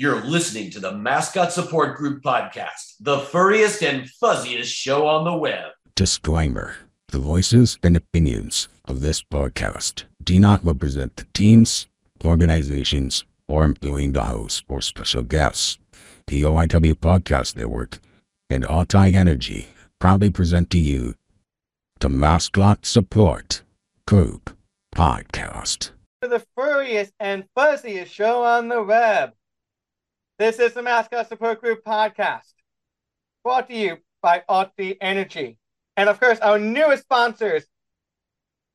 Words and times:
You're 0.00 0.22
listening 0.22 0.70
to 0.70 0.78
the 0.78 0.92
Mascot 0.92 1.52
Support 1.52 1.96
Group 1.96 2.22
podcast, 2.22 2.94
the 3.00 3.18
furriest 3.18 3.82
and 3.82 4.08
fuzziest 4.22 4.72
show 4.72 5.08
on 5.08 5.24
the 5.24 5.34
web. 5.34 5.72
Disclaimer 5.96 6.76
The 7.08 7.18
voices 7.18 7.80
and 7.82 7.96
opinions 7.96 8.68
of 8.84 9.00
this 9.00 9.24
podcast 9.24 10.04
do 10.22 10.38
not 10.38 10.64
represent 10.64 11.16
the 11.16 11.26
teams, 11.34 11.88
organizations, 12.24 13.24
or 13.48 13.64
employing 13.64 14.12
the 14.12 14.22
host 14.22 14.62
or 14.68 14.80
special 14.82 15.24
guests. 15.24 15.78
The 16.28 16.42
OIW 16.42 16.94
Podcast 16.94 17.56
Network 17.56 17.98
and 18.48 18.62
Ulti 18.62 19.14
Energy 19.14 19.66
proudly 19.98 20.30
present 20.30 20.70
to 20.70 20.78
you 20.78 21.16
the 21.98 22.08
Mascot 22.08 22.86
Support 22.86 23.62
Group 24.06 24.56
Podcast. 24.94 25.90
the 26.20 26.46
furriest 26.56 27.12
and 27.18 27.46
fuzziest 27.56 28.12
show 28.12 28.44
on 28.44 28.68
the 28.68 28.80
web. 28.84 29.32
This 30.38 30.60
is 30.60 30.72
the 30.72 30.82
Mascot 30.82 31.28
Support 31.28 31.60
Group 31.60 31.82
podcast, 31.82 32.52
brought 33.42 33.66
to 33.66 33.74
you 33.74 33.96
by 34.22 34.44
Ulti 34.48 34.96
Energy. 35.00 35.58
And 35.96 36.08
of 36.08 36.20
course, 36.20 36.38
our 36.38 36.60
newest 36.60 37.02
sponsors, 37.02 37.64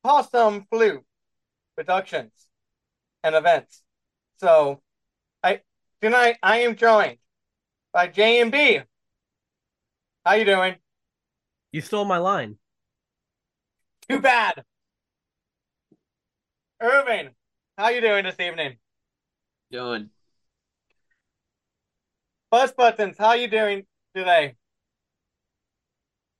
Possum 0.04 0.68
Flu 0.70 1.06
Productions 1.78 2.34
and 3.24 3.34
Events. 3.34 3.82
So, 4.42 4.82
I 5.42 5.62
tonight 6.02 6.36
I 6.44 6.60
am 6.60 6.76
joined 6.76 7.20
by 7.94 8.08
J 8.08 8.42
and 8.42 8.52
B. 8.52 8.82
How 10.26 10.34
you 10.34 10.44
doing? 10.44 10.76
You 11.72 11.80
stole 11.80 12.04
my 12.04 12.18
line. 12.18 12.58
Too 14.10 14.20
bad. 14.20 14.66
Irvin, 16.82 17.30
how 17.78 17.88
you 17.88 18.02
doing 18.02 18.26
this 18.26 18.38
evening? 18.38 18.76
Doing. 19.72 20.10
Fuzzbuttons, 22.54 23.18
how 23.18 23.34
you 23.34 23.48
doing 23.48 23.84
today? 24.16 24.54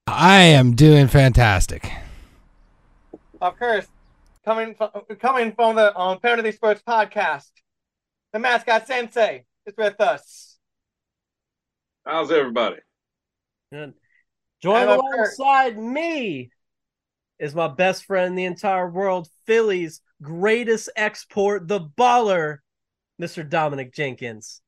I 0.06 0.42
am 0.42 0.76
doing 0.76 1.08
fantastic. 1.08 1.92
Of 3.42 3.58
course, 3.58 3.88
coming 4.46 4.76
from, 4.76 4.92
coming 5.20 5.54
from 5.54 5.76
the 5.76 5.98
um, 5.98 6.20
Penalty 6.20 6.52
Sports 6.52 6.84
podcast, 6.88 7.50
the 8.32 8.38
mascot 8.38 8.86
sensei 8.86 9.46
is 9.66 9.74
with 9.76 10.00
us. 10.00 10.60
How's 12.06 12.32
everybody? 12.32 12.78
Good. 13.72 13.96
Join 14.62 14.84
And 14.84 14.92
of 14.92 15.00
alongside 15.00 15.80
me 15.80 16.52
is 17.40 17.56
my 17.56 17.70
best 17.70 18.06
friend 18.06 18.28
in 18.28 18.36
the 18.36 18.46
entire 18.46 18.88
world, 18.88 19.28
Philly's 19.48 20.00
greatest 20.22 20.92
export, 20.96 21.68
the 21.68 21.80
baller, 21.80 22.60
Mr. 23.20 23.50
Dominic 23.50 23.96
Jenkins. 23.96 24.62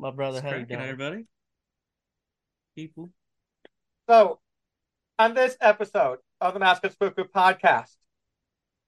My 0.00 0.10
brother, 0.10 0.40
how 0.40 0.54
you 0.54 0.64
doing? 0.64 0.80
everybody? 0.80 1.26
People. 2.74 3.10
So, 4.08 4.40
on 5.18 5.34
this 5.34 5.58
episode 5.60 6.20
of 6.40 6.54
the 6.54 6.60
Mascot 6.60 6.92
Support 6.92 7.16
Group 7.16 7.30
podcast, 7.34 7.94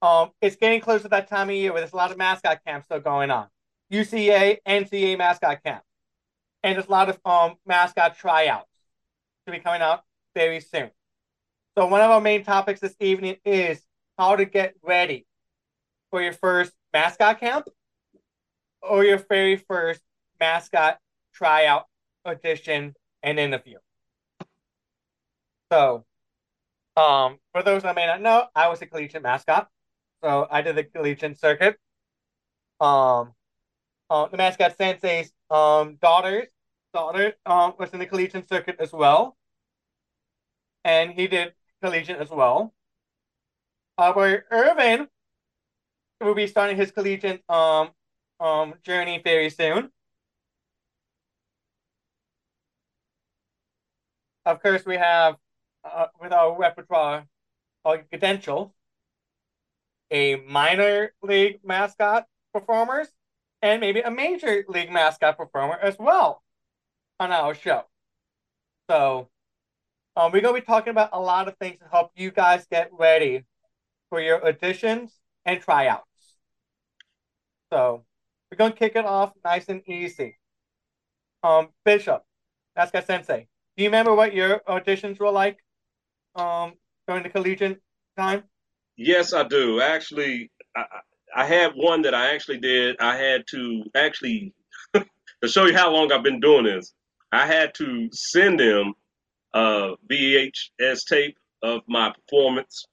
um, 0.01 0.31
it's 0.41 0.55
getting 0.55 0.81
close 0.81 1.03
to 1.03 1.09
that 1.09 1.27
time 1.27 1.49
of 1.49 1.55
year 1.55 1.71
where 1.71 1.81
there's 1.81 1.93
a 1.93 1.97
lot 1.97 2.09
of 2.09 2.17
mascot 2.17 2.61
camps 2.65 2.85
still 2.85 2.99
going 2.99 3.29
on. 3.29 3.45
UCA, 3.91 4.57
NCA 4.67 5.15
mascot 5.15 5.63
camp, 5.63 5.83
and 6.63 6.77
there's 6.77 6.87
a 6.87 6.91
lot 6.91 7.09
of 7.09 7.19
um 7.25 7.57
mascot 7.63 8.17
tryouts 8.17 8.71
to 9.45 9.51
be 9.51 9.59
coming 9.59 9.83
out 9.83 10.01
very 10.33 10.61
soon. 10.61 10.89
So, 11.77 11.85
one 11.85 12.01
of 12.01 12.09
our 12.09 12.21
main 12.21 12.43
topics 12.43 12.79
this 12.79 12.95
evening 12.99 13.35
is 13.45 13.83
how 14.17 14.35
to 14.35 14.45
get 14.45 14.73
ready 14.81 15.27
for 16.09 16.23
your 16.23 16.33
first 16.33 16.73
mascot 16.91 17.39
camp 17.39 17.69
or 18.81 19.05
your 19.05 19.19
very 19.19 19.57
first 19.57 20.01
mascot 20.43 20.99
tryout 21.33 21.85
audition 22.25 22.93
and 23.21 23.39
interview. 23.39 23.77
So, 25.71 26.03
um, 26.97 27.39
for 27.53 27.63
those 27.63 27.83
that 27.83 27.95
may 27.95 28.05
not 28.05 28.21
know, 28.21 28.47
I 28.53 28.67
was 28.67 28.81
a 28.81 28.85
collegiate 28.85 29.23
mascot. 29.23 29.69
So 30.21 30.47
I 30.51 30.61
did 30.61 30.75
the 30.75 30.83
collegiate 30.83 31.39
circuit. 31.39 31.77
Um, 32.81 33.33
uh, 34.09 34.27
the 34.27 34.37
mascot 34.37 34.77
sensei's 34.77 35.31
um 35.49 35.95
daughter, 36.01 36.47
daughter 36.93 37.35
um 37.45 37.73
was 37.79 37.91
in 37.93 37.99
the 37.99 38.05
collegiate 38.05 38.49
circuit 38.49 38.75
as 38.79 38.91
well, 38.91 39.37
and 40.83 41.11
he 41.11 41.27
did 41.27 41.53
collegiate 41.81 42.19
as 42.19 42.29
well. 42.29 42.73
Uh, 43.97 44.11
but 44.11 44.43
Irvin 44.51 45.07
will 46.19 46.35
be 46.35 46.47
starting 46.47 46.75
his 46.75 46.91
collegiate 46.91 47.41
um 47.49 47.91
um 48.41 48.73
journey 48.83 49.21
very 49.23 49.49
soon. 49.49 49.92
Of 54.45 54.61
course, 54.61 54.85
we 54.85 54.97
have 54.97 55.35
uh, 55.83 56.07
with 56.19 56.33
our 56.33 56.57
repertoire, 56.57 57.25
our 57.85 57.99
credential, 58.03 58.73
a 60.11 60.35
minor 60.37 61.13
league 61.21 61.59
mascot 61.63 62.25
performers 62.53 63.07
and 63.61 63.81
maybe 63.81 64.01
a 64.01 64.11
major 64.11 64.63
league 64.67 64.91
mascot 64.91 65.37
performer 65.37 65.77
as 65.81 65.97
well 65.97 66.43
on 67.19 67.31
our 67.31 67.55
show. 67.55 67.83
So, 68.89 69.29
um, 70.15 70.31
we're 70.31 70.41
gonna 70.41 70.53
be 70.53 70.61
talking 70.61 70.91
about 70.91 71.09
a 71.13 71.19
lot 71.19 71.47
of 71.47 71.57
things 71.57 71.79
to 71.79 71.85
help 71.89 72.11
you 72.15 72.31
guys 72.31 72.67
get 72.69 72.89
ready 72.91 73.45
for 74.09 74.21
your 74.21 74.39
auditions 74.41 75.11
and 75.45 75.61
tryouts. 75.61 76.37
So, 77.71 78.05
we're 78.51 78.57
gonna 78.57 78.75
kick 78.75 78.95
it 78.95 79.05
off 79.05 79.33
nice 79.43 79.67
and 79.69 79.81
easy. 79.87 80.37
Um, 81.43 81.69
Bishop, 81.83 82.23
Mascot 82.75 83.05
Sensei, 83.05 83.47
do 83.75 83.83
you 83.83 83.89
remember 83.89 84.13
what 84.15 84.33
your 84.33 84.61
auditions 84.67 85.19
were 85.19 85.31
like? 85.31 85.57
um 86.35 86.73
during 87.07 87.23
the 87.23 87.29
collegiate 87.29 87.81
time? 88.17 88.43
Yes, 88.95 89.33
I 89.33 89.43
do. 89.43 89.81
Actually, 89.81 90.51
I, 90.75 90.85
I 91.35 91.45
had 91.45 91.73
one 91.75 92.03
that 92.03 92.13
I 92.13 92.33
actually 92.33 92.59
did. 92.59 92.95
I 92.99 93.17
had 93.17 93.45
to 93.49 93.83
actually 93.95 94.53
to 94.93 95.47
show 95.47 95.65
you 95.65 95.75
how 95.75 95.91
long 95.91 96.11
I've 96.11 96.23
been 96.23 96.39
doing 96.39 96.65
this. 96.65 96.93
I 97.31 97.45
had 97.47 97.73
to 97.75 98.09
send 98.11 98.59
them 98.59 98.93
a 99.53 99.93
VHS 100.09 101.05
tape 101.07 101.37
of 101.63 101.81
my 101.87 102.13
performance, 102.13 102.85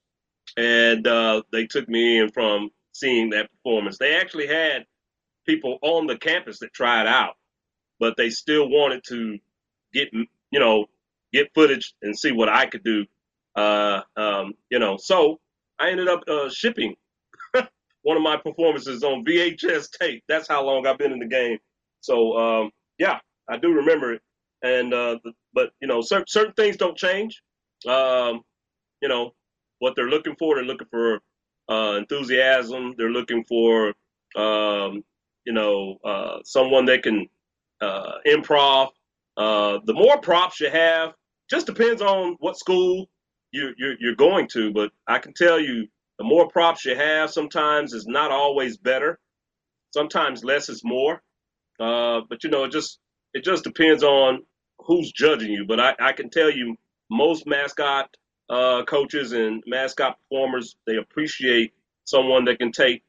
and 0.57 1.05
uh, 1.05 1.43
they 1.51 1.67
took 1.67 1.87
me 1.87 2.19
in 2.19 2.31
from 2.31 2.69
seeing 2.93 3.29
that 3.29 3.49
performance. 3.51 3.97
They 3.97 4.15
actually 4.15 4.47
had 4.47 4.85
people 5.47 5.77
on 5.81 6.07
the 6.07 6.17
campus 6.17 6.59
that 6.59 6.73
tried 6.73 7.07
out, 7.07 7.35
but 7.99 8.17
they 8.17 8.29
still 8.29 8.67
wanted 8.67 9.03
to 9.09 9.37
get 9.93 10.09
you 10.51 10.59
know 10.59 10.85
get 11.33 11.49
footage 11.55 11.93
and 12.01 12.17
see 12.17 12.31
what 12.31 12.49
I 12.49 12.65
could 12.67 12.83
do 12.83 13.05
uh, 13.55 14.01
um, 14.15 14.53
you 14.69 14.79
know, 14.79 14.97
so 14.97 15.39
I 15.79 15.89
ended 15.89 16.07
up 16.07 16.21
uh, 16.27 16.49
shipping 16.49 16.95
one 18.03 18.17
of 18.17 18.23
my 18.23 18.37
performances 18.37 19.03
on 19.03 19.25
VHS 19.25 19.89
tape. 19.99 20.23
That's 20.27 20.47
how 20.47 20.65
long 20.65 20.87
I've 20.87 20.97
been 20.97 21.11
in 21.11 21.19
the 21.19 21.27
game. 21.27 21.57
So 22.01 22.37
um, 22.37 22.71
yeah, 22.97 23.19
I 23.49 23.57
do 23.57 23.73
remember 23.73 24.13
it. 24.13 24.21
And 24.63 24.93
uh, 24.93 25.17
but 25.53 25.71
you 25.81 25.87
know, 25.87 26.01
certain 26.01 26.27
certain 26.27 26.53
things 26.53 26.77
don't 26.77 26.97
change. 26.97 27.41
Um, 27.87 28.41
you 29.01 29.09
know 29.09 29.33
what 29.79 29.95
they're 29.95 30.09
looking 30.09 30.35
for. 30.37 30.55
They're 30.55 30.63
looking 30.63 30.87
for 30.91 31.19
uh, 31.69 31.97
enthusiasm. 31.97 32.93
They're 32.97 33.09
looking 33.09 33.43
for 33.45 33.93
um, 34.35 35.03
you 35.45 35.53
know 35.53 35.97
uh, 36.05 36.39
someone 36.45 36.85
that 36.85 37.03
can 37.03 37.27
uh, 37.81 38.13
improv. 38.27 38.89
Uh, 39.37 39.79
the 39.85 39.93
more 39.93 40.19
props 40.19 40.59
you 40.59 40.69
have, 40.69 41.13
just 41.49 41.65
depends 41.65 42.01
on 42.01 42.35
what 42.39 42.57
school 42.57 43.09
you, 43.51 43.73
you're, 43.77 43.95
you're 43.99 44.15
going 44.15 44.47
to, 44.49 44.71
but 44.71 44.91
I 45.07 45.19
can 45.19 45.33
tell 45.33 45.59
you 45.59 45.87
the 46.17 46.23
more 46.23 46.47
props 46.47 46.85
you 46.85 46.95
have 46.95 47.31
sometimes 47.31 47.93
is 47.93 48.05
not 48.07 48.31
always 48.31 48.77
better. 48.77 49.19
Sometimes 49.93 50.43
less 50.43 50.69
is 50.69 50.81
more. 50.83 51.21
Uh, 51.79 52.21
but 52.29 52.43
you 52.43 52.49
know, 52.49 52.63
it 52.63 52.71
just 52.71 52.99
it 53.33 53.43
just 53.43 53.63
depends 53.63 54.03
on 54.03 54.43
who's 54.79 55.11
judging 55.11 55.51
you. 55.51 55.65
But 55.67 55.79
I, 55.79 55.95
I 55.99 56.11
can 56.13 56.29
tell 56.29 56.49
you 56.49 56.75
most 57.09 57.47
mascot 57.47 58.15
uh, 58.49 58.83
coaches 58.83 59.31
and 59.31 59.63
mascot 59.65 60.17
performers, 60.19 60.75
they 60.85 60.97
appreciate 60.97 61.73
someone 62.03 62.45
that 62.45 62.59
can 62.59 62.71
take 62.71 63.03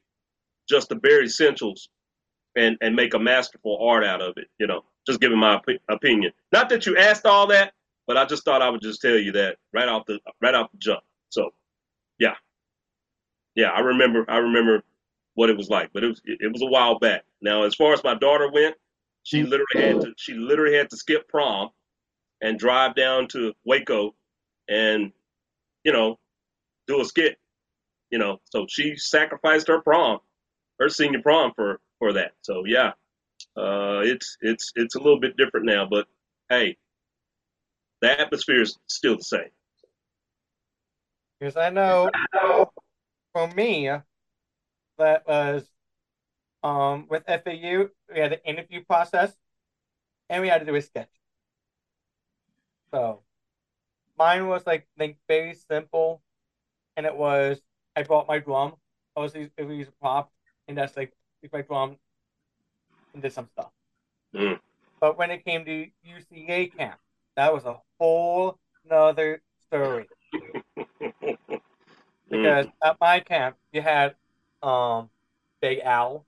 just 0.67 0.89
the 0.89 0.95
bare 0.95 1.23
essentials 1.23 1.89
and, 2.55 2.77
and 2.81 2.95
make 2.95 3.13
a 3.13 3.19
masterful 3.19 3.77
art 3.81 4.03
out 4.05 4.21
of 4.21 4.33
it, 4.37 4.47
you 4.57 4.67
know, 4.67 4.83
just 5.05 5.19
giving 5.21 5.39
my 5.39 5.57
opi- 5.57 5.79
opinion. 5.89 6.31
Not 6.51 6.69
that 6.69 6.85
you 6.85 6.97
asked 6.97 7.25
all 7.25 7.47
that, 7.47 7.73
but 8.07 8.17
I 8.17 8.25
just 8.25 8.43
thought 8.45 8.61
I 8.61 8.69
would 8.69 8.81
just 8.81 9.01
tell 9.01 9.17
you 9.17 9.31
that 9.33 9.57
right 9.73 9.87
off 9.87 10.05
the 10.05 10.19
right 10.41 10.55
off 10.55 10.71
the 10.71 10.77
jump. 10.77 11.01
So, 11.29 11.51
yeah, 12.19 12.35
yeah, 13.55 13.69
I 13.69 13.79
remember 13.81 14.25
I 14.29 14.37
remember 14.37 14.83
what 15.35 15.49
it 15.49 15.57
was 15.57 15.69
like, 15.69 15.91
but 15.93 16.03
it 16.03 16.07
was 16.07 16.21
it, 16.25 16.39
it 16.41 16.51
was 16.51 16.61
a 16.61 16.67
while 16.67 16.99
back. 16.99 17.23
Now, 17.41 17.63
as 17.63 17.75
far 17.75 17.93
as 17.93 18.03
my 18.03 18.15
daughter 18.15 18.49
went, 18.51 18.75
she 19.23 19.43
literally 19.43 19.65
had 19.79 19.99
to 20.01 20.13
she 20.17 20.33
literally 20.33 20.75
had 20.75 20.89
to 20.91 20.97
skip 20.97 21.27
prom 21.27 21.69
and 22.41 22.59
drive 22.59 22.95
down 22.95 23.27
to 23.29 23.53
Waco 23.65 24.15
and 24.69 25.11
you 25.83 25.91
know 25.91 26.19
do 26.87 27.01
a 27.01 27.05
skit. 27.05 27.37
You 28.09 28.19
know, 28.19 28.39
so 28.45 28.67
she 28.69 28.95
sacrificed 28.95 29.67
her 29.69 29.81
prom, 29.81 30.19
her 30.79 30.89
senior 30.89 31.21
prom 31.21 31.53
for 31.55 31.79
for 31.99 32.13
that. 32.13 32.33
So 32.41 32.63
yeah, 32.65 32.93
Uh, 33.57 34.01
it's 34.03 34.37
it's 34.41 34.71
it's 34.75 34.95
a 34.95 34.99
little 34.99 35.19
bit 35.19 35.37
different 35.37 35.65
now, 35.65 35.85
but 35.89 36.07
hey, 36.49 36.77
the 38.01 38.19
atmosphere 38.19 38.61
is 38.61 38.77
still 38.87 39.17
the 39.17 39.23
same. 39.23 39.49
Because 41.39 41.57
I 41.57 41.69
know 41.69 42.09
for 43.33 43.47
me, 43.49 43.89
that 44.97 45.27
was 45.27 45.67
um 46.63 47.07
with 47.09 47.23
FAU, 47.27 47.89
we 48.13 48.19
had 48.19 48.31
the 48.31 48.45
interview 48.47 48.83
process 48.85 49.35
and 50.29 50.41
we 50.41 50.49
had 50.49 50.59
to 50.59 50.65
do 50.65 50.75
a 50.75 50.81
sketch. 50.81 51.09
So 52.93 53.23
mine 54.17 54.47
was 54.47 54.65
like 54.67 54.87
like 54.97 55.17
very 55.27 55.55
simple 55.55 56.21
and 56.97 57.05
it 57.05 57.15
was 57.15 57.61
I 57.95 58.03
brought 58.03 58.27
my 58.27 58.39
drum. 58.39 58.75
I 59.15 59.21
was 59.21 59.35
it 59.35 59.51
was 59.57 59.87
a 59.89 59.91
prop 59.93 60.31
and 60.67 60.77
that's 60.77 60.97
like 60.97 61.13
my 61.53 61.61
drum 61.61 61.97
and 63.13 63.21
did 63.21 63.33
some 63.33 63.47
stuff. 63.53 63.71
Mm. 64.35 64.59
But 64.99 65.17
when 65.17 65.31
it 65.31 65.45
came 65.45 65.65
to 65.65 65.87
UCA 66.05 66.75
camp, 66.75 66.99
that 67.35 67.53
was 67.53 67.65
a 67.65 67.79
whole 67.99 68.57
nother 68.89 69.41
story. 69.67 70.07
because 72.29 72.67
at 72.83 72.97
my 72.99 73.19
camp 73.19 73.57
you 73.71 73.81
had 73.81 74.15
um 74.61 75.09
Big 75.61 75.79
Al, 75.79 76.25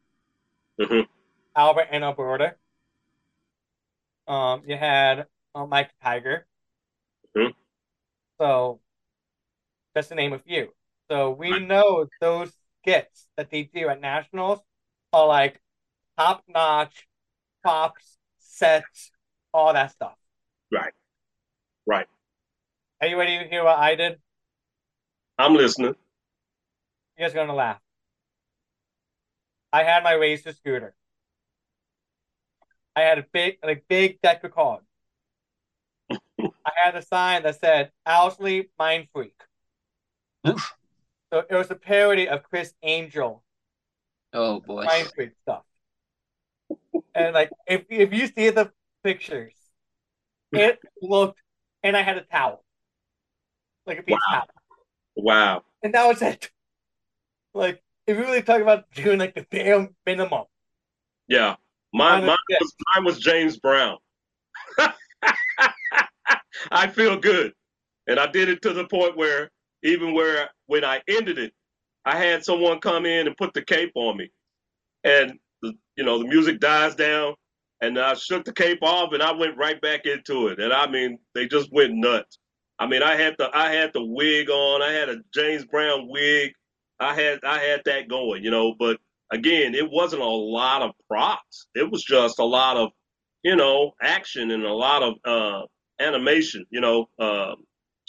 Mhm. 0.80 1.08
Albert 1.56 1.88
and 1.92 2.04
Alberta. 2.04 2.56
Um, 4.28 4.64
you 4.66 4.76
had 4.76 5.28
uh, 5.54 5.66
Mike 5.66 5.92
Tiger. 6.02 6.48
Mhm. 7.36 7.54
So 8.40 8.80
just 9.96 10.10
to 10.10 10.16
name 10.16 10.34
a 10.34 10.40
few. 10.40 10.74
So 11.10 11.32
we 11.32 11.60
know 11.60 12.08
those 12.20 12.52
skits 12.82 13.28
that 13.38 13.50
they 13.50 13.64
do 13.64 13.88
at 13.90 14.02
nationals 14.02 14.60
are 15.14 15.28
like 15.28 15.62
top 16.18 16.44
notch, 16.48 17.08
props, 17.62 18.18
sets, 18.40 19.12
all 19.54 19.74
that 19.74 19.92
stuff. 19.92 20.16
Right. 20.72 20.94
Right. 21.86 22.08
Are 23.02 23.08
you 23.08 23.18
ready 23.18 23.38
to 23.40 23.46
hear 23.48 23.64
what 23.64 23.78
I 23.78 23.96
did? 23.96 24.20
I'm 25.38 25.54
listening. 25.54 25.96
You 27.18 27.26
guys 27.26 27.32
are 27.32 27.36
gonna 27.36 27.54
laugh. 27.54 27.80
I 29.72 29.84
had 29.84 30.04
my 30.04 30.14
racer 30.14 30.54
scooter. 30.54 30.96
I 32.96 33.02
had 33.02 33.20
a 33.20 33.26
big, 33.32 33.58
like 33.64 33.86
big 33.90 34.22
deck 34.22 34.44
of 34.44 34.54
cards. 34.54 34.86
I 36.10 36.72
had 36.84 36.96
a 36.96 37.02
sign 37.02 37.44
that 37.44 37.60
said 37.60 37.92
"Owsley 38.06 38.70
Mind 38.80 39.08
Freak." 39.14 39.36
Oof. 40.48 40.76
So 41.34 41.44
it 41.50 41.56
was 41.56 41.70
a 41.72 41.76
parody 41.76 42.30
of 42.30 42.44
Criss 42.44 42.74
Angel 42.82 43.44
Oh 44.36 44.60
boy. 44.60 44.84
Mind 44.84 45.12
Freak 45.16 45.32
stuff. 45.44 45.64
And 47.16 47.34
like, 47.34 47.52
if 47.68 47.86
if 47.90 48.14
you 48.14 48.28
see 48.28 48.50
the 48.52 48.72
pictures, 49.04 49.54
it 50.54 50.80
looked, 51.02 51.40
and 51.84 51.96
I 51.98 52.02
had 52.02 52.18
a 52.18 52.22
towel, 52.22 52.64
like 53.86 54.00
a 54.00 54.04
beach 54.04 54.16
Wow. 54.30 54.40
towel. 54.40 54.48
Wow. 55.16 55.64
and 55.84 55.94
that 55.94 56.08
was 56.08 56.22
it. 56.22 56.52
Like, 57.54 57.82
if 58.08 58.18
you 58.18 58.24
really 58.24 58.42
talk 58.42 58.62
about 58.62 58.92
doing 58.92 59.20
like 59.20 59.34
the 59.36 59.46
bare 59.50 59.90
minimum, 60.06 60.46
Yeah. 61.28 61.56
Mine, 61.94 62.26
Mine 62.26 62.38
was, 62.50 62.74
mine 62.94 63.06
was 63.06 63.20
James 63.20 63.58
Brown. 63.58 63.98
I 66.72 66.88
feel 66.88 67.18
good. 67.18 67.54
And 68.08 68.20
I 68.20 68.28
did 68.28 68.50
it 68.50 68.62
to 68.64 68.74
the 68.74 68.86
point 68.86 69.16
where 69.18 69.50
even 69.84 70.14
where 70.14 70.50
when 70.68 70.84
I 70.84 71.02
ended 71.08 71.38
it, 71.38 71.54
I 72.04 72.18
had 72.18 72.44
someone 72.44 72.80
come 72.80 73.06
in 73.06 73.28
and 73.28 73.38
put 73.38 73.54
the 73.54 73.62
cape 73.64 73.92
on 73.96 74.18
me. 74.18 74.30
And 75.04 75.40
you 75.96 76.04
know, 76.04 76.20
the 76.20 76.28
music 76.28 76.60
dies 76.60 76.96
down 76.96 77.36
and 77.82 78.00
I 78.00 78.14
shook 78.16 78.46
the 78.46 78.54
cape 78.54 78.80
off 78.82 79.14
and 79.14 79.24
I 79.24 79.32
went 79.32 79.58
right 79.58 79.80
back 79.82 80.06
into 80.06 80.48
it. 80.48 80.60
And 80.60 80.74
I 80.74 80.88
mean, 80.88 81.20
they 81.34 81.48
just 81.48 81.72
went 81.72 81.94
nuts. 81.94 82.40
I 82.80 82.88
mean, 82.88 83.04
I 83.04 83.16
had 83.16 83.36
the 83.38 83.50
I 83.56 83.72
had 83.72 83.92
the 83.94 84.04
wig 84.04 84.50
on. 84.50 84.82
I 84.82 84.92
had 84.92 85.10
a 85.10 85.18
James 85.34 85.66
Brown 85.66 86.08
wig. 86.10 86.52
I 87.00 87.14
had 87.14 87.40
I 87.44 87.60
had 87.60 87.82
that 87.86 88.10
going, 88.10 88.44
you 88.44 88.52
know, 88.52 88.76
but 88.78 88.98
again, 89.32 89.76
it 89.76 89.90
wasn't 89.90 90.22
a 90.22 90.26
lot 90.28 90.82
of 90.82 90.92
props. 91.10 91.68
It 91.76 91.90
was 91.90 92.04
just 92.04 92.40
a 92.40 92.46
lot 92.46 92.78
of, 92.78 92.90
you 93.44 93.56
know, 93.56 93.92
action 94.02 94.52
and 94.52 94.64
a 94.64 94.74
lot 94.74 95.04
of 95.04 95.14
uh, 95.26 95.66
animation. 96.00 96.66
You 96.70 96.82
know, 96.82 97.08
um, 97.20 97.56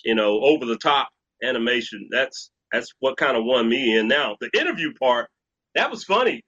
you 0.05 0.15
know, 0.15 0.41
over 0.41 0.65
the 0.65 0.79
top 0.79 1.09
animation. 1.45 2.09
That's 2.11 2.51
that's 2.73 2.93
what 3.01 3.17
kind 3.17 3.37
of 3.37 3.45
won 3.45 3.69
me 3.69 3.97
in. 3.97 4.09
Now 4.09 4.37
the 4.41 4.51
interview 4.59 4.93
part, 5.01 5.29
that 5.75 5.91
was 5.91 6.05
funny. 6.05 6.43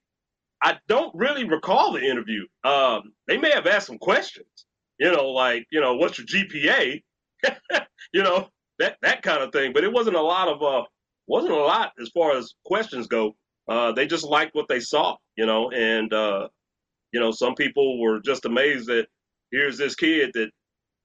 I 0.62 0.78
don't 0.88 1.14
really 1.14 1.44
recall 1.44 1.92
the 1.92 2.02
interview. 2.02 2.44
Um, 2.64 3.12
they 3.28 3.38
may 3.38 3.50
have 3.52 3.66
asked 3.66 3.86
some 3.88 3.98
questions. 3.98 4.46
You 4.98 5.12
know, 5.12 5.28
like 5.30 5.66
you 5.70 5.80
know, 5.80 5.94
what's 5.96 6.18
your 6.18 6.26
GPA? 6.26 7.02
you 8.12 8.22
know, 8.22 8.48
that 8.78 8.96
that 9.02 9.22
kind 9.22 9.42
of 9.42 9.52
thing. 9.52 9.72
But 9.72 9.84
it 9.84 9.92
wasn't 9.92 10.16
a 10.16 10.22
lot 10.22 10.48
of 10.48 10.62
uh, 10.62 10.86
wasn't 11.26 11.52
a 11.54 11.56
lot 11.56 11.92
as 12.00 12.10
far 12.10 12.36
as 12.36 12.54
questions 12.64 13.06
go 13.06 13.34
uh, 13.68 13.92
they 13.92 14.06
just 14.06 14.24
liked 14.24 14.54
what 14.54 14.68
they 14.68 14.80
saw, 14.80 15.16
you 15.36 15.46
know, 15.46 15.70
and 15.70 16.12
uh, 16.12 16.48
you 17.12 17.20
know, 17.20 17.32
some 17.32 17.54
people 17.54 18.00
were 18.00 18.20
just 18.20 18.44
amazed 18.46 18.86
that 18.88 19.06
here's 19.52 19.78
this 19.78 19.94
kid 19.94 20.30
that 20.34 20.50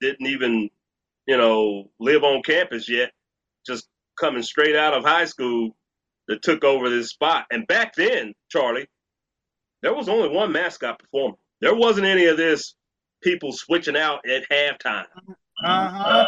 didn't 0.02 0.28
even, 0.28 0.70
you 1.28 1.38
know, 1.38 1.90
live 2.00 2.24
on 2.24 2.44
campus 2.44 2.90
yet, 2.90 3.12
just 3.66 3.88
coming 4.20 4.44
straight 4.44 4.76
out 4.76 4.94
of 4.94 5.04
high 5.06 5.26
school 5.26 5.76
that 6.28 6.42
took 6.44 6.64
over 6.64 6.90
this 6.90 7.10
spot. 7.10 7.46
And 7.52 7.68
back 7.68 7.96
then, 7.96 8.34
Charlie, 8.50 8.88
there 9.84 9.94
was 9.94 10.10
only 10.10 10.30
one 10.30 10.52
mascot 10.52 10.98
performer. 10.98 11.36
There 11.62 11.76
wasn't 11.76 12.08
any 12.08 12.26
of 12.26 12.38
this 12.38 12.74
people 13.22 13.52
switching 13.52 13.96
out 13.96 14.28
at 14.28 14.50
halftime. 14.50 15.06
uh-huh. 15.64 16.28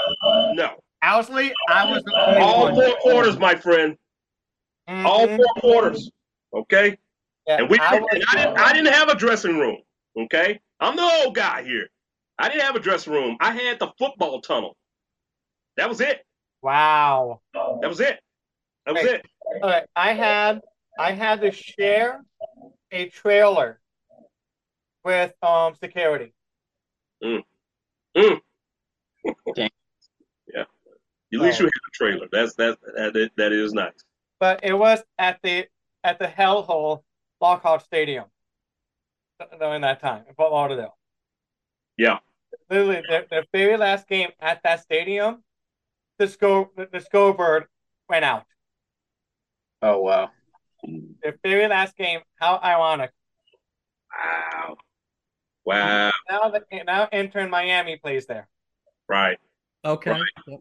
No, 0.53 0.75
Owsley, 1.01 1.51
I 1.69 1.85
was 1.89 2.03
all 2.15 2.63
one. 2.63 2.75
four 2.75 2.95
quarters, 2.97 3.37
my 3.39 3.55
friend. 3.55 3.97
All 4.87 5.25
Mhm. 5.27 5.37
four 5.37 5.61
quarters. 5.61 6.11
Okay. 6.53 6.97
Yeah, 7.47 7.57
And 7.57 7.69
we 7.69 7.79
I 7.79 7.95
and 7.97 8.05
I, 8.05 8.35
didn't, 8.35 8.57
I 8.59 8.73
didn't 8.73 8.93
have 8.93 9.09
a 9.09 9.15
dressing 9.15 9.57
room. 9.57 9.77
Okay, 10.17 10.59
I'm 10.79 10.95
the 10.95 11.03
old 11.25 11.35
guy 11.35 11.63
here. 11.63 11.87
I 12.39 12.49
didn't 12.49 12.61
have 12.63 12.75
a 12.75 12.79
dressing 12.79 13.13
room. 13.13 13.37
I 13.39 13.51
had 13.53 13.79
the 13.79 13.91
football 13.99 14.41
tunnel. 14.41 14.75
That 15.77 15.89
was 15.89 16.01
it. 16.01 16.25
Wow. 16.61 17.41
That 17.53 17.87
was 17.89 17.99
it. 17.99 18.19
That 18.85 18.93
was 18.95 19.03
it. 19.05 19.25
All 19.61 19.69
right, 19.69 19.85
I 19.95 20.13
had 20.13 20.61
I 20.97 21.11
had 21.11 21.41
to 21.41 21.51
share 21.51 22.23
a 22.91 23.09
trailer 23.09 23.79
with 25.03 25.33
um 25.43 25.75
security. 25.75 26.33
Yeah. 30.53 30.61
At 31.33 31.39
least 31.39 31.59
you 31.59 31.65
had 31.65 31.71
a 31.71 31.91
trailer. 31.93 32.27
That's 32.31 32.53
that 32.55 32.77
that 32.95 33.31
that 33.35 33.51
is 33.51 33.73
nice. 33.73 33.91
but 34.39 34.59
it 34.63 34.73
was 34.73 35.03
at 35.17 35.39
the 35.43 35.65
at 36.03 36.19
the 36.19 36.27
Hellhole 36.27 37.01
Lockhart 37.41 37.81
Stadium 37.83 38.25
during 39.59 39.81
that 39.81 39.99
time 39.99 40.23
in 40.29 40.35
Fort 40.35 40.51
Lauderdale. 40.51 40.95
Yeah. 41.97 42.19
Literally, 42.69 43.01
the, 43.09 43.25
the 43.29 43.45
very 43.51 43.75
last 43.77 44.07
game 44.07 44.29
at 44.39 44.61
that 44.63 44.81
stadium, 44.81 45.43
the 46.19 46.27
sco 46.27 46.69
the, 46.77 46.87
the 46.91 46.99
Scobird 46.99 47.65
went 48.07 48.23
out. 48.23 48.45
Oh 49.81 49.99
wow. 50.01 50.29
The 51.23 51.33
very 51.43 51.67
last 51.67 51.95
game. 51.97 52.21
How 52.39 52.59
ironic! 52.63 53.11
Wow. 54.13 54.75
Wow. 55.65 56.11
Now 56.29 56.49
the 56.49 56.63
now 56.85 57.09
Inter 57.11 57.47
Miami 57.47 57.97
plays 57.97 58.25
there. 58.27 58.47
Right. 59.07 59.37
Okay. 59.83 60.11
Right. 60.11 60.21
Yep. 60.47 60.59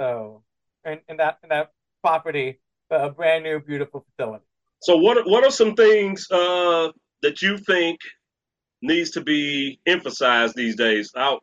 So, 0.00 0.42
in, 0.84 1.00
in 1.08 1.16
that 1.18 1.38
in 1.42 1.48
that 1.50 1.72
property, 2.02 2.60
a 2.90 3.10
brand 3.10 3.44
new 3.44 3.60
beautiful 3.60 4.04
facility. 4.16 4.44
So 4.82 4.96
what 4.96 5.18
are- 5.18 5.24
what 5.24 5.44
are 5.44 5.50
some 5.50 5.74
things 5.74 6.26
uh, 6.30 6.90
that 7.22 7.42
you 7.42 7.58
think 7.58 7.98
needs 8.82 9.10
to 9.10 9.20
be 9.20 9.78
emphasized 9.86 10.54
these 10.56 10.74
days? 10.76 11.10
I'll, 11.14 11.40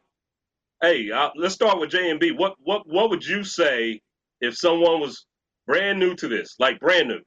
hey, 0.81 1.11
i 1.13 1.29
let's 1.35 1.53
start 1.53 1.79
with 1.79 1.91
J 1.91 2.09
and 2.09 2.19
B. 2.19 2.31
What 2.31 2.55
what 2.59 2.87
what 2.87 3.09
would 3.09 3.23
you 3.25 3.43
say 3.43 4.01
if 4.41 4.57
someone 4.57 4.99
was 5.01 5.25
brand 5.67 5.99
new 5.99 6.15
to 6.15 6.27
this, 6.27 6.55
like 6.59 6.79
brand 6.79 7.09
new? 7.09 7.19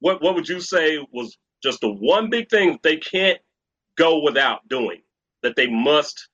What 0.00 0.22
what 0.22 0.34
would 0.34 0.48
you 0.48 0.60
say 0.60 0.98
was 1.12 1.36
just 1.62 1.80
the 1.80 1.92
one 1.92 2.30
big 2.30 2.48
thing 2.50 2.78
they 2.82 2.96
can't 2.96 3.38
go 3.96 4.20
without 4.20 4.66
doing 4.68 5.02
that 5.42 5.56
they 5.56 5.66
must, 5.68 6.28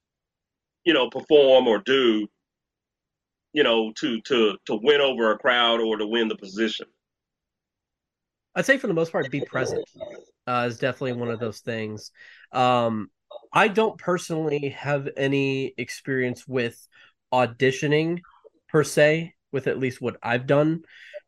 you 0.85 0.95
know, 0.95 1.11
perform 1.11 1.67
or 1.67 1.79
do, 1.79 2.27
you 3.53 3.63
know, 3.63 3.93
to 3.97 4.21
to 4.23 4.57
to 4.67 4.79
win 4.83 5.01
over 5.01 5.33
a 5.33 5.39
crowd 5.39 5.81
or 5.81 5.97
to 5.97 6.07
win 6.07 6.29
the 6.29 6.37
position? 6.37 6.87
I'd 8.55 8.65
say 8.65 8.79
for 8.79 8.87
the 8.87 8.95
most 8.95 9.13
part, 9.13 9.31
be 9.31 9.43
present 9.43 9.85
uh, 10.47 10.67
is 10.69 10.79
definitely 10.79 11.13
one 11.13 11.31
of 11.31 11.41
those 11.41 11.61
things. 11.61 12.11
Um, 12.53 13.11
I 13.53 13.69
don't 13.69 13.99
personally 13.99 14.71
have 14.71 15.09
any 15.17 15.75
experience 15.77 16.47
with 16.47 16.77
auditioning 17.33 18.21
per 18.69 18.83
se, 18.83 19.35
with 19.53 19.67
at 19.67 19.79
least 19.79 20.01
what 20.01 20.17
I've 20.23 20.47
done 20.47 20.85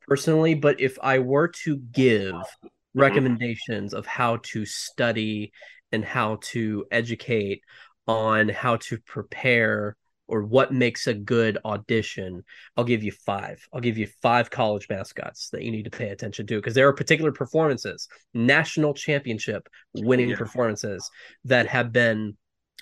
personally. 0.09 0.55
But 0.55 0.81
if 0.81 0.99
I 1.03 1.19
were 1.19 1.49
to 1.65 1.77
give 1.77 2.35
mm-hmm. 2.35 3.01
recommendations 3.01 3.95
of 3.95 4.07
how 4.07 4.39
to 4.45 4.65
study 4.65 5.53
and 5.93 6.05
how 6.05 6.39
to 6.43 6.87
educate 6.91 7.63
on 8.07 8.49
how 8.49 8.77
to 8.77 8.99
prepare 8.99 9.97
or 10.27 10.43
what 10.43 10.73
makes 10.73 11.07
a 11.07 11.15
good 11.15 11.59
audition, 11.65 12.45
I'll 12.77 12.85
give 12.85 13.03
you 13.03 13.13
five. 13.13 13.67
I'll 13.73 13.81
give 13.81 13.97
you 13.97 14.07
five 14.23 14.51
college 14.51 14.87
mascots 14.91 15.49
that 15.51 15.63
you 15.63 15.71
need 15.71 15.85
to 15.85 15.91
pay 15.91 16.11
attention 16.11 16.47
to 16.47 16.57
because 16.57 16.75
there 16.75 16.89
are 16.89 16.93
particular 16.93 17.33
performances, 17.33 18.09
national 18.35 18.93
championship 18.93 19.69
winning 19.95 20.31
Yeah. 20.31 20.37
performances 20.37 21.09
that 21.45 21.67
have 21.69 21.93
been 21.93 22.37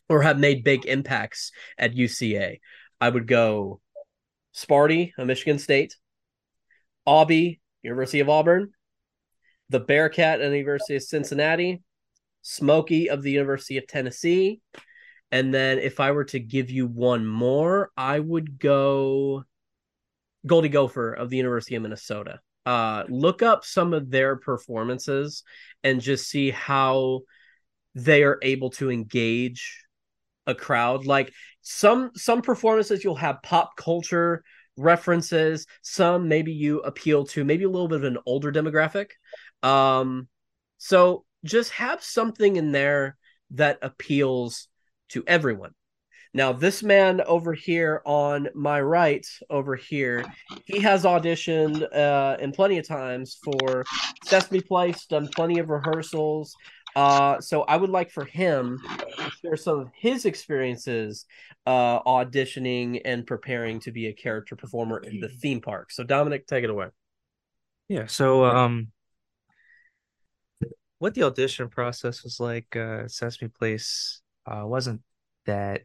or 0.08 0.22
have 0.22 0.38
made 0.38 0.64
big 0.64 0.86
impacts 0.86 1.52
at 1.78 1.94
UCA. 1.94 2.60
I 3.00 3.08
would 3.08 3.26
go 3.26 3.80
Sparty 4.54 5.12
of 5.18 5.26
Michigan 5.26 5.58
State, 5.58 5.96
Aubie, 7.06 7.60
University 7.82 8.20
of 8.20 8.28
Auburn, 8.28 8.72
the 9.68 9.80
Bearcat 9.80 10.40
at 10.40 10.50
the 10.50 10.58
University 10.58 10.96
of 10.96 11.02
Cincinnati, 11.02 11.82
Smokey 12.42 13.10
of 13.10 13.22
the 13.22 13.30
University 13.30 13.78
of 13.78 13.86
Tennessee, 13.86 14.60
and 15.32 15.52
then 15.52 15.78
if 15.78 15.98
I 16.00 16.12
were 16.12 16.24
to 16.26 16.38
give 16.38 16.70
you 16.70 16.86
one 16.86 17.26
more, 17.26 17.90
I 17.96 18.20
would 18.20 18.58
go 18.58 19.44
Goldie 20.46 20.68
Gopher 20.68 21.12
of 21.12 21.30
the 21.30 21.36
University 21.36 21.74
of 21.74 21.82
Minnesota. 21.82 22.40
Uh, 22.64 23.04
look 23.08 23.42
up 23.42 23.64
some 23.64 23.92
of 23.92 24.10
their 24.10 24.36
performances 24.36 25.42
and 25.84 26.00
just 26.00 26.28
see 26.28 26.50
how 26.50 27.20
they 27.94 28.22
are 28.22 28.38
able 28.42 28.70
to 28.70 28.90
engage 28.90 29.84
a 30.46 30.54
crowd. 30.54 31.06
Like 31.06 31.32
some 31.62 32.10
some 32.14 32.42
performances, 32.42 33.02
you'll 33.02 33.16
have 33.16 33.42
pop 33.42 33.76
culture 33.76 34.44
references. 34.76 35.66
Some 35.82 36.28
maybe 36.28 36.52
you 36.52 36.80
appeal 36.80 37.24
to 37.26 37.44
maybe 37.44 37.64
a 37.64 37.70
little 37.70 37.88
bit 37.88 37.98
of 37.98 38.04
an 38.04 38.18
older 38.26 38.52
demographic. 38.52 39.10
Um, 39.62 40.28
so 40.78 41.24
just 41.44 41.72
have 41.72 42.02
something 42.02 42.56
in 42.56 42.72
there 42.72 43.16
that 43.52 43.78
appeals 43.82 44.68
to 45.10 45.24
everyone. 45.26 45.72
Now, 46.34 46.52
this 46.52 46.82
man 46.82 47.22
over 47.22 47.54
here 47.54 48.02
on 48.04 48.48
my 48.54 48.78
right, 48.80 49.26
over 49.48 49.74
here, 49.74 50.22
he 50.66 50.80
has 50.80 51.04
auditioned 51.04 51.82
uh, 51.94 52.36
in 52.38 52.52
plenty 52.52 52.76
of 52.76 52.86
times 52.86 53.38
for 53.42 53.86
Sesame 54.26 54.60
Place, 54.60 55.06
done 55.06 55.28
plenty 55.34 55.58
of 55.60 55.70
rehearsals. 55.70 56.54
Uh, 56.96 57.38
so 57.42 57.62
I 57.62 57.76
would 57.76 57.90
like 57.90 58.10
for 58.10 58.24
him 58.24 58.80
to 59.18 59.30
share 59.42 59.56
some 59.56 59.80
of 59.80 59.90
his 59.94 60.24
experiences 60.24 61.26
uh, 61.66 62.02
auditioning 62.04 63.02
and 63.04 63.26
preparing 63.26 63.80
to 63.80 63.92
be 63.92 64.06
a 64.06 64.14
character 64.14 64.56
performer 64.56 65.00
in 65.00 65.20
the 65.20 65.28
theme 65.28 65.60
park. 65.60 65.92
So 65.92 66.04
Dominic, 66.04 66.46
take 66.46 66.64
it 66.64 66.70
away. 66.70 66.86
Yeah, 67.88 68.06
so 68.06 68.46
um 68.46 68.88
what 70.98 71.14
the 71.14 71.24
audition 71.24 71.68
process 71.68 72.24
was 72.24 72.40
like 72.40 72.74
uh 72.74 73.06
Sesame 73.08 73.50
Place 73.50 74.22
uh 74.50 74.62
wasn't 74.64 75.02
that 75.44 75.82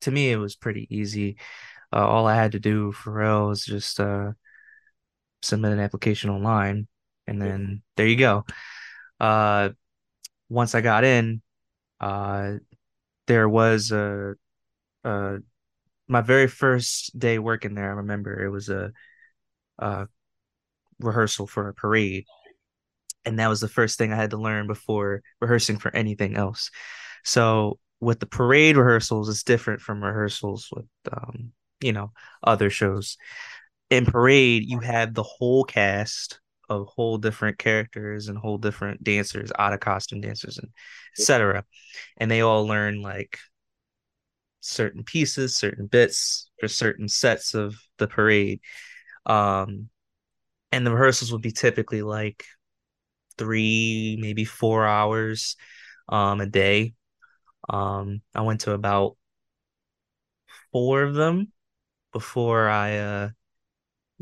to 0.00 0.10
me 0.10 0.30
it 0.32 0.36
was 0.36 0.56
pretty 0.56 0.88
easy. 0.90 1.36
Uh 1.92 2.06
all 2.06 2.26
I 2.26 2.34
had 2.34 2.52
to 2.52 2.60
do 2.60 2.90
for 2.90 3.12
real 3.12 3.46
was 3.46 3.64
just 3.64 4.00
uh 4.00 4.32
submit 5.42 5.72
an 5.72 5.80
application 5.80 6.30
online 6.30 6.88
and 7.28 7.40
then 7.40 7.82
there 7.96 8.08
you 8.08 8.16
go. 8.16 8.44
Uh 9.20 9.70
once 10.48 10.74
I 10.74 10.80
got 10.80 11.04
in, 11.04 11.42
uh 12.00 12.54
there 13.26 13.48
was 13.48 13.92
a 13.92 14.34
uh 15.04 15.38
my 16.08 16.22
very 16.22 16.48
first 16.48 17.18
day 17.18 17.38
working 17.38 17.74
there, 17.74 17.90
I 17.90 17.96
remember 17.96 18.44
it 18.44 18.50
was 18.50 18.68
a 18.70 18.92
uh 19.78 20.06
rehearsal 21.00 21.46
for 21.46 21.68
a 21.68 21.74
parade 21.74 22.26
and 23.24 23.38
that 23.38 23.48
was 23.48 23.60
the 23.60 23.68
first 23.68 23.98
thing 23.98 24.12
I 24.12 24.16
had 24.16 24.30
to 24.30 24.36
learn 24.36 24.66
before 24.66 25.22
rehearsing 25.40 25.78
for 25.78 25.94
anything 25.94 26.36
else. 26.36 26.70
So 27.24 27.78
with 28.00 28.20
the 28.20 28.26
parade 28.26 28.76
rehearsals, 28.76 29.28
it's 29.28 29.42
different 29.42 29.80
from 29.80 30.02
rehearsals 30.02 30.68
with 30.74 30.86
um, 31.12 31.52
you 31.80 31.92
know, 31.92 32.12
other 32.42 32.70
shows. 32.70 33.16
In 33.90 34.06
parade, 34.06 34.64
you 34.66 34.80
have 34.80 35.14
the 35.14 35.22
whole 35.22 35.64
cast 35.64 36.40
of 36.68 36.86
whole 36.88 37.18
different 37.18 37.58
characters 37.58 38.28
and 38.28 38.38
whole 38.38 38.58
different 38.58 39.02
dancers, 39.04 39.52
out 39.58 39.72
of 39.72 39.80
costume 39.80 40.20
dancers 40.20 40.58
and 40.58 40.68
etc. 41.18 41.64
And 42.18 42.30
they 42.30 42.40
all 42.42 42.66
learn 42.66 43.02
like 43.02 43.38
certain 44.60 45.04
pieces, 45.04 45.56
certain 45.56 45.86
bits 45.86 46.50
for 46.60 46.68
certain 46.68 47.08
sets 47.08 47.54
of 47.54 47.76
the 47.98 48.06
parade. 48.08 48.60
Um 49.26 49.88
and 50.72 50.86
the 50.86 50.92
rehearsals 50.92 51.32
would 51.32 51.42
be 51.42 51.52
typically 51.52 52.02
like 52.02 52.44
three, 53.38 54.18
maybe 54.20 54.44
four 54.44 54.86
hours 54.86 55.56
um 56.08 56.40
a 56.40 56.46
day. 56.46 56.94
Um 57.68 58.22
I 58.34 58.42
went 58.42 58.62
to 58.62 58.72
about 58.72 59.16
four 60.72 61.02
of 61.02 61.14
them 61.14 61.52
before 62.12 62.68
I 62.68 62.98
uh 62.98 63.30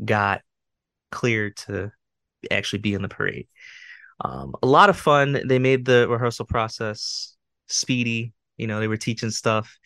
got 0.03 0.41
cleared 1.11 1.57
to 1.57 1.91
actually 2.51 2.79
be 2.79 2.93
in 2.93 3.01
the 3.01 3.09
parade. 3.09 3.47
Um 4.23 4.55
a 4.63 4.67
lot 4.67 4.89
of 4.89 4.97
fun. 4.97 5.41
They 5.45 5.59
made 5.59 5.85
the 5.85 6.07
rehearsal 6.09 6.45
process 6.45 7.35
speedy, 7.67 8.33
you 8.57 8.67
know, 8.67 8.79
they 8.79 8.87
were 8.87 8.97
teaching 8.97 9.31
stuff 9.31 9.77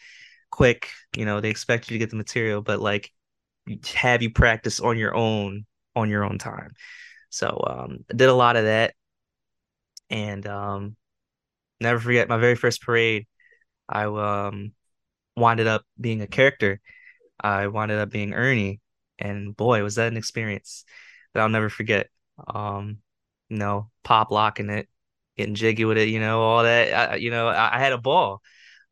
quick, 0.52 0.90
you 1.16 1.26
know, 1.26 1.42
they 1.42 1.50
expect 1.50 1.90
you 1.90 1.96
to 1.96 2.00
get 2.00 2.10
the 2.10 2.16
material, 2.18 2.62
but 2.62 2.80
like 2.80 3.12
have 3.94 4.22
you 4.22 4.32
practice 4.32 4.80
on 4.80 4.98
your 4.98 5.16
own 5.16 5.66
on 5.96 6.10
your 6.10 6.24
own 6.24 6.38
time. 6.38 6.72
So 7.30 7.64
um 7.68 8.06
I 8.12 8.16
did 8.16 8.30
a 8.30 8.34
lot 8.34 8.56
of 8.56 8.66
that. 8.66 8.94
And 10.10 10.46
um 10.48 10.96
never 11.80 12.00
forget 12.00 12.30
my 12.30 12.38
very 12.38 12.56
first 12.56 12.82
parade. 12.82 13.28
I 13.90 14.06
um 14.06 14.74
winded 15.36 15.68
up 15.68 15.84
being 16.00 16.22
a 16.22 16.28
character. 16.28 16.82
I 17.40 17.68
winded 17.68 18.00
up 18.00 18.10
being 18.10 18.34
ernie. 18.34 18.82
And 19.20 19.56
boy 19.56 19.84
was 19.84 19.96
that 19.96 20.08
an 20.08 20.18
experience 20.18 20.84
that 21.34 21.42
i'll 21.42 21.50
never 21.50 21.70
forget 21.70 22.10
um 22.48 22.98
you 23.50 23.58
know 23.58 23.90
pop 24.04 24.32
locking 24.32 24.70
it 24.70 24.88
getting 25.38 25.56
jiggy 25.56 25.86
with 25.86 25.98
it 25.98 26.10
you 26.10 26.20
know 26.20 26.42
all 26.42 26.64
that. 26.64 27.12
I, 27.14 27.16
you 27.16 27.32
know 27.32 27.48
I, 27.48 27.76
I 27.78 27.80
had 27.80 27.94
a 27.94 27.98
ball. 27.98 28.42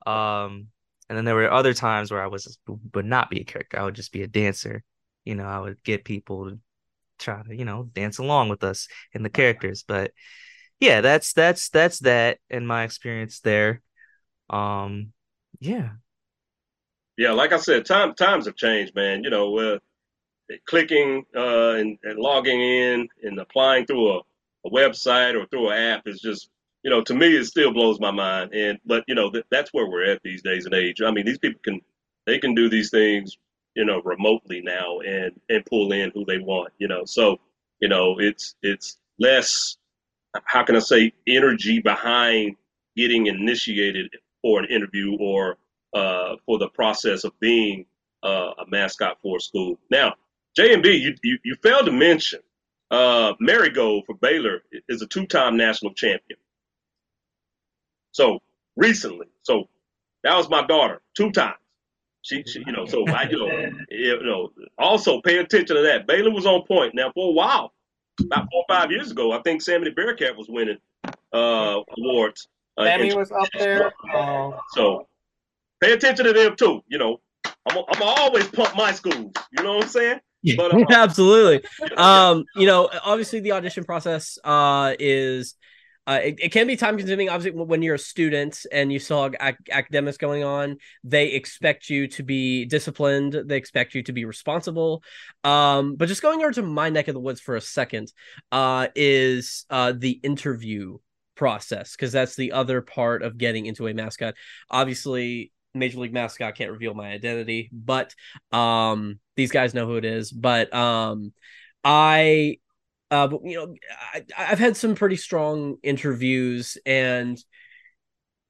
Um 0.06 0.68
and 1.10 1.18
then 1.18 1.26
there 1.26 1.36
were 1.36 1.52
other 1.52 1.74
times 1.74 2.12
where 2.12 2.24
i 2.24 2.28
was 2.28 2.60
would 2.94 3.06
not 3.06 3.30
be 3.30 3.42
a 3.42 3.46
character. 3.46 3.80
I 3.80 3.84
would 3.86 3.96
just 3.96 4.12
be 4.14 4.24
a 4.24 4.28
dancer. 4.28 4.84
You 5.26 5.36
know 5.36 5.46
i 5.46 5.60
would 5.60 5.84
get 5.84 6.06
people 6.06 6.50
to 6.52 6.60
try 7.20 7.44
to 7.44 7.56
you 7.56 7.66
know 7.66 7.84
dance 7.94 8.18
along 8.20 8.50
with 8.50 8.64
us 8.64 8.88
in 9.14 9.24
the 9.24 9.30
characters. 9.30 9.84
But 9.88 10.12
yeah, 10.80 11.02
that's 11.02 11.34
that's 11.34 11.70
that's 11.70 12.00
that 12.00 12.40
in 12.50 12.66
my 12.68 12.84
experience 12.84 13.42
there. 13.42 13.82
Um, 14.50 15.14
yeah, 15.60 15.92
Yeah, 17.18 17.32
like 17.32 17.52
I 17.52 17.58
said, 17.58 17.86
time 17.86 18.14
times 18.16 18.46
have 18.46 18.56
changed, 18.56 18.96
man. 18.96 19.24
You 19.24 19.30
know, 19.30 19.58
uh, 19.58 19.80
clicking 20.66 21.26
uh, 21.36 21.76
and, 21.76 21.98
and 22.04 22.20
logging 22.20 22.62
in 22.62 23.08
and 23.24 23.40
applying 23.40 23.86
through 23.86 24.12
a, 24.14 24.18
a 24.66 24.70
website 24.72 25.36
or 25.36 25.46
through 25.48 25.70
an 25.70 25.78
app 25.78 26.08
is 26.08 26.22
just, 26.22 26.50
you 26.84 26.90
know, 26.90 27.02
to 27.04 27.14
me, 27.14 27.36
it 27.36 27.46
still 27.46 27.74
blows 27.74 28.00
my 28.00 28.12
mind. 28.12 28.54
And 28.54 28.80
but 28.86 29.04
you 29.08 29.16
know, 29.16 29.30
th- 29.30 29.46
that's 29.52 29.74
where 29.74 29.88
we're 29.88 30.12
at 30.12 30.22
these 30.24 30.42
days 30.42 30.66
and 30.66 30.74
age. 30.74 31.02
I 31.02 31.12
mean, 31.12 31.26
these 31.26 31.40
people 31.40 31.60
can 31.64 31.82
they 32.26 32.40
can 32.40 32.56
do 32.56 32.70
these 32.70 32.90
things, 32.90 33.38
you 33.76 33.86
know, 33.86 34.02
remotely 34.04 34.62
now 34.62 35.00
and 35.00 35.32
and 35.50 35.66
pull 35.66 35.92
in 35.92 36.12
who 36.14 36.26
they 36.26 36.40
want. 36.40 36.74
You 36.78 36.88
know, 36.88 37.06
so 37.06 37.40
you 37.80 37.90
know, 37.90 38.20
it's 38.20 38.56
it's 38.62 38.98
less. 39.20 39.78
How 40.46 40.64
can 40.64 40.76
I 40.76 40.80
say 40.80 41.12
energy 41.28 41.80
behind 41.80 42.56
getting 42.96 43.28
initiated 43.28 44.10
for 44.42 44.60
an 44.60 44.66
interview 44.66 45.18
or 45.20 45.58
uh, 45.94 46.36
for 46.46 46.60
the 46.60 46.70
process 46.70 47.24
of 47.24 47.32
being 47.40 47.86
uh, 48.24 48.52
a 48.60 48.66
mascot 48.68 49.18
for 49.22 49.38
a 49.38 49.40
school. 49.40 49.80
Now, 49.90 50.16
J 50.60 50.74
and 50.74 50.84
B, 50.84 50.92
you, 50.92 51.16
you 51.24 51.38
you 51.46 51.56
failed 51.64 51.86
to 51.86 51.92
mention 51.94 52.42
uh, 52.92 53.32
Marigold 53.40 54.04
for 54.06 54.16
Baylor 54.16 54.62
is 54.90 55.02
a 55.02 55.08
two-time 55.08 55.56
national 55.56 55.94
champion. 55.94 56.38
So 58.12 58.40
recently, 58.76 59.28
so 59.42 59.70
that 60.24 60.36
was 60.36 60.50
my 60.50 60.68
daughter, 60.68 61.02
two 61.16 61.32
times. 61.32 61.56
She, 62.24 62.44
she 62.46 62.62
you 62.66 62.74
know, 62.74 62.86
so 62.86 63.08
I, 63.08 63.30
you 63.30 63.38
know, 63.38 63.70
you 63.90 64.22
know, 64.22 64.50
also 64.78 65.22
pay 65.22 65.38
attention 65.38 65.78
to 65.78 65.82
that. 65.84 66.08
Baylor 66.08 66.32
was 66.32 66.46
on 66.46 66.64
point. 66.64 66.94
Now 66.94 67.10
for 67.14 67.30
a 67.30 67.32
while, 67.32 67.72
about 68.20 68.50
four 68.52 68.66
or 68.68 68.76
five 68.76 68.92
years 68.92 69.12
ago, 69.12 69.32
I 69.32 69.42
think 69.44 69.62
Sammy 69.62 69.86
the 69.86 69.92
Bearcat 69.92 70.36
was 70.36 70.50
winning 70.50 70.80
uh, 71.32 71.80
awards. 71.98 72.50
Uh, 72.78 72.84
Sammy 72.84 73.14
was 73.14 73.32
up 73.32 73.48
there. 73.58 73.94
So 74.74 75.08
pay 75.82 75.94
attention 75.94 76.26
to 76.26 76.34
them 76.34 76.58
too. 76.58 76.84
You 76.90 76.98
know, 76.98 77.22
I'm 77.46 77.78
I'm 77.78 78.02
always 78.02 78.50
pump 78.50 78.76
my 78.76 78.92
schools. 78.92 79.32
You 79.58 79.64
know 79.64 79.76
what 79.76 79.86
I'm 79.86 79.90
saying? 79.90 80.20
But 80.58 80.74
uh, 80.74 80.86
Absolutely. 80.90 81.68
Um, 81.98 82.46
you 82.56 82.66
know, 82.66 82.90
obviously 83.04 83.40
the 83.40 83.54
audition 83.54 83.84
process 83.84 84.38
uh 84.44 84.94
is 85.00 85.56
uh, 86.10 86.22
it, 86.24 86.40
it 86.40 86.52
can 86.52 86.66
be 86.66 86.76
time 86.76 86.98
consuming. 86.98 87.30
Obviously, 87.30 87.62
when 87.62 87.84
you're 87.84 87.94
a 87.94 88.00
student 88.00 88.66
and 88.72 88.92
you 88.92 88.98
saw 88.98 89.30
ac- 89.40 89.58
academics 89.70 90.18
going 90.18 90.44
on, 90.44 90.78
they 91.04 91.28
expect 91.34 91.88
you 91.88 92.08
to 92.08 92.24
be 92.24 92.66
disciplined. 92.66 93.40
They 93.46 93.58
expect 93.58 93.94
you 93.94 94.02
to 94.02 94.12
be 94.12 94.26
responsible. 94.26 95.04
Um, 95.44 95.98
but 95.98 96.08
just 96.08 96.24
going 96.24 96.42
over 96.42 96.52
to 96.54 96.64
my 96.64 96.90
neck 96.90 97.10
of 97.10 97.14
the 97.14 97.20
woods 97.20 97.42
for 97.42 97.56
a 97.56 97.62
second, 97.62 98.12
uh, 98.52 98.88
is 98.96 99.68
uh, 99.70 99.94
the 99.96 100.20
interview 100.24 100.98
process 101.36 101.96
because 101.96 102.12
that's 102.12 102.36
the 102.36 102.54
other 102.54 102.82
part 102.82 103.22
of 103.22 103.38
getting 103.38 103.68
into 103.68 103.88
a 103.88 103.94
mascot. 103.94 104.34
Obviously, 104.72 105.52
Major 105.76 106.00
League 106.00 106.14
mascot 106.14 106.56
can't 106.56 106.72
reveal 106.72 106.96
my 106.96 107.12
identity, 107.12 107.70
but 107.72 108.16
um, 108.52 109.20
these 109.40 109.52
guys 109.52 109.74
know 109.74 109.86
who 109.86 109.96
it 109.96 110.04
is. 110.04 110.32
But 110.32 110.74
um, 110.74 111.34
I, 111.84 112.58
uh, 113.10 113.30
you 113.42 113.56
know, 113.56 113.76
I, 114.14 114.26
I've 114.38 114.60
had 114.60 114.76
some 114.76 114.96
pretty 114.96 115.16
strong 115.16 115.78
interviews 115.82 116.78
and 116.86 117.42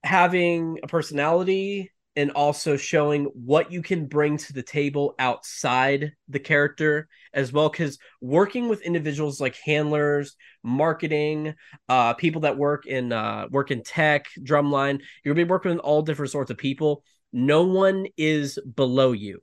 having 0.03 0.79
a 0.81 0.88
personality 0.88 1.91
and 2.15 2.31
also 2.31 2.75
showing 2.75 3.25
what 3.25 3.72
you 3.72 3.84
can 3.84 4.08
bring 4.08 4.38
to 4.38 4.51
the 4.51 4.63
table 4.63 5.13
outside 5.19 6.13
the 6.27 6.39
character 6.39 7.08
as 7.34 7.53
well 7.53 7.69
because 7.69 8.00
working 8.19 8.67
with 8.67 8.81
individuals 8.81 9.39
like 9.39 9.55
handlers 9.63 10.36
marketing 10.63 11.53
uh 11.88 12.13
people 12.15 12.41
that 12.41 12.58
work 12.58 12.88
in 12.88 13.13
uh 13.13 13.46
work 13.51 13.69
in 13.69 13.84
tech 13.84 14.25
drumline 14.41 15.00
you're 15.24 15.36
gonna 15.36 15.46
be 15.46 15.50
working 15.50 15.72
with 15.72 15.79
all 15.81 16.01
different 16.01 16.31
sorts 16.31 16.50
of 16.50 16.58
people 16.58 17.03
no 17.31 17.63
one 17.63 18.08
is 18.17 18.58
below 18.75 19.12
you 19.12 19.39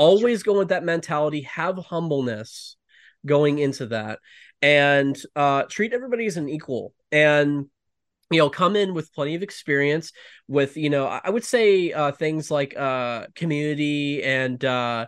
always 0.00 0.42
go 0.42 0.56
with 0.58 0.68
that 0.68 0.82
mentality 0.82 1.42
have 1.42 1.76
humbleness 1.76 2.76
going 3.26 3.58
into 3.58 3.84
that 3.86 4.18
and 4.62 5.20
uh 5.36 5.64
treat 5.64 5.92
everybody 5.92 6.24
as 6.24 6.38
an 6.38 6.48
equal. 6.48 6.94
And 7.12 7.66
you 8.30 8.38
know 8.38 8.48
come 8.48 8.76
in 8.76 8.94
with 8.94 9.12
plenty 9.12 9.34
of 9.34 9.42
experience 9.42 10.12
with 10.48 10.76
you 10.76 10.88
know 10.88 11.06
i 11.06 11.28
would 11.28 11.44
say 11.44 11.92
uh, 11.92 12.12
things 12.12 12.50
like 12.50 12.76
uh, 12.76 13.26
community 13.34 14.22
and 14.22 14.64
uh, 14.64 15.06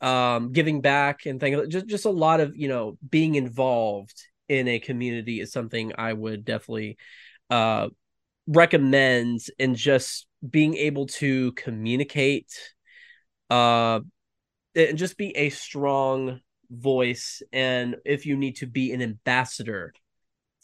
um, 0.00 0.52
giving 0.52 0.80
back 0.80 1.26
and 1.26 1.40
things 1.40 1.68
just 1.68 1.86
just 1.86 2.04
a 2.04 2.10
lot 2.10 2.40
of 2.40 2.56
you 2.56 2.68
know 2.68 2.98
being 3.08 3.36
involved 3.36 4.24
in 4.48 4.66
a 4.68 4.78
community 4.78 5.40
is 5.40 5.52
something 5.52 5.92
i 5.96 6.12
would 6.12 6.44
definitely 6.44 6.96
uh, 7.50 7.88
recommend 8.46 9.40
and 9.58 9.76
just 9.76 10.26
being 10.48 10.74
able 10.74 11.06
to 11.06 11.52
communicate 11.52 12.50
uh 13.50 14.00
and 14.78 14.98
just 14.98 15.16
be 15.16 15.36
a 15.36 15.50
strong 15.50 16.40
voice 16.70 17.42
and 17.52 17.96
if 18.04 18.26
you 18.26 18.36
need 18.36 18.56
to 18.56 18.66
be 18.66 18.92
an 18.92 19.02
ambassador 19.02 19.92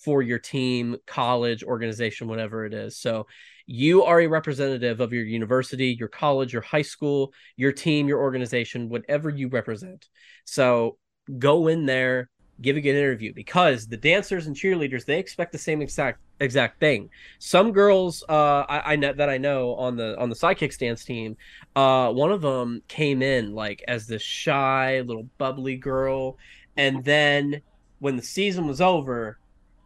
for 0.04 0.23
your 0.23 0.38
team, 0.38 0.97
college, 1.06 1.64
organization, 1.64 2.28
whatever 2.28 2.66
it 2.66 2.75
is. 2.75 2.99
So 2.99 3.26
you 3.66 4.04
are 4.04 4.21
a 4.21 4.26
representative 4.26 5.00
of 5.00 5.14
your 5.14 5.25
university, 5.25 5.97
your 5.99 6.09
college, 6.09 6.52
your 6.52 6.62
high 6.62 6.83
school, 6.83 7.33
your 7.56 7.73
team, 7.73 8.06
your 8.06 8.21
organization, 8.21 8.90
whatever 8.90 9.30
you 9.30 9.49
represent. 9.49 10.06
So 10.44 10.99
go 11.38 11.68
in 11.68 11.87
there, 11.87 12.28
give 12.61 12.76
a 12.76 12.80
good 12.80 12.96
interview 12.96 13.32
because 13.34 13.87
the 13.87 13.96
dancers 13.96 14.46
and 14.46 14.56
cheerleaders 14.56 15.04
they 15.04 15.18
expect 15.18 15.52
the 15.52 15.58
same 15.58 15.82
exact 15.82 16.20
exact 16.40 16.80
thing. 16.80 17.11
Some 17.38 17.73
girls 17.73 18.25
uh 18.28 18.64
I, 18.68 18.92
I 18.92 18.96
know 18.96 19.12
that 19.12 19.28
I 19.28 19.38
know 19.38 19.75
on 19.75 19.96
the 19.96 20.18
on 20.18 20.28
the 20.28 20.37
sidekicks 20.37 20.78
dance 20.78 21.04
team, 21.04 21.37
uh 21.76 22.12
one 22.12 22.32
of 22.32 22.42
them 22.42 22.82
came 22.88 23.23
in 23.23 23.54
like 23.54 23.82
as 23.88 24.06
this 24.06 24.23
shy 24.23 25.00
little 25.00 25.28
bubbly 25.38 25.76
girl 25.76 26.37
and 26.76 27.04
then 27.04 27.61
when 28.00 28.16
the 28.16 28.23
season 28.23 28.66
was 28.66 28.80
over, 28.80 29.38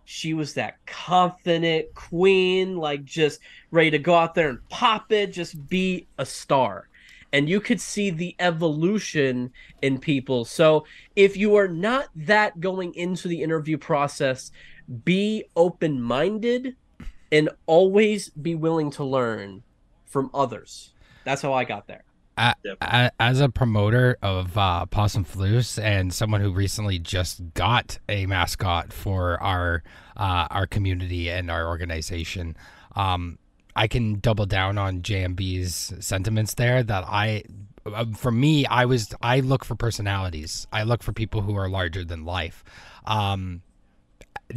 she 0.05 0.33
was 0.33 0.55
that 0.55 0.75
confident 0.87 1.95
queen, 1.95 2.77
like 2.77 3.05
just 3.05 3.41
ready 3.71 3.91
to 3.91 3.99
go 3.99 4.15
out 4.15 4.35
there 4.35 4.49
and 4.49 4.67
pop 4.71 5.13
it, 5.13 5.33
just 5.33 5.69
be 5.69 6.07
a 6.17 6.25
star. 6.25 6.88
And 7.33 7.49
you 7.49 7.61
could 7.61 7.81
see 7.81 8.11
the 8.11 8.35
evolution 8.39 9.53
in 9.83 9.99
people. 9.99 10.45
So 10.45 10.85
if 11.15 11.37
you 11.37 11.57
are 11.57 11.69
not 11.69 12.09
that 12.17 12.61
going 12.61 12.95
into 12.95 13.29
the 13.29 13.43
interview 13.43 13.77
process, 13.77 14.51
be 15.05 15.45
open 15.55 16.01
minded 16.01 16.77
and 17.31 17.51
always 17.67 18.31
be 18.31 18.55
willing 18.55 18.91
to 18.93 19.05
learn 19.05 19.63
from 20.07 20.31
others. 20.33 20.95
That's 21.25 21.43
how 21.43 21.53
I 21.53 21.65
got 21.65 21.87
there 21.87 22.05
as 23.19 23.41
a 23.41 23.49
promoter 23.49 24.17
of 24.23 24.57
uh, 24.57 24.87
Possum 24.87 25.25
Flus 25.25 25.83
and 25.83 26.13
someone 26.13 26.41
who 26.41 26.53
recently 26.53 26.99
just 26.99 27.43
got 27.55 27.99
a 28.09 28.27
mascot 28.27 28.93
for 28.93 29.43
our 29.43 29.83
uh, 30.17 30.47
our 30.51 30.67
community 30.67 31.31
and 31.31 31.51
our 31.51 31.69
organization, 31.69 32.57
um, 32.97 33.39
I 33.79 33.87
can 33.87 34.19
double 34.19 34.45
down 34.45 34.77
on 34.77 35.03
JMB's 35.03 36.05
sentiments 36.05 36.55
there. 36.55 36.83
That 36.83 37.05
I, 37.07 37.45
uh, 37.87 38.07
for 38.17 38.33
me, 38.33 38.67
I 38.67 38.87
was 38.87 39.15
I 39.23 39.39
look 39.39 39.65
for 39.65 39.77
personalities. 39.77 40.67
I 40.73 40.83
look 40.83 41.05
for 41.05 41.13
people 41.13 41.43
who 41.43 41.55
are 41.55 41.69
larger 41.69 42.05
than 42.05 42.25
life. 42.25 42.65
Um, 43.07 43.63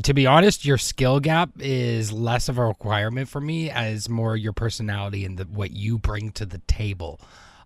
to 0.04 0.16
be 0.16 0.26
honest, 0.26 0.66
your 0.66 0.80
skill 0.80 1.20
gap 1.20 1.52
is 1.60 2.12
less 2.12 2.50
of 2.50 2.58
a 2.58 2.66
requirement 2.66 3.30
for 3.30 3.40
me 3.40 3.70
as 3.70 4.10
more 4.10 4.36
your 4.36 4.54
personality 4.54 5.24
and 5.24 5.38
the, 5.38 5.44
what 5.44 5.70
you 5.70 6.00
bring 6.00 6.32
to 6.32 6.46
the 6.48 6.60
table. 6.60 7.22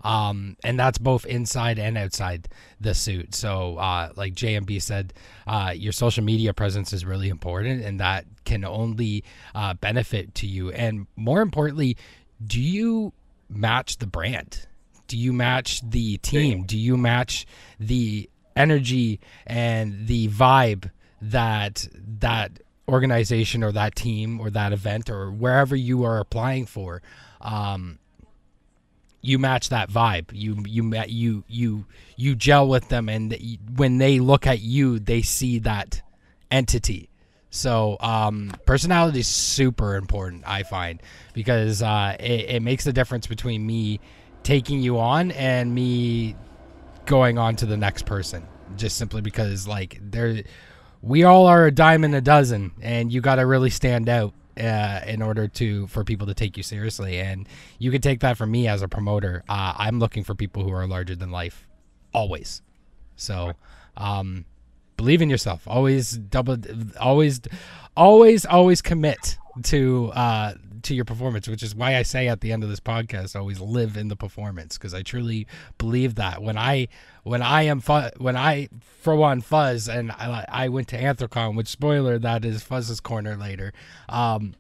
Um, 0.06 0.56
and 0.64 0.80
that's 0.80 1.00
both 1.00 1.26
inside 1.26 1.80
and 1.80 1.98
outside 1.98 2.48
the 2.80 2.94
suit. 2.94 3.34
So, 3.34 3.78
uh, 3.78 4.12
like 4.16 4.36
JMB 4.36 4.80
said, 4.80 5.14
uh, 5.48 5.74
your 5.76 5.92
social 5.92 6.24
media 6.24 6.54
presence 6.54 6.94
is 6.94 7.04
really 7.04 7.28
important, 7.28 7.84
and 7.84 8.00
that 8.00 8.26
can 8.46 8.64
only 8.64 9.24
uh, 9.56 9.74
benefit 9.74 10.36
to 10.36 10.48
you. 10.48 10.72
And 10.72 11.08
more 11.16 11.42
importantly, 11.42 11.98
do 12.46 12.62
you 12.62 13.14
match 13.50 13.98
the 13.98 14.06
brand? 14.06 14.68
Do 15.08 15.18
you 15.18 15.34
match 15.34 15.82
the 15.82 16.18
team? 16.18 16.66
Do 16.66 16.78
you 16.78 16.98
match 16.98 17.48
the 17.80 18.30
energy 18.56 19.20
and 19.48 20.06
the 20.06 20.28
vibe 20.28 20.92
that 21.20 21.88
that 22.20 22.60
organization 22.88 23.64
or 23.64 23.72
that 23.72 23.96
team 23.96 24.40
or 24.40 24.52
that 24.52 24.72
event 24.72 25.10
or 25.10 25.32
wherever 25.32 25.76
you 25.76 26.04
are 26.04 26.20
applying 26.20 26.68
for? 26.68 27.02
Um, 27.42 27.98
you 29.26 29.40
match 29.40 29.70
that 29.70 29.90
vibe. 29.90 30.30
You 30.32 30.64
you 30.68 30.94
you 31.08 31.44
you 31.48 31.86
you 32.16 32.36
gel 32.36 32.68
with 32.68 32.90
them, 32.90 33.10
and 33.10 33.36
when 33.76 33.98
they 33.98 34.20
look 34.20 34.46
at 34.46 34.62
you, 34.62 35.00
they 35.00 35.22
see 35.22 35.60
that 35.60 36.02
entity. 36.52 37.10
So 37.50 37.98
um, 38.02 38.52
personality 38.66 39.22
is 39.22 39.28
super 39.28 39.96
important, 39.96 40.44
I 40.46 40.64
find, 40.64 41.02
because 41.34 41.82
uh, 41.82 42.18
it, 42.20 42.50
it 42.50 42.62
makes 42.62 42.84
the 42.84 42.92
difference 42.92 43.28
between 43.28 43.66
me 43.66 44.02
taking 44.44 44.82
you 44.82 45.00
on 45.00 45.32
and 45.32 45.74
me 45.74 46.36
going 47.06 47.38
on 47.38 47.56
to 47.58 47.66
the 47.66 47.78
next 47.78 48.06
person. 48.06 48.46
Just 48.76 48.98
simply 48.98 49.22
because 49.22 49.68
like 49.68 49.98
there, 50.02 50.44
we 51.02 51.24
all 51.24 51.48
are 51.48 51.66
a 51.66 51.72
dime 51.72 52.04
in 52.04 52.14
a 52.14 52.22
dozen, 52.22 52.72
and 52.82 53.12
you 53.12 53.22
got 53.22 53.36
to 53.36 53.46
really 53.46 53.70
stand 53.70 54.10
out 54.10 54.34
uh, 54.58 55.02
in 55.06 55.22
order 55.22 55.48
to 55.48 55.88
for 55.88 56.04
people 56.04 56.28
to 56.28 56.34
take 56.34 56.58
you 56.58 56.64
seriously. 56.64 57.20
And 57.20 57.48
you 57.80 57.92
can 57.92 58.02
take 58.02 58.20
that 58.22 58.38
from 58.38 58.52
me 58.52 58.68
as 58.68 58.82
a 58.82 58.88
promoter. 58.88 59.44
Uh, 59.48 59.74
I'm 59.78 60.00
looking 60.00 60.24
for 60.24 60.36
people 60.36 60.64
who 60.64 60.72
are 60.72 60.88
larger 60.88 61.16
than 61.16 61.32
life, 61.32 61.68
always. 62.14 62.62
So, 63.16 63.54
um, 63.98 64.46
believe 64.98 65.22
in 65.22 65.30
yourself. 65.30 65.64
Always 65.68 66.12
double. 66.12 66.58
Always, 67.00 67.42
always, 67.96 68.46
always 68.46 68.82
commit 68.82 69.38
to 69.64 70.12
uh, 70.14 70.54
to 70.84 70.94
your 70.94 71.06
performance, 71.06 71.48
which 71.48 71.64
is 71.64 71.74
why 71.74 71.96
I 71.96 72.04
say 72.04 72.28
at 72.28 72.42
the 72.42 72.52
end 72.52 72.64
of 72.64 72.70
this 72.70 72.80
podcast, 72.80 73.36
always 73.36 73.60
live 73.60 73.98
in 73.98 74.08
the 74.08 74.16
performance 74.16 74.78
because 74.78 74.94
I 74.94 75.02
truly 75.02 75.48
believe 75.78 76.16
that 76.16 76.42
when 76.42 76.58
I 76.58 76.88
when 77.24 77.42
I 77.42 77.64
am 77.64 77.80
fu- 77.80 78.10
when 78.18 78.36
I 78.36 78.70
for 78.82 79.16
one 79.16 79.42
fuzz 79.42 79.88
and 79.88 80.12
I, 80.12 80.46
I 80.48 80.70
went 80.70 80.88
to 80.90 81.02
Anthrocon, 81.02 81.56
which 81.56 81.68
spoiler 81.68 82.20
that 82.20 82.46
is 82.46 82.64
Fuzz's 82.64 83.00
corner 83.00 83.36
later. 83.36 83.74
Um, 84.10 84.56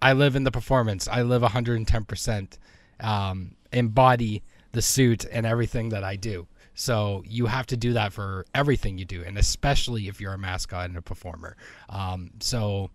I 0.00 0.12
live 0.12 0.36
in 0.36 0.44
the 0.44 0.52
performance. 0.52 1.08
I 1.08 1.22
live 1.22 1.42
110 1.42 2.04
percent 2.04 2.58
um, 3.00 3.56
embody 3.72 4.42
the 4.72 4.82
suit 4.82 5.24
and 5.30 5.46
everything 5.46 5.90
that 5.90 6.04
I 6.04 6.16
do. 6.16 6.46
So 6.74 7.22
you 7.26 7.46
have 7.46 7.66
to 7.68 7.76
do 7.76 7.94
that 7.94 8.12
for 8.12 8.44
everything 8.54 8.98
you 8.98 9.06
do, 9.06 9.24
and 9.24 9.38
especially 9.38 10.08
if 10.08 10.20
you're 10.20 10.34
a 10.34 10.38
mascot 10.38 10.90
and 10.90 10.98
a 10.98 11.02
performer. 11.02 11.56
Um, 11.88 12.32
so 12.40 12.90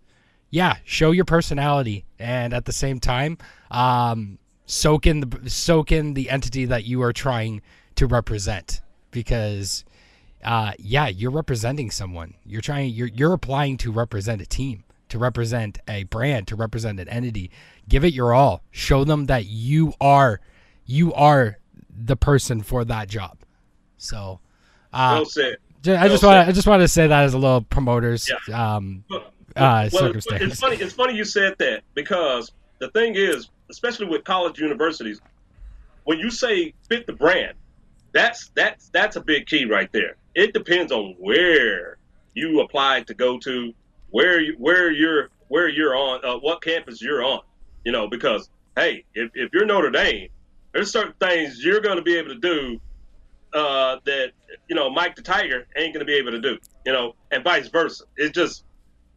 yeah, 0.51 0.75
show 0.83 1.11
your 1.11 1.25
personality, 1.25 2.05
and 2.19 2.53
at 2.53 2.65
the 2.65 2.73
same 2.73 2.99
time, 2.99 3.37
um, 3.71 4.37
soak 4.65 5.07
in 5.07 5.21
the 5.21 5.49
soak 5.49 5.91
in 5.91 6.13
the 6.13 6.29
entity 6.29 6.65
that 6.65 6.83
you 6.83 7.01
are 7.01 7.13
trying 7.13 7.61
to 7.95 8.05
represent. 8.05 8.81
Because, 9.11 9.83
uh, 10.43 10.73
yeah, 10.77 11.07
you're 11.07 11.31
representing 11.31 11.89
someone. 11.89 12.35
You're 12.45 12.61
trying. 12.61 12.93
You're 12.93 13.07
you're 13.07 13.33
applying 13.33 13.77
to 13.77 13.91
represent 13.91 14.41
a 14.41 14.45
team, 14.45 14.83
to 15.09 15.17
represent 15.17 15.79
a 15.87 16.03
brand, 16.03 16.47
to 16.49 16.55
represent 16.55 16.99
an 16.99 17.07
entity. 17.07 17.49
Give 17.87 18.03
it 18.03 18.13
your 18.13 18.33
all. 18.33 18.61
Show 18.71 19.03
them 19.05 19.25
that 19.25 19.45
you 19.45 19.93
are, 19.99 20.41
you 20.85 21.13
are 21.13 21.59
the 21.89 22.15
person 22.15 22.61
for 22.61 22.85
that 22.85 23.09
job. 23.09 23.37
So, 23.97 24.39
uh, 24.93 25.15
well 25.15 25.25
said. 25.25 25.57
I 25.87 26.07
just 26.07 26.23
want 26.23 26.47
I 26.47 26.51
just 26.51 26.67
want 26.67 26.81
to 26.81 26.87
say 26.87 27.07
that 27.07 27.23
as 27.23 27.33
a 27.33 27.37
little 27.37 27.61
promoters. 27.61 28.29
Yeah. 28.47 28.75
Um, 28.75 29.03
uh, 29.55 29.89
well, 29.91 30.03
circumstance. 30.03 30.41
It's 30.43 30.59
funny. 30.59 30.75
It's 30.77 30.93
funny 30.93 31.15
you 31.15 31.25
said 31.25 31.55
that 31.59 31.83
because 31.93 32.51
the 32.79 32.89
thing 32.89 33.15
is, 33.15 33.49
especially 33.69 34.07
with 34.07 34.23
college 34.23 34.59
universities, 34.59 35.21
when 36.03 36.19
you 36.19 36.29
say 36.29 36.73
fit 36.89 37.07
the 37.07 37.13
brand, 37.13 37.53
that's 38.13 38.51
that's 38.55 38.89
that's 38.89 39.15
a 39.15 39.21
big 39.21 39.45
key 39.47 39.65
right 39.65 39.91
there. 39.91 40.15
It 40.35 40.53
depends 40.53 40.91
on 40.91 41.15
where 41.19 41.97
you 42.33 42.61
apply 42.61 43.01
to 43.01 43.13
go 43.13 43.37
to, 43.39 43.73
where 44.09 44.39
you, 44.39 44.55
where 44.57 44.91
you're 44.91 45.29
where 45.47 45.67
you're 45.67 45.95
on, 45.95 46.23
uh, 46.23 46.37
what 46.37 46.61
campus 46.61 47.01
you're 47.01 47.23
on. 47.23 47.41
You 47.83 47.91
know, 47.91 48.07
because 48.07 48.49
hey, 48.75 49.05
if, 49.13 49.31
if 49.33 49.51
you're 49.53 49.65
Notre 49.65 49.91
Dame, 49.91 50.29
there's 50.73 50.91
certain 50.91 51.13
things 51.19 51.63
you're 51.63 51.81
going 51.81 51.97
to 51.97 52.03
be 52.03 52.15
able 52.15 52.29
to 52.29 52.39
do 52.39 52.79
uh, 53.53 53.97
that 54.05 54.31
you 54.67 54.75
know 54.75 54.89
Mike 54.89 55.15
the 55.15 55.21
Tiger 55.21 55.67
ain't 55.75 55.93
going 55.93 56.05
to 56.05 56.05
be 56.05 56.15
able 56.15 56.31
to 56.31 56.41
do. 56.41 56.57
You 56.85 56.93
know, 56.93 57.15
and 57.31 57.43
vice 57.43 57.67
versa. 57.67 58.05
It's 58.17 58.33
just 58.33 58.63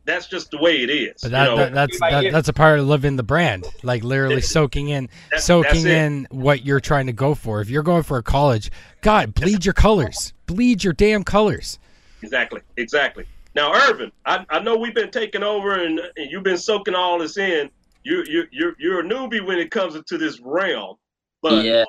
that's 0.04 0.26
just 0.26 0.50
the 0.50 0.58
way 0.58 0.82
it 0.82 0.90
is. 0.90 1.22
But 1.22 1.30
that, 1.32 1.44
you 1.44 1.50
know? 1.50 1.56
that 1.56 1.72
that's 1.74 2.00
that, 2.00 2.32
that's 2.32 2.48
a 2.48 2.52
part 2.52 2.78
of 2.78 2.86
living 2.86 3.16
the 3.16 3.22
brand, 3.22 3.66
like 3.82 4.04
literally 4.04 4.40
soaking 4.40 4.88
in 4.88 5.08
That- 5.30 5.40
soaking 5.40 5.84
that's 5.84 5.86
in 5.86 6.26
what 6.30 6.64
you're 6.64 6.80
trying 6.80 7.06
to 7.06 7.12
go 7.12 7.34
for. 7.34 7.60
If 7.60 7.70
you're 7.70 7.82
going 7.82 8.02
for 8.02 8.18
a 8.18 8.22
college, 8.22 8.70
God, 9.00 9.34
bleed 9.34 9.64
your 9.64 9.74
colors, 9.74 10.32
bleed 10.46 10.84
your 10.84 10.92
damn 10.92 11.24
colors. 11.24 11.78
Exactly, 12.22 12.60
exactly. 12.76 13.26
Now, 13.54 13.72
Irvin, 13.72 14.10
I, 14.26 14.44
I 14.50 14.58
know 14.58 14.76
we've 14.76 14.94
been 14.94 15.10
taking 15.10 15.42
over 15.42 15.74
and, 15.74 16.00
and 16.16 16.30
you've 16.30 16.42
been 16.42 16.58
soaking 16.58 16.94
all 16.94 17.18
this 17.18 17.36
in. 17.36 17.70
You 18.02 18.24
you 18.26 18.44
you're 18.50 18.74
you're 18.78 19.00
a 19.00 19.04
newbie 19.04 19.44
when 19.44 19.58
it 19.58 19.70
comes 19.70 19.94
into 19.94 20.18
this 20.18 20.40
realm, 20.40 20.96
but 21.40 21.64
yeah. 21.64 21.84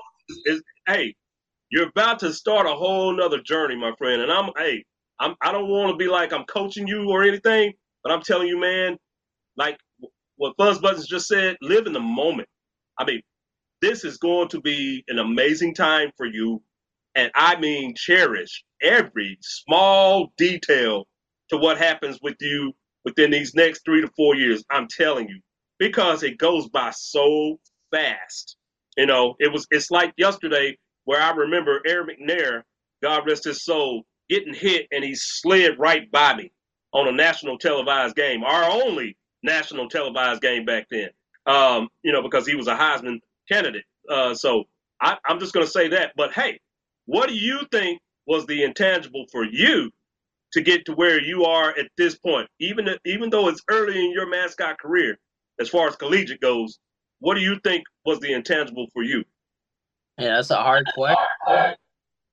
it's, 0.46 0.62
hey, 0.88 1.14
you're 1.72 1.90
about 1.90 2.20
to 2.20 2.32
start 2.32 2.68
a 2.68 2.74
whole 2.74 3.12
nother 3.12 3.42
journey, 3.42 3.76
my 3.76 3.94
friend. 3.98 4.22
And 4.22 4.32
I'm 4.32 4.52
hey, 4.58 4.86
I'm 5.20 5.36
I 5.42 5.52
don't 5.52 5.68
want 5.68 5.92
to 5.92 5.98
be 5.98 6.08
like 6.08 6.32
I'm 6.32 6.46
coaching 6.46 6.88
you 6.88 7.10
or 7.10 7.24
anything, 7.24 7.74
but 8.06 8.14
I'm 8.14 8.22
telling 8.24 8.50
you, 8.50 8.60
man, 8.60 9.00
like 9.58 9.80
what 10.38 10.58
Fuzzbuttons 10.58 11.08
just 11.08 11.28
said, 11.28 11.58
live 11.62 11.88
in 11.88 11.94
the 11.94 12.02
moment. 12.02 12.50
I 13.00 13.06
mean, 13.06 13.24
this 13.82 14.06
is 14.06 14.18
going 14.18 14.50
to 14.50 14.62
be 14.62 15.04
an 15.10 15.20
amazing 15.20 15.76
time 15.76 16.12
for 16.18 16.28
you, 16.28 16.62
and 17.16 17.32
I 17.36 17.60
mean 17.60 17.96
cherish 17.96 18.64
every 18.84 19.40
small 19.42 20.34
detail 20.38 21.08
to 21.50 21.58
what 21.58 21.80
happens 21.80 22.20
with 22.22 22.36
you 22.42 22.74
within 23.06 23.32
these 23.32 23.56
next 23.56 23.86
three 23.86 24.02
to 24.02 24.10
four 24.18 24.36
years. 24.36 24.64
I'm 24.72 24.88
telling 24.90 25.30
you, 25.30 25.42
because 25.80 26.24
it 26.24 26.38
goes 26.38 26.70
by 26.70 26.92
so 26.92 27.60
fast. 27.92 28.58
You 28.98 29.08
know, 29.08 29.36
it 29.40 29.52
was 29.52 29.68
it's 29.72 29.92
like 29.92 30.14
yesterday 30.18 30.78
where 31.06 31.22
I 31.22 31.32
remember 31.32 31.82
Eric 31.88 32.20
McNair, 32.22 32.64
God 33.04 33.28
rest 33.28 33.46
his 33.46 33.64
soul, 33.66 34.04
getting 34.30 34.54
hit 34.54 34.88
and 34.92 35.04
he 35.04 35.16
slid 35.16 35.80
right 35.80 36.12
by 36.12 36.36
me 36.36 36.52
on 36.96 37.10
a 37.10 37.12
national 37.12 37.58
televised 37.58 38.16
game, 38.16 38.44
our 38.44 38.64
only 38.64 39.18
national 39.44 39.90
televised 39.90 40.42
game 40.42 40.66
back 40.66 40.88
then. 40.90 41.10
Um, 41.46 41.90
you 42.02 42.12
know, 42.12 42.24
because 42.24 42.48
he 42.48 42.56
was 42.56 42.68
a 42.68 42.76
Heisman 42.76 43.20
candidate. 43.52 43.84
Uh, 44.10 44.34
so 44.34 44.64
I, 45.02 45.18
I'm 45.26 45.40
just 45.40 45.54
going 45.54 45.66
to 45.66 45.72
say 45.72 45.90
that. 45.90 46.14
But 46.16 46.34
hey, 46.34 46.60
what 47.06 47.28
do 47.30 47.36
you 47.36 47.60
think 47.72 48.00
was 48.26 48.46
the 48.48 48.64
intangible 48.64 49.26
for 49.32 49.44
you 49.44 49.92
to 50.54 50.62
get 50.62 50.86
to 50.86 50.94
where 50.94 51.22
you 51.22 51.44
are 51.44 51.70
at 51.78 51.90
this 51.98 52.16
point? 52.16 52.48
Even 52.60 52.88
even 53.06 53.30
though 53.30 53.50
it's 53.50 53.62
early 53.70 54.04
in 54.04 54.12
your 54.12 54.28
mascot 54.28 54.80
career, 54.80 55.20
as 55.60 55.70
far 55.70 55.88
as 55.88 55.98
collegiate 55.98 56.42
goes, 56.42 56.80
what 57.20 57.36
do 57.36 57.42
you 57.42 57.60
think 57.64 57.84
was 58.06 58.20
the 58.22 58.34
intangible 58.34 58.88
for 58.94 59.04
you? 59.04 59.24
Yeah, 60.18 60.36
that's 60.36 60.50
a 60.50 60.56
hard 60.56 60.86
question. 60.96 61.76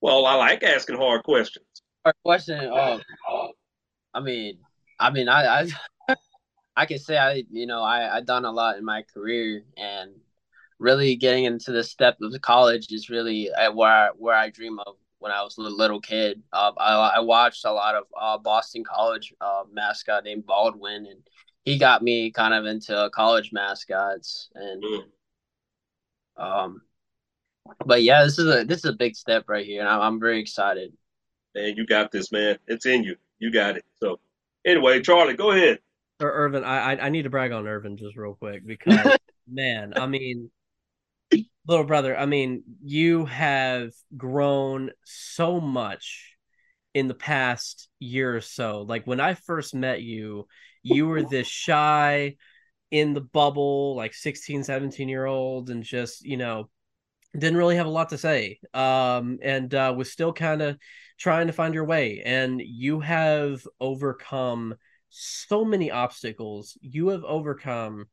Well, 0.01 0.25
I 0.25 0.35
like 0.35 0.63
asking 0.63 0.97
hard 0.97 1.25
questions. 1.25 1.67
Hard 2.05 2.17
question. 2.25 2.71
Um, 2.73 3.01
I 4.15 4.21
mean, 4.21 4.59
I 4.99 5.11
mean, 5.11 5.29
I, 5.29 5.63
I, 6.09 6.15
I 6.77 6.87
can 6.87 6.99
say 6.99 7.17
I, 7.19 7.45
you 7.51 7.67
know, 7.67 7.83
I, 7.83 8.19
I 8.19 8.21
done 8.21 8.45
a 8.45 8.53
lot 8.53 8.79
in 8.79 8.85
my 8.85 9.03
career, 9.15 9.65
and 9.77 10.13
really 10.79 11.17
getting 11.17 11.45
into 11.45 11.73
the 11.73 11.85
step 11.85 12.19
of 12.21 12.33
the 12.33 12.41
college 12.41 12.89
is 12.91 13.11
really 13.11 13.51
uh, 13.53 13.73
where 13.73 13.91
I, 13.91 14.09
where 14.17 14.37
I 14.37 14.51
dream 14.51 14.79
of 14.81 14.97
when 15.19 15.33
I 15.33 15.43
was 15.43 15.57
a 15.59 15.63
little 15.63 16.01
kid. 16.01 16.43
Uh, 16.53 16.73
I, 16.79 17.15
I 17.17 17.21
watched 17.21 17.65
a 17.65 17.73
lot 17.73 17.95
of 17.95 18.05
uh, 18.21 18.39
Boston 18.39 18.85
College 18.85 19.33
uh, 19.41 19.65
mascot 19.73 20.25
named 20.25 20.47
Baldwin, 20.47 21.07
and 21.07 21.21
he 21.65 21.79
got 21.79 22.03
me 22.03 22.31
kind 22.33 22.55
of 22.55 22.67
into 22.67 23.11
college 23.15 23.53
mascots, 23.53 24.51
and 24.55 24.83
Mm. 24.83 25.05
um, 26.37 26.83
but 27.87 28.03
yeah, 28.03 28.25
this 28.25 28.39
is 28.39 28.47
a 28.47 28.65
this 28.65 28.79
is 28.79 28.87
a 28.87 28.93
big 28.93 29.15
step 29.17 29.45
right 29.49 29.65
here, 29.65 29.81
and 29.81 29.89
I'm, 29.89 30.01
I'm 30.01 30.21
very 30.21 30.41
excited. 30.41 30.93
Man, 31.55 31.77
you 31.77 31.87
got 31.87 32.11
this, 32.11 32.33
man. 32.33 32.59
It's 32.67 32.87
in 32.87 33.05
you. 33.05 33.17
You 33.43 33.51
got 33.51 33.77
it. 33.77 33.85
So, 34.01 34.21
anyway, 34.65 35.01
Charlie, 35.01 35.35
go 35.35 35.51
ahead. 35.51 35.81
Or 36.21 36.31
Irvin, 36.31 36.63
I 36.63 36.93
I 36.93 37.07
I 37.07 37.09
need 37.09 37.23
to 37.23 37.31
brag 37.31 37.51
on 37.51 37.67
Irvin 37.67 37.97
just 37.97 38.17
real 38.17 38.35
quick 38.35 38.65
because 38.65 39.19
man, 39.51 39.95
I 39.97 40.07
mean, 40.07 40.49
little 41.67 41.85
brother, 41.85 42.17
I 42.17 42.27
mean, 42.27 42.63
you 42.85 43.25
have 43.25 43.91
grown 44.17 44.93
so 45.05 45.61
much 45.61 46.37
in 46.95 47.09
the 47.09 47.15
past 47.15 47.89
year 47.99 48.37
or 48.37 48.41
so. 48.41 48.83
Like 48.83 49.09
when 49.09 49.19
I 49.19 49.35
first 49.35 49.75
met 49.75 50.03
you, 50.03 50.47
you 50.85 51.09
were 51.09 51.25
this 51.25 51.49
shy 51.49 52.37
in 52.93 53.13
the 53.13 53.23
bubble, 53.23 53.97
like 53.97 54.15
16, 54.15 54.63
17 54.63 55.09
year 55.09 55.27
old, 55.27 55.69
and 55.69 55.83
just, 55.83 56.25
you 56.25 56.37
know, 56.37 56.71
didn't 57.37 57.57
really 57.57 57.75
have 57.75 57.87
a 57.87 57.91
lot 57.91 58.11
to 58.11 58.19
say. 58.19 58.61
Um, 58.73 59.41
and 59.43 59.75
uh, 59.75 59.93
was 59.97 60.13
still 60.13 60.33
kind 60.33 60.63
of 60.63 60.79
trying 61.23 61.47
to 61.47 61.53
find 61.53 61.73
your 61.73 61.85
way. 61.85 62.21
And 62.25 62.61
you 62.61 62.99
have 62.99 63.65
overcome 63.81 64.75
so 65.09 65.65
many 65.65 65.89
obstacles. 65.91 66.77
You 66.81 67.09
have 67.09 67.23
overcome 67.23 68.07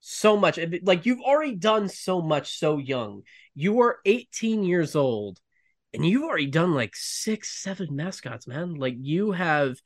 so 0.00 0.36
much. 0.36 0.58
Like 0.82 1.06
you've 1.06 1.20
already 1.20 1.54
done 1.54 1.88
so 1.88 2.20
much 2.20 2.58
so 2.58 2.78
young. 2.78 3.22
You 3.54 3.80
are 3.82 3.98
18 4.04 4.64
years 4.64 4.96
old 4.96 5.38
and 5.94 6.04
you've 6.04 6.24
already 6.24 6.48
done 6.48 6.74
like 6.74 6.96
six, 6.96 7.62
seven 7.62 7.94
mascots, 7.94 8.48
man. 8.48 8.74
Like 8.74 8.96
you 8.98 9.30
have 9.30 9.76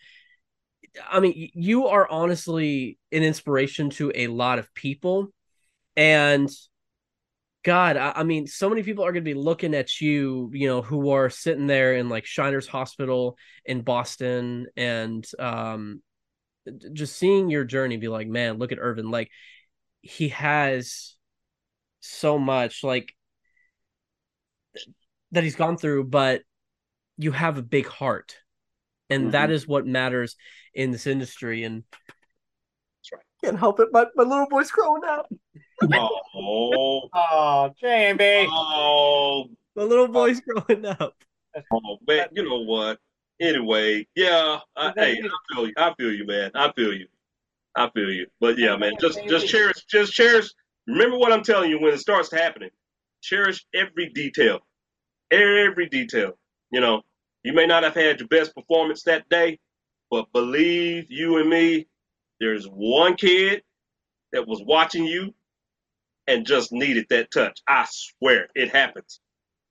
I 1.10 1.20
mean, 1.20 1.50
you 1.52 1.88
are 1.88 2.08
honestly 2.08 2.98
an 3.12 3.22
inspiration 3.22 3.90
to 3.90 4.12
a 4.14 4.28
lot 4.28 4.58
of 4.58 4.72
people. 4.72 5.28
And 5.94 6.48
God, 7.66 7.96
I, 7.96 8.12
I 8.14 8.22
mean, 8.22 8.46
so 8.46 8.68
many 8.68 8.84
people 8.84 9.04
are 9.04 9.10
going 9.10 9.24
to 9.24 9.28
be 9.28 9.34
looking 9.34 9.74
at 9.74 10.00
you, 10.00 10.48
you 10.52 10.68
know, 10.68 10.82
who 10.82 11.10
are 11.10 11.28
sitting 11.28 11.66
there 11.66 11.96
in 11.96 12.08
like 12.08 12.24
Shriners 12.24 12.68
Hospital 12.68 13.36
in 13.64 13.80
Boston 13.80 14.68
and 14.76 15.28
um, 15.36 16.00
just 16.92 17.16
seeing 17.16 17.50
your 17.50 17.64
journey, 17.64 17.96
be 17.96 18.06
like, 18.06 18.28
man, 18.28 18.58
look 18.58 18.70
at 18.70 18.78
Irvin. 18.80 19.10
Like, 19.10 19.32
he 20.00 20.28
has 20.28 21.16
so 21.98 22.38
much, 22.38 22.84
like, 22.84 23.12
that 25.32 25.42
he's 25.42 25.56
gone 25.56 25.76
through, 25.76 26.04
but 26.04 26.42
you 27.18 27.32
have 27.32 27.58
a 27.58 27.62
big 27.62 27.88
heart. 27.88 28.36
And 29.10 29.24
Mm-hmm. 29.24 29.30
that 29.32 29.50
is 29.50 29.66
what 29.66 29.88
matters 29.88 30.36
in 30.72 30.92
this 30.92 31.08
industry. 31.08 31.64
And. 31.64 31.82
Can't 33.42 33.58
help 33.58 33.80
it. 33.80 33.88
My, 33.92 34.06
my 34.14 34.24
little 34.24 34.46
boy's 34.48 34.70
growing 34.70 35.02
up. 35.04 35.28
Oh, 36.34 37.08
Oh, 37.14 37.70
Jamie. 37.80 38.46
oh, 38.50 39.48
My 39.74 39.82
little 39.82 40.04
oh. 40.06 40.08
boy's 40.08 40.40
growing 40.40 40.84
up. 40.86 41.14
oh, 41.72 41.98
man. 42.06 42.28
You 42.32 42.48
know 42.48 42.60
what? 42.60 42.98
Anyway, 43.40 44.06
yeah. 44.14 44.58
I, 44.76 44.92
hey. 44.96 45.20
I 45.22 45.54
feel 45.54 45.66
you. 45.66 45.72
I 45.76 45.94
feel 45.98 46.12
you, 46.12 46.26
man. 46.26 46.50
I 46.54 46.72
feel 46.72 46.94
you. 46.94 47.06
I 47.76 47.90
feel 47.90 48.10
you. 48.10 48.26
But 48.40 48.58
yeah, 48.58 48.76
man. 48.76 48.94
Just, 49.00 49.16
Maybe. 49.18 49.28
just 49.28 49.48
cherish. 49.48 49.84
Just 49.90 50.12
cherish. 50.12 50.48
Remember 50.86 51.18
what 51.18 51.32
I'm 51.32 51.42
telling 51.42 51.70
you 51.70 51.78
when 51.80 51.92
it 51.92 51.98
starts 52.00 52.32
happening. 52.32 52.70
Cherish 53.22 53.64
every 53.74 54.08
detail. 54.10 54.60
Every 55.30 55.88
detail. 55.88 56.32
You 56.70 56.80
know, 56.80 57.02
you 57.42 57.52
may 57.52 57.66
not 57.66 57.82
have 57.82 57.94
had 57.94 58.20
your 58.20 58.28
best 58.28 58.54
performance 58.54 59.02
that 59.02 59.28
day, 59.28 59.58
but 60.10 60.32
believe 60.32 61.06
you 61.10 61.38
and 61.38 61.50
me, 61.50 61.86
there's 62.40 62.66
one 62.66 63.16
kid 63.16 63.62
that 64.32 64.46
was 64.46 64.62
watching 64.62 65.04
you 65.04 65.34
and 66.26 66.46
just 66.46 66.72
needed 66.72 67.06
that 67.10 67.30
touch. 67.30 67.60
I 67.68 67.86
swear 67.88 68.48
it 68.54 68.70
happens. 68.70 69.20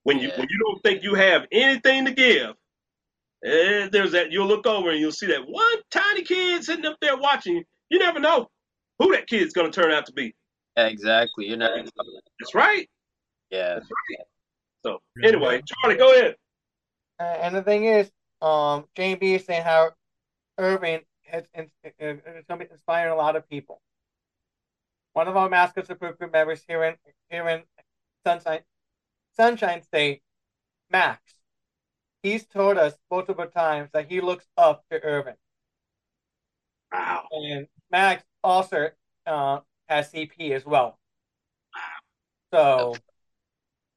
When 0.03 0.19
you 0.19 0.29
Yeah. 0.29 0.39
when 0.39 0.47
you 0.49 0.59
don't 0.65 0.81
think 0.83 1.03
you 1.03 1.15
have 1.15 1.45
anything 1.51 2.05
to 2.05 2.11
give, 2.11 2.55
eh, 3.43 3.89
there's 3.91 4.11
that 4.13 4.31
you'll 4.31 4.47
look 4.47 4.65
over 4.65 4.89
and 4.89 4.99
you'll 4.99 5.11
see 5.11 5.27
that 5.27 5.47
one 5.47 5.81
tiny 5.91 6.23
kid 6.23 6.63
sitting 6.63 6.85
up 6.85 6.97
there 7.01 7.17
watching 7.17 7.57
you. 7.57 7.63
You 7.89 7.99
never 7.99 8.19
know 8.19 8.49
who 8.99 9.11
that 9.13 9.27
kid's 9.27 9.53
gonna 9.53 9.71
turn 9.71 9.91
out 9.91 10.05
to 10.07 10.13
be. 10.13 10.35
Exactly. 10.77 11.47
You're 11.47 11.57
not. 11.57 11.71
That's 11.75 12.53
right. 12.53 12.89
Yeah. 13.49 13.79
So 14.83 15.01
anyway, 15.23 15.61
Charlie, 15.65 15.97
go 15.97 16.13
ahead. 16.13 16.35
Uh, 17.19 17.23
and 17.23 17.55
the 17.55 17.63
thing 17.63 17.85
is, 17.85 18.11
um, 18.41 18.87
JB 18.95 19.35
is 19.35 19.45
saying 19.45 19.63
how 19.63 19.91
Irvin 20.57 21.01
has 21.27 21.43
is 21.55 22.21
going 22.47 22.59
to 22.59 22.65
be 22.65 22.71
inspiring 22.71 23.13
a 23.13 23.15
lot 23.15 23.35
of 23.35 23.49
people. 23.49 23.81
One 25.13 25.27
of 25.27 25.37
our 25.37 25.49
mascots 25.49 25.87
support 25.87 26.17
group 26.19 26.31
members 26.33 26.63
here 26.67 26.83
in 26.83 26.95
here 27.29 27.47
in 27.47 27.63
Sunshine 28.25 28.61
Sunshine 29.35 29.81
State, 29.81 30.21
Max. 30.89 31.21
He's 32.23 32.45
told 32.45 32.77
us 32.77 32.93
multiple 33.11 33.45
times 33.47 33.89
that 33.93 34.09
he 34.09 34.19
looks 34.19 34.45
up 34.57 34.83
to 34.89 35.01
Irvin, 35.03 35.35
Wow. 36.91 37.27
and 37.31 37.67
Max 37.91 38.23
also 38.43 38.89
uh, 39.27 39.59
has 39.87 40.11
CP 40.11 40.51
as 40.51 40.65
well. 40.65 40.97
Wow. 42.51 42.93
So, 42.93 42.95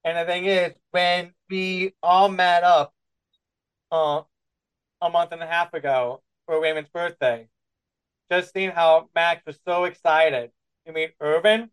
and 0.04 0.18
the 0.18 0.24
thing 0.30 0.44
is, 0.44 0.74
when 0.90 1.32
we 1.48 1.94
all 2.02 2.28
met 2.28 2.64
up 2.64 2.92
uh, 3.90 4.22
a 5.00 5.10
month 5.10 5.32
and 5.32 5.42
a 5.42 5.46
half 5.46 5.72
ago 5.72 6.22
for 6.48 6.60
Raymond's 6.60 6.88
birthday, 6.88 7.46
just 8.32 8.54
seeing 8.54 8.70
how 8.70 9.10
Max 9.14 9.44
was 9.46 9.60
so 9.66 9.84
excited 9.84 10.50
to 10.86 10.92
meet 10.94 11.12
Irvin, 11.20 11.70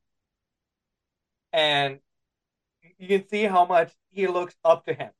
and 1.53 1.99
you 2.99 3.07
can 3.07 3.27
see 3.29 3.43
how 3.43 3.65
much 3.65 3.93
he 4.09 4.27
looks 4.27 4.55
up 4.63 4.85
to 4.85 4.93
him 4.93 5.11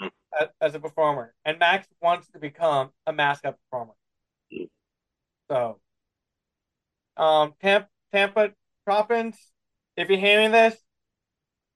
Mm. 0.00 0.10
as, 0.40 0.48
as 0.60 0.74
a 0.74 0.80
performer, 0.80 1.34
and 1.44 1.58
Max 1.58 1.86
wants 2.00 2.28
to 2.30 2.38
become 2.38 2.90
a 3.06 3.12
mascot 3.12 3.56
performer. 3.70 3.94
Mm. 4.52 4.68
So, 5.50 5.80
um, 7.16 7.54
Tampa, 7.60 7.88
Tampa 8.12 8.52
Tarpons, 8.88 9.36
if 9.96 10.08
you're 10.08 10.18
hearing 10.18 10.50
this, 10.52 10.76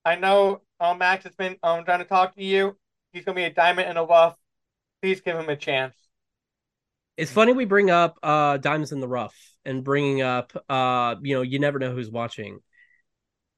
I 0.04 0.16
know 0.16 0.62
um, 0.80 0.98
Max 0.98 1.24
has 1.24 1.34
been 1.34 1.56
um 1.62 1.84
trying 1.84 2.00
to 2.00 2.04
talk 2.04 2.34
to 2.36 2.44
you. 2.44 2.76
He's 3.12 3.24
gonna 3.24 3.36
be 3.36 3.44
a 3.44 3.52
diamond 3.52 3.88
in 3.88 3.96
a 3.96 4.04
rough. 4.04 4.36
Please 5.02 5.20
give 5.20 5.36
him 5.36 5.48
a 5.48 5.56
chance. 5.56 6.07
It's 7.18 7.32
funny 7.32 7.52
we 7.52 7.64
bring 7.64 7.90
up 7.90 8.16
uh 8.22 8.58
Diamonds 8.58 8.92
in 8.92 9.00
the 9.00 9.08
Rough 9.08 9.34
and 9.64 9.82
bringing 9.82 10.22
up 10.22 10.52
uh 10.70 11.16
you 11.20 11.34
know 11.34 11.42
you 11.42 11.58
never 11.58 11.80
know 11.80 11.92
who's 11.92 12.08
watching. 12.08 12.60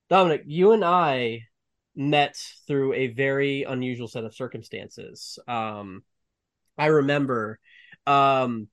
Dominic, 0.09 0.45
you 0.47 0.73
and 0.73 0.83
I 0.83 1.43
met 1.95 2.37
through 2.67 2.95
a 2.95 3.09
very 3.09 3.65
unusual 3.65 4.09
set 4.09 4.25
of 4.25 4.35
circumstances. 4.35 5.39
Um 5.47 6.03
I 6.79 6.87
remember 6.87 7.61
um 8.07 8.69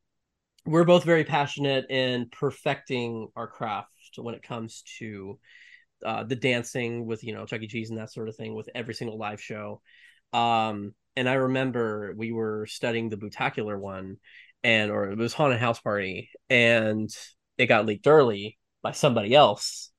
we're 0.66 0.86
both 0.86 1.04
very 1.04 1.26
passionate 1.26 1.92
in 1.92 2.30
perfecting 2.32 3.28
our 3.36 3.48
craft 3.48 3.92
when 4.16 4.36
it 4.36 4.42
comes 4.42 4.84
to 5.00 5.38
uh 6.06 6.24
the 6.24 6.38
dancing 6.38 7.06
with 7.06 7.26
you 7.26 7.34
know 7.34 7.46
Chuck 7.46 7.62
E. 7.62 7.68
Cheese 7.68 7.90
and 7.90 8.00
that 8.00 8.14
sort 8.14 8.30
of 8.30 8.38
thing 8.38 8.56
with 8.56 8.70
every 8.74 8.94
single 8.94 9.18
live 9.18 9.42
show. 9.42 9.82
Um 10.32 10.94
and 11.18 11.28
I 11.28 11.34
remember 11.34 12.14
we 12.16 12.32
were 12.32 12.68
studying 12.68 13.10
the 13.10 13.18
Butacular 13.18 13.78
one 13.78 14.18
and 14.64 14.92
or 14.92 15.12
it 15.12 15.18
was 15.18 15.34
haunted 15.34 15.60
house 15.60 15.80
party 15.80 16.30
and 16.50 17.10
it 17.58 17.68
got 17.68 17.86
leaked 17.86 18.08
early 18.08 18.58
by 18.82 18.92
somebody 18.92 19.34
else. 19.34 19.92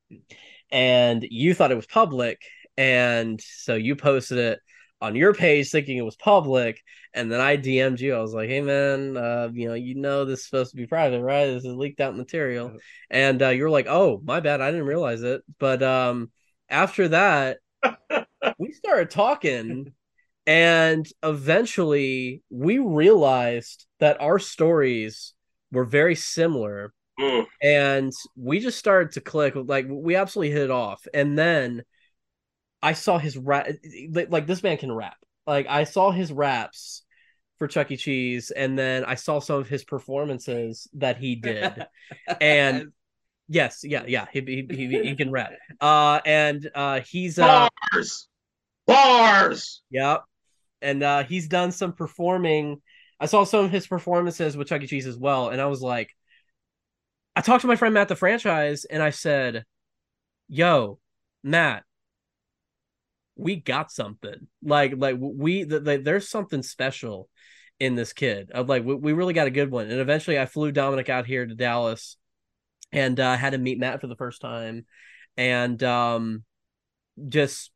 And 0.70 1.26
you 1.28 1.54
thought 1.54 1.72
it 1.72 1.76
was 1.76 1.86
public 1.86 2.42
and 2.76 3.40
so 3.40 3.74
you 3.74 3.96
posted 3.96 4.38
it 4.38 4.60
on 5.00 5.14
your 5.14 5.32
page 5.32 5.70
thinking 5.70 5.96
it 5.96 6.04
was 6.04 6.16
public 6.16 6.80
and 7.14 7.30
then 7.30 7.40
i 7.40 7.56
dm'd 7.56 8.00
you. 8.00 8.14
I 8.14 8.20
was 8.20 8.34
like 8.34 8.48
hey 8.48 8.60
man 8.60 9.16
uh, 9.16 9.48
you 9.52 9.68
know 9.68 9.74
you 9.74 9.94
know 9.94 10.24
this 10.24 10.40
is 10.40 10.44
supposed 10.46 10.70
to 10.72 10.76
be 10.76 10.86
private 10.86 11.22
right? 11.22 11.46
This 11.46 11.64
is 11.64 11.74
leaked 11.74 12.00
out 12.00 12.16
material. 12.16 12.76
And 13.10 13.42
uh, 13.42 13.50
you 13.50 13.62
were 13.62 13.70
like 13.70 13.86
oh 13.88 14.20
my 14.24 14.40
bad 14.40 14.60
i 14.60 14.70
didn't 14.70 14.86
realize 14.86 15.22
it. 15.22 15.42
But 15.58 15.82
um 15.82 16.30
after 16.68 17.08
that 17.08 17.58
we 18.58 18.72
started 18.72 19.10
talking 19.10 19.92
and 20.48 21.06
eventually 21.22 22.42
we 22.48 22.78
realized 22.78 23.86
that 24.00 24.18
our 24.20 24.38
stories 24.38 25.34
were 25.70 25.84
very 25.84 26.14
similar. 26.16 26.92
Mm. 27.20 27.46
and 27.60 28.12
we 28.36 28.60
just 28.60 28.78
started 28.78 29.10
to 29.14 29.20
click 29.20 29.54
like 29.56 29.86
we 29.88 30.14
absolutely 30.14 30.52
hit 30.52 30.62
it 30.62 30.70
off. 30.70 31.04
And 31.12 31.36
then 31.36 31.82
i 32.80 32.92
saw 32.92 33.18
his 33.18 33.36
rap 33.36 33.68
like 34.28 34.46
this 34.46 34.62
man 34.62 34.76
can 34.76 34.92
rap. 34.92 35.16
Like 35.44 35.66
i 35.68 35.82
saw 35.82 36.12
his 36.12 36.32
raps 36.32 37.02
for 37.58 37.66
chuck 37.66 37.90
e. 37.90 37.96
Cheese 37.96 38.52
and 38.52 38.78
then 38.78 39.04
i 39.04 39.16
saw 39.16 39.40
some 39.40 39.58
of 39.58 39.68
his 39.68 39.82
performances 39.82 40.86
that 40.94 41.16
he 41.16 41.34
did. 41.34 41.86
And 42.40 42.92
yes 43.48 43.80
yeah 43.82 44.04
yeah 44.06 44.26
he, 44.32 44.40
he, 44.40 44.76
he, 44.76 45.02
he 45.08 45.16
can 45.16 45.32
rap. 45.32 45.50
Uh 45.80 46.20
and 46.24 46.70
uh 46.72 47.00
he's 47.00 47.40
uh 47.40 47.68
Bars, 47.92 48.28
bars. 48.86 49.82
Yep. 49.90 50.22
And 50.80 51.02
uh 51.02 51.24
he's 51.24 51.48
done 51.48 51.72
some 51.72 51.92
performing. 51.92 52.80
I 53.20 53.26
saw 53.26 53.44
some 53.44 53.64
of 53.64 53.70
his 53.70 53.86
performances 53.86 54.56
with 54.56 54.68
Chuck 54.68 54.82
E. 54.82 54.86
Cheese 54.86 55.06
as 55.06 55.18
well, 55.18 55.48
and 55.48 55.60
I 55.60 55.66
was 55.66 55.82
like, 55.82 56.14
I 57.38 57.40
talked 57.40 57.62
to 57.62 57.68
my 57.68 57.76
friend 57.76 57.94
Matt 57.94 58.08
the 58.08 58.16
franchise, 58.16 58.84
and 58.84 59.00
I 59.00 59.10
said, 59.10 59.64
"Yo, 60.48 60.98
Matt, 61.44 61.84
we 63.36 63.56
got 63.56 63.92
something. 63.92 64.48
Like, 64.60 64.94
like 64.96 65.16
we, 65.20 65.62
the, 65.62 65.78
the, 65.78 65.96
there's 65.98 66.28
something 66.28 66.64
special 66.64 67.28
in 67.78 67.94
this 67.94 68.12
kid. 68.12 68.50
Of 68.50 68.68
like, 68.68 68.84
we, 68.84 68.94
we 68.96 69.12
really 69.12 69.34
got 69.34 69.46
a 69.46 69.52
good 69.52 69.70
one." 69.70 69.88
And 69.88 70.00
eventually, 70.00 70.36
I 70.36 70.46
flew 70.46 70.72
Dominic 70.72 71.08
out 71.08 71.26
here 71.26 71.46
to 71.46 71.54
Dallas, 71.54 72.16
and 72.90 73.20
uh, 73.20 73.36
had 73.36 73.50
to 73.50 73.58
meet 73.58 73.78
Matt 73.78 74.00
for 74.00 74.08
the 74.08 74.16
first 74.16 74.40
time, 74.40 74.86
and 75.36 75.80
um, 75.84 76.44
just 77.28 77.70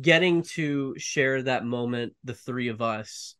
getting 0.00 0.42
to 0.42 0.94
share 0.98 1.42
that 1.42 1.64
moment, 1.64 2.14
the 2.24 2.34
three 2.34 2.68
of 2.68 2.82
us, 2.82 3.34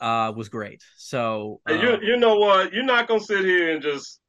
uh, 0.00 0.32
was 0.34 0.48
great. 0.48 0.82
So 0.96 1.60
Hey, 1.66 1.78
uh, 1.78 1.82
you 1.82 2.08
you 2.08 2.16
know 2.16 2.36
what? 2.36 2.72
You're 2.72 2.84
not 2.84 3.08
gonna 3.08 3.20
sit 3.20 3.44
here 3.44 3.72
and 3.72 3.82
just 3.82 4.20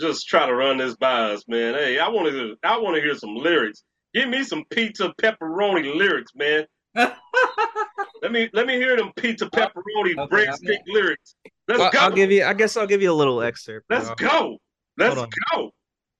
just 0.00 0.26
try 0.26 0.46
to 0.46 0.54
run 0.54 0.78
this 0.78 0.96
by 0.96 1.32
us, 1.32 1.44
man. 1.48 1.74
Hey, 1.74 1.98
I 1.98 2.08
want 2.08 2.28
to 2.28 2.56
I 2.64 2.78
want 2.78 2.96
to 2.96 3.02
hear 3.02 3.14
some 3.16 3.36
lyrics. 3.36 3.84
Give 4.14 4.28
me 4.28 4.42
some 4.42 4.64
pizza 4.70 5.12
pepperoni 5.22 5.94
lyrics, 5.94 6.32
man. 6.34 6.66
let 6.94 8.30
me 8.32 8.50
let 8.52 8.66
me 8.66 8.74
hear 8.74 8.96
them 8.96 9.12
pizza 9.16 9.46
pepperoni 9.46 10.18
okay, 10.18 10.46
breadstick 10.46 10.78
lyrics. 10.86 11.34
Let's 11.68 11.80
Well, 11.80 11.90
go. 11.92 11.98
I'll 12.00 12.10
give 12.10 12.32
you. 12.32 12.44
I 12.44 12.54
guess 12.54 12.76
I'll 12.76 12.86
give 12.86 13.02
you 13.02 13.12
a 13.12 13.14
little 13.14 13.42
excerpt. 13.42 13.86
Let's 13.88 14.08
Uh, 14.08 14.14
go. 14.16 14.58
Let's 14.98 15.20
go. 15.54 15.70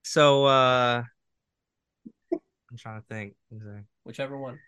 So, 0.05 0.47
uh, 0.47 1.03
I'm 2.33 2.79
trying 2.79 3.01
to 3.01 3.07
think. 3.07 3.35
whichever 4.05 4.39
one. 4.39 4.59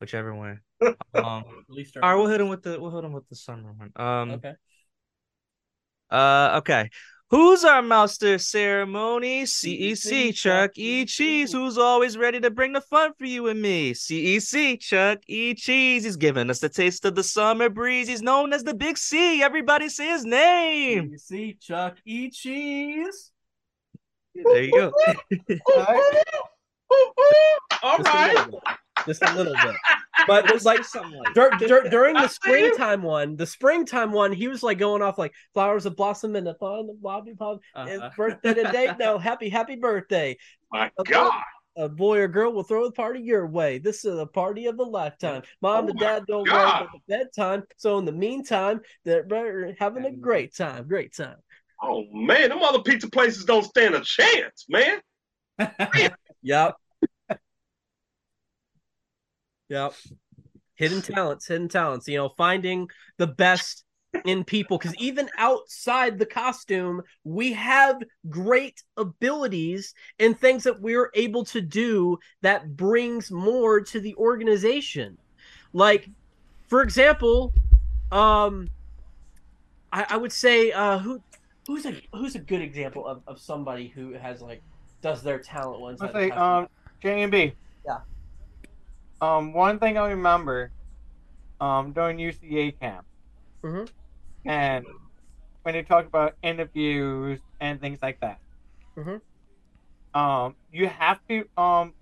Whichever 0.00 0.34
one. 0.34 0.60
Um, 1.14 1.24
all 1.24 1.44
right, 2.02 2.14
we'll 2.14 2.26
hit 2.26 2.40
him 2.40 2.48
with 2.48 2.62
the 2.62 2.78
we'll 2.78 2.94
hit 2.94 3.02
him 3.02 3.12
with 3.12 3.28
the 3.28 3.34
summer 3.34 3.72
one. 3.72 3.90
Um, 3.96 4.30
Okay. 4.32 4.52
Uh, 6.10 6.54
okay. 6.58 6.88
Who's 7.30 7.62
our 7.62 7.82
master 7.82 8.38
ceremony? 8.38 9.42
CEC, 9.42 10.34
Chuck 10.34 10.70
E. 10.76 11.04
Cheese, 11.04 11.52
who's 11.52 11.76
always 11.76 12.16
ready 12.16 12.40
to 12.40 12.48
bring 12.50 12.72
the 12.72 12.80
fun 12.80 13.12
for 13.18 13.26
you 13.26 13.48
and 13.48 13.60
me. 13.60 13.92
CEC, 13.92 14.80
Chuck 14.80 15.18
E. 15.26 15.52
Cheese, 15.54 16.04
he's 16.04 16.16
giving 16.16 16.48
us 16.48 16.60
the 16.60 16.70
taste 16.70 17.04
of 17.04 17.14
the 17.14 17.22
summer 17.22 17.68
breeze. 17.68 18.08
He's 18.08 18.22
known 18.22 18.54
as 18.54 18.64
the 18.64 18.72
Big 18.72 18.96
C. 18.96 19.42
Everybody 19.42 19.90
say 19.90 20.06
his 20.08 20.24
name. 20.24 21.10
You 21.12 21.18
see, 21.18 21.58
Chuck 21.60 21.98
E. 22.06 22.30
Cheese. 22.30 23.30
There 24.34 24.62
you 24.62 24.72
go. 24.72 24.92
All 27.82 27.98
Just 27.98 28.08
a 28.08 28.12
right. 28.12 28.48
Little 29.08 29.16
bit. 29.16 29.22
Just 29.22 29.22
a 29.22 29.36
little 29.36 29.54
bit. 29.54 29.74
But 30.26 30.50
it's 30.50 30.64
like 30.64 30.84
something 30.84 31.18
like 31.18 31.34
dur- 31.34 31.50
dur- 31.58 31.88
during 31.90 32.14
the 32.14 32.28
springtime 32.40 33.02
one, 33.02 33.36
the 33.36 33.46
springtime 33.46 34.12
one, 34.12 34.32
he 34.32 34.48
was 34.48 34.62
like 34.62 34.78
going 34.78 35.00
off 35.02 35.16
like 35.18 35.32
flowers 35.54 35.86
of 35.86 35.96
blossom 35.96 36.36
and 36.36 36.46
the 36.46 36.54
fun, 36.54 36.86
the 36.86 36.94
bobby 37.00 37.34
pop, 37.34 37.60
Uh-huh. 37.74 38.10
birthday 38.16 38.54
today. 38.54 38.94
No, 38.98 39.18
happy, 39.28 39.48
happy 39.48 39.76
birthday. 39.76 40.36
My 40.72 40.86
A 40.98 41.04
boy- 41.04 41.10
God. 41.10 41.42
A 41.76 41.88
boy 41.88 42.18
or 42.18 42.26
girl 42.26 42.52
will 42.52 42.64
throw 42.64 42.86
the 42.86 42.92
party 42.92 43.20
your 43.20 43.46
way. 43.46 43.78
This 43.78 44.04
is 44.04 44.18
a 44.18 44.26
party 44.26 44.66
of 44.66 44.80
a 44.80 44.82
lifetime. 44.82 45.42
Mom 45.62 45.84
Oh 45.84 45.88
and 45.90 45.98
dad 46.00 46.24
don't 46.26 46.44
God. 46.48 46.80
work 46.80 46.90
at 46.96 47.06
bedtime. 47.06 47.62
So 47.76 47.98
in 47.98 48.04
the 48.04 48.10
meantime, 48.10 48.80
they're 49.04 49.76
having 49.78 50.04
a 50.04 50.10
great 50.10 50.56
time. 50.56 50.88
Great 50.88 51.14
time. 51.14 51.36
Oh 51.80 52.02
man, 52.12 52.48
them 52.48 52.58
other 52.64 52.80
pizza 52.82 53.08
places 53.08 53.44
don't 53.44 53.62
stand 53.62 53.94
a 53.94 54.00
chance, 54.00 54.66
man. 54.68 54.98
Yep. 56.42 56.74
Yep. 59.68 59.92
Hidden 60.74 61.02
talents, 61.02 61.46
hidden 61.46 61.68
talents. 61.68 62.06
You 62.08 62.18
know, 62.18 62.30
finding 62.36 62.88
the 63.16 63.26
best 63.26 63.84
in 64.24 64.44
people 64.44 64.78
because 64.78 64.94
even 64.96 65.28
outside 65.38 66.18
the 66.18 66.26
costume, 66.26 67.02
we 67.24 67.52
have 67.52 68.02
great 68.28 68.82
abilities 68.96 69.94
and 70.18 70.38
things 70.38 70.64
that 70.64 70.80
we're 70.80 71.10
able 71.14 71.44
to 71.44 71.60
do 71.60 72.18
that 72.42 72.76
brings 72.76 73.30
more 73.30 73.80
to 73.80 74.00
the 74.00 74.14
organization. 74.16 75.18
Like, 75.72 76.08
for 76.68 76.82
example, 76.82 77.52
um, 78.10 78.68
I, 79.92 80.06
I 80.10 80.16
would 80.16 80.32
say 80.32 80.72
uh, 80.72 80.98
who 80.98 81.20
who's 81.66 81.86
a 81.86 82.00
who's 82.12 82.34
a 82.34 82.40
good 82.40 82.62
example 82.62 83.06
of, 83.06 83.22
of 83.26 83.38
somebody 83.38 83.88
who 83.88 84.12
has 84.12 84.40
like 84.40 84.62
does 85.02 85.22
their 85.22 85.38
talent 85.38 85.80
ones. 85.80 86.00
Let's 86.00 86.14
say 86.14 86.30
um 86.30 86.68
J 87.02 87.22
and 87.22 87.32
B. 87.32 87.52
Yeah. 87.86 87.98
Um, 89.20 89.52
one 89.52 89.78
thing 89.78 89.98
I 89.98 90.08
remember, 90.10 90.70
um, 91.60 91.92
during 91.92 92.18
UCA 92.18 92.70
camp, 92.78 93.06
Mhm. 93.62 93.90
and 94.44 94.86
when 95.62 95.74
they 95.74 95.82
talk 95.82 96.06
about 96.06 96.36
interviews 96.42 97.40
and 97.60 97.80
things 97.80 98.00
like 98.00 98.20
that, 98.20 98.38
Mhm. 98.96 99.20
um, 100.14 100.56
you 100.70 100.88
have 100.88 101.20
to 101.28 101.48
um, 101.56 101.94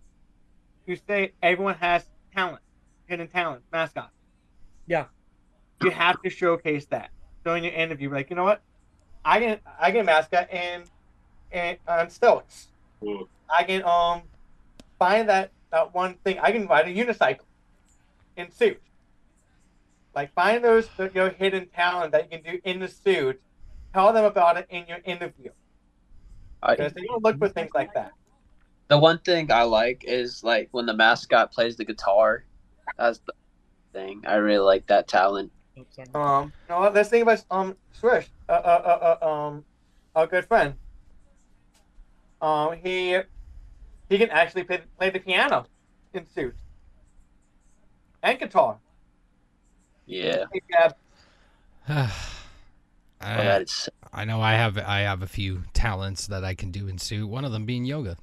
you 0.87 0.97
say 0.97 1.33
everyone 1.43 1.75
has 1.75 2.09
talent, 2.35 2.63
hidden 3.07 3.29
talent, 3.29 3.65
mascot. 3.73 4.11
Yeah. 4.87 5.07
You 5.83 5.91
have 5.91 6.23
to 6.23 6.31
showcase 6.31 6.87
that 6.87 7.11
during 7.45 7.65
your 7.65 7.73
interview. 7.73 8.11
Like, 8.11 8.31
you 8.31 8.37
know 8.37 8.45
what? 8.45 8.63
I 9.25 9.41
can 9.41 9.61
I 9.81 9.91
can 9.91 10.07
mascot 10.07 10.49
and 10.51 10.89
and 11.51 11.79
on 11.89 12.11
stilts. 12.11 12.69
Mm. 13.03 13.27
I 13.49 13.65
can 13.65 13.83
um 13.85 14.23
find 14.99 15.29
that 15.29 15.51
that 15.77 15.95
one 15.95 16.15
thing. 16.25 16.39
I 16.39 16.53
can 16.53 16.67
ride 16.67 16.89
a 16.89 16.95
unicycle 16.95 17.45
in 18.37 18.51
suit. 18.51 18.81
Like 20.15 20.33
find 20.33 20.65
those 20.65 20.89
the, 20.97 21.11
your 21.15 21.29
hidden 21.29 21.69
talent 21.69 22.13
that 22.13 22.25
you 22.25 22.39
can 22.39 22.55
do 22.55 22.61
in 22.65 22.81
the 22.81 22.89
suit. 22.89 23.41
Tell 23.93 24.13
them 24.13 24.25
about 24.25 24.57
it 24.57 24.67
in 24.71 24.87
your 24.87 24.99
interview. 25.05 25.51
Because 26.67 26.95
they 26.95 27.03
don't 27.03 27.23
look 27.23 27.39
for 27.39 27.49
things 27.49 27.71
like 27.75 27.93
that. 27.95 28.13
the 28.89 28.99
one 28.99 29.19
thing 29.19 29.53
I 29.53 29.63
like 29.63 30.05
is 30.07 30.43
like 30.43 30.69
when 30.73 30.87
the 30.87 30.95
mascot 30.95 31.53
plays 31.53 31.77
the 31.77 31.85
guitar. 31.85 32.45
That's 32.99 33.21
the 33.27 33.35
thing. 33.93 34.23
I 34.27 34.37
really 34.37 34.65
like 34.65 34.87
that 34.87 35.09
talent. 35.09 35.53
Um, 36.15 36.53
you 36.69 36.75
know 36.75 36.81
what? 36.81 36.95
Let's 36.95 37.11
think 37.11 37.23
about 37.23 37.45
um 37.51 37.77
Swish, 37.93 38.29
uh, 38.49 38.53
uh, 38.53 38.83
uh, 38.85 39.19
uh, 39.21 39.29
um, 39.29 39.65
a 40.15 40.27
good 40.27 40.47
friend. 40.47 40.75
Um, 42.41 42.73
he 42.83 43.19
he 44.09 44.19
can 44.19 44.31
actually 44.31 44.65
play, 44.65 44.83
play 44.99 45.11
the 45.11 45.21
piano 45.21 45.67
in 46.15 46.27
suit 46.27 46.55
and 48.23 48.39
guitar. 48.39 48.79
Yeah. 50.07 50.45
Yeah, 51.89 52.11
Well, 53.35 53.65
I, 54.13 54.21
I 54.23 54.25
know 54.25 54.41
I 54.41 54.53
have 54.53 54.79
I 54.79 55.01
have 55.01 55.23
a 55.23 55.27
few 55.27 55.65
talents 55.73 56.27
that 56.27 56.45
I 56.45 56.55
can 56.55 56.71
do 56.71 56.87
in 56.87 56.99
suit. 56.99 57.29
One 57.29 57.45
of 57.45 57.53
them 57.53 57.65
being 57.65 57.85
yoga. 57.85 58.17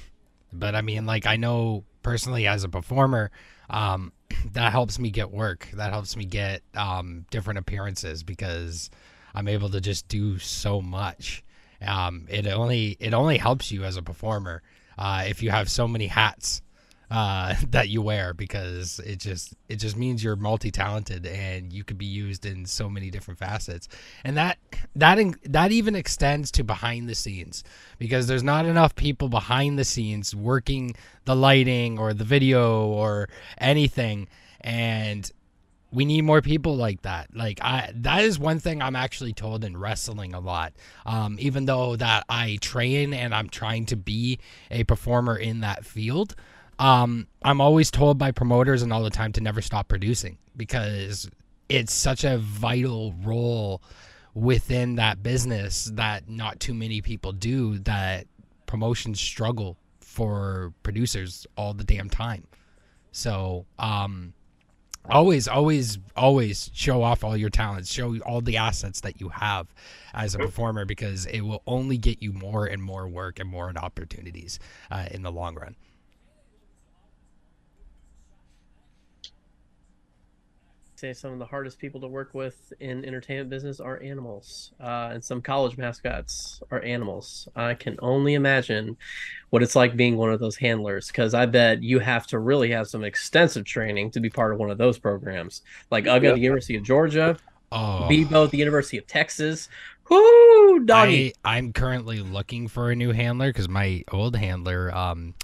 but 0.52 0.74
I 0.74 0.80
mean, 0.82 1.06
like 1.06 1.26
I 1.26 1.36
know 1.36 1.84
personally 2.02 2.46
as 2.46 2.64
a 2.64 2.68
performer, 2.68 3.30
um, 3.70 4.12
that 4.52 4.72
helps 4.72 4.98
me 4.98 5.10
get 5.10 5.30
work. 5.30 5.68
That 5.74 5.92
helps 5.92 6.16
me 6.16 6.24
get 6.24 6.62
um, 6.74 7.26
different 7.30 7.58
appearances 7.58 8.22
because 8.22 8.90
I'm 9.34 9.48
able 9.48 9.68
to 9.70 9.80
just 9.80 10.08
do 10.08 10.38
so 10.38 10.80
much. 10.80 11.44
Um, 11.86 12.26
it 12.28 12.46
only 12.46 12.96
it 13.00 13.14
only 13.14 13.38
helps 13.38 13.70
you 13.70 13.84
as 13.84 13.96
a 13.96 14.02
performer 14.02 14.62
uh, 14.98 15.24
if 15.26 15.42
you 15.42 15.50
have 15.50 15.70
so 15.70 15.88
many 15.88 16.08
hats 16.08 16.60
uh, 17.10 17.54
that 17.70 17.88
you 17.88 18.02
wear 18.02 18.34
because 18.34 19.00
it 19.00 19.16
just 19.18 19.54
it 19.68 19.76
just 19.76 19.96
means 19.96 20.22
you're 20.22 20.36
multi-talented 20.36 21.26
and 21.26 21.72
you 21.72 21.84
could 21.84 21.98
be 21.98 22.06
used 22.06 22.44
in 22.44 22.66
so 22.66 22.88
many 22.88 23.10
different 23.10 23.38
facets. 23.38 23.88
And 24.24 24.36
that 24.36 24.58
that 24.96 25.18
in- 25.18 25.36
that 25.44 25.72
even 25.72 25.94
extends 25.94 26.50
to 26.52 26.64
behind 26.64 27.08
the 27.08 27.14
scenes 27.14 27.64
because 27.98 28.26
there's 28.26 28.42
not 28.42 28.66
enough 28.66 28.94
people 28.94 29.28
behind 29.28 29.78
the 29.78 29.84
scenes 29.84 30.34
working 30.34 30.94
the 31.24 31.36
lighting 31.36 31.98
or 31.98 32.12
the 32.12 32.24
video 32.24 32.86
or 32.86 33.28
anything. 33.58 34.28
And 34.60 35.30
we 35.90 36.04
need 36.04 36.22
more 36.22 36.42
people 36.42 36.76
like 36.76 37.02
that. 37.02 37.34
Like 37.34 37.60
i 37.62 37.90
that 37.94 38.24
is 38.24 38.38
one 38.38 38.58
thing 38.58 38.82
i'm 38.82 38.96
actually 38.96 39.32
told 39.32 39.64
in 39.64 39.76
wrestling 39.76 40.34
a 40.34 40.40
lot. 40.40 40.72
Um, 41.06 41.36
even 41.38 41.64
though 41.64 41.96
that 41.96 42.24
i 42.28 42.58
train 42.60 43.14
and 43.14 43.34
i'm 43.34 43.48
trying 43.48 43.86
to 43.86 43.96
be 43.96 44.38
a 44.70 44.84
performer 44.84 45.36
in 45.36 45.60
that 45.60 45.84
field 45.84 46.34
um, 46.78 47.26
i'm 47.42 47.60
always 47.60 47.90
told 47.90 48.18
by 48.18 48.30
promoters 48.32 48.82
and 48.82 48.92
all 48.92 49.02
the 49.02 49.10
time 49.10 49.32
to 49.32 49.40
never 49.40 49.60
stop 49.60 49.88
producing 49.88 50.38
because 50.56 51.28
it's 51.68 51.92
such 51.92 52.24
a 52.24 52.38
vital 52.38 53.14
role 53.24 53.82
within 54.34 54.96
that 54.96 55.22
business 55.22 55.90
that 55.94 56.28
not 56.28 56.60
too 56.60 56.74
many 56.74 57.00
people 57.00 57.32
do 57.32 57.78
that 57.78 58.26
promotions 58.66 59.20
struggle 59.20 59.76
for 60.00 60.72
producers 60.82 61.46
all 61.56 61.74
the 61.74 61.84
damn 61.84 62.08
time. 62.10 62.44
So 63.12 63.66
um 63.78 64.34
always 65.10 65.48
always 65.48 65.98
always 66.16 66.70
show 66.74 67.02
off 67.02 67.24
all 67.24 67.36
your 67.36 67.50
talents. 67.50 67.92
Show 67.92 68.16
all 68.18 68.40
the 68.40 68.56
assets 68.56 69.00
that 69.02 69.20
you 69.20 69.28
have 69.30 69.66
as 70.14 70.34
a 70.34 70.38
performer 70.38 70.84
because 70.84 71.26
it 71.26 71.40
will 71.42 71.62
only 71.66 71.98
get 71.98 72.22
you 72.22 72.32
more 72.32 72.66
and 72.66 72.82
more 72.82 73.08
work 73.08 73.38
and 73.38 73.48
more 73.48 73.72
opportunities 73.76 74.58
uh, 74.90 75.06
in 75.10 75.22
the 75.22 75.32
long 75.32 75.54
run 75.54 75.76
say 80.98 81.12
some 81.12 81.32
of 81.32 81.38
the 81.38 81.44
hardest 81.44 81.78
people 81.78 82.00
to 82.00 82.08
work 82.08 82.34
with 82.34 82.72
in 82.80 83.04
entertainment 83.04 83.48
business 83.48 83.78
are 83.78 84.02
animals 84.02 84.72
uh, 84.80 85.10
and 85.12 85.22
some 85.22 85.40
college 85.40 85.76
mascots 85.76 86.60
are 86.72 86.82
animals. 86.82 87.48
I 87.54 87.74
can 87.74 87.96
only 88.00 88.34
imagine 88.34 88.96
what 89.50 89.62
it's 89.62 89.76
like 89.76 89.96
being 89.96 90.16
one 90.16 90.32
of 90.32 90.40
those 90.40 90.56
handlers 90.56 91.06
because 91.06 91.34
i 91.34 91.46
bet 91.46 91.82
you 91.82 92.00
have 92.00 92.26
to 92.26 92.38
really 92.38 92.70
have 92.70 92.88
some 92.88 93.04
extensive 93.04 93.64
training 93.64 94.10
to 94.10 94.20
be 94.20 94.28
part 94.28 94.52
of 94.52 94.58
one 94.58 94.70
of 94.70 94.78
those 94.78 94.98
programs. 94.98 95.62
Like 95.90 96.04
Uga 96.04 96.22
Yep. 96.22 96.24
at 96.24 96.34
the 96.34 96.40
university 96.40 96.76
of 96.76 96.82
georgia 96.82 97.36
oh. 97.70 98.08
Bevo 98.08 98.44
at 98.44 98.50
the 98.50 98.58
university 98.58 98.98
of 98.98 99.06
texas. 99.06 99.68
Whoo, 100.10 100.80
doggy. 100.80 101.34
I, 101.44 101.58
I'm 101.58 101.72
currently 101.72 102.20
looking 102.20 102.66
for 102.66 102.90
a 102.90 102.96
new 102.96 103.12
handler 103.12 103.50
because 103.50 103.68
my 103.68 104.04
old 104.10 104.34
handler, 104.34 104.94
um, 104.94 105.34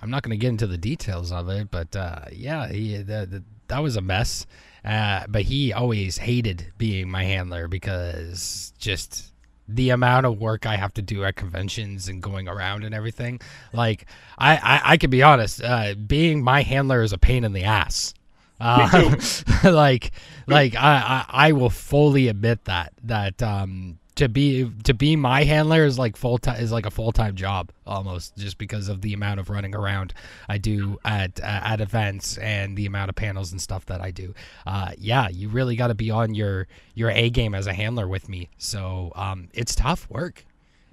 I'm 0.00 0.10
not 0.10 0.22
going 0.22 0.30
to 0.30 0.38
get 0.38 0.48
into 0.48 0.66
the 0.66 0.78
details 0.78 1.30
of 1.30 1.48
it, 1.50 1.70
but 1.70 1.94
uh, 1.94 2.20
yeah, 2.32 2.68
he, 2.68 2.96
the, 2.96 3.26
the, 3.30 3.44
that 3.68 3.82
was 3.82 3.96
a 3.96 4.00
mess. 4.00 4.46
Uh, 4.86 5.24
but 5.28 5.42
he 5.42 5.72
always 5.72 6.16
hated 6.16 6.72
being 6.78 7.10
my 7.10 7.24
handler 7.24 7.66
because 7.66 8.72
just 8.78 9.32
the 9.68 9.90
amount 9.90 10.26
of 10.26 10.38
work 10.38 10.64
I 10.64 10.76
have 10.76 10.94
to 10.94 11.02
do 11.02 11.24
at 11.24 11.34
conventions 11.34 12.08
and 12.08 12.22
going 12.22 12.46
around 12.46 12.84
and 12.84 12.94
everything. 12.94 13.40
Like, 13.72 14.06
I, 14.38 14.56
I, 14.56 14.80
I 14.92 14.96
can 14.96 15.10
be 15.10 15.24
honest, 15.24 15.60
uh, 15.60 15.94
being 15.94 16.42
my 16.42 16.62
handler 16.62 17.02
is 17.02 17.12
a 17.12 17.18
pain 17.18 17.44
in 17.44 17.52
the 17.52 17.64
ass. 17.64 18.14
Uh, 18.58 19.14
like, 19.64 20.12
like 20.46 20.74
I, 20.76 21.26
I, 21.28 21.48
I 21.48 21.52
will 21.52 21.68
fully 21.68 22.28
admit 22.28 22.64
that 22.64 22.94
that 23.04 23.42
um 23.42 23.98
to 24.16 24.28
be 24.30 24.70
to 24.84 24.94
be 24.94 25.14
my 25.14 25.44
handler 25.44 25.84
is 25.84 25.98
like 25.98 26.16
full 26.16 26.38
time 26.38 26.58
is 26.60 26.72
like 26.72 26.86
a 26.86 26.90
full 26.90 27.12
time 27.12 27.36
job 27.36 27.70
almost 27.86 28.36
just 28.36 28.56
because 28.56 28.88
of 28.88 29.02
the 29.02 29.12
amount 29.12 29.38
of 29.38 29.50
running 29.50 29.74
around 29.74 30.14
I 30.48 30.56
do 30.58 30.98
at 31.04 31.38
uh, 31.40 31.60
at 31.64 31.80
events 31.80 32.38
and 32.38 32.76
the 32.76 32.86
amount 32.86 33.10
of 33.10 33.14
panels 33.14 33.52
and 33.52 33.60
stuff 33.60 33.86
that 33.86 34.00
I 34.00 34.10
do. 34.10 34.34
Uh, 34.66 34.92
yeah, 34.98 35.28
you 35.28 35.48
really 35.48 35.76
got 35.76 35.88
to 35.88 35.94
be 35.94 36.10
on 36.10 36.34
your 36.34 36.66
your 36.94 37.10
A 37.10 37.28
game 37.30 37.54
as 37.54 37.66
a 37.66 37.74
handler 37.74 38.08
with 38.08 38.28
me. 38.28 38.48
So 38.56 39.12
um, 39.14 39.48
it's 39.52 39.74
tough 39.74 40.08
work, 40.10 40.44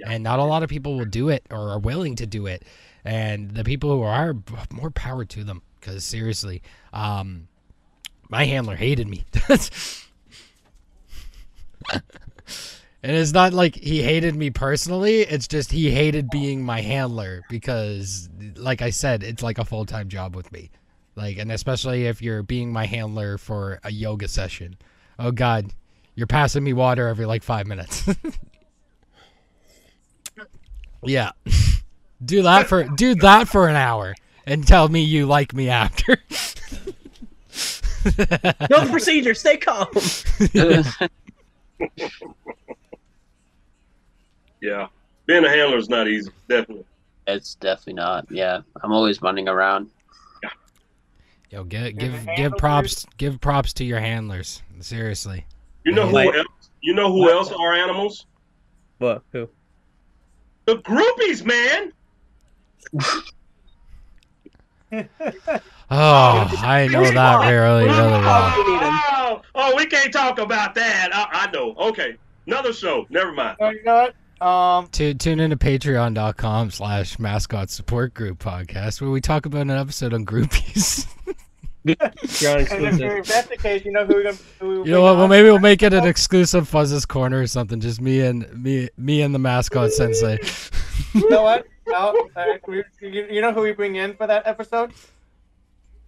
and 0.05 0.21
not 0.21 0.39
a 0.39 0.43
lot 0.43 0.61
of 0.61 0.69
people 0.69 0.97
will 0.97 1.05
do 1.05 1.29
it 1.29 1.45
or 1.49 1.69
are 1.69 1.79
willing 1.79 2.15
to 2.17 2.27
do 2.27 2.45
it. 2.45 2.63
And 3.05 3.51
the 3.51 3.63
people 3.63 3.89
who 3.89 4.01
are 4.03 4.35
more 4.71 4.91
power 4.91 5.23
to 5.25 5.43
them 5.43 5.61
because 5.79 6.03
seriously, 6.03 6.61
um, 6.91 7.47
my 8.29 8.43
handler 8.43 8.75
hated 8.75 9.07
me. 9.07 9.23
And 13.03 13.17
it's 13.17 13.33
not 13.33 13.51
like 13.51 13.75
he 13.75 14.01
hated 14.01 14.35
me 14.35 14.49
personally. 14.49 15.21
It's 15.21 15.47
just 15.47 15.71
he 15.71 15.91
hated 15.91 16.29
being 16.29 16.63
my 16.63 16.81
handler 16.81 17.41
because, 17.49 18.29
like 18.55 18.81
I 18.81 18.91
said, 18.91 19.23
it's 19.23 19.43
like 19.43 19.57
a 19.57 19.65
full 19.65 19.85
time 19.85 20.07
job 20.07 20.37
with 20.37 20.49
me. 20.53 20.71
Like, 21.15 21.37
and 21.37 21.51
especially 21.51 22.05
if 22.05 22.21
you're 22.21 22.43
being 22.43 22.71
my 22.71 22.85
handler 22.85 23.37
for 23.37 23.81
a 23.83 23.91
yoga 23.91 24.29
session. 24.29 24.77
Oh, 25.19 25.31
God, 25.31 25.71
you're 26.15 26.27
passing 26.27 26.63
me 26.63 26.71
water 26.71 27.09
every 27.09 27.25
like 27.25 27.43
five 27.43 27.67
minutes. 27.67 28.07
yeah. 31.03 31.31
Do 32.23 32.43
that 32.43 32.67
for 32.67 32.85
do 32.85 33.15
that 33.15 33.49
for 33.49 33.67
an 33.67 33.75
hour 33.75 34.15
and 34.45 34.65
tell 34.65 34.87
me 34.87 35.03
you 35.03 35.25
like 35.25 35.53
me 35.53 35.67
after. 35.67 36.19
no 38.05 38.11
the 38.13 38.87
procedure 38.89 39.33
stay 39.33 39.57
calm 39.57 39.87
Yeah, 44.63 44.87
being 45.25 45.43
a 45.43 45.49
handler 45.49 45.77
is 45.77 45.89
not 45.89 46.07
easy. 46.07 46.31
Definitely. 46.47 46.85
it's 47.27 47.55
definitely 47.55 47.93
not. 47.95 48.25
Yeah, 48.31 48.61
I'm 48.81 48.93
always 48.93 49.21
running 49.21 49.49
around. 49.49 49.89
Yeah. 50.41 50.49
Yo, 51.49 51.63
give 51.65 51.97
give 51.97 52.13
give 52.37 52.53
props 52.57 53.05
give 53.17 53.41
props 53.41 53.73
to 53.73 53.83
your 53.83 53.99
handlers. 53.99 54.63
Seriously. 54.79 55.45
You 55.85 55.91
know 55.91 56.07
who 56.07 56.13
Like- 56.13 56.33
else? 56.33 56.47
You 56.81 56.93
know 56.93 57.11
who 57.11 57.29
else 57.29 57.51
are 57.51 57.73
animals? 57.73 58.25
what 58.99 59.21
who 59.33 59.49
The 60.65 60.77
groupies, 60.77 61.43
man. 61.45 61.91
Oh, 65.91 66.49
I 66.61 66.87
know 66.91 67.03
that 67.03 67.49
really, 67.51 67.85
really 67.85 67.89
well. 67.89 68.57
You 68.57 68.71
need 68.73 68.81
'em. 68.83 68.93
Oh, 69.11 69.41
oh, 69.55 69.75
we 69.75 69.85
can't 69.85 70.11
talk 70.13 70.39
about 70.39 70.73
that. 70.75 71.09
I, 71.13 71.47
I 71.47 71.51
know. 71.51 71.73
Okay, 71.75 72.15
another 72.47 72.73
show. 72.73 73.05
Never 73.09 73.31
mind. 73.31 73.57
Uh, 73.61 73.69
you 73.69 73.83
know 73.83 73.95
what? 73.95 74.15
Um, 74.43 74.87
Tu- 74.91 75.13
tune 75.13 75.39
into 75.39 75.55
patreon.com 75.55 76.71
slash 76.71 77.17
mascot 77.17 77.69
support 77.69 78.13
group 78.13 78.39
podcast 78.39 78.99
where 78.99 79.09
we 79.09 79.21
talk 79.21 79.45
about 79.45 79.61
an 79.61 79.71
episode 79.71 80.13
on 80.13 80.25
groupies. 80.25 81.07
you're 81.85 81.95
and 82.01 82.13
if, 82.21 82.43
exclusive 82.43 83.01
if 83.01 83.25
that's 83.27 83.47
the 83.47 83.55
case, 83.55 83.85
you 83.85 83.93
know 83.93 84.05
who 84.05 84.15
we're 84.15 84.23
gonna. 84.23 84.37
Who 84.59 84.83
you 84.83 84.91
know 84.91 85.01
what? 85.01 85.15
Well, 85.15 85.29
maybe 85.29 85.47
we'll 85.47 85.59
make 85.59 85.81
it 85.81 85.93
an 85.93 86.05
exclusive 86.05 86.67
Fuzz's 86.67 87.05
Corner 87.05 87.39
or 87.39 87.47
something. 87.47 87.79
Just 87.79 88.01
me 88.01 88.19
and 88.19 88.51
me, 88.53 88.89
me 88.97 89.21
and 89.21 89.33
the 89.33 89.39
mascot 89.39 89.91
sensei. 89.91 90.39
You 91.13 91.29
know 91.29 91.43
what? 91.43 91.65
No, 91.87 92.29
uh, 92.35 92.45
we, 92.67 92.83
you, 93.01 93.27
you 93.29 93.41
know 93.41 93.51
who 93.51 93.61
we 93.61 93.71
bring 93.71 93.95
in 93.95 94.15
for 94.15 94.25
that 94.27 94.47
episode? 94.47 94.93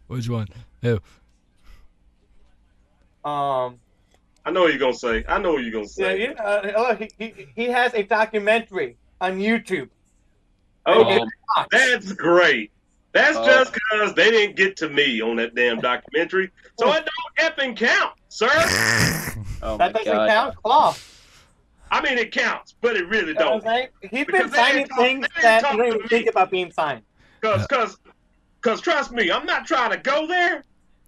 Which 0.08 0.30
one? 0.30 0.48
Who? 0.82 1.00
Um, 3.28 3.80
I 4.46 4.52
know 4.52 4.62
what 4.62 4.70
you're 4.72 4.80
gonna 4.80 4.94
say. 4.94 5.24
I 5.28 5.40
know 5.40 5.54
what 5.54 5.64
you're 5.64 5.72
gonna 5.72 5.88
say. 5.88 6.22
you 6.22 6.34
know, 6.36 6.44
uh, 6.44 6.72
look, 7.00 7.12
he, 7.18 7.34
he, 7.36 7.48
he 7.56 7.66
has 7.66 7.94
a 7.96 8.04
documentary 8.04 8.98
on 9.20 9.40
YouTube. 9.40 9.90
Okay, 10.88 11.20
Um, 11.20 11.66
that's 11.72 12.14
great. 12.14 12.72
That's 13.12 13.38
Oh. 13.38 13.46
just 13.46 13.74
because 13.74 14.14
they 14.14 14.30
didn't 14.30 14.56
get 14.56 14.76
to 14.78 14.90
me 14.90 15.22
on 15.22 15.38
that 15.38 15.56
damn 15.56 15.80
documentary, 15.80 16.52
so 16.78 16.92
it 16.94 17.08
don't 17.38 17.56
effing 17.58 17.76
count, 17.76 18.14
sir. 18.30 18.48
oh 19.64 19.78
my 19.78 19.88
That 19.88 19.94
doesn't 19.94 20.14
god. 20.14 20.30
count. 20.30 20.56
Cloth. 20.58 21.12
I 21.92 22.02
mean, 22.02 22.18
it 22.18 22.32
counts, 22.32 22.76
but 22.82 22.96
it 22.98 23.08
really 23.08 23.34
don't. 23.34 23.66
I'm? 23.66 23.88
He's 24.02 24.26
been 24.26 24.26
Because 24.28 24.54
signing 24.54 24.80
ain't 24.82 24.90
talk- 24.90 25.00
things 25.00 25.28
that 25.42 25.72
you 25.72 25.78
don't 25.78 25.88
even 25.88 26.08
think 26.08 26.30
about 26.30 26.52
being 26.52 26.72
signed. 26.72 27.04
Cause, 27.42 27.66
cause, 27.68 27.98
cause, 28.62 28.82
trust 28.82 29.12
me, 29.12 29.32
I'm 29.32 29.46
not 29.46 29.66
trying 29.66 29.92
to 29.92 29.98
go 29.98 30.28
there, 30.28 30.64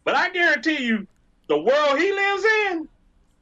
but 0.05 0.15
I 0.15 0.29
guarantee 0.29 0.83
you, 0.83 1.05
the 1.49 1.57
world 1.59 1.97
he 1.99 2.11
lives 2.11 2.43
in 2.71 2.87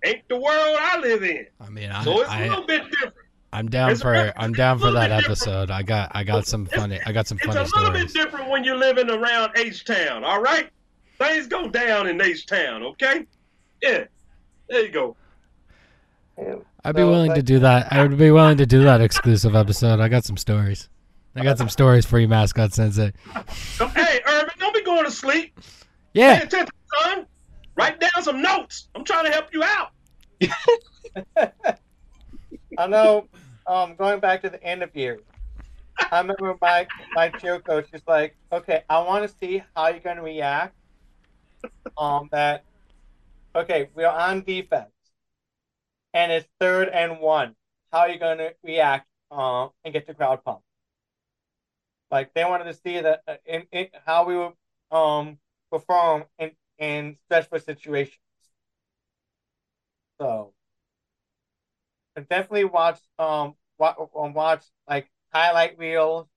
ain't 0.03 0.27
the 0.29 0.35
world 0.37 0.77
I 0.79 0.99
live 0.99 1.23
in. 1.23 1.47
I 1.59 1.69
mean, 1.69 1.91
I, 1.91 2.03
So 2.03 2.21
it's 2.21 2.29
a 2.29 2.33
I 2.33 2.47
little 2.47 2.65
bit 2.65 2.83
different. 2.91 3.13
I'm 3.53 3.69
down 3.69 3.91
it's 3.91 4.01
for 4.01 4.33
I'm 4.35 4.51
down 4.53 4.79
for 4.79 4.91
that 4.91 5.07
different. 5.07 5.25
episode. 5.25 5.71
I 5.71 5.81
got 5.83 6.11
I 6.13 6.23
got 6.23 6.45
some 6.45 6.65
funny 6.65 6.99
I 7.05 7.11
got 7.13 7.27
some 7.27 7.37
funny 7.37 7.61
It's 7.61 7.71
a 7.71 7.75
little 7.77 7.93
bit 7.93 8.13
different 8.13 8.49
when 8.49 8.63
you're 8.65 8.75
living 8.77 9.09
around 9.09 9.51
H 9.57 9.85
Town. 9.85 10.23
All 10.25 10.41
right, 10.41 10.69
things 11.19 11.47
go 11.47 11.69
down 11.69 12.07
in 12.07 12.19
H 12.21 12.45
Town. 12.47 12.83
Okay, 12.83 13.25
yeah, 13.81 14.05
there 14.69 14.81
you 14.85 14.91
go. 14.91 15.15
I'd 16.83 16.95
be 16.95 17.01
So, 17.01 17.09
willing 17.09 17.33
to 17.33 17.41
do 17.41 17.59
that. 17.59 17.91
I 17.93 18.01
would 18.01 18.17
be 18.17 18.29
willing 18.31 18.57
to 18.57 18.65
do 18.65 18.83
that 18.83 18.99
exclusive 19.01 19.55
episode. 19.55 19.99
I 20.01 20.09
got 20.09 20.25
some 20.25 20.37
stories. 20.37 20.89
I 21.37 21.43
got 21.43 21.57
some 21.57 21.69
stories 21.69 22.05
for 22.05 22.19
you, 22.19 22.27
mascot 22.27 22.73
sensei. 22.73 23.11
Hey, 23.93 24.21
Irvin, 24.27 24.53
don't 24.59 24.73
be 24.73 24.81
going 24.83 25.03
to 25.05 25.11
sleep. 25.11 25.55
Pay 25.55 25.63
Yeah, 26.21 26.37
attention, 26.41 26.67
son. 27.01 27.25
Write 27.75 27.99
down 27.99 28.23
some 28.23 28.41
notes. 28.41 28.89
I'm 28.95 29.03
trying 29.03 29.25
to 29.25 29.31
help 29.31 29.53
you 29.53 29.63
out. 29.63 29.91
I 32.77 32.87
know. 32.87 33.27
Um, 33.67 33.95
going 33.95 34.19
back 34.19 34.41
to 34.43 34.49
the 34.49 34.63
end 34.63 34.83
of 34.83 34.89
interview, 34.95 35.21
I 36.11 36.19
remember 36.19 36.55
my 36.61 36.87
my 37.15 37.29
cheer 37.29 37.59
coach 37.59 37.91
was 37.91 38.01
like, 38.07 38.35
"Okay, 38.51 38.83
I 38.89 38.99
want 38.99 39.27
to 39.27 39.35
see 39.41 39.63
how 39.75 39.89
you're 39.89 39.99
going 39.99 40.17
to 40.17 40.21
react." 40.21 40.75
Um, 41.97 42.29
that 42.31 42.63
okay, 43.55 43.89
we're 43.95 44.07
on 44.07 44.43
defense, 44.43 44.91
and 46.13 46.31
it's 46.31 46.47
third 46.59 46.89
and 46.89 47.19
one. 47.19 47.55
How 47.91 47.99
are 48.01 48.09
you 48.09 48.19
going 48.19 48.37
to 48.37 48.53
react? 48.63 49.07
Um, 49.31 49.71
and 49.83 49.93
get 49.93 50.05
the 50.05 50.13
crowd 50.13 50.43
pumped. 50.45 50.61
Like 52.11 52.33
they 52.33 52.45
wanted 52.45 52.65
to 52.65 52.73
see 52.73 53.01
that 53.01 53.23
uh, 53.27 53.35
in, 53.45 53.65
in 53.71 53.87
how 54.05 54.25
we 54.25 54.37
would 54.37 54.53
um 54.91 55.39
perform 55.71 56.25
in 56.37 56.51
in 56.79 57.15
stressful 57.15 57.59
situations. 57.59 58.19
So 60.19 60.53
definitely 62.29 62.65
watch 62.65 62.99
um 63.19 63.55
watch, 63.77 63.97
watch 64.13 64.63
like 64.87 65.09
highlight 65.33 65.77
reels, 65.77 66.27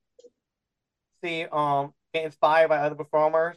see 1.22 1.46
um 1.50 1.92
get 2.12 2.24
inspired 2.24 2.68
by 2.68 2.78
other 2.78 2.94
performers, 2.94 3.56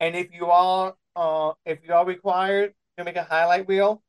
and 0.00 0.16
if 0.16 0.32
you 0.32 0.46
are 0.50 0.96
uh 1.16 1.52
if 1.64 1.80
you 1.86 1.94
are 1.94 2.06
required 2.06 2.74
to 2.98 3.04
make 3.04 3.16
a 3.16 3.24
highlight 3.24 3.68
reel, 3.68 4.02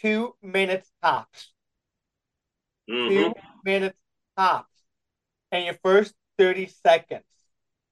two 0.00 0.34
minutes 0.42 0.92
tops, 1.02 1.52
Mhm. 2.88 3.32
two 3.32 3.34
minutes 3.64 3.98
tops, 4.36 4.72
and 5.52 5.64
your 5.64 5.74
first 5.82 6.14
thirty 6.38 6.66
seconds, 6.66 7.24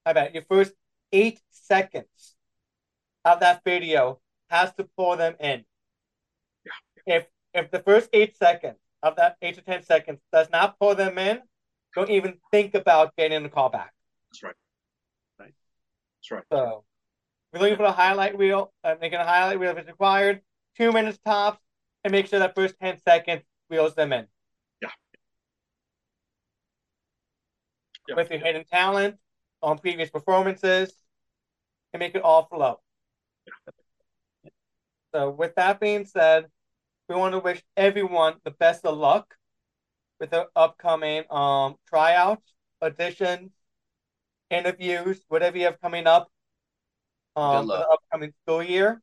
I 0.07 0.13
bet 0.13 0.35
your 0.35 0.45
first 0.45 0.75
eight 1.13 1.41
seconds 1.51 2.37
of 3.25 3.41
that 3.41 3.63
video 3.65 4.21
has 4.49 4.73
to 4.75 4.89
pull 4.97 5.17
them 5.17 5.35
in. 5.41 5.65
If 7.07 7.27
if 7.55 7.71
the 7.71 7.81
first 7.81 8.09
eight 8.13 8.37
seconds 8.37 8.79
of 9.03 9.17
that 9.17 9.37
eight 9.43 9.57
to 9.57 9.63
ten 9.63 9.83
seconds 9.83 10.21
does 10.33 10.49
not 10.51 10.79
pull 10.79 10.95
them 10.95 11.19
in, 11.19 11.41
don't 11.95 12.11
even 12.11 12.39
think 12.51 12.75
about 12.75 13.17
getting 13.17 13.43
the 13.43 13.49
call 13.49 13.69
back. 13.69 13.93
That's 14.31 14.43
right. 14.43 14.55
Right. 15.39 15.55
That's 16.19 16.31
right. 16.31 16.45
So 16.53 16.85
you're 17.53 17.63
looking 17.63 17.77
for 17.77 17.85
a 17.85 17.93
highlight 17.93 18.39
reel, 18.39 18.73
uh, 18.85 18.95
making 19.01 19.19
a 19.19 19.25
highlight 19.25 19.59
reel 19.59 19.73
if 19.73 19.79
it's 19.79 19.89
required, 19.89 20.41
two 20.77 20.93
minutes 20.93 21.19
tops, 21.25 21.61
and 22.05 22.13
make 22.13 22.27
sure 22.27 22.39
that 22.39 22.55
first 22.55 22.77
ten 22.81 22.99
seconds 23.01 23.43
reels 23.69 23.95
them 23.95 24.13
in. 24.13 24.27
Yeah. 24.83 24.91
Yeah. 28.09 28.15
With 28.17 28.31
your 28.31 28.41
hidden 28.41 28.65
talent 28.65 29.17
on 29.63 29.79
previous 29.79 30.11
performances, 30.11 30.93
and 31.93 32.01
make 32.01 32.15
it 32.15 32.23
all 32.23 32.47
flow. 32.47 32.81
So 35.15 35.31
with 35.31 35.55
that 35.57 35.81
being 35.81 36.05
said, 36.05 36.47
we 37.09 37.17
want 37.17 37.33
to 37.33 37.41
wish 37.41 37.63
everyone 37.77 38.35
the 38.45 38.53
best 38.53 38.85
of 38.85 38.97
luck 38.97 39.35
with 40.21 40.31
the 40.31 40.47
upcoming 40.55 41.25
um 41.31 41.75
tryouts, 41.89 42.53
auditions, 42.83 43.51
interviews, 44.51 45.21
whatever 45.29 45.59
you 45.59 45.65
have 45.65 45.81
coming 45.81 46.07
up 46.07 46.31
um, 47.37 47.67
for 47.67 47.79
the 47.79 47.89
upcoming 47.89 48.33
school 48.43 48.63
year. 48.63 49.01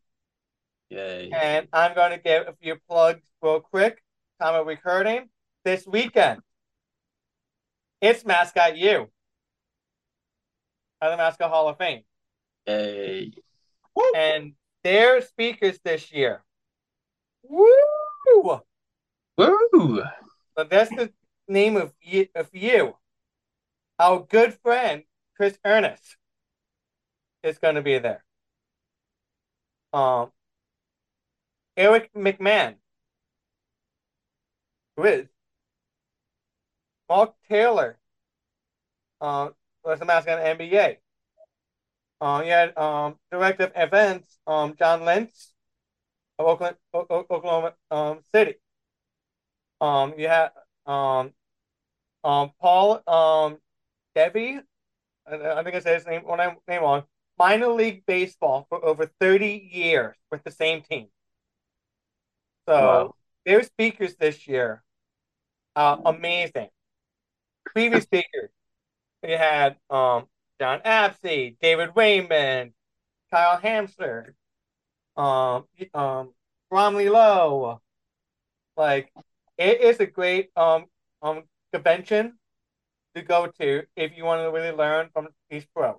Yay. 0.89 1.31
And 1.31 1.67
I'm 1.73 1.93
going 1.95 2.11
to 2.11 2.17
give 2.17 2.47
a 2.47 2.53
few 2.61 2.77
plugs 2.87 3.23
real 3.41 3.59
quick. 3.59 4.01
Time 4.41 4.55
of 4.55 4.67
recording 4.67 5.29
this 5.65 5.85
weekend. 5.85 6.41
It's 7.99 8.23
Mascot 8.23 8.77
U 8.77 9.09
at 11.01 11.09
the 11.09 11.17
Mascot 11.17 11.49
Hall 11.49 11.67
of 11.67 11.77
Fame. 11.77 12.03
Yay. 12.67 13.31
And 14.15 14.53
their 14.83 15.21
speakers 15.21 15.79
this 15.83 16.11
year. 16.11 16.43
Woo! 17.43 18.61
Woo! 19.37 20.03
So 20.57 20.63
that's 20.63 20.89
the 20.89 21.11
name 21.47 21.77
of 21.77 21.93
you, 22.01 22.27
of 22.35 22.49
you. 22.53 22.95
Our 23.99 24.19
good 24.19 24.53
friend 24.63 25.03
Chris 25.35 25.57
Ernest 25.65 26.17
is 27.43 27.57
going 27.57 27.75
to 27.75 27.81
be 27.81 27.99
there. 27.99 28.23
Um, 29.93 30.31
Eric 31.75 32.11
McMahon, 32.13 32.75
who 34.95 35.03
is 35.03 35.27
Mark 37.09 37.35
Taylor, 37.49 37.97
uh, 39.21 39.49
was 39.83 39.99
the 39.99 40.05
mascot 40.05 40.39
of 40.39 40.57
the 40.57 40.63
NBA. 40.63 40.97
Uh, 42.19 42.41
you 42.45 42.51
had 42.51 42.77
um, 42.77 43.15
director 43.31 43.65
of 43.65 43.71
events, 43.75 44.39
um, 44.47 44.75
John 44.77 45.05
Lentz 45.05 45.53
of 46.39 46.47
Oakland, 46.47 46.77
o- 46.93 47.05
O- 47.09 47.27
Oklahoma 47.29 47.73
um, 47.91 48.21
City. 48.33 48.55
Um, 49.81 50.13
you 50.17 50.27
had 50.27 50.51
um, 50.85 51.33
um, 52.23 52.51
Paul 52.61 53.01
um, 53.07 53.59
Debbie, 54.15 54.59
I, 55.27 55.35
I 55.35 55.63
think 55.63 55.75
I 55.75 55.79
said 55.79 55.95
his 55.95 56.07
name 56.07 56.23
when 56.25 56.39
I 56.39 56.55
name 56.67 56.81
wrong. 56.83 57.03
Minor 57.39 57.69
league 57.69 58.05
baseball 58.07 58.65
for 58.69 58.83
over 58.83 59.07
thirty 59.19 59.69
years 59.71 60.15
with 60.31 60.43
the 60.43 60.51
same 60.51 60.81
team. 60.81 61.07
So 62.67 63.07
Wow. 63.07 63.15
their 63.45 63.63
speakers 63.63 64.15
this 64.15 64.47
year 64.47 64.83
are 65.75 66.01
amazing. 66.05 66.69
Previous 67.73 68.03
speakers, 68.05 68.49
you 69.23 69.37
had 69.37 69.77
um, 69.89 70.27
John 70.59 70.79
Apsey, 70.79 71.55
David 71.61 71.95
Wayman, 71.95 72.73
Kyle 73.31 73.57
Hamster, 73.57 74.33
um, 75.15 75.65
um, 75.93 76.33
Bromley 76.69 77.09
Lowe. 77.09 77.81
Like, 78.75 79.11
it 79.57 79.81
is 79.81 79.99
a 79.99 80.05
great 80.05 80.49
um 80.55 80.85
um 81.21 81.43
convention 81.73 82.37
to 83.15 83.21
go 83.21 83.47
to 83.59 83.83
if 83.95 84.15
you 84.15 84.23
want 84.23 84.41
to 84.41 84.51
really 84.51 84.75
learn 84.75 85.09
from 85.13 85.29
these 85.49 85.65
pros. 85.75 85.97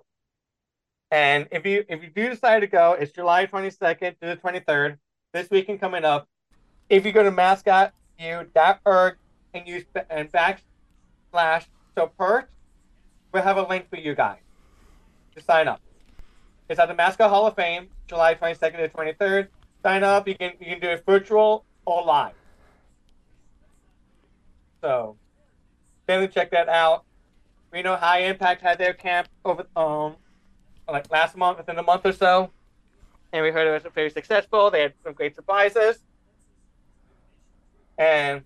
And 1.11 1.47
if 1.51 1.65
you 1.65 1.83
if 1.89 2.01
you 2.03 2.09
do 2.09 2.29
decide 2.29 2.61
to 2.61 2.67
go, 2.67 2.93
it's 2.93 3.11
July 3.11 3.45
twenty 3.45 3.69
second 3.69 4.15
to 4.21 4.27
the 4.27 4.35
twenty 4.35 4.59
third. 4.59 4.97
This 5.33 5.49
weekend 5.49 5.79
coming 5.79 6.05
up. 6.05 6.27
If 6.89 7.05
you 7.05 7.11
go 7.11 7.21
to 7.21 7.31
mascotu.org 7.31 9.17
and 9.53 9.67
use 9.67 9.83
and 10.09 10.31
backslash 10.31 11.65
support, 11.95 12.49
we'll 13.31 13.43
have 13.43 13.57
a 13.57 13.67
link 13.67 13.89
for 13.89 13.97
you 13.97 14.15
guys 14.15 14.39
to 15.39 15.45
sign 15.45 15.67
up. 15.67 15.81
It's 16.69 16.79
at 16.79 16.87
the 16.87 16.93
Mascot 16.93 17.29
Hall 17.29 17.47
of 17.47 17.55
Fame, 17.55 17.89
July 18.07 18.35
22nd 18.35 18.77
to 18.77 18.89
23rd. 18.89 19.47
Sign 19.83 20.03
up. 20.03 20.27
You 20.27 20.35
can 20.35 20.53
you 20.59 20.67
can 20.67 20.79
do 20.79 20.89
it 20.89 21.03
virtual 21.05 21.65
or 21.85 22.03
live. 22.03 22.33
So 24.81 25.17
definitely 26.07 26.33
check 26.33 26.51
that 26.51 26.69
out. 26.69 27.05
We 27.71 27.81
know 27.81 27.95
High 27.95 28.23
Impact 28.23 28.61
had 28.61 28.77
their 28.77 28.93
camp 28.93 29.29
over 29.45 29.65
um 29.75 30.15
like 30.87 31.11
last 31.11 31.37
month, 31.37 31.57
within 31.59 31.77
a 31.77 31.83
month 31.83 32.05
or 32.05 32.11
so, 32.11 32.51
and 33.31 33.43
we 33.43 33.51
heard 33.51 33.67
it 33.67 33.83
was 33.83 33.91
very 33.93 34.09
successful. 34.09 34.71
They 34.71 34.81
had 34.81 34.93
some 35.03 35.13
great 35.13 35.35
surprises, 35.35 35.99
and 37.97 38.43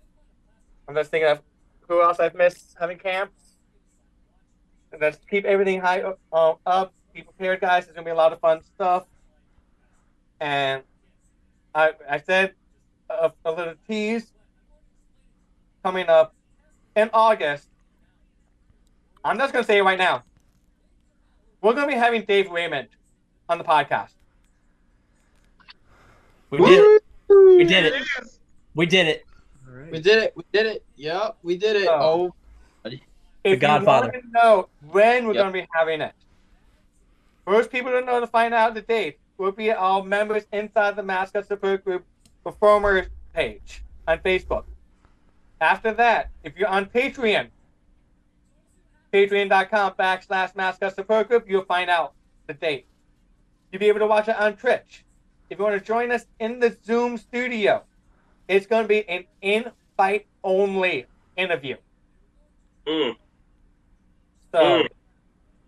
I'm 0.88 0.96
just 0.96 1.10
thinking 1.10 1.30
of 1.30 1.42
who 1.88 2.02
else 2.02 2.20
I've 2.20 2.36
missed 2.36 2.76
having 2.80 2.98
camps. 2.98 3.43
And 4.94 5.02
let's 5.02 5.18
keep 5.26 5.44
everything 5.46 5.82
high 5.82 6.04
uh, 6.32 6.54
up. 6.66 6.94
Be 7.14 7.24
prepared, 7.24 7.60
guys. 7.62 7.86
There's 7.86 7.96
gonna 7.96 8.06
be 8.06 8.12
a 8.12 8.16
lot 8.16 8.32
of 8.32 8.40
fun 8.40 8.62
stuff. 8.64 9.06
And 10.40 10.84
I 11.74 11.94
I 12.10 12.20
said 12.20 12.54
a, 13.10 13.32
a 13.44 13.52
little 13.52 13.74
tease 13.88 14.32
coming 15.84 16.08
up 16.08 16.36
in 16.96 17.10
August. 17.12 17.68
I'm 19.26 19.38
just 19.40 19.52
gonna 19.52 19.66
say 19.66 19.80
it 19.80 19.84
right 19.84 19.98
now. 19.98 20.24
We're 21.62 21.74
gonna 21.74 21.88
be 21.88 21.94
having 21.94 22.24
Dave 22.26 22.52
Raymond 22.52 22.90
on 23.50 23.58
the 23.58 23.64
podcast. 23.64 24.14
We 26.52 26.60
did 26.60 26.80
it. 26.80 27.04
We 27.30 27.64
did 27.64 27.86
it. 27.86 27.94
it 27.94 28.04
is. 28.22 28.40
We 28.76 28.86
did 28.86 29.08
it. 29.08 29.26
We 29.92 30.00
did 30.00 30.24
it. 30.24 30.34
We 30.36 30.44
did 30.54 30.66
it. 30.68 30.86
Yep, 30.98 31.38
we 31.42 31.58
did 31.58 31.78
it. 31.78 31.88
Oh. 31.90 32.02
Oh, 32.02 32.36
If 33.44 33.60
Godfather. 33.60 34.08
you 34.08 34.12
want 34.14 34.24
to 34.26 34.32
know 34.32 34.70
when 34.92 35.28
we're 35.28 35.34
Yep. 35.34 35.42
going 35.44 35.54
to 35.54 35.62
be 35.62 35.68
having 35.74 36.02
it, 36.02 36.14
first 37.46 37.72
people 37.72 37.92
to 37.92 38.02
know 38.02 38.20
to 38.20 38.28
find 38.28 38.54
out 38.54 38.74
the 38.74 38.82
date 38.82 39.18
will 39.38 39.52
be 39.52 39.72
our 39.72 40.04
members 40.04 40.44
inside 40.54 40.96
the 40.96 41.04
Mascot 41.04 41.46
Support 41.48 41.84
Group 41.84 42.06
Performers 42.44 43.08
page 43.34 43.84
on 44.08 44.20
Facebook. 44.20 44.64
After 45.60 45.94
that, 45.94 46.30
if 46.44 46.58
you're 46.58 46.68
on 46.70 46.86
Patreon, 46.86 47.48
patreon.com 49.14 49.94
backslash 49.94 50.56
mascot 50.56 50.96
support 50.96 51.28
group, 51.28 51.48
you'll 51.48 51.64
find 51.66 51.90
out 51.90 52.14
the 52.48 52.54
date. 52.54 52.86
You'll 53.72 53.80
be 53.80 53.88
able 53.88 54.00
to 54.00 54.08
watch 54.08 54.28
it 54.28 54.36
on 54.38 54.56
Twitch. 54.56 55.06
If 55.50 55.58
you 55.60 55.64
want 55.64 55.80
to 55.80 55.86
join 55.86 56.12
us 56.12 56.26
in 56.40 56.60
the 56.60 56.76
Zoom 56.84 57.18
studio, 57.18 57.84
it's 58.48 58.66
going 58.66 58.84
to 58.84 58.88
be 58.88 59.08
an 59.08 59.26
in-fight 59.42 60.26
only 60.44 61.06
interview. 61.38 61.78
Mm. 62.88 63.16
So 64.54 64.60
Mm. 64.62 64.88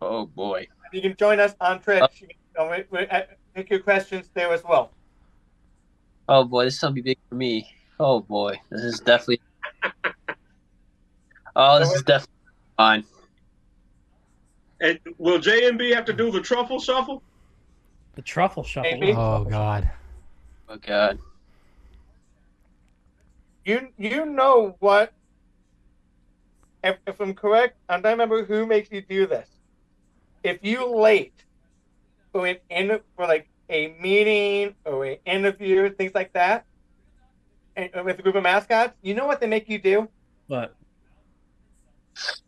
oh 0.02 0.26
boy. 0.28 0.68
you 0.94 1.02
can 1.02 1.16
join 1.18 1.40
us 1.40 1.56
on 1.60 1.82
Twitch. 1.82 2.22
You 2.22 2.28
can, 2.28 2.38
uh, 2.68 2.70
we- 2.92 3.00
we- 3.00 3.08
uh, 3.08 3.24
Take 3.56 3.70
your 3.70 3.80
questions 3.80 4.30
there 4.34 4.52
as 4.54 4.64
well. 4.66 4.92
Oh 6.28 6.44
boy, 6.44 6.66
this 6.66 6.74
is 6.76 6.80
gonna 6.82 6.94
be 6.94 7.02
big 7.02 7.18
for 7.30 7.36
me. 7.36 7.74
Oh 8.00 8.20
boy, 8.20 8.60
this 8.70 8.82
is 8.82 9.00
definitely. 9.00 9.42
Oh, 11.58 11.80
this 11.80 11.90
is 11.94 12.04
definitely 12.04 12.34
fine. 12.76 13.06
And 14.82 15.00
will 15.18 15.40
JMB 15.40 15.96
have 15.96 16.04
to 16.04 16.12
do 16.12 16.30
the 16.30 16.42
truffle 16.42 16.82
shuffle? 16.82 17.24
The 18.16 18.22
truffle 18.22 18.64
shuffle. 18.66 18.92
Maybe. 18.92 19.14
Oh 19.14 19.46
God. 19.46 19.90
Oh 20.68 20.76
god. 20.76 21.18
You 23.64 23.88
you 23.98 24.26
know 24.26 24.76
what? 24.80 25.14
If, 26.86 26.98
if 27.08 27.20
I'm 27.20 27.34
correct, 27.34 27.78
I 27.90 28.00
don't 28.00 28.14
remember 28.14 28.46
who 28.46 28.66
makes 28.66 28.92
you 28.92 29.02
do 29.02 29.28
this. 29.28 29.50
If 30.44 30.60
you 30.64 30.86
late 30.96 31.44
for 32.32 32.46
an 32.46 32.58
in 32.70 33.00
for 33.18 33.28
like 33.28 33.50
a 33.70 33.96
meeting 34.00 34.76
or 34.86 35.06
an 35.06 35.18
interview, 35.26 35.90
things 35.90 36.14
like 36.16 36.34
that, 36.34 36.66
and 37.76 37.90
uh, 37.96 38.04
with 38.04 38.20
a 38.20 38.22
group 38.22 38.36
of 38.36 38.44
mascots, 38.44 38.96
you 39.02 39.16
know 39.16 39.26
what 39.26 39.42
they 39.42 39.48
make 39.48 39.68
you 39.68 39.80
do? 39.80 40.08
What? 40.48 40.76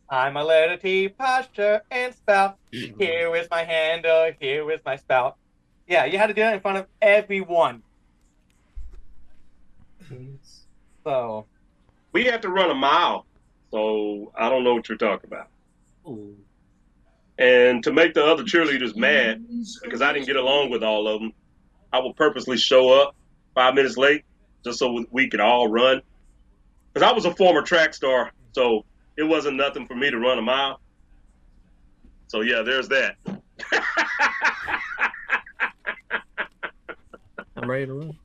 I'm 0.10 0.38
a 0.38 0.44
letter 0.44 0.78
T, 0.78 1.10
posture, 1.10 1.82
and 1.92 2.14
spout. 2.14 2.58
Mm-hmm. 2.74 3.02
Here 3.02 3.36
is 3.36 3.48
my 3.52 3.64
handle. 3.64 4.32
Here 4.40 4.70
is 4.72 4.82
my 4.86 4.96
spout. 4.98 5.36
Yeah, 5.88 6.06
you 6.06 6.18
had 6.18 6.28
to 6.28 6.34
do 6.34 6.42
that 6.42 6.54
in 6.54 6.62
front 6.62 6.78
of 6.78 6.88
everyone. 7.02 7.84
So 11.04 11.48
We 12.14 12.26
had 12.26 12.42
to 12.44 12.50
run 12.50 12.72
a 12.72 12.76
mile, 12.76 13.27
so 13.72 14.32
I 14.36 14.50
don't 14.50 14.64
know 14.64 14.76
what 14.76 14.88
you're 14.90 14.98
talking 14.98 15.28
about. 15.28 15.48
Ooh. 16.08 16.36
And 17.38 17.84
to 17.84 17.92
make 17.92 18.14
the 18.14 18.26
other 18.26 18.44
cheerleaders 18.44 18.96
mad, 18.96 19.46
because 19.84 20.02
I 20.02 20.12
didn't 20.12 20.26
get 20.26 20.38
along 20.38 20.72
with 20.72 20.84
all 20.84 21.08
of 21.08 21.22
them, 21.22 21.34
I 21.94 22.00
will 22.00 22.14
purposely 22.14 22.58
show 22.58 22.90
up 22.90 23.16
five 23.54 23.76
minutes 23.76 23.96
late 23.98 24.26
just 24.64 24.80
so 24.80 25.06
we 25.12 25.30
could 25.30 25.40
all 25.40 25.68
run. 25.68 26.02
Because 26.94 27.08
I 27.08 27.14
was 27.14 27.26
a 27.26 27.36
former 27.36 27.62
track 27.62 27.94
star, 27.94 28.32
so 28.54 28.86
it 29.18 29.24
wasn't 29.24 29.58
nothing 29.58 29.86
for 29.86 29.96
me 29.96 30.10
to 30.10 30.18
run 30.18 30.40
a 30.40 30.42
mile. 30.42 30.80
So 32.28 32.42
yeah, 32.42 32.64
there's 32.64 32.88
that. 32.90 33.18
I'm 37.56 37.70
ready 37.70 37.86
to 37.86 37.94
run. 37.94 38.18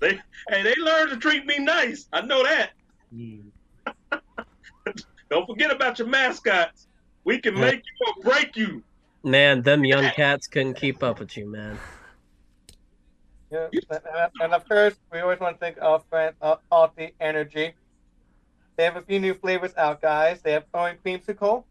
They 0.00 0.20
hey, 0.48 0.62
they 0.62 0.74
learned 0.78 1.10
to 1.10 1.16
treat 1.16 1.46
me 1.46 1.58
nice. 1.58 2.06
I 2.12 2.20
know 2.20 2.42
that. 2.42 2.72
Don't 5.34 5.46
forget 5.48 5.72
about 5.72 5.98
your 5.98 6.06
mascots. 6.06 6.86
We 7.24 7.40
can 7.40 7.58
make 7.58 7.82
you 7.82 8.06
or 8.06 8.14
break 8.22 8.56
you. 8.56 8.84
Man, 9.24 9.62
them 9.62 9.84
young 9.84 10.08
cats 10.10 10.46
couldn't 10.46 10.74
keep 10.74 11.02
up 11.02 11.18
with 11.18 11.36
you, 11.36 11.50
man. 11.50 11.76
Yeah, 13.50 13.66
and, 13.72 14.30
and 14.40 14.54
of 14.54 14.68
course, 14.68 14.94
we 15.12 15.18
always 15.18 15.40
want 15.40 15.56
to 15.56 15.58
thank 15.58 15.82
our 15.82 15.98
friend 16.08 16.36
uh, 16.40 16.54
Ulti 16.70 17.14
Energy. 17.20 17.74
They 18.76 18.84
have 18.84 18.94
a 18.94 19.00
few 19.00 19.18
new 19.18 19.34
flavors 19.34 19.74
out, 19.76 20.00
guys. 20.00 20.40
They 20.40 20.52
have 20.52 20.66
orange 20.72 21.00
creamsicle, 21.04 21.64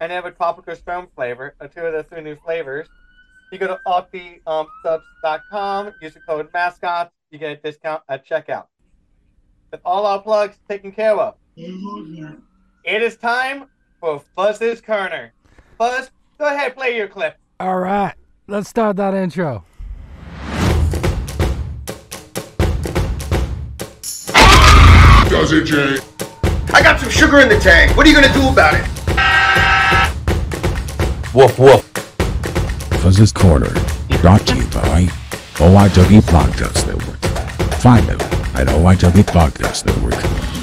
and 0.00 0.10
they 0.10 0.14
have 0.14 0.26
a 0.26 0.30
tropical 0.30 0.76
stone 0.76 1.06
flavor. 1.16 1.54
Are 1.62 1.68
two 1.68 1.80
of 1.80 1.94
the 1.94 2.02
three 2.02 2.20
new 2.20 2.36
flavors. 2.36 2.88
You 3.52 3.58
go 3.58 3.68
to 3.68 3.80
ultisupps.com, 3.86 5.94
use 6.02 6.12
the 6.12 6.20
code 6.20 6.50
mascots, 6.52 7.14
you 7.30 7.38
get 7.38 7.52
a 7.52 7.56
discount 7.56 8.02
at 8.06 8.28
checkout. 8.28 8.66
With 9.70 9.80
all 9.82 10.04
our 10.04 10.20
plugs 10.20 10.58
taken 10.68 10.92
care 10.92 11.16
of, 11.16 11.36
Mm-hmm. 11.56 12.34
it 12.84 13.02
is 13.02 13.16
time 13.16 13.66
for 14.00 14.20
Fuzz's 14.36 14.80
Corner. 14.80 15.32
Fuzz, 15.78 16.10
go 16.38 16.46
ahead, 16.46 16.74
play 16.74 16.96
your 16.96 17.06
clip. 17.08 17.36
All 17.60 17.78
right, 17.78 18.14
let's 18.48 18.68
start 18.68 18.96
that 18.96 19.14
intro. 19.14 19.64
Does 25.30 25.52
it, 25.52 25.64
Jay? 25.64 25.98
I 26.72 26.82
got 26.82 27.00
some 27.00 27.10
sugar 27.10 27.38
in 27.40 27.48
the 27.48 27.58
tank. 27.58 27.96
What 27.96 28.06
are 28.06 28.10
you 28.10 28.14
gonna 28.14 28.32
do 28.32 28.48
about 28.48 28.74
it? 28.74 28.84
Woof 31.34 31.58
woof. 31.58 31.82
Fuzz's 33.00 33.32
Corner, 33.32 33.72
brought 34.20 34.46
to 34.46 34.56
you 34.56 34.64
by 34.66 35.08
OIW 35.56 36.20
Podcast 36.22 36.86
Network. 36.86 37.18
Find 37.80 38.06
them 38.06 38.20
at 38.54 38.66
OIWPodcastNetwork.com. 38.68 40.53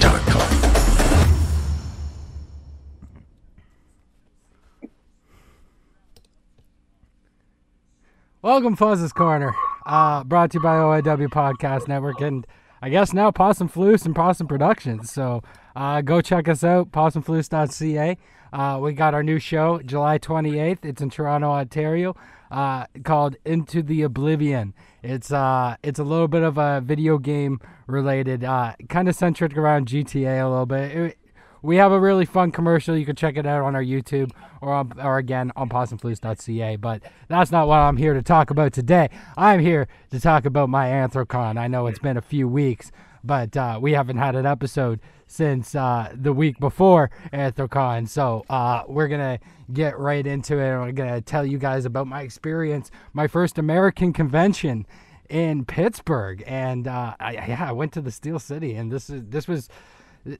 Welcome, 8.44 8.76
Fuzz's 8.76 9.14
Corner, 9.14 9.54
uh, 9.86 10.24
brought 10.24 10.50
to 10.52 10.58
you 10.58 10.64
by 10.64 10.76
OIW 10.78 11.28
Podcast 11.28 11.88
Network, 11.88 12.22
and 12.22 12.48
I 12.82 12.89
guess 12.89 13.14
now 13.14 13.30
Possum 13.30 13.68
Floose 13.68 14.04
and 14.06 14.16
Possum 14.16 14.48
Productions. 14.48 15.12
So 15.12 15.44
uh, 15.76 16.02
go 16.02 16.22
check 16.22 16.48
us 16.48 16.64
out, 16.64 16.92
possumfloose.ca. 16.92 18.18
Uh, 18.52 18.80
we 18.82 18.94
got 18.94 19.14
our 19.14 19.22
new 19.22 19.38
show 19.38 19.80
July 19.84 20.18
28th. 20.18 20.84
It's 20.84 21.02
in 21.04 21.12
Toronto, 21.12 21.52
Ontario, 21.52 22.16
uh, 22.50 22.88
called 23.04 23.36
Into 23.46 23.84
the 23.84 24.02
Oblivion. 24.02 24.74
It's 25.04 25.32
uh, 25.32 25.76
it's 25.84 26.00
a 26.00 26.04
little 26.04 26.28
bit 26.28 26.42
of 26.42 26.58
a 26.58 26.82
video 26.82 27.20
game 27.20 27.60
related, 27.86 28.44
uh, 28.44 28.74
kind 28.89 29.08
of 29.08 29.16
centric 29.16 29.56
around 29.56 29.86
GTA 29.88 30.44
a 30.44 30.50
little 30.50 30.66
bit. 30.66 30.92
It- 30.98 31.18
we 31.62 31.78
have 31.78 31.91
a 31.91 31.99
really 31.99 32.26
fun 32.26 32.51
commercial. 32.51 32.97
You 32.97 33.05
can 33.05 33.16
check 33.16 33.38
it 33.38 33.45
out 33.45 33.64
on 33.64 33.76
our 33.76 33.84
YouTube 33.84 34.32
or 34.62 34.74
on, 34.74 34.93
or 34.99 35.18
again 35.18 35.51
on 35.55 35.70
possumfloose.ca. 35.70 36.76
But 36.78 37.03
that's 37.28 37.51
not 37.51 37.68
what 37.68 37.78
I'm 37.78 37.97
here 37.97 38.14
to 38.14 38.22
talk 38.22 38.49
about 38.49 38.74
today. 38.74 39.09
I'm 39.38 39.59
here 39.59 39.88
to 40.12 40.20
talk 40.20 40.45
about 40.45 40.70
my 40.70 40.88
Anthrocon. 40.88 41.57
I 41.57 41.68
know 41.68 41.88
it's 41.88 41.99
been 41.99 42.18
a 42.18 42.22
few 42.22 42.47
weeks, 42.47 42.91
but 43.24 43.55
uh, 43.55 43.80
we 43.82 43.93
haven't 43.93 44.18
had 44.18 44.36
an 44.36 44.45
episode 44.45 44.99
since 45.28 45.76
uh, 45.76 46.14
the 46.14 46.34
week 46.34 46.59
before 46.59 47.09
Anthrocon. 47.32 48.07
So 48.07 48.43
uh, 48.49 48.84
we're 48.88 49.07
gonna 49.07 49.39
get 49.72 49.97
right 49.97 50.26
into 50.26 50.55
it. 50.55 50.78
We're 50.78 50.91
gonna 50.91 51.22
tell 51.22 51.45
you 51.45 51.57
guys 51.57 51.86
about 51.86 52.07
my 52.07 52.22
experience, 52.22 52.91
my 53.14 53.28
first 53.28 53.57
American 53.57 54.14
convention 54.14 54.86
in 55.30 55.64
Pittsburgh, 55.64 56.43
and 56.45 56.88
uh, 56.88 57.16
I, 57.18 57.32
yeah, 57.32 57.66
I 57.70 57.72
went 57.72 57.93
to 57.93 58.01
the 58.01 58.12
Steel 58.12 58.38
City, 58.38 58.74
and 58.74 58.91
this 58.91 59.09
is 59.09 59.24
this 59.30 59.47
was 59.47 59.70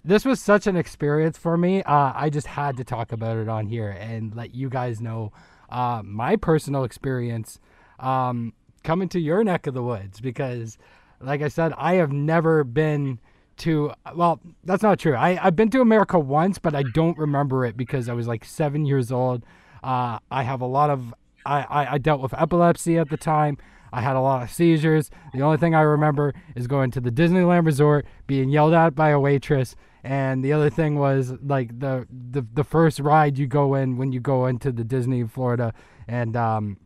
this 0.04 0.26
was 0.26 0.40
such 0.40 0.68
an 0.68 0.76
experience 0.76 1.38
for 1.38 1.58
me. 1.58 1.84
Uh, 1.84 2.12
I 2.16 2.30
just 2.30 2.48
had 2.48 2.78
to 2.78 2.84
talk 2.84 3.12
about 3.12 3.38
it 3.38 3.50
on 3.50 3.68
here 3.68 3.90
and 3.90 4.36
let 4.36 4.54
you 4.54 4.70
guys 4.70 5.02
know 5.02 5.32
uh, 5.70 6.02
my 6.04 6.36
personal 6.36 6.84
experience 6.84 7.60
um, 8.00 8.54
coming 8.84 9.10
to 9.10 9.20
your 9.20 9.44
neck 9.44 9.68
of 9.68 9.74
the 9.74 9.84
woods 9.84 10.20
because, 10.20 10.78
like 11.20 11.42
I 11.42 11.48
said, 11.48 11.74
I 11.78 11.96
have 11.96 12.12
never 12.12 12.64
been 12.64 13.20
to. 13.58 13.92
Well, 14.16 14.40
that's 14.64 14.84
not 14.84 15.00
true. 15.00 15.16
I, 15.16 15.40
I've 15.44 15.56
been 15.56 15.70
to 15.72 15.82
America 15.82 16.20
once, 16.20 16.60
but 16.60 16.76
I 16.76 16.84
don't 16.84 17.18
remember 17.18 17.66
it 17.66 17.78
because 17.78 18.10
I 18.10 18.14
was 18.14 18.28
like 18.28 18.46
seven 18.46 18.86
years 18.86 19.12
old. 19.12 19.44
Uh, 19.84 20.20
I 20.30 20.44
have 20.44 20.62
a 20.62 20.68
lot 20.68 20.90
of. 20.90 21.14
I, 21.44 21.62
I, 21.62 21.94
I 21.94 21.98
dealt 21.98 22.22
with 22.22 22.40
epilepsy 22.40 23.00
at 23.00 23.10
the 23.10 23.18
time. 23.18 23.58
I 23.92 24.02
had 24.02 24.16
a 24.16 24.22
lot 24.22 24.44
of 24.44 24.52
seizures. 24.52 25.10
The 25.34 25.42
only 25.42 25.58
thing 25.58 25.76
I 25.76 25.82
remember 25.82 26.34
is 26.56 26.68
going 26.68 26.92
to 26.92 27.02
the 27.02 27.12
Disneyland 27.12 27.66
Resort, 27.66 28.06
being 28.28 28.50
yelled 28.50 28.74
at 28.74 28.96
by 28.96 29.10
a 29.10 29.20
waitress, 29.20 29.76
and 30.04 30.44
the 30.44 30.54
other 30.54 30.70
thing 30.70 30.98
was 30.98 31.34
like 31.44 31.80
the 31.80 32.08
the, 32.10 32.46
the 32.54 32.64
first 32.64 33.00
ride 33.00 33.38
you 33.38 33.48
go 33.48 33.76
in 33.76 33.98
when 33.98 34.12
you 34.12 34.20
go 34.20 34.46
into 34.46 34.72
the 34.72 34.84
Disney 34.84 35.24
Florida, 35.24 35.74
and 36.08 36.36
um, 36.36 36.78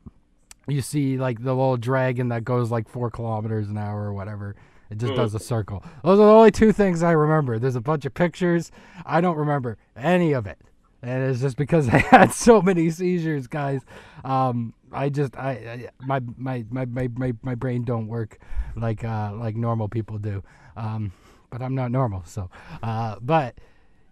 you 0.68 0.82
see 0.82 1.18
like 1.18 1.44
the 1.44 1.54
little 1.54 1.78
dragon 1.78 2.30
that 2.30 2.44
goes 2.44 2.72
like 2.72 2.90
four 2.90 3.10
kilometers 3.10 3.70
an 3.70 3.78
hour 3.78 4.04
or 4.04 4.14
whatever. 4.14 4.56
It 4.90 5.00
just 5.00 5.16
does 5.16 5.34
a 5.34 5.40
circle. 5.40 5.84
Those 6.04 6.20
are 6.20 6.28
the 6.28 6.32
only 6.32 6.52
two 6.52 6.72
things 6.72 7.02
I 7.02 7.12
remember. 7.12 7.58
There's 7.58 7.76
a 7.76 7.82
bunch 7.82 8.06
of 8.06 8.14
pictures. 8.14 8.72
I 9.04 9.20
don't 9.20 9.36
remember 9.36 9.80
any 9.96 10.32
of 10.34 10.46
it 10.46 10.60
and 11.06 11.24
it's 11.24 11.40
just 11.40 11.56
because 11.56 11.88
I 11.94 12.00
had 12.00 12.34
so 12.34 12.62
many 12.62 12.90
seizures, 12.90 13.48
guys. 13.48 13.82
Um, 14.24 14.74
I 14.96 15.10
just 15.10 15.36
I, 15.38 15.52
I 15.52 15.90
my, 16.06 16.22
my 16.38 16.66
my 16.70 16.86
my 16.86 17.08
my 17.16 17.34
my 17.42 17.56
brain 17.56 17.84
don't 17.84 18.08
work 18.08 18.40
like 18.76 19.04
uh 19.04 19.34
like 19.34 19.56
normal 19.56 19.90
people 19.90 20.18
do. 20.18 20.44
Um, 20.76 21.12
but 21.50 21.62
I'm 21.62 21.76
not 21.76 21.92
normal. 21.92 22.24
So, 22.26 22.50
uh, 22.84 23.16
but 23.22 23.56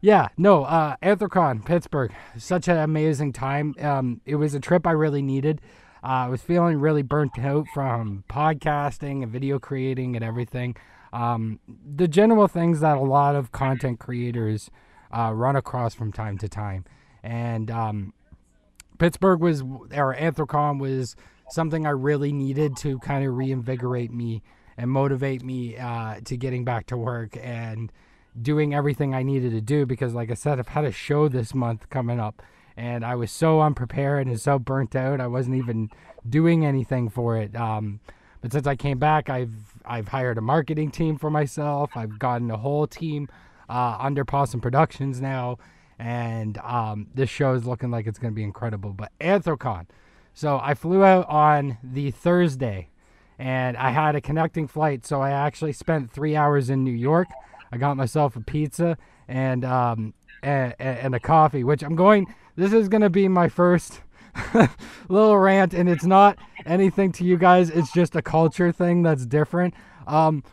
yeah, 0.02 0.30
no, 0.38 0.64
uh, 0.64 0.96
Anthrocon, 1.04 1.66
Pittsburgh, 1.66 2.14
such 2.38 2.68
an 2.68 2.78
amazing 2.78 3.34
time. 3.34 3.76
Um, 3.80 4.22
it 4.26 4.36
was 4.36 4.54
a 4.54 4.60
trip 4.60 4.88
I 4.88 4.92
really 4.92 5.22
needed. 5.22 5.62
Uh, 6.04 6.28
I 6.28 6.30
was 6.30 6.42
feeling 6.42 6.80
really 6.80 7.02
burnt 7.02 7.40
out 7.40 7.66
from 7.74 8.24
podcasting 8.30 9.24
and 9.24 9.32
video 9.32 9.60
creating 9.60 10.16
and 10.16 10.24
everything. 10.24 10.76
Um, 11.14 11.60
the 11.68 12.08
general 12.08 12.48
things 12.48 12.80
that 12.82 12.98
a 12.98 13.02
lot 13.02 13.36
of 13.36 13.52
content 13.52 14.00
creators 14.00 14.70
uh, 15.12 15.32
run 15.34 15.56
across 15.56 15.94
from 15.94 16.12
time 16.12 16.38
to 16.40 16.50
time. 16.50 16.86
And 17.22 17.70
um, 17.72 18.14
Pittsburgh 18.98 19.40
was, 19.40 19.62
or 19.62 20.16
Anthrocon 20.16 20.80
was 20.80 21.16
something 21.50 21.86
I 21.86 21.92
really 21.92 22.32
needed 22.32 22.78
to 22.78 23.00
kind 23.00 23.26
of 23.26 23.36
reinvigorate 23.36 24.12
me 24.12 24.42
and 24.78 24.90
motivate 24.90 25.44
me 25.44 25.78
uh, 25.78 26.20
to 26.26 26.38
getting 26.38 26.66
back 26.66 26.88
to 26.88 26.98
work 26.98 27.38
and 27.42 27.92
doing 28.42 28.74
everything 28.74 29.14
I 29.14 29.24
needed 29.24 29.52
to 29.52 29.62
do 29.62 29.86
because, 29.86 30.14
like 30.14 30.32
I 30.32 30.34
said, 30.34 30.60
I've 30.60 30.70
had 30.70 30.86
a 30.86 30.92
show 30.92 31.28
this 31.28 31.54
month 31.54 31.90
coming 31.90 32.20
up, 32.20 32.42
and 32.76 33.06
I 33.06 33.16
was 33.16 33.32
so 33.32 33.62
unprepared 33.62 34.28
and 34.28 34.40
so 34.40 34.58
burnt 34.58 34.96
out. 34.96 35.22
I 35.22 35.28
wasn't 35.28 35.58
even 35.58 35.90
doing 36.28 36.66
anything 36.66 37.10
for 37.10 37.38
it. 37.38 37.56
Um, 37.56 38.00
but 38.42 38.52
since 38.52 38.68
I 38.68 38.76
came 38.76 38.98
back, 39.00 39.30
I've 39.30 39.54
I've 39.86 40.08
hired 40.08 40.38
a 40.38 40.42
marketing 40.42 40.92
team 40.92 41.18
for 41.18 41.30
myself. 41.30 41.92
I've 41.96 42.18
gotten 42.18 42.50
a 42.52 42.58
whole 42.58 42.88
team 42.88 43.30
uh, 43.70 43.98
under 44.00 44.26
Possum 44.26 44.62
Productions 44.62 45.22
now, 45.22 45.58
and 46.04 46.58
um, 46.58 47.08
this 47.16 47.30
show 47.30 47.54
is 47.54 47.66
looking 47.66 47.90
like 47.90 48.08
it's 48.08 48.20
going 48.20 48.34
to 48.34 48.36
be 48.36 48.44
incredible. 48.44 48.92
But 48.92 49.14
Anthrocon, 49.22 49.86
so 50.34 50.60
I 50.62 50.74
flew 50.74 51.02
out 51.02 51.30
on 51.30 51.78
the 51.82 52.12
Thursday, 52.12 52.90
and 53.40 53.78
I 53.78 53.92
had 53.92 54.14
a 54.14 54.20
connecting 54.20 54.68
flight, 54.68 55.06
so 55.06 55.22
I 55.22 55.32
actually 55.32 55.72
spent 55.72 56.12
three 56.12 56.36
hours 56.36 56.70
in 56.70 56.84
New 56.84 56.92
York. 56.92 57.30
I 57.72 57.78
got 57.78 57.96
myself 57.96 58.36
a 58.36 58.42
pizza 58.42 58.98
and 59.30 59.64
um, 59.64 60.14
and, 60.44 60.76
and 60.78 61.16
a 61.16 61.22
coffee, 61.22 61.64
which 61.64 61.82
I'm 61.82 61.96
going. 61.96 62.28
This 62.58 62.74
is 62.74 62.90
going 62.90 63.02
to 63.02 63.10
be 63.10 63.30
my 63.30 63.48
first 63.48 64.02
little 65.08 65.38
rant, 65.38 65.74
and 65.74 65.88
it's 65.88 66.06
not 66.06 66.38
anything 66.66 67.14
to 67.14 67.24
you 67.24 67.38
guys. 67.38 67.70
It's 67.70 67.94
just 67.94 68.18
a 68.18 68.22
culture 68.22 68.74
thing 68.74 69.04
that's 69.04 69.26
different. 69.26 69.74
Um, 70.06 70.44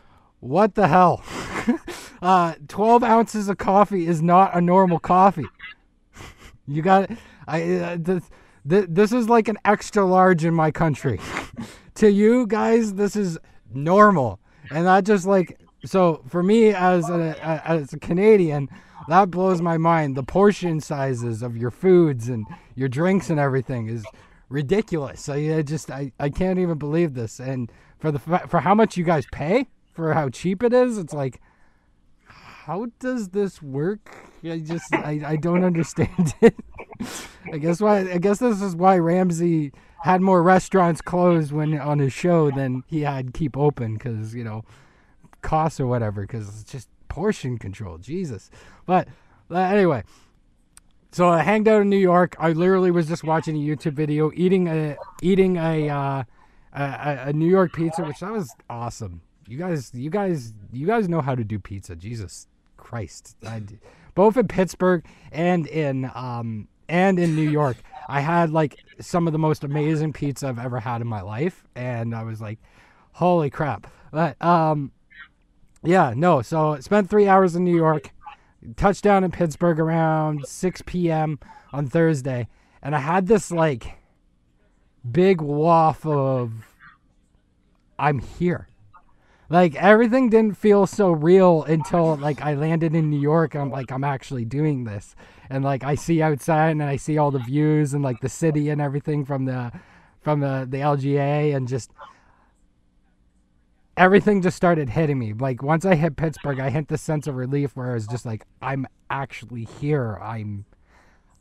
what 0.41 0.75
the 0.75 0.87
hell? 0.87 1.23
uh, 2.21 2.55
12 2.67 3.03
ounces 3.03 3.47
of 3.47 3.57
coffee 3.57 4.05
is 4.05 4.21
not 4.21 4.55
a 4.55 4.59
normal 4.59 4.99
coffee. 4.99 5.47
you 6.67 6.81
got 6.81 7.09
I 7.47 7.63
uh, 7.63 7.97
this, 7.99 8.23
this 8.65 9.11
is 9.11 9.29
like 9.29 9.47
an 9.47 9.57
extra 9.65 10.05
large 10.05 10.45
in 10.45 10.53
my 10.53 10.71
country. 10.71 11.19
to 11.95 12.11
you 12.11 12.47
guys, 12.47 12.93
this 12.93 13.15
is 13.15 13.37
normal, 13.73 14.39
and 14.69 14.85
that 14.85 15.05
just 15.05 15.25
like 15.25 15.59
so 15.85 16.23
for 16.27 16.43
me 16.43 16.69
as 16.69 17.09
a, 17.09 17.35
as 17.65 17.93
a 17.93 17.99
Canadian, 17.99 18.69
that 19.07 19.31
blows 19.31 19.61
my 19.61 19.77
mind. 19.77 20.15
The 20.15 20.23
portion 20.23 20.79
sizes 20.79 21.41
of 21.41 21.57
your 21.57 21.71
foods 21.71 22.29
and 22.29 22.45
your 22.75 22.87
drinks 22.87 23.29
and 23.29 23.39
everything 23.39 23.87
is 23.87 24.05
ridiculous. 24.49 25.27
I, 25.27 25.57
I 25.57 25.61
just 25.63 25.89
I, 25.89 26.11
I 26.19 26.29
can't 26.29 26.59
even 26.59 26.77
believe 26.77 27.13
this. 27.15 27.39
And 27.39 27.71
for 27.97 28.11
the 28.11 28.19
for 28.19 28.59
how 28.59 28.75
much 28.75 28.97
you 28.97 29.03
guys 29.03 29.25
pay 29.31 29.67
for 30.01 30.15
how 30.15 30.29
cheap 30.29 30.63
it 30.63 30.73
is, 30.73 30.97
it's 30.97 31.13
like 31.13 31.39
how 32.25 32.87
does 32.99 33.29
this 33.29 33.61
work? 33.61 34.15
I 34.43 34.57
just 34.57 34.91
I, 34.93 35.21
I 35.23 35.35
don't 35.35 35.63
understand 35.63 36.33
it. 36.41 36.55
I 37.53 37.59
guess 37.59 37.79
why 37.79 37.99
I 38.11 38.17
guess 38.17 38.39
this 38.39 38.63
is 38.63 38.75
why 38.75 38.97
Ramsay 38.97 39.71
had 40.01 40.21
more 40.21 40.41
restaurants 40.41 41.01
closed 41.01 41.51
when 41.51 41.79
on 41.79 41.99
his 41.99 42.13
show 42.13 42.49
than 42.49 42.83
he 42.87 43.01
had 43.01 43.35
keep 43.35 43.55
open 43.55 43.93
because 43.93 44.33
you 44.33 44.43
know 44.43 44.63
costs 45.43 45.79
or 45.79 45.85
whatever 45.85 46.21
because 46.21 46.47
it's 46.47 46.63
just 46.63 46.89
portion 47.07 47.59
control. 47.59 47.99
Jesus. 47.99 48.49
But 48.87 49.07
uh, 49.51 49.57
anyway, 49.57 50.03
so 51.11 51.29
I 51.29 51.43
hanged 51.43 51.67
out 51.67 51.81
in 51.81 51.91
New 51.91 51.97
York. 51.97 52.35
I 52.39 52.53
literally 52.53 52.89
was 52.89 53.07
just 53.07 53.23
watching 53.23 53.55
a 53.55 53.59
YouTube 53.59 53.93
video, 53.93 54.31
eating 54.33 54.67
a 54.67 54.97
eating 55.21 55.57
a 55.57 55.89
uh, 55.89 56.23
a, 56.73 57.17
a 57.27 57.33
New 57.33 57.49
York 57.49 57.73
pizza, 57.73 58.03
which 58.03 58.19
that 58.21 58.31
was 58.31 58.55
awesome. 58.67 59.21
You 59.51 59.57
guys, 59.57 59.91
you 59.93 60.09
guys, 60.09 60.53
you 60.71 60.87
guys 60.87 61.09
know 61.09 61.19
how 61.19 61.35
to 61.35 61.43
do 61.43 61.59
pizza. 61.59 61.93
Jesus 61.93 62.47
Christ, 62.77 63.35
I, 63.45 63.61
both 64.15 64.37
in 64.37 64.47
Pittsburgh 64.47 65.05
and 65.29 65.67
in 65.67 66.09
um 66.15 66.69
and 66.87 67.19
in 67.19 67.35
New 67.35 67.49
York, 67.49 67.75
I 68.07 68.21
had 68.21 68.51
like 68.51 68.77
some 69.01 69.27
of 69.27 69.33
the 69.33 69.39
most 69.39 69.65
amazing 69.65 70.13
pizza 70.13 70.47
I've 70.47 70.57
ever 70.57 70.79
had 70.79 71.01
in 71.01 71.07
my 71.07 71.19
life, 71.19 71.65
and 71.75 72.15
I 72.15 72.23
was 72.23 72.39
like, 72.39 72.59
holy 73.11 73.49
crap. 73.49 73.87
But 74.13 74.41
um, 74.41 74.93
yeah, 75.83 76.13
no. 76.15 76.41
So 76.41 76.79
spent 76.79 77.09
three 77.09 77.27
hours 77.27 77.53
in 77.53 77.65
New 77.65 77.75
York, 77.75 78.13
touchdown 78.77 79.25
in 79.25 79.31
Pittsburgh 79.31 79.81
around 79.81 80.47
6 80.47 80.83
p.m. 80.85 81.39
on 81.73 81.87
Thursday, 81.87 82.47
and 82.81 82.95
I 82.95 82.99
had 82.99 83.27
this 83.27 83.51
like 83.51 83.97
big 85.11 85.41
waft 85.41 86.05
of 86.05 86.53
I'm 87.99 88.19
here. 88.19 88.69
Like 89.51 89.75
everything 89.75 90.29
didn't 90.29 90.55
feel 90.55 90.87
so 90.87 91.11
real 91.11 91.63
until 91.63 92.15
like 92.15 92.41
I 92.41 92.53
landed 92.53 92.95
in 92.95 93.09
New 93.09 93.19
York. 93.19 93.53
And 93.53 93.63
I'm 93.63 93.69
like 93.69 93.91
I'm 93.91 94.05
actually 94.05 94.45
doing 94.45 94.85
this, 94.85 95.13
and 95.49 95.61
like 95.61 95.83
I 95.83 95.95
see 95.95 96.21
outside 96.21 96.69
and 96.69 96.81
I 96.81 96.95
see 96.95 97.17
all 97.17 97.31
the 97.31 97.39
views 97.39 97.93
and 97.93 98.01
like 98.01 98.21
the 98.21 98.29
city 98.29 98.69
and 98.69 98.79
everything 98.79 99.25
from 99.25 99.43
the 99.43 99.73
from 100.21 100.39
the 100.39 100.65
the 100.69 100.77
LGA 100.77 101.53
and 101.53 101.67
just 101.67 101.91
everything 103.97 104.41
just 104.41 104.55
started 104.55 104.87
hitting 104.87 105.19
me. 105.19 105.33
Like 105.33 105.61
once 105.61 105.83
I 105.83 105.95
hit 105.95 106.15
Pittsburgh, 106.15 106.61
I 106.61 106.69
hit 106.69 106.87
the 106.87 106.97
sense 106.97 107.27
of 107.27 107.35
relief 107.35 107.75
where 107.75 107.91
I 107.91 107.93
was 107.95 108.07
just 108.07 108.25
like, 108.25 108.45
I'm 108.61 108.87
actually 109.09 109.65
here. 109.65 110.17
I'm 110.23 110.63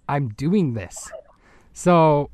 I'm 0.08 0.30
doing 0.30 0.74
this. 0.74 1.12
So 1.74 2.30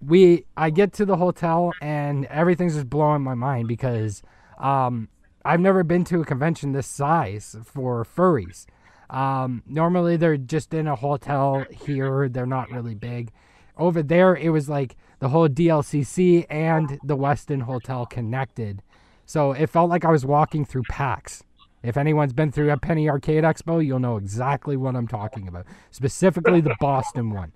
we 0.00 0.44
I 0.56 0.70
get 0.70 0.92
to 0.94 1.04
the 1.04 1.16
hotel 1.16 1.72
and 1.82 2.26
everything's 2.26 2.74
just 2.74 2.88
blowing 2.88 3.22
my 3.22 3.34
mind 3.34 3.66
because 3.66 4.22
um 4.60 5.08
I've 5.44 5.60
never 5.60 5.82
been 5.82 6.04
to 6.04 6.20
a 6.20 6.24
convention 6.24 6.72
this 6.72 6.86
size 6.86 7.56
for 7.64 8.04
furries. 8.04 8.66
Um, 9.08 9.62
normally 9.66 10.16
they're 10.16 10.36
just 10.36 10.72
in 10.74 10.86
a 10.86 10.94
hotel 10.94 11.64
here, 11.70 12.28
they're 12.28 12.46
not 12.46 12.70
really 12.70 12.94
big. 12.94 13.32
Over 13.76 14.02
there, 14.02 14.36
it 14.36 14.50
was 14.50 14.68
like 14.68 14.96
the 15.18 15.30
whole 15.30 15.48
DLCC 15.48 16.46
and 16.50 16.98
the 17.02 17.16
Westin 17.16 17.62
Hotel 17.62 18.04
connected. 18.04 18.82
So 19.24 19.52
it 19.52 19.70
felt 19.70 19.88
like 19.88 20.04
I 20.04 20.10
was 20.10 20.26
walking 20.26 20.64
through 20.64 20.82
PAX. 20.90 21.42
If 21.82 21.96
anyone's 21.96 22.34
been 22.34 22.52
through 22.52 22.70
a 22.70 22.76
Penny 22.76 23.08
Arcade 23.08 23.42
Expo, 23.42 23.84
you'll 23.84 23.98
know 23.98 24.18
exactly 24.18 24.76
what 24.76 24.94
I'm 24.94 25.08
talking 25.08 25.48
about. 25.48 25.66
Specifically 25.90 26.60
the 26.60 26.76
Boston 26.78 27.30
one. 27.30 27.52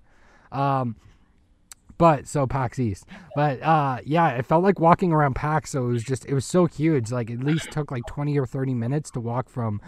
Um, 0.51 0.95
but 1.97 2.27
so 2.27 2.45
PAX 2.45 2.79
East. 2.79 3.05
But 3.35 3.61
uh, 3.61 3.99
yeah, 4.05 4.29
it 4.29 4.45
felt 4.45 4.63
like 4.63 4.79
walking 4.79 5.11
around 5.11 5.35
PAX. 5.35 5.71
So 5.71 5.85
it 5.85 5.91
was 5.91 6.03
just, 6.03 6.25
it 6.25 6.33
was 6.33 6.45
so 6.45 6.65
huge. 6.65 7.11
Like 7.11 7.29
at 7.29 7.39
least 7.39 7.71
took 7.71 7.91
like 7.91 8.03
20 8.07 8.37
or 8.37 8.45
30 8.45 8.73
minutes 8.73 9.11
to 9.11 9.19
walk 9.19 9.49
from 9.49 9.81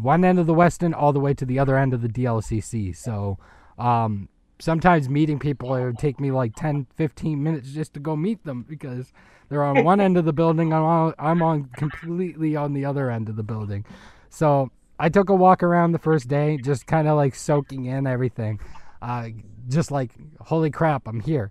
one 0.00 0.24
end 0.24 0.38
of 0.38 0.46
the 0.46 0.54
Westin 0.54 0.94
all 0.96 1.12
the 1.12 1.20
way 1.20 1.34
to 1.34 1.44
the 1.44 1.58
other 1.58 1.76
end 1.76 1.94
of 1.94 2.02
the 2.02 2.08
DLCC. 2.08 2.96
So 2.96 3.38
um, 3.78 4.28
sometimes 4.58 5.08
meeting 5.08 5.38
people, 5.38 5.74
it 5.74 5.84
would 5.84 5.98
take 5.98 6.20
me 6.20 6.30
like 6.30 6.54
10, 6.56 6.86
15 6.96 7.42
minutes 7.42 7.72
just 7.72 7.94
to 7.94 8.00
go 8.00 8.16
meet 8.16 8.44
them 8.44 8.64
because 8.68 9.12
they're 9.48 9.64
on 9.64 9.84
one 9.84 10.00
end 10.00 10.16
of 10.16 10.24
the 10.24 10.32
building. 10.32 10.72
I'm 10.72 10.82
on, 10.82 11.14
I'm 11.18 11.42
on 11.42 11.64
completely 11.76 12.56
on 12.56 12.72
the 12.72 12.84
other 12.84 13.10
end 13.10 13.28
of 13.28 13.36
the 13.36 13.42
building. 13.42 13.84
So 14.30 14.70
I 14.98 15.08
took 15.08 15.28
a 15.28 15.34
walk 15.34 15.62
around 15.62 15.92
the 15.92 15.98
first 15.98 16.28
day, 16.28 16.56
just 16.56 16.86
kind 16.86 17.08
of 17.08 17.16
like 17.16 17.34
soaking 17.34 17.86
in 17.86 18.06
everything. 18.06 18.60
Uh, 19.02 19.30
just 19.68 19.90
like, 19.90 20.12
holy 20.40 20.70
crap, 20.70 21.08
I'm 21.08 21.20
here. 21.20 21.50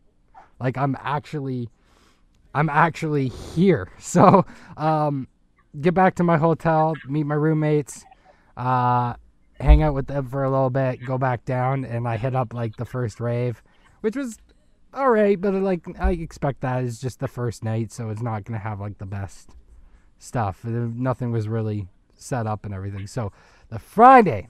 Like 0.59 0.77
I'm 0.77 0.95
actually, 1.01 1.69
I'm 2.55 2.69
actually 2.69 3.27
here. 3.27 3.89
So, 3.99 4.45
um, 4.77 5.27
get 5.79 5.93
back 5.93 6.15
to 6.15 6.23
my 6.23 6.37
hotel, 6.37 6.95
meet 7.07 7.25
my 7.25 7.35
roommates, 7.35 8.05
uh, 8.55 9.15
hang 9.59 9.83
out 9.83 9.93
with 9.93 10.07
them 10.07 10.27
for 10.27 10.43
a 10.43 10.49
little 10.49 10.69
bit, 10.69 11.05
go 11.05 11.17
back 11.17 11.45
down, 11.45 11.85
and 11.85 12.07
I 12.07 12.17
hit 12.17 12.35
up 12.35 12.53
like 12.53 12.77
the 12.77 12.85
first 12.85 13.19
rave, 13.19 13.61
which 13.99 14.15
was 14.15 14.37
all 14.93 15.09
right, 15.09 15.39
but 15.39 15.53
like 15.53 15.81
I 15.99 16.11
expect 16.11 16.61
that 16.61 16.83
is 16.83 16.99
just 16.99 17.19
the 17.19 17.27
first 17.27 17.63
night, 17.63 17.91
so 17.91 18.09
it's 18.09 18.21
not 18.21 18.45
gonna 18.45 18.59
have 18.59 18.79
like 18.79 18.97
the 18.97 19.05
best 19.05 19.51
stuff. 20.19 20.63
Nothing 20.63 21.31
was 21.31 21.47
really 21.47 21.87
set 22.15 22.47
up 22.47 22.65
and 22.65 22.73
everything. 22.73 23.07
So 23.07 23.31
the 23.69 23.79
Friday 23.79 24.47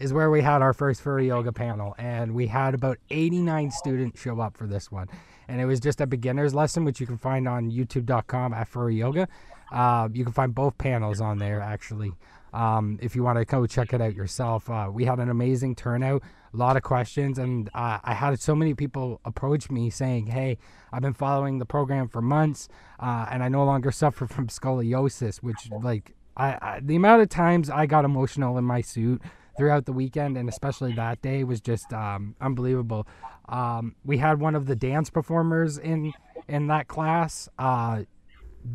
is 0.00 0.12
where 0.12 0.30
we 0.30 0.42
had 0.42 0.62
our 0.62 0.72
first 0.72 1.00
furry 1.00 1.28
yoga 1.28 1.52
panel, 1.52 1.94
and 1.98 2.34
we 2.34 2.48
had 2.48 2.74
about 2.74 2.98
89 3.10 3.70
students 3.70 4.20
show 4.20 4.40
up 4.40 4.56
for 4.56 4.66
this 4.66 4.90
one. 4.90 5.08
And 5.46 5.60
it 5.60 5.66
was 5.66 5.78
just 5.78 6.00
a 6.00 6.06
beginner's 6.06 6.54
lesson, 6.54 6.84
which 6.84 7.00
you 7.00 7.06
can 7.06 7.18
find 7.18 7.46
on 7.46 7.70
youtube.com 7.70 8.52
at 8.54 8.66
furry 8.66 8.96
yoga. 8.96 9.28
Uh, 9.70 10.08
you 10.12 10.24
can 10.24 10.32
find 10.32 10.54
both 10.54 10.76
panels 10.78 11.20
on 11.20 11.38
there 11.38 11.60
actually. 11.60 12.12
Um, 12.52 12.98
if 13.00 13.14
you 13.14 13.22
want 13.22 13.38
to 13.38 13.44
go 13.44 13.64
check 13.66 13.92
it 13.92 14.00
out 14.00 14.14
yourself, 14.14 14.68
uh, 14.68 14.88
we 14.92 15.04
had 15.04 15.20
an 15.20 15.30
amazing 15.30 15.76
turnout 15.76 16.22
a 16.52 16.56
lot 16.56 16.76
of 16.76 16.82
questions, 16.82 17.38
and 17.38 17.68
uh, 17.74 17.98
I 18.02 18.14
had 18.14 18.40
so 18.40 18.54
many 18.54 18.74
people 18.74 19.20
approach 19.24 19.70
me 19.70 19.90
saying, 19.90 20.26
"Hey, 20.26 20.58
I've 20.92 21.02
been 21.02 21.14
following 21.14 21.58
the 21.58 21.66
program 21.66 22.08
for 22.08 22.20
months, 22.20 22.68
uh, 22.98 23.26
and 23.30 23.42
I 23.42 23.48
no 23.48 23.64
longer 23.64 23.92
suffer 23.92 24.26
from 24.26 24.48
scoliosis," 24.48 25.38
which 25.38 25.70
like 25.82 26.14
I, 26.36 26.58
I 26.60 26.80
the 26.82 26.96
amount 26.96 27.22
of 27.22 27.28
times 27.28 27.70
I 27.70 27.86
got 27.86 28.04
emotional 28.04 28.58
in 28.58 28.64
my 28.64 28.80
suit 28.80 29.22
throughout 29.56 29.86
the 29.86 29.92
weekend 29.92 30.36
and 30.36 30.48
especially 30.48 30.92
that 30.92 31.20
day 31.22 31.44
was 31.44 31.60
just 31.60 31.92
um, 31.92 32.34
unbelievable. 32.40 33.06
Um, 33.48 33.96
we 34.04 34.18
had 34.18 34.40
one 34.40 34.54
of 34.54 34.66
the 34.66 34.76
dance 34.76 35.10
performers 35.10 35.78
in 35.78 36.12
in 36.48 36.66
that 36.68 36.88
class, 36.88 37.48
uh, 37.58 38.02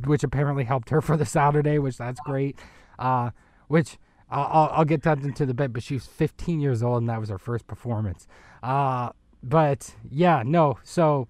which 0.06 0.24
apparently 0.24 0.64
helped 0.64 0.90
her 0.90 1.02
for 1.08 1.18
the 1.18 1.26
Saturday, 1.26 1.80
which 1.80 1.98
that's 1.98 2.20
great. 2.22 2.58
Uh, 3.00 3.32
which 3.68 3.98
I'll, 4.30 4.70
I'll 4.72 4.86
get 4.86 5.04
that 5.04 5.20
into 5.20 5.46
the 5.46 5.54
bit, 5.54 5.74
but 5.74 5.84
she 5.84 5.96
was 5.96 6.06
15 6.06 6.60
years 6.60 6.82
old 6.82 7.00
and 7.00 7.10
that 7.10 7.20
was 7.20 7.30
her 7.30 7.38
first 7.38 7.68
performance. 7.68 8.28
Uh, 8.64 9.10
but 9.44 9.96
yeah, 10.10 10.44
no, 10.46 10.80
so 10.84 11.28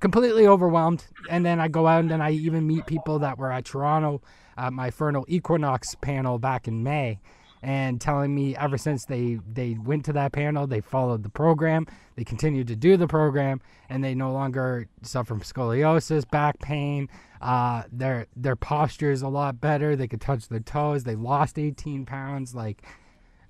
completely 0.00 0.46
overwhelmed. 0.46 1.04
And 1.28 1.44
then 1.44 1.60
I 1.60 1.68
go 1.68 1.86
out 1.86 2.00
and 2.00 2.10
then 2.10 2.20
I 2.20 2.32
even 2.32 2.66
meet 2.66 2.86
people 2.86 3.18
that 3.20 3.38
were 3.38 3.52
at 3.52 3.64
Toronto 3.64 4.22
at 4.56 4.72
my 4.72 4.90
Furnal 4.90 5.24
Equinox 5.28 5.94
panel 5.96 6.38
back 6.38 6.66
in 6.66 6.82
May 6.82 7.20
and 7.62 8.00
telling 8.00 8.34
me 8.34 8.56
ever 8.56 8.76
since 8.76 9.04
they 9.04 9.38
they 9.50 9.76
went 9.82 10.04
to 10.04 10.12
that 10.12 10.32
panel 10.32 10.66
they 10.66 10.80
followed 10.80 11.22
the 11.22 11.28
program 11.28 11.86
they 12.16 12.24
continued 12.24 12.66
to 12.68 12.76
do 12.76 12.96
the 12.96 13.06
program 13.06 13.60
and 13.88 14.02
they 14.02 14.14
no 14.14 14.32
longer 14.32 14.88
suffer 15.02 15.32
from 15.32 15.40
scoliosis 15.40 16.28
back 16.30 16.58
pain. 16.58 17.08
Uh, 17.40 17.82
their 17.90 18.26
their 18.36 18.56
posture 18.56 19.10
is 19.10 19.22
a 19.22 19.28
lot 19.28 19.60
better. 19.60 19.96
They 19.96 20.08
could 20.08 20.20
touch 20.20 20.48
their 20.48 20.60
toes. 20.60 21.04
They 21.04 21.14
lost 21.14 21.58
18 21.58 22.04
pounds. 22.04 22.54
Like 22.54 22.82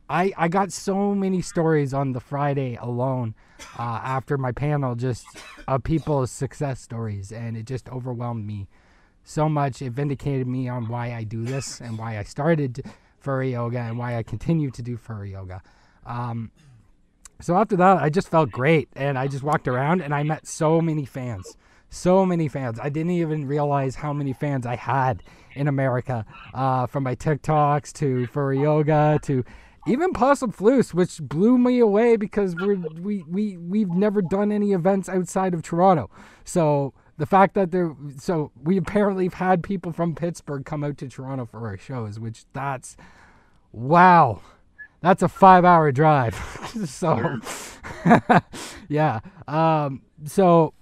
I, 0.09 0.33
I 0.37 0.49
got 0.49 0.73
so 0.73 1.15
many 1.15 1.43
stories 1.43 1.93
on 1.93 2.13
the 2.13 2.21
Friday 2.21 2.79
alone 2.81 3.35
uh, 3.79 4.01
after 4.03 4.39
my 4.39 4.53
panel, 4.53 4.95
just 4.95 5.27
of 5.67 5.83
people's 5.83 6.31
success 6.31 6.81
stories, 6.81 7.33
and 7.33 7.57
it 7.57 7.67
just 7.67 7.89
overwhelmed 7.89 8.47
me 8.47 8.69
so 9.25 9.49
much. 9.49 9.83
It 9.83 9.91
vindicated 9.91 10.47
me 10.47 10.69
on 10.69 10.89
why 10.89 11.15
I 11.15 11.25
do 11.25 11.45
this 11.45 11.81
and 11.81 11.99
why 11.99 12.19
I 12.19 12.23
started 12.23 12.85
furry 13.23 13.53
yoga 13.53 13.79
and 13.79 13.99
why 13.99 14.17
I 14.17 14.23
continue 14.23 14.71
to 14.73 14.83
do 14.83 14.97
furry 14.97 15.33
yoga. 15.33 15.63
Um, 16.05 16.51
so 17.41 17.57
after 17.57 17.77
that, 17.77 17.97
I 17.99 18.09
just 18.09 18.29
felt 18.29 18.51
great, 18.51 18.89
and 18.95 19.19
I 19.19 19.27
just 19.27 19.43
walked 19.43 19.67
around 19.67 20.01
and 20.01 20.15
I 20.15 20.23
met 20.23 20.47
so 20.47 20.81
many 20.81 21.05
fans, 21.05 21.57
so 21.91 22.25
many 22.25 22.49
fans. 22.49 22.79
I 22.81 22.89
didn't 22.89 23.13
even 23.13 23.47
realize 23.47 23.97
how 23.97 24.13
many 24.13 24.33
fans 24.33 24.65
I 24.65 24.77
had 24.77 25.23
in 25.55 25.67
America, 25.67 26.25
uh, 26.55 26.87
from 26.87 27.03
my 27.03 27.17
TikToks 27.17 27.93
to 27.95 28.27
furry 28.29 28.61
yoga 28.61 29.19
to 29.23 29.45
even 29.87 30.13
Possum 30.13 30.53
Floose, 30.53 30.95
which 30.95 31.21
blew 31.21 31.59
me 31.59 31.81
away 31.81 32.17
because 32.17 32.55
we're 32.55 32.77
we 32.77 33.25
we 33.29 33.57
we've 33.57 33.91
never 33.91 34.23
done 34.23 34.53
any 34.53 34.73
events 34.73 35.09
outside 35.09 35.55
of 35.55 35.63
Toronto. 35.63 36.09
So 36.45 36.95
the 37.19 37.27
fact 37.27 37.55
that 37.55 37.71
there 37.71 37.95
so 38.19 38.51
we 38.63 38.77
apparently 38.77 39.25
have 39.25 39.35
had 39.35 39.63
people 39.63 39.93
from 39.93 40.15
Pittsburgh 40.15 40.65
come 40.65 40.83
out 40.85 40.99
to 40.99 41.09
Toronto 41.09 41.47
for 41.47 41.67
our 41.67 41.77
shows, 41.77 42.19
which 42.19 42.45
that's 42.53 42.97
wow. 43.73 44.41
That's 45.01 45.23
a 45.23 45.29
five 45.29 45.65
hour 45.65 45.91
drive. 45.93 46.35
so 46.87 47.39
yeah. 48.89 49.21
Um 49.47 50.03
so 50.25 50.75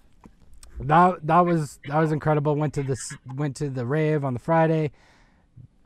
that 0.81 1.26
that 1.26 1.41
was 1.41 1.78
that 1.89 1.99
was 1.99 2.12
incredible. 2.12 2.55
Went 2.57 2.74
to 2.74 2.83
this 2.83 3.14
went 3.35 3.57
to 3.57 3.70
the 3.70 3.87
rave 3.87 4.24
on 4.24 4.35
the 4.35 4.41
Friday 4.41 4.93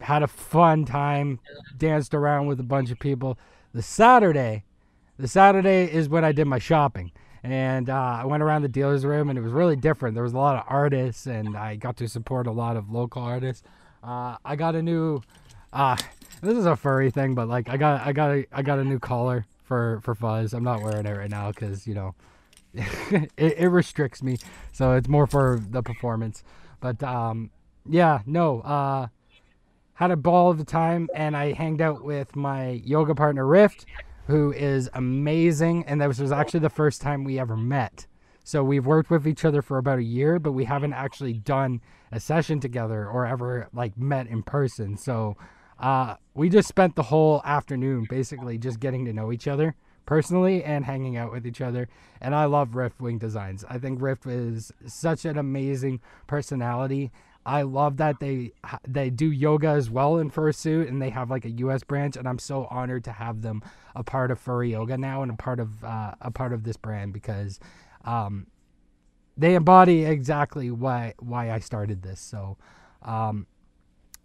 had 0.05 0.23
a 0.23 0.27
fun 0.27 0.85
time, 0.85 1.41
danced 1.77 2.15
around 2.15 2.47
with 2.47 2.61
a 2.61 2.65
bunch 2.65 2.91
of 2.91 2.99
people. 2.99 3.39
The 3.73 3.83
Saturday, 3.83 4.65
the 5.19 5.29
Saturday 5.29 5.91
is 5.91 6.09
when 6.09 6.25
I 6.25 6.33
did 6.33 6.47
my 6.47 6.59
shopping. 6.59 7.11
And 7.45 7.91
uh, 7.91 8.21
I 8.23 8.25
went 8.25 8.43
around 8.43 8.63
the 8.63 8.69
dealer's 8.69 9.05
room 9.05 9.29
and 9.29 9.39
it 9.39 9.43
was 9.43 9.53
really 9.53 9.77
different. 9.77 10.15
There 10.15 10.25
was 10.25 10.33
a 10.33 10.39
lot 10.39 10.57
of 10.57 10.65
artists 10.67 11.27
and 11.27 11.59
I 11.59 11.77
got 11.77 11.99
to 11.99 12.09
support 12.09 12.47
a 12.47 12.51
lot 12.51 12.79
of 12.79 12.91
local 12.91 13.23
artists. 13.23 13.63
Uh, 14.03 14.37
I 14.47 14.57
got 14.57 14.75
a 14.75 14.83
new, 14.83 15.21
uh, 15.71 15.97
this 16.41 16.57
is 16.57 16.65
a 16.65 16.75
furry 16.75 17.11
thing, 17.11 17.35
but 17.35 17.47
like 17.47 17.69
I 17.69 17.77
got, 17.77 18.01
I 18.01 18.13
got, 18.15 18.31
a, 18.31 18.47
I 18.51 18.63
got 18.63 18.79
a 18.79 18.85
new 18.85 18.99
collar 18.99 19.45
for, 19.63 20.01
for 20.03 20.15
Fuzz. 20.15 20.55
I'm 20.55 20.65
not 20.65 20.83
wearing 20.83 21.05
it 21.05 21.11
right 21.11 21.31
now 21.31 21.51
because, 21.51 21.87
you 21.87 21.93
know, 21.93 22.15
it, 22.73 23.31
it 23.37 23.71
restricts 23.71 24.23
me. 24.23 24.39
So 24.73 24.93
it's 24.93 25.09
more 25.09 25.27
for 25.27 25.61
the 25.69 25.83
performance. 25.83 26.43
But 26.81 27.03
um, 27.03 27.51
yeah, 27.87 28.21
no, 28.25 28.63
uh, 28.63 29.09
had 29.93 30.11
a 30.11 30.17
ball 30.17 30.51
of 30.51 30.57
the 30.57 30.65
time 30.65 31.11
and 31.15 31.37
I 31.37 31.53
hanged 31.53 31.83
out 31.83 32.03
with 32.03 32.35
my 32.35 32.71
yoga 32.87 33.15
partner 33.15 33.47
Rift, 33.47 33.85
who 34.27 34.53
is 34.53 34.89
amazing. 34.95 35.85
And 35.87 36.01
this 36.01 36.19
was 36.19 36.33
actually 36.33 36.61
the 36.61 36.71
first 36.71 37.01
time 37.01 37.25
we 37.25 37.39
ever 37.39 37.57
met. 37.57 38.07
So 38.45 38.63
we've 38.63 38.87
worked 38.87 39.11
with 39.11 39.27
each 39.27 39.45
other 39.45 39.63
for 39.63 39.79
about 39.79 39.99
a 39.99 40.05
year, 40.05 40.39
but 40.39 40.53
we 40.53 40.65
haven't 40.65 40.93
actually 40.93 41.33
done 41.33 41.81
a 42.13 42.21
session 42.21 42.61
together 42.61 43.09
or 43.09 43.27
ever 43.27 43.69
like 43.73 43.97
met 43.97 44.27
in 44.27 44.43
person. 44.43 44.97
So 44.97 45.37
uh, 45.79 46.17
we 46.35 46.49
just 46.49 46.69
spent 46.69 46.95
the 46.95 47.05
whole 47.05 47.41
afternoon 47.45 48.07
basically 48.09 48.59
just 48.59 48.81
getting 48.81 49.05
to 49.07 49.13
know 49.13 49.33
each 49.33 49.49
other 49.49 49.75
personally 50.07 50.63
and 50.63 50.85
hanging 50.85 51.17
out 51.17 51.33
with 51.33 51.47
each 51.47 51.63
other. 51.63 51.89
And 52.21 52.35
I 52.35 52.45
love 52.45 52.75
Rift 52.75 53.01
Wing 53.01 53.19
Designs. 53.19 53.65
I 53.69 53.79
think 53.79 54.01
Rift 54.01 54.27
is 54.27 54.73
such 54.87 55.25
an 55.25 55.39
amazing 55.39 56.01
personality 56.27 57.11
I 57.47 57.63
love 57.63 57.99
that 57.99 58.21
they 58.21 58.53
they 58.87 59.11
do 59.11 59.31
yoga 59.31 59.69
as 59.69 59.91
well 59.91 60.19
in 60.19 60.31
fursuit, 60.31 60.89
and 60.89 61.01
they 61.01 61.11
have 61.11 61.31
like 61.31 61.45
a 61.45 61.51
U.S. 61.51 61.85
branch, 61.85 62.17
and 62.17 62.27
I'm 62.27 62.39
so 62.39 62.67
honored 62.71 63.05
to 63.05 63.13
have 63.13 63.43
them 63.43 63.63
a 63.95 64.03
part 64.03 64.31
of 64.31 64.39
furry 64.39 64.73
yoga 64.73 64.97
now 64.97 65.23
and 65.23 65.31
a 65.31 65.37
part 65.37 65.61
of 65.61 65.85
uh, 65.85 66.15
a 66.21 66.31
part 66.31 66.53
of 66.53 66.65
this 66.65 66.77
brand 66.77 67.13
because 67.13 67.61
um, 68.05 68.47
they 69.37 69.55
embody 69.55 70.05
exactly 70.05 70.71
why 70.71 71.15
why 71.19 71.51
I 71.51 71.59
started 71.59 72.03
this. 72.03 72.21
So 72.21 72.57
um, 73.03 73.47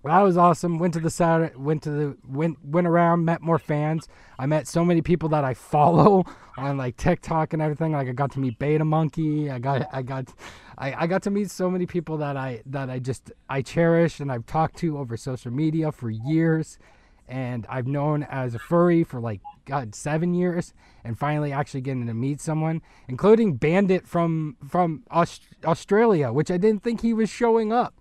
that 0.03 0.21
was 0.21 0.37
awesome. 0.37 0.77
Went 0.77 0.93
to 0.93 0.99
the 1.01 1.09
Saturday, 1.09 1.53
went 1.57 1.83
to 1.83 1.89
the 1.89 2.17
went 2.25 2.63
went 2.63 2.87
around, 2.87 3.25
met 3.25 3.41
more 3.41 3.59
fans. 3.59 4.07
I 4.37 4.45
met 4.45 4.67
so 4.67 4.85
many 4.85 5.01
people 5.01 5.29
that 5.29 5.43
I 5.43 5.53
follow 5.53 6.23
on 6.57 6.77
like 6.77 6.95
TikTok 6.95 7.51
and 7.53 7.61
everything. 7.61 7.91
Like 7.91 8.07
I 8.07 8.13
got 8.13 8.31
to 8.31 8.39
meet 8.39 8.57
Beta 8.59 8.85
Monkey. 8.85 9.51
I 9.51 9.59
got 9.59 9.87
I 9.91 10.01
got 10.01 10.33
I, 10.79 11.03
I 11.03 11.07
got 11.07 11.21
to 11.23 11.29
meet 11.29 11.51
so 11.51 11.69
many 11.69 11.85
people 11.85 12.17
that 12.17 12.37
I 12.37 12.61
that 12.65 12.89
I 12.89 12.99
just 12.99 13.31
I 13.49 13.61
cherish 13.61 14.19
and 14.19 14.31
I've 14.31 14.45
talked 14.45 14.77
to 14.77 14.97
over 14.97 15.17
social 15.17 15.51
media 15.51 15.91
for 15.91 16.09
years. 16.09 16.79
And 17.27 17.67
I've 17.69 17.85
known 17.85 18.23
as 18.23 18.55
a 18.55 18.59
furry 18.59 19.03
for 19.03 19.19
like 19.19 19.41
God 19.65 19.93
seven 19.93 20.33
years, 20.33 20.73
and 21.03 21.19
finally 21.19 21.51
actually 21.51 21.81
getting 21.81 22.07
to 22.07 22.13
meet 22.15 22.41
someone, 22.41 22.81
including 23.07 23.53
Bandit 23.57 24.07
from 24.07 24.57
from 24.67 25.03
Aust- 25.11 25.47
Australia, 25.63 26.31
which 26.31 26.49
I 26.49 26.57
didn't 26.57 26.81
think 26.81 27.01
he 27.01 27.13
was 27.13 27.29
showing 27.29 27.71
up. 27.71 27.93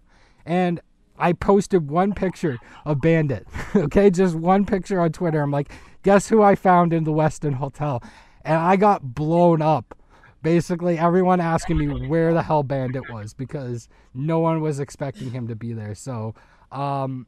And 0.47 0.81
I 1.19 1.35
posted 1.35 1.91
one 1.91 2.15
picture 2.15 2.59
of 2.87 3.03
Bandit. 3.03 3.47
okay, 3.77 4.09
just 4.09 4.35
one 4.35 4.65
picture 4.65 5.01
on 5.01 5.13
Twitter. 5.13 5.43
I'm 5.43 5.51
like, 5.51 5.73
guess 6.03 6.29
who 6.29 6.41
I 6.43 6.55
found 6.55 6.95
in 6.95 7.05
the 7.05 7.13
Westin 7.13 7.55
Hotel? 7.55 8.03
And 8.45 8.57
I 8.57 8.77
got 8.77 9.15
blown 9.15 9.61
up. 9.61 9.98
Basically, 10.43 10.99
everyone 10.99 11.41
asking 11.41 11.79
me 11.79 12.07
where 12.07 12.33
the 12.33 12.43
hell 12.43 12.63
Bandit 12.63 13.11
was 13.11 13.35
because 13.35 13.89
no 14.15 14.39
one 14.39 14.61
was 14.61 14.79
expecting 14.79 15.31
him 15.31 15.49
to 15.49 15.57
be 15.57 15.73
there. 15.73 15.95
So, 15.95 16.35
um, 16.71 17.27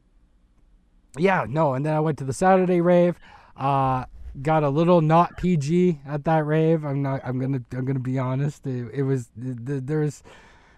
yeah, 1.17 1.45
no. 1.47 1.73
And 1.73 1.85
then 1.85 1.93
I 1.93 1.99
went 1.99 2.17
to 2.19 2.23
the 2.23 2.33
Saturday 2.33 2.79
rave. 2.79 3.19
Uh, 3.57 4.05
got 4.41 4.63
a 4.63 4.69
little 4.69 5.01
not 5.01 5.37
PG 5.37 5.99
at 6.05 6.23
that 6.23 6.45
rave. 6.45 6.85
I'm 6.85 7.01
not. 7.01 7.21
I'm 7.23 7.39
gonna. 7.39 7.61
I'm 7.73 7.85
gonna 7.85 7.99
be 7.99 8.17
honest. 8.17 8.65
It, 8.65 8.89
it 8.93 9.03
was. 9.03 9.29
There's 9.35 10.23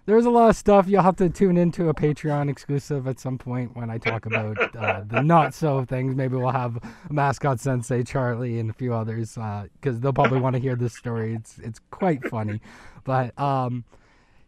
there's 0.06 0.26
a 0.26 0.30
lot 0.30 0.50
of 0.50 0.56
stuff 0.56 0.88
you'll 0.88 1.02
have 1.02 1.16
to 1.18 1.30
tune 1.30 1.58
into 1.58 1.88
a 1.88 1.94
Patreon 1.94 2.50
exclusive 2.50 3.08
at 3.08 3.20
some 3.20 3.38
point 3.38 3.76
when 3.76 3.90
I 3.90 3.98
talk 3.98 4.26
about 4.26 4.76
uh, 4.76 5.04
the 5.08 5.22
not 5.22 5.54
so 5.54 5.86
things. 5.86 6.16
Maybe 6.16 6.36
we'll 6.36 6.52
have 6.52 6.78
mascot 7.10 7.60
sensei 7.60 8.04
Charlie 8.04 8.60
and 8.60 8.70
a 8.70 8.74
few 8.74 8.94
others 8.94 9.36
because 9.36 9.98
uh, 9.98 10.00
they'll 10.00 10.14
probably 10.14 10.40
want 10.40 10.56
to 10.56 10.62
hear 10.62 10.76
this 10.76 10.94
story. 10.94 11.36
It's 11.36 11.58
it's 11.60 11.80
quite 11.90 12.28
funny, 12.28 12.60
but 13.06 13.38
um, 13.40 13.86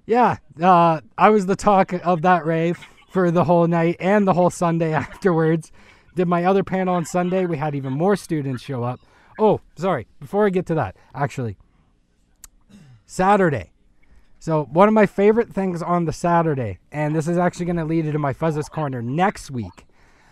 yeah, 0.05 0.37
uh, 0.61 1.01
I 1.17 1.29
was 1.29 1.45
the 1.45 1.55
talk 1.55 1.93
of 1.93 2.21
that 2.23 2.45
rave 2.45 2.77
for 3.09 3.31
the 3.31 3.45
whole 3.45 3.67
night 3.67 3.95
and 3.99 4.27
the 4.27 4.33
whole 4.33 4.49
Sunday 4.49 4.93
afterwards. 4.93 5.71
Did 6.15 6.27
my 6.27 6.45
other 6.45 6.63
panel 6.63 6.95
on 6.95 7.05
Sunday. 7.05 7.45
We 7.45 7.57
had 7.57 7.75
even 7.75 7.93
more 7.93 8.15
students 8.15 8.63
show 8.63 8.83
up. 8.83 8.99
Oh, 9.37 9.59
sorry. 9.75 10.07
Before 10.19 10.45
I 10.45 10.49
get 10.49 10.65
to 10.67 10.75
that, 10.75 10.95
actually, 11.13 11.57
Saturday 13.05 13.71
so 14.45 14.65
one 14.65 14.87
of 14.87 14.93
my 14.93 15.07
favorite 15.07 15.51
things 15.51 15.81
on 15.81 16.05
the 16.05 16.13
Saturday, 16.13 16.77
and 16.91 17.15
this 17.15 17.27
is 17.27 17.35
actually 17.35 17.65
going 17.65 17.77
to 17.77 17.83
lead 17.83 18.05
into 18.05 18.19
my 18.19 18.31
Fuzzes 18.31 18.69
Corner 18.69 19.01
next 19.01 19.49
week. 19.49 19.87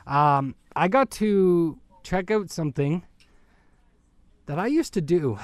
Um, 0.06 0.54
I 0.76 0.88
got 0.88 1.10
to 1.14 1.80
check 2.04 2.30
out 2.30 2.52
something 2.52 3.04
that 4.46 4.60
I 4.60 4.68
used 4.68 4.94
to 4.94 5.02
do 5.02 5.40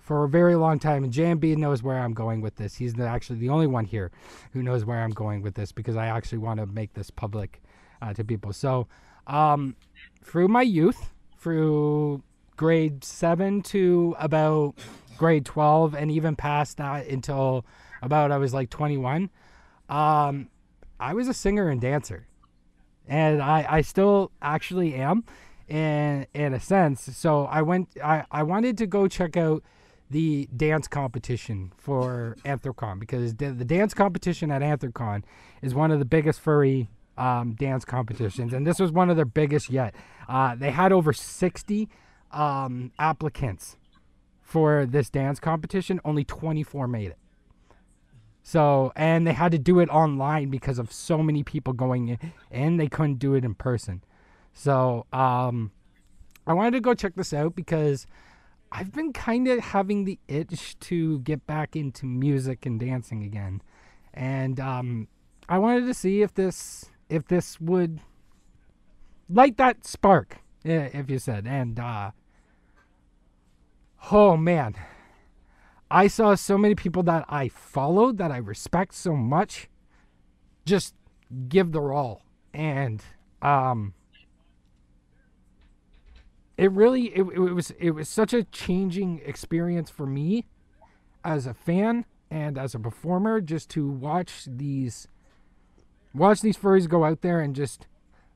for 0.00 0.24
a 0.24 0.28
very 0.28 0.56
long 0.56 0.80
time, 0.80 1.04
and 1.04 1.12
JMB 1.12 1.58
knows 1.58 1.84
where 1.84 2.00
I'm 2.00 2.12
going 2.12 2.40
with 2.40 2.56
this. 2.56 2.74
He's 2.74 2.94
the, 2.94 3.06
actually 3.06 3.38
the 3.38 3.50
only 3.50 3.68
one 3.68 3.84
here 3.84 4.10
who 4.52 4.64
knows 4.64 4.84
where 4.84 5.00
I'm 5.00 5.12
going 5.12 5.40
with 5.40 5.54
this 5.54 5.70
because 5.70 5.94
I 5.94 6.06
actually 6.06 6.38
want 6.38 6.58
to 6.58 6.66
make 6.66 6.92
this 6.94 7.12
public 7.12 7.62
uh, 8.02 8.12
to 8.14 8.24
people. 8.24 8.52
So, 8.52 8.88
um, 9.28 9.76
through 10.24 10.48
my 10.48 10.62
youth, 10.62 11.14
through 11.38 12.24
grade 12.56 13.04
seven 13.04 13.62
to 13.62 14.16
about 14.18 14.74
grade 15.16 15.44
12 15.44 15.94
and 15.94 16.10
even 16.10 16.36
past 16.36 16.76
that 16.78 17.06
until 17.06 17.64
about 18.02 18.30
I 18.30 18.38
was 18.38 18.52
like 18.54 18.70
21. 18.70 19.30
Um, 19.88 20.48
I 20.98 21.14
was 21.14 21.28
a 21.28 21.34
singer 21.34 21.68
and 21.68 21.80
dancer. 21.80 22.26
and 23.08 23.42
I 23.42 23.66
I 23.68 23.80
still 23.82 24.32
actually 24.42 24.94
am, 24.94 25.24
in 25.68 26.26
in 26.34 26.54
a 26.54 26.60
sense. 26.60 27.02
So 27.16 27.44
I 27.46 27.62
went 27.62 27.88
I 28.02 28.24
I 28.30 28.42
wanted 28.42 28.78
to 28.78 28.86
go 28.86 29.08
check 29.08 29.36
out 29.36 29.62
the 30.10 30.48
dance 30.56 30.86
competition 30.88 31.72
for 31.76 32.36
Anthrocon 32.44 33.00
because 33.00 33.34
the, 33.34 33.50
the 33.50 33.64
dance 33.64 33.92
competition 33.94 34.50
at 34.52 34.62
Anthrocon 34.62 35.22
is 35.62 35.74
one 35.74 35.90
of 35.90 35.98
the 35.98 36.04
biggest 36.04 36.40
furry 36.40 36.88
um, 37.18 37.54
dance 37.54 37.84
competitions, 37.84 38.52
and 38.52 38.66
this 38.66 38.78
was 38.78 38.92
one 38.92 39.10
of 39.10 39.16
their 39.16 39.24
biggest 39.24 39.70
yet. 39.70 39.94
Uh, 40.28 40.54
they 40.54 40.70
had 40.70 40.92
over 40.92 41.12
60 41.12 41.88
um, 42.32 42.92
applicants 42.98 43.76
for 44.46 44.86
this 44.86 45.10
dance 45.10 45.40
competition, 45.40 46.00
only 46.04 46.22
24 46.22 46.86
made 46.86 47.08
it. 47.08 47.18
So, 48.44 48.92
and 48.94 49.26
they 49.26 49.32
had 49.32 49.50
to 49.50 49.58
do 49.58 49.80
it 49.80 49.88
online 49.88 50.50
because 50.50 50.78
of 50.78 50.92
so 50.92 51.18
many 51.18 51.42
people 51.42 51.72
going 51.72 52.06
in, 52.06 52.32
and 52.48 52.78
they 52.78 52.86
couldn't 52.86 53.18
do 53.18 53.34
it 53.34 53.44
in 53.44 53.56
person. 53.56 54.04
So, 54.54 55.04
um, 55.12 55.72
I 56.46 56.52
wanted 56.52 56.74
to 56.74 56.80
go 56.80 56.94
check 56.94 57.16
this 57.16 57.32
out 57.32 57.56
because 57.56 58.06
I've 58.70 58.92
been 58.92 59.12
kind 59.12 59.48
of 59.48 59.58
having 59.58 60.04
the 60.04 60.20
itch 60.28 60.78
to 60.78 61.18
get 61.18 61.44
back 61.48 61.74
into 61.74 62.06
music 62.06 62.64
and 62.64 62.78
dancing 62.78 63.24
again, 63.24 63.62
and 64.14 64.60
um, 64.60 65.08
I 65.48 65.58
wanted 65.58 65.86
to 65.86 65.94
see 65.94 66.22
if 66.22 66.32
this 66.34 66.84
if 67.08 67.26
this 67.26 67.60
would 67.60 68.00
light 69.28 69.56
that 69.56 69.84
spark, 69.84 70.38
if 70.62 71.10
you 71.10 71.18
said. 71.18 71.48
And 71.48 71.80
uh, 71.80 72.12
oh 74.10 74.36
man, 74.36 74.74
I 75.90 76.06
saw 76.08 76.34
so 76.34 76.58
many 76.58 76.74
people 76.74 77.02
that 77.04 77.24
I 77.28 77.48
followed 77.48 78.18
that 78.18 78.30
I 78.30 78.38
respect 78.38 78.94
so 78.94 79.14
much 79.14 79.68
just 80.64 80.94
give 81.48 81.72
their 81.72 81.92
all, 81.92 82.22
and 82.52 83.02
um, 83.42 83.94
it 86.56 86.72
really 86.72 87.06
it, 87.14 87.22
it 87.22 87.38
was 87.38 87.70
it 87.72 87.90
was 87.90 88.08
such 88.08 88.32
a 88.32 88.44
changing 88.44 89.20
experience 89.24 89.90
for 89.90 90.06
me 90.06 90.46
as 91.24 91.46
a 91.46 91.54
fan 91.54 92.04
and 92.30 92.58
as 92.58 92.74
a 92.74 92.78
performer 92.78 93.40
just 93.40 93.68
to 93.70 93.88
watch 93.88 94.44
these 94.46 95.08
watch 96.14 96.40
these 96.40 96.56
furries 96.56 96.88
go 96.88 97.04
out 97.04 97.20
there 97.20 97.40
and 97.40 97.54
just 97.54 97.86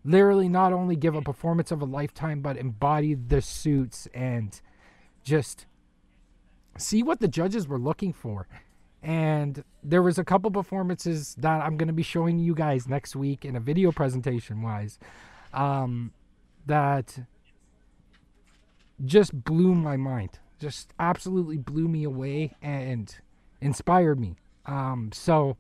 literally 0.05 0.49
not 0.49 0.73
only 0.73 0.97
give 0.97 1.15
a 1.15 1.23
performance 1.23 1.71
of 1.71 1.81
a 1.81 1.85
lifetime 1.85 2.41
but 2.41 2.57
embody 2.57 3.15
the 3.15 3.41
suits 3.41 4.07
and 4.13 4.61
just 5.25 5.67
see 6.77 7.03
what 7.03 7.21
the 7.21 7.29
judges 7.29 7.69
were 7.69 7.79
looking 7.79 8.13
for 8.13 8.47
and 9.03 9.65
there 9.83 10.03
was 10.03 10.19
a 10.19 10.25
couple 10.25 10.51
performances 10.51 11.35
that 11.39 11.63
i'm 11.63 11.77
going 11.77 11.89
to 11.89 11.95
be 11.95 12.03
showing 12.03 12.39
you 12.39 12.55
guys 12.55 12.89
next 12.89 13.17
week 13.17 13.45
in 13.45 13.57
a 13.57 13.61
video 13.61 13.91
presentation 13.93 14.63
wise 14.63 14.99
um, 15.53 16.13
that 16.67 17.19
just 19.05 19.45
blew 19.45 19.75
my 19.75 19.97
mind 19.97 20.39
just 20.59 20.93
absolutely 20.99 21.57
blew 21.57 21.89
me 21.89 22.05
away 22.05 22.55
and 22.63 23.17
inspired 23.61 24.21
me 24.21 24.37
um, 24.67 25.11
so 25.13 25.57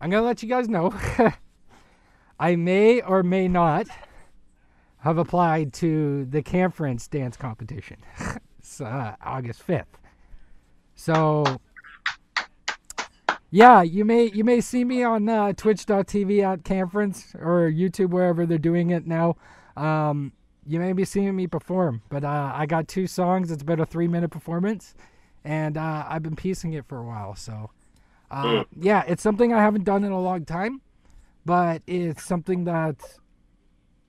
I'm 0.00 0.10
going 0.10 0.22
to 0.22 0.26
let 0.26 0.42
you 0.42 0.48
guys 0.48 0.68
know. 0.68 0.94
I 2.40 2.56
may 2.56 3.00
or 3.00 3.22
may 3.22 3.48
not 3.48 3.86
have 4.98 5.16
applied 5.18 5.72
to 5.74 6.26
the 6.26 6.42
conference 6.42 7.08
dance 7.08 7.36
competition. 7.36 7.96
it's 8.66 8.80
uh, 8.80 9.14
August 9.22 9.64
5th. 9.64 9.84
So 10.96 11.44
yeah, 13.50 13.82
you 13.82 14.04
may 14.04 14.30
you 14.32 14.42
may 14.42 14.60
see 14.60 14.84
me 14.84 15.04
on 15.04 15.28
uh, 15.28 15.52
twitch.tv 15.52 16.42
at 16.42 16.64
conference 16.64 17.32
or 17.38 17.70
YouTube 17.70 18.10
wherever 18.10 18.44
they're 18.44 18.58
doing 18.58 18.90
it 18.90 19.06
now. 19.06 19.36
Um, 19.76 20.32
you 20.66 20.80
may 20.80 20.92
be 20.92 21.04
seeing 21.04 21.36
me 21.36 21.46
perform, 21.46 22.02
but 22.08 22.24
uh, 22.24 22.52
I 22.54 22.66
got 22.66 22.88
two 22.88 23.06
songs. 23.06 23.52
It's 23.52 23.62
about 23.62 23.78
a 23.78 23.86
three 23.86 24.08
minute 24.08 24.30
performance, 24.30 24.94
and 25.44 25.76
uh, 25.76 26.04
I've 26.08 26.24
been 26.24 26.36
piecing 26.36 26.72
it 26.72 26.86
for 26.86 26.98
a 26.98 27.04
while. 27.04 27.36
So 27.36 27.70
uh, 28.32 28.64
yeah, 28.76 29.04
it's 29.06 29.22
something 29.22 29.52
I 29.52 29.60
haven't 29.60 29.84
done 29.84 30.02
in 30.02 30.10
a 30.10 30.20
long 30.20 30.44
time, 30.44 30.80
but 31.44 31.82
it's 31.86 32.24
something 32.24 32.64
that 32.64 32.96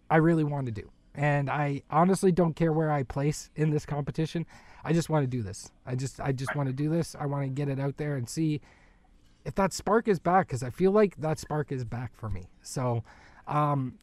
I 0.10 0.18
really 0.18 0.44
want 0.44 0.66
to 0.66 0.72
do. 0.72 0.90
And 1.18 1.50
I 1.50 1.82
honestly 1.90 2.32
don't 2.32 2.56
care 2.56 2.72
where 2.72 2.92
I 2.92 3.04
place 3.04 3.50
in 3.56 3.72
this 3.72 3.86
competition. 3.86 4.46
I 4.84 4.94
just 4.94 5.10
want 5.10 5.24
to 5.24 5.28
do 5.28 5.42
this. 5.44 5.72
I 5.86 5.96
just 5.96 6.22
I 6.22 6.32
just 6.32 6.56
want 6.56 6.70
to 6.70 6.74
do 6.74 6.90
this. 6.90 7.16
I 7.20 7.26
want 7.26 7.44
to 7.44 7.50
get 7.50 7.68
it 7.68 7.80
out 7.80 7.98
there 7.98 8.16
and 8.16 8.30
see 8.30 8.62
if 9.44 9.56
that 9.56 9.74
spark 9.74 10.08
is 10.08 10.20
back 10.20 10.48
because 10.48 10.64
I 10.64 10.70
feel 10.70 10.92
like 10.92 11.18
that 11.18 11.40
spark 11.40 11.72
is 11.72 11.84
back 11.84 12.16
for 12.16 12.30
me. 12.30 12.50
So, 12.62 13.04
um, 13.48 13.96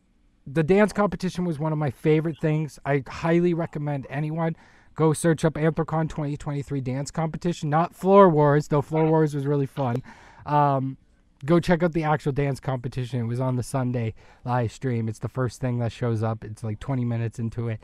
the 0.47 0.63
dance 0.63 0.93
competition 0.93 1.45
was 1.45 1.59
one 1.59 1.73
of 1.73 1.79
my 1.79 1.91
favorite 1.91 2.39
things. 2.39 2.79
I 2.85 3.03
highly 3.09 3.55
recommend 3.55 4.07
anyone 4.11 4.57
go 4.95 5.13
search 5.13 5.45
up 5.45 5.55
Anthrocon 5.55 6.09
2023 6.09 6.81
dance 6.81 7.11
competition, 7.11 7.69
not 7.71 7.95
Floor 7.95 8.29
Wars, 8.29 8.69
though 8.69 8.83
Floor 8.83 9.07
Wars 9.07 9.35
was 9.35 9.47
really 9.47 9.67
fun. 9.67 10.03
Um, 10.47 10.97
go 11.45 11.61
check 11.61 11.83
out 11.83 11.93
the 11.93 12.05
actual 12.05 12.33
dance 12.33 12.61
competition. 12.61 13.21
It 13.21 13.25
was 13.25 13.41
on 13.41 13.57
the 13.57 13.63
Sunday 13.63 14.15
live 14.45 14.73
stream. 14.73 15.09
It's 15.09 15.19
the 15.19 15.29
first 15.29 15.61
thing 15.61 15.79
that 15.79 15.93
shows 15.93 16.23
up. 16.23 16.45
It's 16.45 16.65
like 16.65 16.81
20 16.81 17.05
minutes 17.05 17.39
into 17.39 17.69
it. 17.69 17.81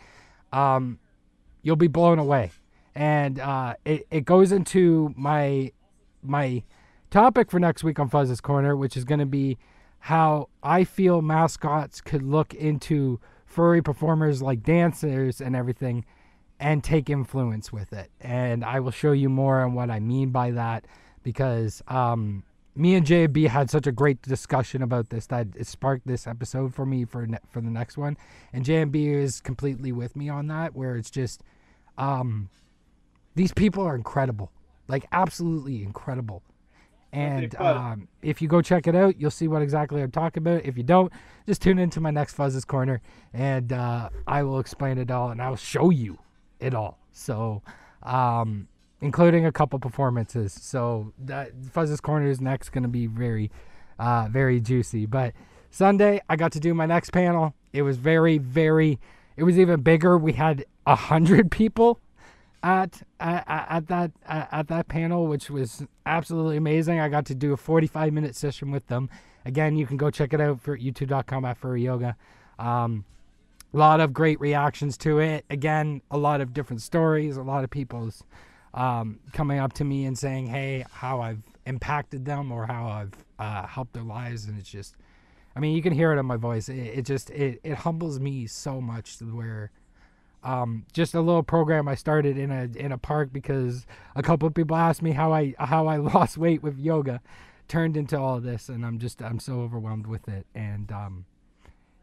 Um, 0.53 0.99
you'll 1.63 1.77
be 1.77 1.89
blown 1.89 2.19
away, 2.19 2.51
and 2.95 3.39
uh, 3.39 3.75
it 3.85 4.07
it 4.11 4.25
goes 4.25 4.53
into 4.53 5.15
my 5.17 5.73
my 6.23 6.63
topic 7.11 7.51
for 7.51 7.59
next 7.59 7.85
week 7.85 7.99
on 7.99 8.09
Fuzz's 8.09 8.41
Corner, 8.41 8.77
which 8.77 8.97
is 8.97 9.05
going 9.05 9.21
to 9.21 9.27
be 9.27 9.59
how 10.01 10.49
I 10.63 10.85
feel 10.85 11.23
mascots 11.23 12.01
could 12.01 12.23
look 12.23 12.55
into 12.55 13.21
furry 13.45 13.83
performers 13.83 14.41
like 14.41 14.63
dancers 14.63 15.41
and 15.41 15.55
everything 15.55 16.05
and 16.59 16.85
take 16.85 17.11
influence 17.11 17.73
with 17.73 17.93
it. 17.93 18.11
And 18.21 18.65
I 18.65 18.81
will 18.81 18.91
show 18.91 19.13
you 19.13 19.29
more 19.29 19.61
on 19.61 19.75
what 19.75 19.91
I 19.91 20.01
mean 20.01 20.31
by 20.31 20.53
that 20.53 20.87
because 21.23 21.83
um, 21.89 22.45
me 22.81 22.95
and 22.95 23.07
JB 23.07 23.49
had 23.49 23.71
such 23.71 23.87
a 23.87 23.93
great 23.93 24.23
discussion 24.23 24.83
about 24.83 25.11
this 25.11 25.27
that 25.27 25.49
it 25.55 25.67
sparked 25.67 26.07
this 26.07 26.27
episode 26.27 26.75
for 26.75 26.87
me 26.87 27.05
for 27.05 27.27
ne- 27.27 27.39
for 27.51 27.61
the 27.61 27.71
next 27.71 27.99
one. 27.99 28.17
And 28.53 28.65
JB 28.65 29.15
is 29.15 29.41
completely 29.41 29.93
with 29.93 30.17
me 30.17 30.29
on 30.29 30.47
that, 30.49 30.75
where 30.75 30.97
it's 30.97 31.11
just 31.11 31.43
um, 31.99 32.49
these 33.35 33.53
people 33.53 33.85
are 33.85 33.95
incredible, 33.95 34.51
like 34.89 35.05
absolutely 35.13 35.83
incredible. 35.83 36.43
And 37.13 37.55
um, 37.57 38.09
if 38.23 38.41
you 38.41 38.49
go 38.49 38.63
check 38.63 38.87
it 38.87 38.95
out, 38.95 39.21
you'll 39.21 39.33
see 39.33 39.49
what 39.49 39.63
exactly 39.63 40.01
I'm 40.01 40.13
talking 40.13 40.43
about. 40.43 40.65
If 40.65 40.77
you 40.77 40.85
don't, 40.85 41.13
just 41.47 41.61
tune 41.61 41.79
into 41.79 42.01
my 42.01 42.11
next 42.11 42.35
Fuzz's 42.35 42.65
Corner, 42.65 43.03
and 43.35 43.73
uh, 43.73 44.11
I 44.27 44.43
will 44.45 44.61
explain 44.61 44.97
it 44.97 45.11
all, 45.11 45.31
and 45.31 45.43
I'll 45.43 45.57
show 45.57 45.91
you 45.91 46.19
it 46.61 46.73
all. 46.73 46.99
So, 47.13 47.63
um, 48.05 48.69
including 49.01 49.47
a 49.47 49.53
couple 49.53 49.79
performances. 49.79 50.53
So 50.53 51.13
that 51.19 51.53
Fuzz's 51.73 52.01
Corner 52.01 52.29
is 52.29 52.41
next 52.41 52.71
going 52.71 52.83
to 52.83 52.89
be 52.89 53.07
very, 53.07 53.51
uh, 53.99 54.29
very 54.31 54.61
juicy. 54.61 55.07
But 55.07 55.33
Sunday, 55.71 56.21
I 56.29 56.37
got 56.37 56.53
to 56.53 56.61
do 56.61 56.75
my 56.75 56.87
next 56.87 57.11
panel. 57.11 57.55
It 57.73 57.83
was 57.83 57.97
very, 57.97 58.39
very. 58.39 58.99
It 59.37 59.45
was 59.45 59.59
even 59.59 59.81
bigger. 59.83 60.19
We 60.19 60.33
had 60.33 60.65
a 60.87 60.95
hundred 60.95 61.51
people 61.51 62.01
at, 62.63 63.03
at 63.19 63.45
at 63.49 63.87
that 63.89 64.11
at 64.27 64.69
that 64.69 64.89
panel, 64.89 65.27
which 65.27 65.51
was 65.51 65.85
absolutely 66.05 66.57
amazing. 66.57 67.01
I 67.01 67.09
got 67.09 67.27
to 67.27 67.35
do 67.35 67.53
a 67.53 67.57
45 67.57 68.13
minute 68.13 68.37
session 68.37 68.71
with 68.71 68.87
them. 68.89 69.09
Again, 69.45 69.77
you 69.77 69.87
can 69.87 69.97
go 69.97 70.11
check 70.11 70.35
it 70.35 70.41
out 70.41 70.61
for 70.61 70.77
youtube.com 70.77 71.45
at 71.47 71.57
furry 71.57 71.85
yoga. 71.85 72.17
Um, 72.59 73.05
a 73.73 73.77
lot 73.77 74.01
of 74.01 74.13
great 74.13 74.39
reactions 74.41 74.99
to 74.99 75.19
it. 75.19 75.45
Again, 75.49 76.03
a 76.11 76.19
lot 76.19 76.41
of 76.41 76.53
different 76.53 76.83
stories. 76.83 77.37
A 77.37 77.43
lot 77.43 77.65
of 77.65 77.71
people's 77.71 78.25
um, 78.75 79.21
coming 79.33 79.59
up 79.59 79.73
to 79.75 79.85
me 79.85 80.05
and 80.05 80.19
saying, 80.19 80.47
"Hey, 80.47 80.85
how 80.91 81.21
I've 81.21 81.43
impacted 81.67 82.25
them 82.25 82.53
or 82.53 82.67
how 82.67 82.87
I've 82.89 83.25
uh, 83.39 83.67
helped 83.67 83.93
their 83.93 84.03
lives," 84.03 84.47
and 84.47 84.59
it's 84.59 84.71
just, 84.71 84.97
I 85.57 85.61
mean, 85.61 85.75
you 85.75 85.83
can 85.83 85.93
hear 85.93 86.13
it 86.13 86.19
in 86.19 86.27
my 86.27 86.37
voice. 86.37 86.69
It, 86.69 86.79
it 86.79 87.03
just 87.07 87.31
it 87.31 87.61
it 87.65 87.77
humbles 87.77 88.21
me 88.21 88.47
so 88.47 88.81
much 88.81 89.19
to 89.19 89.25
where. 89.25 89.71
Um, 90.43 90.87
just 90.95 91.13
a 91.13 91.21
little 91.21 91.43
program 91.43 91.87
I 91.87 91.95
started 91.95 92.39
in 92.39 92.51
a 92.51 92.63
in 92.75 92.93
a 92.93 92.99
park 92.99 93.31
because 93.31 93.85
a 94.17 94.23
couple 94.23 94.49
of 94.49 94.55
people 94.55 94.75
asked 94.75 95.03
me 95.03 95.11
how 95.11 95.35
I 95.35 95.55
how 95.59 95.87
I 95.87 95.97
lost 95.99 96.39
weight 96.39 96.63
with 96.63 96.79
yoga, 96.79 97.21
turned 97.69 97.95
into 97.95 98.19
all 98.19 98.41
this, 98.41 98.71
and 98.71 98.87
I'm 98.87 98.99
just 98.99 99.21
I'm 99.23 99.39
so 99.39 99.61
overwhelmed 99.61 100.07
with 100.07 100.29
it. 100.29 100.47
And 100.55 100.91
um, 100.93 101.27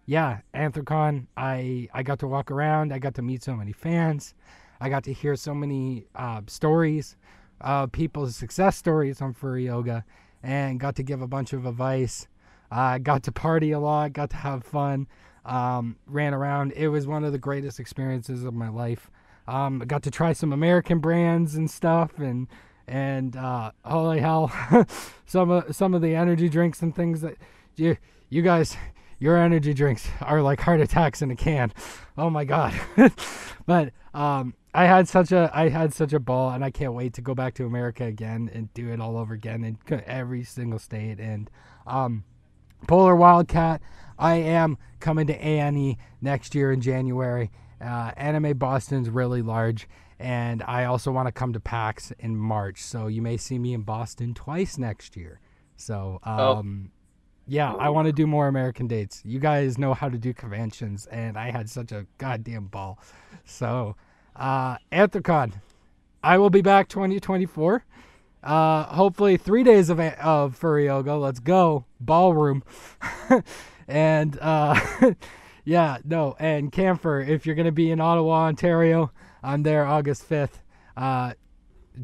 yeah, 0.05 0.39
Anthrocon, 0.53 1.27
I 1.35 1.89
I 1.93 2.03
got 2.03 2.19
to 2.19 2.27
walk 2.27 2.51
around. 2.51 2.93
I 2.93 2.99
got 2.99 3.15
to 3.15 3.23
meet 3.23 3.41
so 3.41 3.55
many 3.55 3.71
fans. 3.73 4.35
I 4.79 4.89
got 4.89 5.03
to 5.05 5.13
hear 5.13 5.35
so 5.35 5.53
many 5.53 6.05
uh, 6.15 6.41
stories, 6.47 7.15
uh, 7.61 7.87
people's 7.87 8.35
success 8.35 8.77
stories 8.77 9.21
on 9.21 9.33
furry 9.33 9.65
yoga, 9.65 10.05
and 10.43 10.79
got 10.79 10.95
to 10.97 11.03
give 11.03 11.21
a 11.21 11.27
bunch 11.27 11.53
of 11.53 11.65
advice. 11.65 12.27
I 12.69 12.99
got 12.99 13.23
to 13.23 13.31
party 13.31 13.71
a 13.71 13.79
lot. 13.79 14.13
Got 14.13 14.29
to 14.31 14.35
have 14.37 14.63
fun. 14.63 15.07
Um, 15.45 15.95
ran 16.05 16.33
around. 16.33 16.73
It 16.73 16.89
was 16.89 17.07
one 17.07 17.23
of 17.23 17.31
the 17.31 17.37
greatest 17.37 17.79
experiences 17.79 18.43
of 18.43 18.53
my 18.53 18.69
life. 18.69 19.09
Um, 19.47 19.81
I 19.81 19.85
got 19.85 20.03
to 20.03 20.11
try 20.11 20.33
some 20.33 20.51
American 20.51 20.99
brands 20.99 21.55
and 21.55 21.71
stuff, 21.71 22.17
and 22.17 22.47
and 22.87 23.35
uh, 23.35 23.71
holy 23.85 24.19
hell, 24.19 24.51
some 25.25 25.49
of 25.49 25.75
some 25.75 25.93
of 25.93 26.01
the 26.01 26.15
energy 26.15 26.49
drinks 26.49 26.81
and 26.81 26.93
things 26.93 27.21
that 27.21 27.37
you 27.75 27.95
you 28.29 28.41
guys 28.41 28.75
your 29.19 29.37
energy 29.37 29.73
drinks 29.73 30.07
are 30.21 30.41
like 30.41 30.61
heart 30.61 30.79
attacks 30.79 31.21
in 31.21 31.31
a 31.31 31.35
can. 31.35 31.73
Oh 32.17 32.29
my 32.29 32.45
god. 32.45 32.73
but 33.65 33.93
um 34.17 34.55
I 34.73 34.85
had 34.85 35.07
such 35.07 35.31
a 35.31 35.49
I 35.53 35.69
had 35.69 35.93
such 35.93 36.11
a 36.11 36.19
ball 36.19 36.49
and 36.49 36.65
I 36.65 36.71
can't 36.71 36.93
wait 36.93 37.13
to 37.13 37.21
go 37.21 37.35
back 37.35 37.53
to 37.55 37.65
America 37.65 38.03
again 38.03 38.49
and 38.51 38.73
do 38.73 38.89
it 38.89 38.99
all 38.99 39.15
over 39.15 39.33
again 39.33 39.63
in 39.63 39.77
every 40.05 40.43
single 40.43 40.79
state 40.79 41.19
and 41.19 41.49
um 41.85 42.23
Polar 42.87 43.15
Wildcat 43.15 43.81
I 44.17 44.35
am 44.35 44.77
coming 44.99 45.27
to 45.27 45.39
ANE 45.39 45.97
next 46.21 46.55
year 46.55 46.71
in 46.71 46.81
January. 46.81 47.51
Uh, 47.79 48.11
Anime 48.17 48.57
Boston's 48.57 49.11
really 49.11 49.43
large 49.43 49.87
and 50.19 50.63
I 50.63 50.85
also 50.85 51.11
want 51.11 51.27
to 51.27 51.31
come 51.31 51.53
to 51.53 51.59
PAX 51.59 52.11
in 52.17 52.35
March. 52.35 52.81
So 52.81 53.05
you 53.05 53.21
may 53.21 53.37
see 53.37 53.59
me 53.59 53.75
in 53.75 53.83
Boston 53.83 54.33
twice 54.33 54.79
next 54.79 55.15
year. 55.15 55.39
So 55.75 56.19
um 56.23 56.91
yeah, 57.47 57.73
I 57.73 57.89
want 57.89 58.07
to 58.07 58.11
do 58.11 58.27
more 58.27 58.47
American 58.47 58.87
dates. 58.87 59.21
You 59.23 59.39
guys 59.39 59.77
know 59.77 59.93
how 59.93 60.09
to 60.09 60.17
do 60.17 60.33
conventions, 60.33 61.05
and 61.07 61.37
I 61.37 61.49
had 61.49 61.69
such 61.69 61.93
a 61.93 62.05
goddamn 62.17 62.67
ball. 62.67 62.99
So, 63.45 63.95
uh, 64.37 64.77
Anthrocon, 64.91 65.53
I 66.23 66.37
will 66.37 66.49
be 66.49 66.61
back 66.61 66.87
2024. 66.87 67.83
Uh, 68.43 68.83
hopefully 68.83 69.35
three 69.35 69.63
days 69.63 69.89
of 69.89 69.99
of 69.99 70.55
furry 70.55 70.85
yoga. 70.85 71.15
Let's 71.15 71.39
go 71.39 71.85
ballroom, 71.99 72.63
and 73.87 74.37
uh, 74.39 74.79
yeah, 75.65 75.97
no, 76.05 76.35
and 76.39 76.71
Camphor. 76.71 77.19
If 77.19 77.45
you're 77.45 77.55
gonna 77.55 77.71
be 77.71 77.91
in 77.91 77.99
Ottawa, 77.99 78.45
Ontario, 78.45 79.11
I'm 79.43 79.63
there 79.63 79.85
August 79.85 80.29
5th. 80.29 80.61
Uh, 80.95 81.33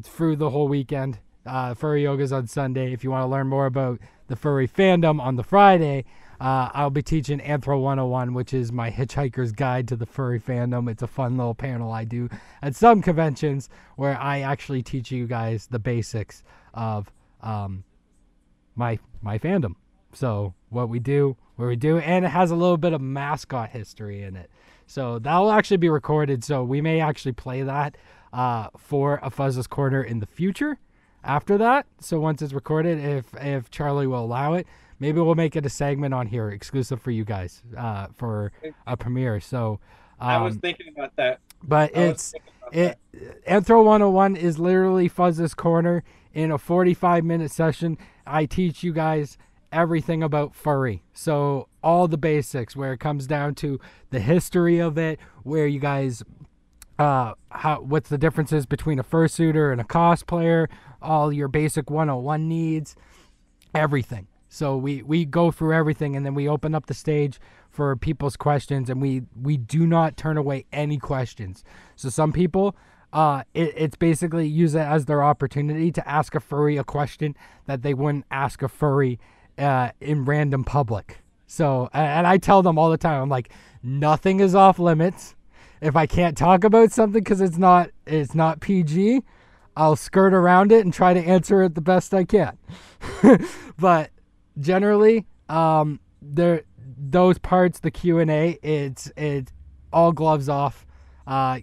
through 0.02 0.36
the 0.36 0.50
whole 0.50 0.68
weekend. 0.68 1.18
Uh, 1.46 1.74
furry 1.74 2.02
yoga's 2.02 2.32
on 2.32 2.46
Sunday. 2.46 2.92
If 2.92 3.04
you 3.04 3.10
want 3.10 3.22
to 3.22 3.28
learn 3.28 3.48
more 3.48 3.66
about 3.66 4.00
the 4.28 4.36
furry 4.36 4.66
fandom 4.66 5.20
on 5.20 5.36
the 5.36 5.42
Friday, 5.42 6.04
uh, 6.40 6.70
I'll 6.72 6.90
be 6.90 7.02
teaching 7.02 7.38
Anthro 7.40 7.80
101, 7.80 8.34
which 8.34 8.52
is 8.52 8.72
my 8.72 8.90
hitchhiker's 8.90 9.52
guide 9.52 9.88
to 9.88 9.96
the 9.96 10.06
furry 10.06 10.40
fandom. 10.40 10.90
It's 10.90 11.02
a 11.02 11.06
fun 11.06 11.36
little 11.36 11.54
panel 11.54 11.92
I 11.92 12.04
do 12.04 12.28
at 12.62 12.74
some 12.74 13.02
conventions 13.02 13.68
where 13.96 14.18
I 14.18 14.40
actually 14.40 14.82
teach 14.82 15.10
you 15.10 15.26
guys 15.26 15.66
the 15.66 15.78
basics 15.78 16.42
of 16.72 17.12
um, 17.42 17.84
my 18.74 18.98
my 19.22 19.38
fandom. 19.38 19.74
So 20.12 20.54
what 20.70 20.88
we 20.88 20.98
do, 20.98 21.36
where 21.56 21.68
we 21.68 21.76
do, 21.76 21.98
and 21.98 22.24
it 22.24 22.28
has 22.28 22.50
a 22.50 22.56
little 22.56 22.76
bit 22.76 22.92
of 22.92 23.00
mascot 23.00 23.70
history 23.70 24.22
in 24.22 24.36
it. 24.36 24.50
So 24.86 25.18
that 25.20 25.38
will 25.38 25.52
actually 25.52 25.78
be 25.78 25.88
recorded. 25.88 26.44
So 26.44 26.62
we 26.62 26.80
may 26.80 27.00
actually 27.00 27.32
play 27.32 27.62
that 27.62 27.96
uh, 28.32 28.68
for 28.76 29.20
a 29.22 29.30
Fuzz's 29.30 29.66
Corner 29.66 30.02
in 30.02 30.20
the 30.20 30.26
future 30.26 30.78
after 31.22 31.56
that. 31.58 31.86
So 32.00 32.20
once 32.20 32.42
it's 32.42 32.52
recorded, 32.52 32.98
if 32.98 33.26
if 33.40 33.70
Charlie 33.70 34.06
will 34.06 34.24
allow 34.24 34.54
it, 34.54 34.66
maybe 34.98 35.20
we'll 35.20 35.34
make 35.34 35.56
it 35.56 35.66
a 35.66 35.70
segment 35.70 36.14
on 36.14 36.26
here 36.26 36.50
exclusive 36.50 37.00
for 37.00 37.10
you 37.10 37.24
guys 37.24 37.62
uh, 37.76 38.08
for 38.14 38.52
a 38.86 38.96
premiere. 38.96 39.40
So 39.40 39.80
um, 40.20 40.28
I 40.28 40.38
was 40.38 40.56
thinking 40.56 40.88
about 40.96 41.14
that. 41.16 41.40
but 41.62 41.96
I 41.96 42.00
it's 42.00 42.34
it 42.72 42.98
Anthro 43.48 43.84
101 43.84 44.36
is 44.36 44.58
literally 44.58 45.08
Fuzz's 45.08 45.54
Corner 45.54 46.02
in 46.32 46.50
a 46.50 46.58
45 46.58 47.24
minute 47.24 47.50
session. 47.50 47.98
I 48.26 48.46
teach 48.46 48.82
you 48.82 48.92
guys 48.92 49.38
everything 49.72 50.22
about 50.22 50.54
furry. 50.54 51.02
So 51.12 51.68
all 51.82 52.08
the 52.08 52.16
basics 52.16 52.76
where 52.76 52.92
it 52.92 53.00
comes 53.00 53.26
down 53.26 53.54
to 53.56 53.80
the 54.10 54.20
history 54.20 54.78
of 54.78 54.96
it, 54.98 55.18
where 55.42 55.66
you 55.66 55.80
guys 55.80 56.22
uh 56.96 57.34
how 57.50 57.80
what's 57.80 58.08
the 58.08 58.18
differences 58.18 58.66
between 58.66 59.00
a 59.00 59.04
fursuiter 59.04 59.72
and 59.72 59.80
a 59.80 59.84
cosplayer, 59.84 60.68
all 61.02 61.32
your 61.32 61.48
basic 61.48 61.90
101 61.90 62.48
needs, 62.48 62.94
everything. 63.74 64.28
So 64.54 64.76
we 64.76 65.02
we 65.02 65.24
go 65.24 65.50
through 65.50 65.74
everything 65.74 66.14
and 66.14 66.24
then 66.24 66.32
we 66.32 66.48
open 66.48 66.76
up 66.76 66.86
the 66.86 66.94
stage 66.94 67.40
for 67.70 67.96
people's 67.96 68.36
questions 68.36 68.88
and 68.88 69.02
we 69.02 69.22
we 69.34 69.56
do 69.56 69.84
not 69.84 70.16
turn 70.16 70.36
away 70.36 70.64
any 70.72 70.96
questions. 70.96 71.64
So 71.96 72.08
some 72.08 72.32
people 72.32 72.76
uh 73.12 73.42
it, 73.52 73.74
it's 73.76 73.96
basically 73.96 74.46
use 74.46 74.76
it 74.76 74.82
as 74.82 75.06
their 75.06 75.24
opportunity 75.24 75.90
to 75.90 76.08
ask 76.08 76.36
a 76.36 76.40
furry 76.40 76.76
a 76.76 76.84
question 76.84 77.34
that 77.66 77.82
they 77.82 77.94
wouldn't 77.94 78.26
ask 78.30 78.62
a 78.62 78.68
furry 78.68 79.18
uh 79.58 79.90
in 80.00 80.24
random 80.24 80.62
public. 80.62 81.18
So 81.48 81.90
and 81.92 82.24
I 82.24 82.38
tell 82.38 82.62
them 82.62 82.78
all 82.78 82.90
the 82.90 82.96
time 82.96 83.22
I'm 83.22 83.28
like 83.28 83.50
nothing 83.82 84.38
is 84.38 84.54
off 84.54 84.78
limits. 84.78 85.34
If 85.80 85.96
I 85.96 86.06
can't 86.06 86.38
talk 86.38 86.62
about 86.62 86.92
something 86.92 87.24
cuz 87.24 87.40
it's 87.40 87.58
not 87.58 87.90
it's 88.06 88.36
not 88.36 88.60
PG, 88.60 89.24
I'll 89.76 89.96
skirt 89.96 90.32
around 90.32 90.70
it 90.70 90.84
and 90.84 90.94
try 90.94 91.12
to 91.12 91.20
answer 91.20 91.60
it 91.64 91.74
the 91.74 91.80
best 91.80 92.14
I 92.14 92.22
can. 92.22 92.56
but 93.76 94.10
generally, 94.58 95.26
um, 95.48 96.00
there 96.22 96.62
those 96.96 97.38
parts, 97.38 97.80
the 97.80 97.90
Q 97.90 98.18
and 98.18 98.30
A, 98.30 98.58
it's 98.62 99.10
it's 99.16 99.52
all 99.92 100.12
gloves 100.12 100.48
off. 100.48 100.86
Uh, 101.26 101.60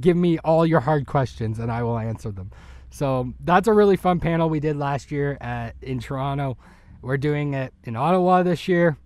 give 0.00 0.16
me 0.16 0.38
all 0.38 0.66
your 0.66 0.80
hard 0.80 1.06
questions 1.06 1.58
and 1.58 1.70
I 1.70 1.82
will 1.82 1.98
answer 1.98 2.30
them. 2.30 2.50
So 2.90 3.32
that's 3.40 3.68
a 3.68 3.72
really 3.72 3.96
fun 3.96 4.20
panel 4.20 4.50
we 4.50 4.60
did 4.60 4.76
last 4.76 5.10
year 5.10 5.38
at 5.40 5.76
in 5.80 6.00
Toronto. 6.00 6.58
We're 7.02 7.16
doing 7.16 7.54
it 7.54 7.72
in 7.84 7.96
Ottawa 7.96 8.42
this 8.42 8.68
year, 8.68 8.98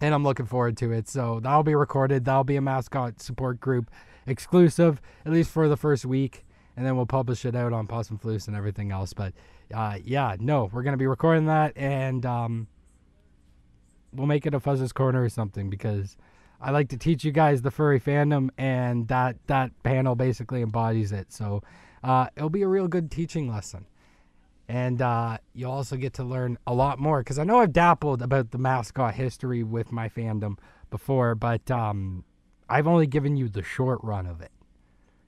and 0.00 0.14
I'm 0.14 0.24
looking 0.24 0.46
forward 0.46 0.76
to 0.78 0.92
it. 0.92 1.08
So 1.08 1.40
that'll 1.40 1.64
be 1.64 1.74
recorded. 1.74 2.24
That'll 2.24 2.44
be 2.44 2.56
a 2.56 2.62
mascot 2.62 3.20
support 3.20 3.60
group 3.60 3.90
exclusive, 4.26 5.00
at 5.26 5.32
least 5.32 5.50
for 5.50 5.68
the 5.68 5.76
first 5.76 6.06
week, 6.06 6.46
and 6.76 6.86
then 6.86 6.96
we'll 6.96 7.06
publish 7.06 7.44
it 7.44 7.54
out 7.56 7.72
on 7.72 7.86
Possum 7.86 8.18
floofs 8.18 8.46
and 8.46 8.56
everything 8.56 8.92
else. 8.92 9.12
But 9.12 9.34
uh, 9.72 9.98
yeah, 10.04 10.36
no, 10.38 10.68
we're 10.72 10.82
gonna 10.82 10.96
be 10.96 11.06
recording 11.06 11.46
that, 11.46 11.72
and 11.76 12.24
um, 12.26 12.66
we'll 14.12 14.26
make 14.26 14.46
it 14.46 14.54
a 14.54 14.60
Fuzz's 14.60 14.92
Corner 14.92 15.22
or 15.22 15.28
something 15.28 15.70
because 15.70 16.16
I 16.60 16.70
like 16.70 16.88
to 16.90 16.96
teach 16.96 17.24
you 17.24 17.32
guys 17.32 17.62
the 17.62 17.70
furry 17.70 18.00
fandom, 18.00 18.50
and 18.58 19.08
that 19.08 19.36
that 19.46 19.70
panel 19.82 20.14
basically 20.14 20.62
embodies 20.62 21.12
it. 21.12 21.32
So 21.32 21.62
uh, 22.04 22.28
it'll 22.36 22.50
be 22.50 22.62
a 22.62 22.68
real 22.68 22.88
good 22.88 23.10
teaching 23.10 23.50
lesson, 23.50 23.86
and 24.68 25.02
uh, 25.02 25.38
you'll 25.54 25.72
also 25.72 25.96
get 25.96 26.14
to 26.14 26.24
learn 26.24 26.58
a 26.66 26.74
lot 26.74 26.98
more 26.98 27.20
because 27.20 27.38
I 27.38 27.44
know 27.44 27.60
I've 27.60 27.72
dabbled 27.72 28.22
about 28.22 28.50
the 28.50 28.58
mascot 28.58 29.14
history 29.14 29.62
with 29.62 29.92
my 29.92 30.08
fandom 30.08 30.58
before, 30.90 31.34
but 31.34 31.70
um, 31.70 32.24
I've 32.68 32.86
only 32.86 33.06
given 33.06 33.36
you 33.36 33.48
the 33.48 33.62
short 33.62 34.00
run 34.02 34.26
of 34.26 34.40
it. 34.40 34.52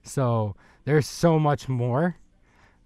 So 0.03 0.55
there's 0.85 1.07
so 1.07 1.39
much 1.39 1.69
more 1.69 2.17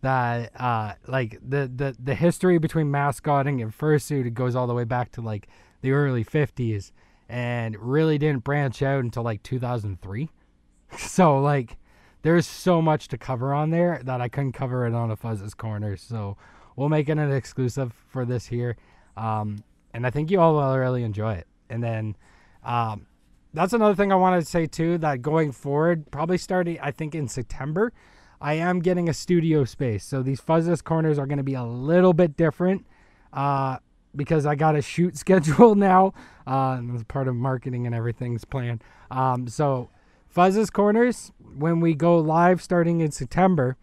that 0.00 0.52
uh 0.60 0.92
like 1.06 1.38
the 1.42 1.70
the 1.74 1.96
the 1.98 2.14
history 2.14 2.58
between 2.58 2.90
mascotting 2.90 3.60
and 3.60 3.76
fursuit 3.76 4.26
it 4.26 4.34
goes 4.34 4.54
all 4.54 4.66
the 4.66 4.74
way 4.74 4.84
back 4.84 5.10
to 5.10 5.20
like 5.20 5.48
the 5.80 5.90
early 5.90 6.24
50s 6.24 6.92
and 7.28 7.76
really 7.78 8.16
didn't 8.16 8.44
branch 8.44 8.80
out 8.80 9.02
until 9.02 9.24
like 9.24 9.42
2003 9.42 10.30
so 10.96 11.40
like 11.40 11.76
there's 12.22 12.46
so 12.46 12.82
much 12.82 13.08
to 13.08 13.18
cover 13.18 13.54
on 13.54 13.70
there 13.70 14.00
that 14.04 14.20
I 14.20 14.28
couldn't 14.28 14.52
cover 14.52 14.86
it 14.86 14.94
on 14.94 15.10
a 15.10 15.16
Fuzz's 15.16 15.54
Corner. 15.54 15.96
So 15.96 16.36
we'll 16.76 16.88
make 16.88 17.08
it 17.08 17.18
an 17.18 17.32
exclusive 17.32 17.92
for 18.08 18.24
this 18.24 18.46
here. 18.46 18.76
Um, 19.16 19.62
and 19.94 20.06
I 20.06 20.10
think 20.10 20.30
you 20.30 20.40
all 20.40 20.54
will 20.54 20.76
really 20.76 21.04
enjoy 21.04 21.34
it. 21.34 21.46
And 21.70 21.82
then 21.82 22.16
um, 22.64 23.06
that's 23.54 23.72
another 23.72 23.94
thing 23.94 24.12
I 24.12 24.16
wanted 24.16 24.40
to 24.40 24.46
say 24.46 24.66
too 24.66 24.98
that 24.98 25.22
going 25.22 25.52
forward, 25.52 26.10
probably 26.10 26.38
starting, 26.38 26.78
I 26.80 26.90
think, 26.90 27.14
in 27.14 27.28
September, 27.28 27.92
I 28.40 28.54
am 28.54 28.80
getting 28.80 29.08
a 29.08 29.14
studio 29.14 29.64
space. 29.64 30.04
So 30.04 30.22
these 30.22 30.40
Fuzz's 30.40 30.82
Corners 30.82 31.18
are 31.18 31.26
going 31.26 31.38
to 31.38 31.44
be 31.44 31.54
a 31.54 31.64
little 31.64 32.12
bit 32.12 32.36
different. 32.36 32.86
Uh, 33.32 33.78
because 34.16 34.46
I 34.46 34.54
got 34.54 34.76
a 34.76 34.82
shoot 34.82 35.16
schedule 35.16 35.74
now. 35.74 36.12
Uh, 36.46 36.76
and 36.78 36.94
as 36.94 37.04
part 37.04 37.28
of 37.28 37.34
marketing 37.34 37.86
and 37.86 37.94
everything's 37.94 38.44
planned. 38.44 38.82
Um, 39.10 39.48
so 39.48 39.90
Fuzz's 40.28 40.70
Corners, 40.70 41.32
when 41.56 41.80
we 41.80 41.94
go 41.94 42.18
live 42.18 42.62
starting 42.62 43.00
in 43.00 43.10
September, 43.10 43.76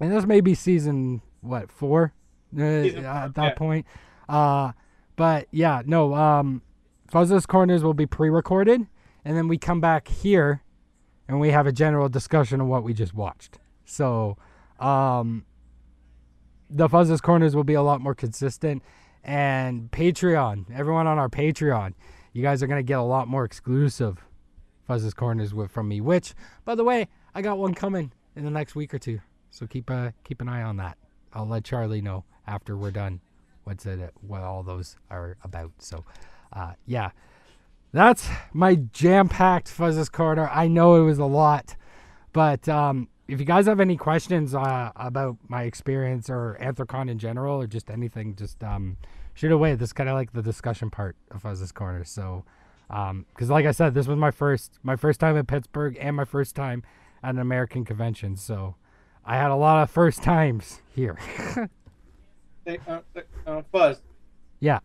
and 0.00 0.10
this 0.10 0.24
may 0.24 0.40
be 0.40 0.54
season 0.54 1.22
what 1.40 1.70
four 1.70 2.12
uh, 2.56 2.62
at 2.62 3.34
that 3.34 3.36
yeah. 3.36 3.54
point. 3.54 3.86
Uh, 4.28 4.72
but 5.16 5.46
yeah, 5.52 5.82
no. 5.86 6.14
Um, 6.14 6.62
Corners 7.12 7.84
will 7.84 7.94
be 7.94 8.06
pre-recorded, 8.06 8.86
and 9.24 9.36
then 9.36 9.46
we 9.46 9.56
come 9.56 9.80
back 9.80 10.08
here, 10.08 10.62
and 11.28 11.40
we 11.40 11.50
have 11.50 11.66
a 11.66 11.72
general 11.72 12.08
discussion 12.08 12.60
of 12.60 12.66
what 12.66 12.82
we 12.82 12.94
just 12.94 13.14
watched. 13.14 13.58
So, 13.84 14.36
um, 14.78 15.44
the 16.70 16.88
Fuzz's 16.88 17.20
Corners 17.20 17.54
will 17.54 17.64
be 17.64 17.74
a 17.74 17.82
lot 17.82 18.00
more 18.00 18.14
consistent. 18.14 18.82
And 19.22 19.90
Patreon, 19.90 20.66
everyone 20.74 21.06
on 21.06 21.18
our 21.18 21.28
Patreon, 21.28 21.94
you 22.32 22.42
guys 22.42 22.62
are 22.62 22.66
gonna 22.66 22.82
get 22.82 22.98
a 22.98 23.02
lot 23.02 23.28
more 23.28 23.44
exclusive 23.44 24.24
Fuzz's 24.86 25.14
Corners 25.14 25.54
with 25.54 25.70
from 25.70 25.88
me. 25.88 26.00
Which, 26.00 26.34
by 26.64 26.74
the 26.74 26.84
way, 26.84 27.08
I 27.34 27.42
got 27.42 27.58
one 27.58 27.74
coming 27.74 28.12
in 28.36 28.44
the 28.44 28.50
next 28.50 28.74
week 28.74 28.92
or 28.92 28.98
two. 28.98 29.20
So 29.50 29.66
keep 29.66 29.90
uh 29.90 30.10
keep 30.24 30.40
an 30.40 30.48
eye 30.48 30.62
on 30.62 30.76
that. 30.78 30.98
I'll 31.32 31.46
let 31.46 31.64
Charlie 31.64 32.02
know 32.02 32.24
after 32.46 32.76
we're 32.76 32.90
done 32.90 33.20
what's 33.64 33.86
it 33.86 34.12
what 34.20 34.42
all 34.42 34.62
those 34.62 34.96
are 35.10 35.36
about. 35.42 35.72
So 35.78 36.04
uh 36.52 36.72
yeah. 36.86 37.10
That's 37.94 38.28
my 38.52 38.74
jam-packed 38.74 39.68
Fuzz's 39.68 40.08
Corner. 40.08 40.50
I 40.52 40.66
know 40.66 40.96
it 40.96 41.04
was 41.04 41.18
a 41.18 41.24
lot, 41.24 41.76
but 42.32 42.68
um 42.68 43.08
if 43.28 43.40
you 43.40 43.46
guys 43.46 43.66
have 43.66 43.80
any 43.80 43.96
questions 43.96 44.54
uh, 44.54 44.92
about 44.96 45.38
my 45.48 45.62
experience 45.62 46.28
or 46.28 46.58
Anthrocon 46.60 47.10
in 47.10 47.18
general 47.18 47.60
or 47.60 47.66
just 47.66 47.90
anything, 47.90 48.36
just 48.36 48.62
um, 48.62 48.98
shoot 49.32 49.50
away. 49.50 49.74
This 49.74 49.88
is 49.88 49.92
kind 49.94 50.10
of 50.10 50.14
like 50.14 50.32
the 50.32 50.42
discussion 50.42 50.90
part 50.90 51.16
of 51.30 51.42
Fuzz's 51.42 51.72
Corner. 51.72 52.04
So, 52.04 52.44
because 52.88 53.48
like 53.48 53.64
I 53.64 53.70
said, 53.70 53.94
this 53.94 54.06
was 54.06 54.18
my 54.18 54.30
first 54.30 54.78
my 54.82 54.96
first 54.96 55.20
time 55.20 55.36
in 55.36 55.46
Pittsburgh 55.46 55.96
and 55.98 56.14
my 56.16 56.24
first 56.24 56.54
time 56.54 56.82
at 57.22 57.30
an 57.30 57.40
American 57.40 57.84
convention. 57.84 58.36
So, 58.36 58.74
I 59.24 59.36
had 59.36 59.50
a 59.50 59.56
lot 59.56 59.82
of 59.82 59.90
first 59.90 60.22
times 60.22 60.82
here. 60.94 61.18
Hey, 62.66 62.78
uh, 62.88 63.00
uh, 63.46 63.60
Fuzz, 63.70 64.00
yeah. 64.58 64.78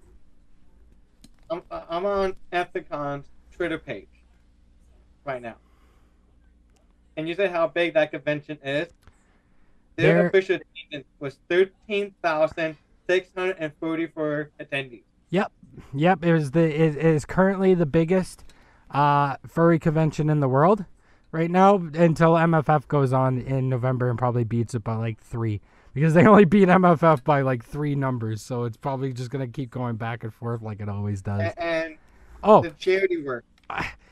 I'm, 1.51 1.61
I'm 1.71 2.05
on 2.05 2.35
Anthrocon's 2.53 3.25
Twitter 3.51 3.77
page 3.77 4.07
right 5.25 5.41
now. 5.41 5.55
And 7.17 7.27
you 7.27 7.35
say 7.35 7.47
how 7.47 7.67
big 7.67 7.93
that 7.95 8.11
convention 8.11 8.57
is? 8.63 8.87
Their 9.95 10.13
There- 10.15 10.27
official 10.27 10.57
attendance 10.57 11.07
was 11.19 11.37
13,644 11.49 14.49
attendees. 14.59 15.03
Yep, 15.31 15.51
yep. 15.93 16.25
It 16.25 16.33
was 16.33 16.51
the 16.51 16.61
it, 16.63 16.97
it 16.97 17.05
is 17.05 17.23
currently 17.25 17.73
the 17.75 17.85
biggest 17.85 18.43
uh, 18.89 19.35
furry 19.47 19.77
convention 19.77 20.27
in 20.29 20.39
the 20.39 20.47
world 20.47 20.85
right 21.31 21.51
now 21.51 21.75
until 21.75 22.33
MFF 22.33 22.87
goes 22.87 23.13
on 23.13 23.37
in 23.39 23.69
November 23.69 24.09
and 24.09 24.17
probably 24.17 24.43
beats 24.43 24.73
it 24.73 24.83
by 24.83 24.95
like 24.95 25.19
three 25.21 25.61
because 25.93 26.13
they 26.13 26.25
only 26.25 26.45
beat 26.45 26.67
MFF 26.67 27.23
by 27.23 27.41
like 27.41 27.63
three 27.63 27.95
numbers. 27.95 28.41
So 28.41 28.63
it's 28.63 28.77
probably 28.77 29.13
just 29.13 29.29
gonna 29.29 29.47
keep 29.47 29.69
going 29.71 29.95
back 29.95 30.23
and 30.23 30.33
forth 30.33 30.61
like 30.61 30.79
it 30.79 30.89
always 30.89 31.21
does. 31.21 31.41
A- 31.41 31.61
And 31.61 31.97
Oh, 32.43 32.61
the 32.61 32.71
charity 32.71 33.21
work. 33.21 33.43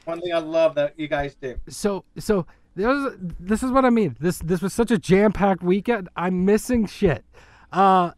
One 0.06 0.22
thing 0.22 0.34
I 0.34 0.40
love 0.40 0.76
that 0.76 0.94
you 1.00 1.08
guys 1.08 1.36
do. 1.36 1.58
so 1.68 2.04
so 2.18 2.46
was, 2.76 3.16
this 3.40 3.64
is 3.64 3.72
what 3.72 3.86
I 3.86 3.90
mean. 3.90 4.16
This 4.20 4.40
this 4.40 4.62
was 4.62 4.74
such 4.74 4.92
a 4.92 4.98
jam 4.98 5.32
packed 5.32 5.64
weekend. 5.64 6.10
I'm 6.16 6.46
missing 6.46 6.86
shit. 6.86 7.26
Uh, 7.72 8.12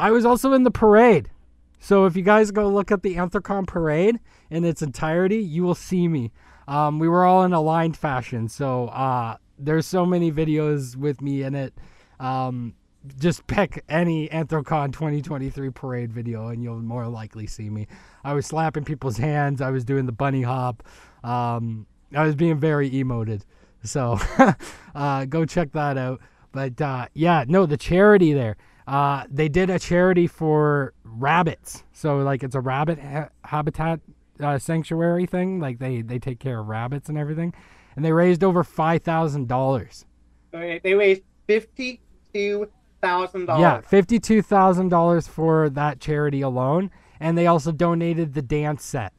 I 0.00 0.10
was 0.10 0.24
also 0.24 0.52
in 0.52 0.62
the 0.64 0.70
parade. 0.70 1.30
So 1.78 2.06
if 2.06 2.16
you 2.16 2.22
guys 2.22 2.50
go 2.50 2.66
look 2.68 2.90
at 2.90 3.02
the 3.02 3.16
Anthrocon 3.16 3.66
parade 3.66 4.18
in 4.50 4.64
its 4.64 4.80
entirety, 4.80 5.36
you 5.38 5.62
will 5.62 5.74
see 5.74 6.08
me. 6.08 6.32
Um, 6.66 6.98
we 6.98 7.08
were 7.08 7.24
all 7.26 7.44
in 7.44 7.52
aligned 7.52 7.96
fashion. 7.96 8.48
So 8.48 8.86
uh, 8.88 9.36
there's 9.58 9.84
so 9.86 10.06
many 10.06 10.32
videos 10.32 10.96
with 10.96 11.20
me 11.20 11.42
in 11.42 11.54
it. 11.54 11.74
Um, 12.20 12.74
just 13.18 13.46
pick 13.46 13.84
any 13.88 14.28
Anthrocon 14.28 14.92
2023 14.92 15.70
parade 15.70 16.12
video 16.12 16.48
and 16.48 16.62
you'll 16.62 16.80
more 16.80 17.06
likely 17.06 17.46
see 17.46 17.68
me. 17.68 17.86
I 18.22 18.32
was 18.32 18.46
slapping 18.46 18.84
people's 18.84 19.18
hands. 19.18 19.60
I 19.60 19.70
was 19.70 19.84
doing 19.84 20.06
the 20.06 20.12
bunny 20.12 20.42
hop. 20.42 20.82
Um, 21.22 21.86
I 22.14 22.24
was 22.24 22.34
being 22.34 22.58
very 22.58 22.90
emoted. 22.90 23.42
So 23.82 24.18
uh, 24.94 25.24
go 25.26 25.44
check 25.44 25.72
that 25.72 25.98
out. 25.98 26.20
But 26.52 26.80
uh, 26.80 27.08
yeah, 27.14 27.44
no, 27.46 27.66
the 27.66 27.76
charity 27.76 28.32
there. 28.32 28.56
Uh, 28.86 29.24
they 29.30 29.48
did 29.48 29.70
a 29.70 29.78
charity 29.78 30.26
for 30.26 30.94
rabbits. 31.04 31.84
So 31.92 32.18
like 32.18 32.42
it's 32.42 32.54
a 32.54 32.60
rabbit 32.60 32.98
ha- 32.98 33.30
habitat 33.44 34.00
uh, 34.40 34.58
sanctuary 34.58 35.26
thing. 35.26 35.60
Like 35.60 35.78
they 35.78 36.00
they 36.02 36.18
take 36.18 36.38
care 36.38 36.60
of 36.60 36.68
rabbits 36.68 37.08
and 37.08 37.18
everything. 37.18 37.52
And 37.96 38.04
they 38.04 38.12
raised 38.12 38.42
over 38.42 38.64
five 38.64 39.02
thousand 39.02 39.48
dollars. 39.48 40.06
They 40.52 40.80
they 40.82 40.94
raised 40.94 41.22
fifty-two 41.46 42.70
thousand 43.00 43.42
Yeah, 43.42 43.46
dollars. 43.46 43.84
fifty-two 43.86 44.42
thousand 44.42 44.88
dollars 44.88 45.26
for 45.28 45.68
that 45.70 46.00
charity 46.00 46.40
alone, 46.40 46.90
and 47.20 47.36
they 47.36 47.46
also 47.46 47.72
donated 47.72 48.34
the 48.34 48.42
dance 48.42 48.84
set 48.84 49.12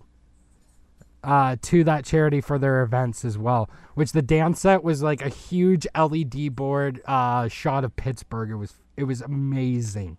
uh, 1.24 1.56
to 1.62 1.84
that 1.84 2.06
charity 2.06 2.42
for 2.42 2.58
their 2.60 2.82
events 2.82 3.26
as 3.26 3.38
well. 3.38 3.70
Which 3.96 4.12
the 4.12 4.22
dance 4.22 4.60
set 4.62 4.84
was 4.84 5.02
like 5.02 5.22
a 5.26 5.30
huge 5.30 5.88
LED 5.98 6.56
board 6.56 7.02
uh, 7.06 7.48
shot 7.48 7.84
of 7.84 7.96
Pittsburgh. 7.96 8.52
It 8.52 8.56
was 8.56 8.74
it 8.98 9.04
was 9.06 9.22
amazing, 9.22 10.18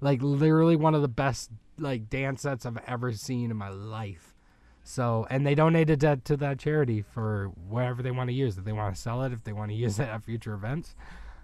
like 0.00 0.22
literally 0.22 0.76
one 0.76 0.94
of 0.94 1.02
the 1.02 1.08
best 1.08 1.50
like 1.78 2.08
dance 2.10 2.42
sets 2.42 2.66
I've 2.66 2.78
ever 2.86 3.12
seen 3.12 3.50
in 3.50 3.56
my 3.56 3.68
life. 3.68 4.34
So, 4.82 5.26
and 5.28 5.46
they 5.46 5.54
donated 5.54 6.00
that 6.00 6.24
to 6.26 6.36
that 6.38 6.58
charity 6.58 7.02
for 7.02 7.52
whatever 7.68 8.02
they 8.02 8.10
want 8.10 8.30
to 8.30 8.34
use. 8.34 8.56
If 8.56 8.64
they 8.64 8.72
want 8.72 8.94
to 8.94 9.00
sell 9.00 9.22
it, 9.22 9.32
if 9.32 9.44
they 9.44 9.52
want 9.52 9.70
to 9.70 9.76
use 9.84 9.98
it 9.98 10.08
at 10.08 10.24
future 10.24 10.54
events, 10.54 10.94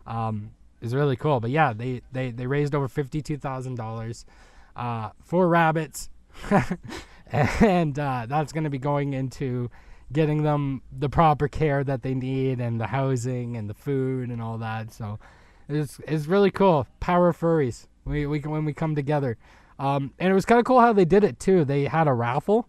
um, 0.06 0.50
is 0.80 0.94
really 0.94 1.16
cool. 1.16 1.40
But 1.40 1.50
yeah, 1.50 1.72
they 1.72 2.02
they 2.12 2.30
they 2.30 2.46
raised 2.46 2.74
over 2.74 2.88
fifty 2.88 3.22
two 3.22 3.36
thousand 3.36 3.76
dollars 3.76 4.24
uh, 4.76 5.10
for 5.22 5.48
rabbits, 5.48 6.10
and 7.30 7.98
uh, 7.98 8.26
that's 8.28 8.52
going 8.52 8.64
to 8.64 8.70
be 8.70 8.78
going 8.78 9.14
into 9.14 9.70
getting 10.12 10.42
them 10.42 10.82
the 10.96 11.08
proper 11.08 11.48
care 11.48 11.82
that 11.82 12.02
they 12.02 12.14
need 12.14 12.60
and 12.60 12.80
the 12.80 12.86
housing 12.86 13.56
and 13.56 13.68
the 13.68 13.74
food 13.74 14.30
and 14.30 14.40
all 14.40 14.58
that. 14.58 14.92
So 14.92 15.18
it's 15.68 16.00
it's 16.06 16.26
really 16.26 16.50
cool. 16.50 16.86
Power 17.00 17.32
furries. 17.32 17.86
We 18.04 18.26
we 18.26 18.40
when 18.40 18.64
we 18.64 18.72
come 18.72 18.94
together. 18.94 19.36
Um, 19.76 20.12
and 20.20 20.30
it 20.30 20.34
was 20.34 20.44
kind 20.44 20.60
of 20.60 20.64
cool 20.64 20.80
how 20.80 20.92
they 20.92 21.04
did 21.04 21.24
it 21.24 21.40
too. 21.40 21.64
They 21.64 21.86
had 21.86 22.06
a 22.06 22.12
raffle. 22.12 22.68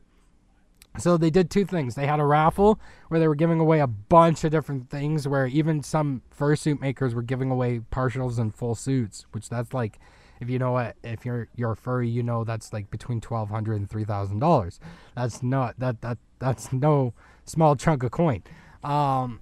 So 0.98 1.18
they 1.18 1.30
did 1.30 1.50
two 1.50 1.66
things. 1.66 1.96
They 1.96 2.08
had 2.08 2.20
a 2.20 2.26
raffle 2.26 2.80
where 3.10 3.20
they 3.20 3.28
were 3.28 3.36
giving 3.36 3.60
away 3.60 3.80
a 3.80 3.88
bunch 3.88 4.44
of 4.44 4.52
different 4.52 4.90
things 4.90 5.28
where 5.28 5.46
even 5.48 5.84
some 5.84 6.22
fursuit 6.38 6.80
makers 6.80 7.14
were 7.14 7.22
giving 7.22 7.52
away 7.52 7.82
partials 7.92 8.40
and 8.40 8.56
full 8.56 8.76
suits, 8.76 9.26
which 9.32 9.50
that's 9.50 9.74
like 9.74 10.00
if 10.40 10.50
you 10.50 10.60
know 10.60 10.74
what 10.74 10.96
if 11.04 11.26
you're 11.26 11.48
you're 11.56 11.74
a 11.74 11.76
furry, 11.76 12.10
you 12.10 12.24
know 12.24 12.44
that's 12.44 12.74
like 12.74 12.90
between 12.90 13.22
twelve 13.22 13.50
hundred 13.50 13.76
and 13.76 13.90
three 13.90 14.06
thousand 14.06 14.40
dollars. 14.40 14.80
That's 15.16 15.44
not 15.44 15.80
that 15.80 16.02
that 16.02 16.18
that's 16.40 16.72
no 16.72 17.14
small 17.46 17.76
chunk 17.76 18.04
of 18.04 18.12
coin. 18.12 18.44
Um 18.84 19.42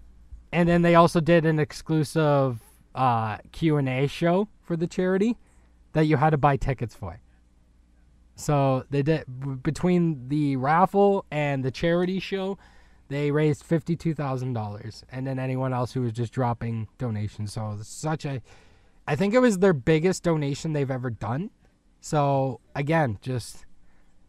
and 0.52 0.70
then 0.70 0.82
they 0.82 0.96
also 0.96 1.20
did 1.20 1.46
an 1.46 1.60
exclusive 1.60 2.60
uh 2.96 3.38
Q&A 3.52 4.08
show 4.08 4.48
for 4.62 4.76
the 4.76 4.88
charity 4.88 5.38
that 5.94 6.06
you 6.06 6.18
had 6.18 6.32
to 6.32 6.38
buy 6.38 6.58
tickets 6.58 6.96
for. 6.96 7.20
So 8.36 8.86
they 8.90 9.04
did 9.04 9.26
between 9.62 10.28
the 10.30 10.56
raffle 10.56 11.26
and 11.30 11.64
the 11.64 11.72
charity 11.72 12.20
show, 12.20 12.58
they 13.10 13.30
raised 13.30 13.64
fifty-two 13.64 14.16
thousand 14.16 14.54
dollars, 14.54 15.04
and 15.12 15.28
then 15.28 15.38
anyone 15.38 15.74
else 15.74 15.94
who 15.94 16.02
was 16.02 16.14
just 16.14 16.34
dropping 16.34 16.88
donations. 16.98 17.54
So 17.54 17.78
such 17.84 18.26
a, 18.26 18.42
I 19.08 19.16
think 19.16 19.34
it 19.34 19.40
was 19.40 19.60
their 19.60 19.74
biggest 19.74 20.24
donation 20.24 20.74
they've 20.74 20.90
ever 20.90 21.12
done. 21.12 21.52
So 22.02 22.60
again, 22.76 23.20
just 23.22 23.66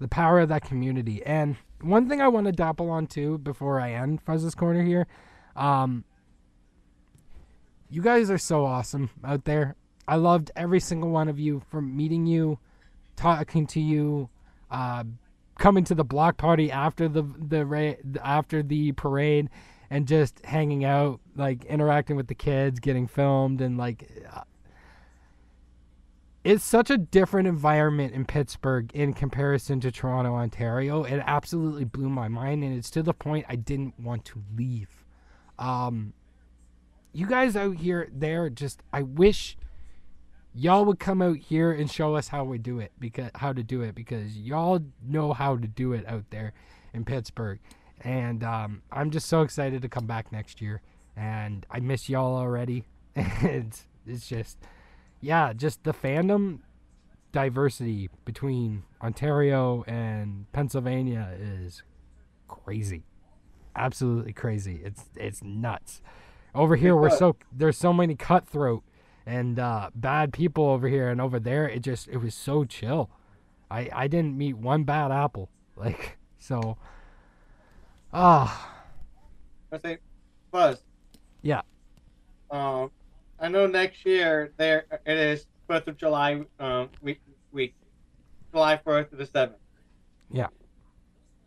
the 0.01 0.09
power 0.09 0.41
of 0.41 0.49
that 0.51 0.65
community. 0.65 1.25
And 1.25 1.57
one 1.81 2.09
thing 2.09 2.21
I 2.21 2.29
want 2.29 2.47
to 2.47 2.53
dapple 2.53 2.91
on 2.91 3.07
too 3.07 3.39
before 3.39 3.81
I 3.81 3.93
end 3.93 4.21
Fuzz's 4.23 4.55
Corner 4.55 4.83
here, 4.83 5.07
um, 5.57 6.05
you 7.89 8.03
guys 8.03 8.31
are 8.31 8.39
so 8.39 8.67
awesome 8.67 9.09
out 9.25 9.45
there. 9.45 9.77
I 10.07 10.17
loved 10.17 10.51
every 10.57 10.81
single 10.81 11.11
one 11.11 11.29
of 11.29 11.39
you 11.39 11.63
from 11.71 11.97
meeting 11.97 12.27
you 12.27 12.59
talking 13.17 13.67
to 13.69 13.81
you, 13.81 14.29
uh, 14.71 15.05
coming 15.59 15.85
to 15.85 15.95
the 15.95 16.05
block 16.05 16.37
party 16.37 16.71
after 16.71 17.09
the 17.09 17.23
the 17.23 17.65
ra- 17.65 17.95
after 18.23 18.63
the 18.63 18.93
parade, 18.93 19.51
and 19.91 20.07
just 20.07 20.45
hanging 20.45 20.85
out, 20.85 21.21
like 21.37 21.65
interacting 21.67 22.17
with 22.17 22.27
the 22.29 22.35
kids, 22.35 22.81
getting 22.81 23.07
filmed, 23.07 23.61
and 23.61 23.79
like. 23.79 24.11
Uh, 24.33 24.43
it's 26.45 26.63
such 26.63 26.91
a 26.91 26.99
different 26.99 27.49
environment 27.49 28.13
in 28.13 28.27
Pittsburgh 28.27 28.91
in 28.93 29.15
comparison 29.15 29.81
to 29.81 29.91
Toronto, 29.91 30.35
Ontario. 30.35 31.03
It 31.03 31.23
absolutely 31.25 31.85
blew 31.85 32.11
my 32.11 32.29
mind, 32.29 32.63
and 32.63 32.77
it's 32.77 32.91
to 32.91 33.03
the 33.03 33.15
point 33.15 33.47
I 33.49 33.57
didn't 33.57 33.99
want 33.99 34.27
to 34.27 34.43
leave. 34.55 35.07
Um, 35.59 36.13
you 37.15 37.27
guys 37.27 37.57
out 37.57 37.77
here, 37.77 38.11
there, 38.13 38.51
just 38.51 38.83
I 38.93 39.03
wish 39.03 39.57
y'all 40.55 40.85
would 40.85 41.01
come 41.01 41.21
out 41.21 41.37
here 41.37 41.73
and 41.73 41.91
show 41.91 42.15
us 42.15 42.29
how 42.29 42.45
we 42.45 42.59
do 42.59 42.79
it 42.79 42.93
because 42.99 43.31
how 43.35 43.53
to 43.53 43.63
do 43.63 43.83
it 43.83 43.95
because 43.95 44.37
y'all 44.37 44.81
know 45.03 45.33
how 45.33 45.57
to 45.57 45.67
do 45.67 45.93
it 45.93 46.07
out 46.07 46.25
there 46.31 46.53
in 46.93 47.05
Pittsburgh. 47.05 47.59
And 48.01 48.45
um, 48.45 48.83
I'm 48.93 49.11
just 49.11 49.27
so 49.29 49.43
excited 49.43 49.83
to 49.83 49.89
come 49.89 50.07
back 50.07 50.31
next 50.31 50.61
year 50.63 50.81
and 51.17 51.67
I 51.71 51.81
miss 51.81 52.09
y'all 52.09 52.37
already. 52.37 52.85
It's 53.43 53.87
it's 54.07 54.29
just 54.29 54.59
yeah 55.21 55.53
just 55.53 55.85
the 55.85 55.95
fandom 55.95 56.59
diversity 57.33 58.11
between 58.25 58.83
Ontario 59.03 59.83
and 59.87 60.51
Pennsylvania 60.53 61.35
is 61.39 61.83
crazy. 62.49 63.05
Absolutely 63.77 64.33
crazy. 64.33 64.81
It's 64.85 65.05
it's 65.17 65.43
nuts. 65.43 66.03
Over 66.55 66.77
here 66.77 66.95
we're 66.95 67.11
so 67.11 67.37
there's 67.53 67.77
so 67.77 67.93
many 67.93 68.15
cutthroat 68.15 68.83
and 69.27 69.59
uh, 69.59 69.91
bad 69.95 70.33
people 70.33 70.65
over 70.69 70.89
here 70.89 71.09
and 71.09 71.21
over 71.21 71.39
there 71.41 71.69
it 71.69 71.81
just 71.83 72.09
it 72.09 72.19
was 72.19 72.35
so 72.35 72.65
chill 72.65 73.11
i 73.71 73.89
i 73.93 74.07
didn't 74.07 74.37
meet 74.37 74.57
one 74.57 74.85
bad 74.85 75.11
apple 75.11 75.49
like 75.77 76.17
so 76.39 76.77
ah 78.13 78.71
I 79.73 79.79
say, 79.79 79.99
Buzz. 80.53 80.81
yeah 81.43 81.63
Um, 82.51 82.91
I 83.41 83.49
know 83.49 83.67
next 83.67 84.07
year 84.07 84.53
there 84.57 84.85
it 85.05 85.17
is 85.19 85.47
Fourth 85.67 85.89
of 85.89 85.97
July 85.97 86.43
um 86.61 86.91
week 87.03 87.21
week, 87.51 87.75
July 88.53 88.77
fourth 88.85 89.11
to 89.11 89.17
the 89.17 89.27
seventh. 89.27 89.59
yeah 90.31 90.49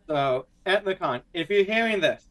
So 0.08 0.46
at 0.66 0.84
the 0.84 0.94
con, 0.94 1.22
if 1.32 1.48
you're 1.48 1.64
hearing 1.64 2.00
this, 2.00 2.28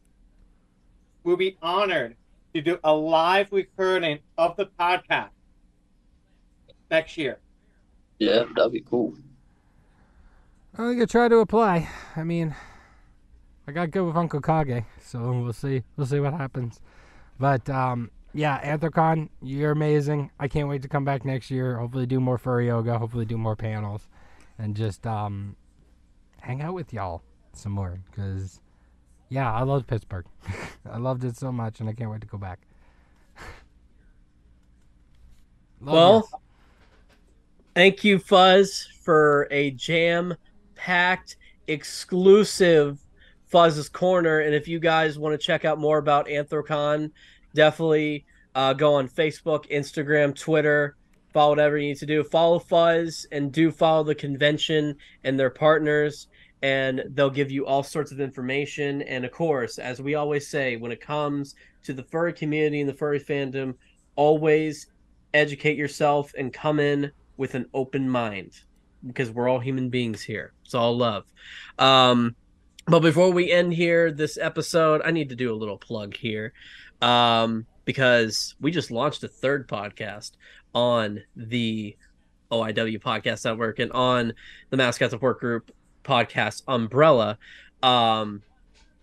we'll 1.24 1.36
be 1.36 1.56
honored 1.62 2.16
to 2.54 2.60
do 2.62 2.78
a 2.84 2.94
live 2.94 3.50
recording 3.50 4.20
of 4.36 4.56
the 4.56 4.66
podcast 4.78 5.30
next 6.90 7.16
year. 7.16 7.38
Yeah, 8.18 8.44
that'd 8.54 8.72
be 8.72 8.80
cool. 8.80 9.14
I 10.74 10.78
think 10.78 10.96
I 10.96 11.00
could 11.00 11.10
try 11.10 11.28
to 11.28 11.38
apply. 11.38 11.88
I 12.16 12.24
mean, 12.24 12.54
I 13.66 13.72
got 13.72 13.90
good 13.90 14.04
with 14.04 14.16
Uncle 14.16 14.40
Kage, 14.40 14.84
so 15.00 15.40
we'll 15.42 15.52
see. 15.52 15.82
We'll 15.96 16.06
see 16.06 16.20
what 16.20 16.34
happens. 16.34 16.80
But 17.38 17.68
um, 17.70 18.10
yeah, 18.34 18.60
Anthrocon, 18.60 19.28
you're 19.42 19.72
amazing. 19.72 20.30
I 20.38 20.48
can't 20.48 20.68
wait 20.68 20.82
to 20.82 20.88
come 20.88 21.04
back 21.04 21.24
next 21.24 21.50
year. 21.50 21.78
Hopefully, 21.78 22.06
do 22.06 22.20
more 22.20 22.38
furry 22.38 22.66
yoga. 22.66 22.98
Hopefully, 22.98 23.24
do 23.24 23.38
more 23.38 23.56
panels, 23.56 24.08
and 24.58 24.76
just 24.76 25.06
um, 25.06 25.56
hang 26.40 26.62
out 26.62 26.74
with 26.74 26.92
y'all 26.92 27.22
some 27.52 27.72
more. 27.72 27.98
Cause 28.14 28.60
yeah, 29.28 29.52
I 29.52 29.62
loved 29.62 29.86
Pittsburgh. 29.86 30.26
I 30.90 30.98
loved 30.98 31.24
it 31.24 31.36
so 31.36 31.52
much, 31.52 31.80
and 31.80 31.88
I 31.88 31.92
can't 31.92 32.10
wait 32.10 32.20
to 32.22 32.26
go 32.26 32.38
back. 32.38 32.60
Love 35.80 35.94
well, 35.94 36.14
yous. 36.14 36.30
Thank 37.78 38.02
you, 38.02 38.18
Fuzz, 38.18 38.88
for 39.04 39.46
a 39.52 39.70
jam 39.70 40.34
packed 40.74 41.36
exclusive 41.68 42.98
Fuzz's 43.46 43.88
Corner. 43.88 44.40
And 44.40 44.52
if 44.52 44.66
you 44.66 44.80
guys 44.80 45.16
want 45.16 45.32
to 45.32 45.46
check 45.46 45.64
out 45.64 45.78
more 45.78 45.98
about 45.98 46.26
Anthrocon, 46.26 47.12
definitely 47.54 48.26
uh, 48.56 48.72
go 48.72 48.94
on 48.94 49.08
Facebook, 49.08 49.70
Instagram, 49.70 50.36
Twitter, 50.36 50.96
follow 51.32 51.50
whatever 51.50 51.78
you 51.78 51.90
need 51.90 51.98
to 51.98 52.06
do. 52.06 52.24
Follow 52.24 52.58
Fuzz 52.58 53.28
and 53.30 53.52
do 53.52 53.70
follow 53.70 54.02
the 54.02 54.12
convention 54.12 54.96
and 55.22 55.38
their 55.38 55.48
partners, 55.48 56.26
and 56.62 57.04
they'll 57.10 57.30
give 57.30 57.52
you 57.52 57.64
all 57.64 57.84
sorts 57.84 58.10
of 58.10 58.18
information. 58.18 59.02
And 59.02 59.24
of 59.24 59.30
course, 59.30 59.78
as 59.78 60.02
we 60.02 60.16
always 60.16 60.48
say, 60.48 60.74
when 60.74 60.90
it 60.90 61.00
comes 61.00 61.54
to 61.84 61.92
the 61.92 62.02
furry 62.02 62.32
community 62.32 62.80
and 62.80 62.88
the 62.88 62.94
furry 62.94 63.20
fandom, 63.20 63.74
always 64.16 64.88
educate 65.32 65.76
yourself 65.76 66.32
and 66.36 66.52
come 66.52 66.80
in 66.80 67.12
with 67.38 67.54
an 67.54 67.66
open 67.72 68.10
mind 68.10 68.52
because 69.06 69.30
we're 69.30 69.48
all 69.48 69.60
human 69.60 69.88
beings 69.88 70.20
here. 70.20 70.52
It's 70.64 70.74
all 70.74 70.94
love. 70.98 71.24
Um, 71.78 72.36
but 72.86 73.00
before 73.00 73.30
we 73.30 73.50
end 73.50 73.72
here, 73.72 74.10
this 74.10 74.36
episode, 74.36 75.00
I 75.04 75.10
need 75.10 75.30
to 75.30 75.36
do 75.36 75.52
a 75.52 75.56
little 75.56 75.78
plug 75.78 76.14
here 76.14 76.52
um, 77.00 77.64
because 77.86 78.54
we 78.60 78.70
just 78.70 78.90
launched 78.90 79.24
a 79.24 79.28
third 79.28 79.68
podcast 79.68 80.32
on 80.74 81.22
the 81.36 81.96
OIW 82.50 83.00
Podcast 83.00 83.44
Network 83.44 83.78
and 83.78 83.92
on 83.92 84.34
the 84.70 84.76
Mascot 84.76 85.10
Support 85.10 85.40
Group 85.40 85.70
podcast 86.04 86.62
umbrella. 86.66 87.38
Um, 87.82 88.42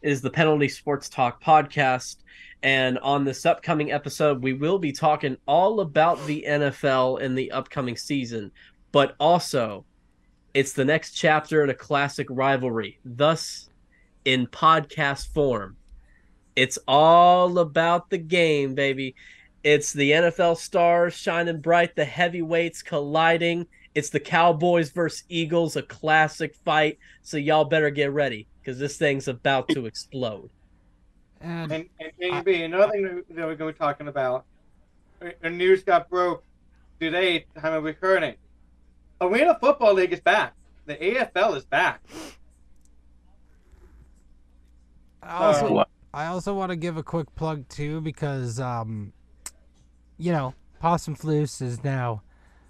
is 0.01 0.21
the 0.21 0.29
Penalty 0.29 0.67
Sports 0.67 1.09
Talk 1.09 1.43
podcast. 1.43 2.17
And 2.65 2.97
on 2.97 3.23
this 3.23 3.45
upcoming 3.45 3.91
episode, 3.91 4.41
we 4.41 4.53
will 4.53 4.79
be 4.79 4.91
talking 4.91 5.37
all 5.45 5.81
about 5.81 6.25
the 6.25 6.43
NFL 6.47 7.21
in 7.21 7.35
the 7.35 7.51
upcoming 7.51 7.95
season, 7.95 8.51
but 8.91 9.15
also 9.19 9.85
it's 10.55 10.73
the 10.73 10.83
next 10.83 11.11
chapter 11.11 11.63
in 11.63 11.69
a 11.69 11.75
classic 11.75 12.25
rivalry, 12.27 12.97
thus 13.05 13.69
in 14.25 14.47
podcast 14.47 15.31
form. 15.31 15.77
It's 16.55 16.79
all 16.87 17.59
about 17.59 18.09
the 18.09 18.17
game, 18.17 18.73
baby. 18.73 19.13
It's 19.63 19.93
the 19.93 20.09
NFL 20.09 20.57
stars 20.57 21.13
shining 21.13 21.61
bright, 21.61 21.95
the 21.95 22.03
heavyweights 22.03 22.81
colliding. 22.81 23.67
It's 23.93 24.09
the 24.09 24.19
Cowboys 24.19 24.89
versus 24.89 25.23
Eagles, 25.29 25.75
a 25.75 25.83
classic 25.83 26.55
fight. 26.65 26.97
So 27.21 27.37
y'all 27.37 27.65
better 27.65 27.91
get 27.91 28.11
ready 28.11 28.47
because 28.59 28.79
this 28.79 28.97
thing's 28.97 29.27
about 29.27 29.69
to 29.69 29.85
explode. 29.85 30.49
And, 31.45 31.71
And, 31.71 31.89
and 31.99 32.11
KB, 32.19 32.65
another 32.65 32.91
thing 32.91 33.23
that 33.29 33.45
we're 33.45 33.55
going 33.55 33.71
to 33.71 33.73
be 33.73 33.73
talking 33.73 34.07
about, 34.07 34.45
the 35.19 35.49
news 35.49 35.83
got 35.83 36.09
broke 36.09 36.43
today, 36.99 37.45
time 37.61 37.73
of 37.73 37.83
recording. 37.83 38.33
Arena 39.21 39.55
Football 39.61 39.93
League 39.93 40.11
is 40.11 40.19
back. 40.19 40.53
The 40.87 40.95
AFL 40.95 41.55
is 41.55 41.65
back. 41.65 42.01
I 45.21 45.45
also, 45.45 45.77
Uh, 45.77 45.85
I 46.15 46.25
also 46.25 46.55
want 46.55 46.71
to 46.71 46.75
give 46.75 46.97
a 46.97 47.03
quick 47.03 47.33
plug 47.35 47.69
too 47.69 48.01
because, 48.01 48.59
um, 48.59 49.13
you 50.17 50.31
know, 50.31 50.55
Possum 50.79 51.15
Floofs 51.15 51.61
is 51.61 51.83
now 51.83 52.23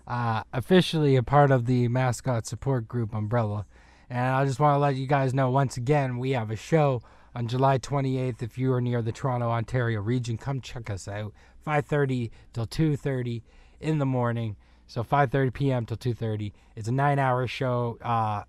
uh, 0.06 0.44
officially 0.52 1.16
a 1.16 1.24
part 1.24 1.50
of 1.50 1.66
the 1.66 1.88
mascot 1.88 2.46
support 2.46 2.88
group 2.90 3.14
umbrella, 3.14 3.66
and 4.10 4.36
I 4.36 4.46
just 4.46 4.60
want 4.60 4.76
to 4.76 4.80
let 4.80 4.96
you 4.96 5.08
guys 5.08 5.34
know 5.34 5.50
once 5.50 5.78
again 5.78 6.18
we 6.18 6.32
have 6.32 6.52
a 6.52 6.56
show 6.56 7.02
on 7.36 7.48
July 7.48 7.78
28th. 7.78 8.42
If 8.42 8.58
you 8.58 8.72
are 8.74 8.82
near 8.82 9.02
the 9.02 9.12
Toronto, 9.12 9.50
Ontario 9.50 10.02
region, 10.02 10.38
come 10.38 10.62
check 10.62 10.90
us 10.90 11.08
out. 11.08 11.34
5:30 11.66 12.32
till 12.54 12.66
2:30 12.66 13.44
in 13.80 14.00
the 14.00 14.06
morning. 14.06 14.56
So 14.88 15.04
5:30 15.04 15.54
p.m. 15.54 15.86
till 15.86 15.98
2:30. 15.98 16.54
It's 16.76 16.88
a 16.88 16.92
nine-hour 16.92 17.48
show. 17.48 17.98
Uh, 18.02 18.44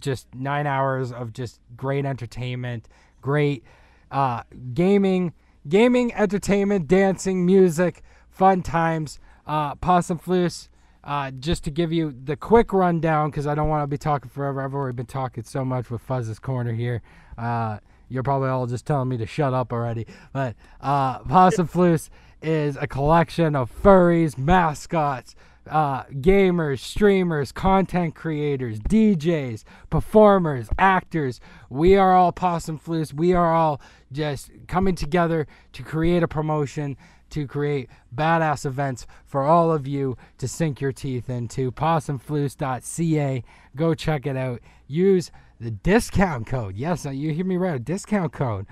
just 0.00 0.26
nine 0.34 0.66
hours 0.66 1.12
of 1.12 1.32
just 1.32 1.60
great 1.76 2.04
entertainment, 2.04 2.88
great 3.20 3.62
uh, 4.10 4.42
gaming, 4.74 5.32
gaming, 5.68 6.12
entertainment, 6.14 6.88
dancing, 6.88 7.46
music, 7.46 8.02
fun 8.28 8.62
times. 8.62 9.20
Uh, 9.46 9.74
Possum 9.76 10.18
Floofs, 10.18 10.68
uh, 11.04 11.30
just 11.32 11.64
to 11.64 11.70
give 11.70 11.92
you 11.92 12.14
the 12.24 12.36
quick 12.36 12.72
rundown, 12.72 13.30
because 13.30 13.46
I 13.46 13.54
don't 13.54 13.68
want 13.68 13.82
to 13.82 13.86
be 13.86 13.98
talking 13.98 14.30
forever. 14.30 14.62
I've 14.62 14.74
already 14.74 14.96
been 14.96 15.06
talking 15.06 15.44
so 15.44 15.64
much 15.64 15.90
with 15.90 16.02
Fuzz's 16.02 16.38
Corner 16.38 16.72
here. 16.72 17.02
Uh, 17.36 17.78
you're 18.08 18.22
probably 18.22 18.50
all 18.50 18.66
just 18.66 18.86
telling 18.86 19.08
me 19.08 19.16
to 19.16 19.26
shut 19.26 19.54
up 19.54 19.72
already. 19.72 20.06
But 20.32 20.54
uh, 20.80 21.20
Possum 21.20 21.66
Floofs 21.66 22.10
is 22.42 22.76
a 22.76 22.86
collection 22.86 23.56
of 23.56 23.70
furries, 23.82 24.36
mascots, 24.36 25.34
uh, 25.70 26.04
gamers, 26.04 26.80
streamers, 26.80 27.52
content 27.52 28.14
creators, 28.14 28.80
DJs, 28.80 29.64
performers, 29.90 30.68
actors. 30.78 31.40
We 31.70 31.96
are 31.96 32.14
all 32.14 32.32
Possum 32.32 32.78
Floofs. 32.78 33.12
We 33.12 33.32
are 33.32 33.54
all 33.54 33.80
just 34.10 34.50
coming 34.66 34.94
together 34.94 35.46
to 35.72 35.82
create 35.82 36.22
a 36.22 36.28
promotion, 36.28 36.96
to 37.32 37.46
create 37.46 37.88
badass 38.14 38.64
events 38.64 39.06
for 39.24 39.42
all 39.42 39.72
of 39.72 39.86
you 39.86 40.16
to 40.38 40.46
sink 40.46 40.80
your 40.80 40.92
teeth 40.92 41.28
into. 41.28 41.72
PossumFloofs.ca. 41.72 43.44
Go 43.74 43.94
check 43.94 44.26
it 44.26 44.36
out. 44.36 44.60
Use 44.86 45.30
the 45.58 45.70
discount 45.70 46.46
code. 46.46 46.76
Yes, 46.76 47.04
you 47.04 47.32
hear 47.32 47.44
me 47.44 47.56
right. 47.56 47.76
A 47.76 47.78
discount 47.78 48.32
code. 48.32 48.66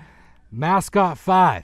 Mascot5. 0.55 1.63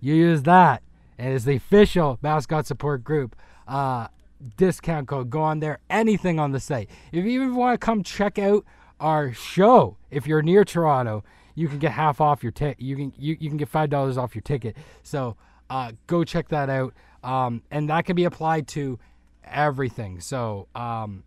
You 0.00 0.14
use 0.14 0.42
that. 0.42 0.82
And 1.18 1.34
it's 1.34 1.44
the 1.44 1.56
official 1.56 2.18
mascot 2.22 2.66
support 2.66 3.04
group. 3.04 3.36
Uh, 3.68 4.08
discount 4.56 5.08
code. 5.08 5.28
Go 5.28 5.42
on 5.42 5.60
there. 5.60 5.78
Anything 5.90 6.40
on 6.40 6.52
the 6.52 6.60
site. 6.60 6.88
If 7.12 7.24
you 7.24 7.42
even 7.42 7.54
want 7.54 7.78
to 7.78 7.84
come 7.84 8.02
check 8.02 8.38
out 8.38 8.64
our 8.98 9.32
show, 9.32 9.96
if 10.10 10.26
you're 10.26 10.42
near 10.42 10.64
Toronto, 10.64 11.22
you 11.54 11.68
can 11.68 11.78
get 11.78 11.92
half 11.92 12.20
off 12.20 12.42
your 12.42 12.52
ticket. 12.52 12.80
You 12.80 12.96
can 12.96 13.12
you, 13.18 13.36
you 13.38 13.48
can 13.50 13.58
get 13.58 13.68
five 13.68 13.90
dollars 13.90 14.16
off 14.16 14.34
your 14.34 14.42
ticket. 14.42 14.76
So 15.02 15.36
uh, 15.70 15.92
go 16.06 16.24
check 16.24 16.48
that 16.48 16.68
out. 16.68 16.92
Um, 17.22 17.62
and 17.70 17.88
that 17.88 18.04
can 18.04 18.16
be 18.16 18.24
applied 18.24 18.68
to 18.68 18.98
everything. 19.44 20.20
So 20.20 20.68
um, 20.74 21.24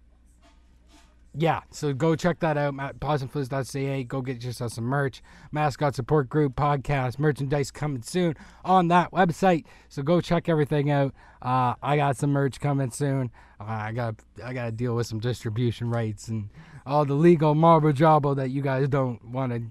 yeah, 1.36 1.62
so 1.72 1.94
go 1.94 2.16
check 2.16 2.40
that 2.42 2.58
out, 2.58 2.76
possumfloofs.ca. 3.00 4.04
Go 4.04 4.22
get 4.22 4.44
yourself 4.44 4.74
some 4.74 4.84
merch. 4.84 5.24
Mascot 5.52 5.96
support 5.96 6.30
group, 6.30 6.56
podcast, 6.56 7.18
merchandise 7.18 7.72
coming 7.72 8.04
soon 8.04 8.36
on 8.64 8.90
that 8.90 9.12
website. 9.12 9.66
So 9.90 10.04
go 10.04 10.22
check 10.22 10.48
everything 10.48 10.92
out. 10.92 11.14
Uh, 11.42 11.74
I 11.82 11.98
got 11.98 12.18
some 12.18 12.32
merch 12.32 12.60
coming 12.60 12.92
soon. 12.92 13.32
Uh, 13.60 13.64
I 13.66 13.92
got 13.94 14.16
I 14.44 14.54
got 14.54 14.66
to 14.66 14.72
deal 14.72 14.96
with 14.96 15.08
some 15.08 15.20
distribution 15.20 15.90
rights 15.90 16.28
and 16.28 16.50
all 16.86 17.04
the 17.04 17.16
legal 17.16 17.56
marble 17.56 17.94
jobble 17.94 18.36
that 18.36 18.52
you 18.52 18.62
guys 18.62 18.88
don't 18.88 19.24
want 19.26 19.54
to 19.54 19.64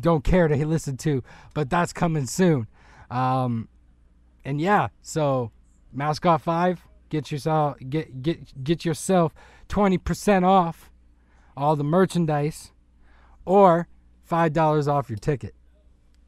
don't 0.00 0.22
care 0.22 0.48
to 0.48 0.66
listen 0.66 0.98
to, 0.98 1.22
but 1.54 1.70
that's 1.70 1.92
coming 1.94 2.26
soon. 2.26 2.66
Um, 3.10 3.68
and 4.46 4.60
yeah, 4.60 4.88
so 5.02 5.50
mascot 5.92 6.40
five, 6.40 6.86
get 7.08 7.32
yourself 7.32 7.76
get 7.90 8.22
get 8.22 8.62
get 8.62 8.84
yourself 8.84 9.34
twenty 9.68 9.98
percent 9.98 10.44
off 10.44 10.88
all 11.56 11.74
the 11.74 11.82
merchandise 11.82 12.70
or 13.44 13.88
five 14.22 14.52
dollars 14.52 14.86
off 14.86 15.10
your 15.10 15.18
ticket 15.18 15.52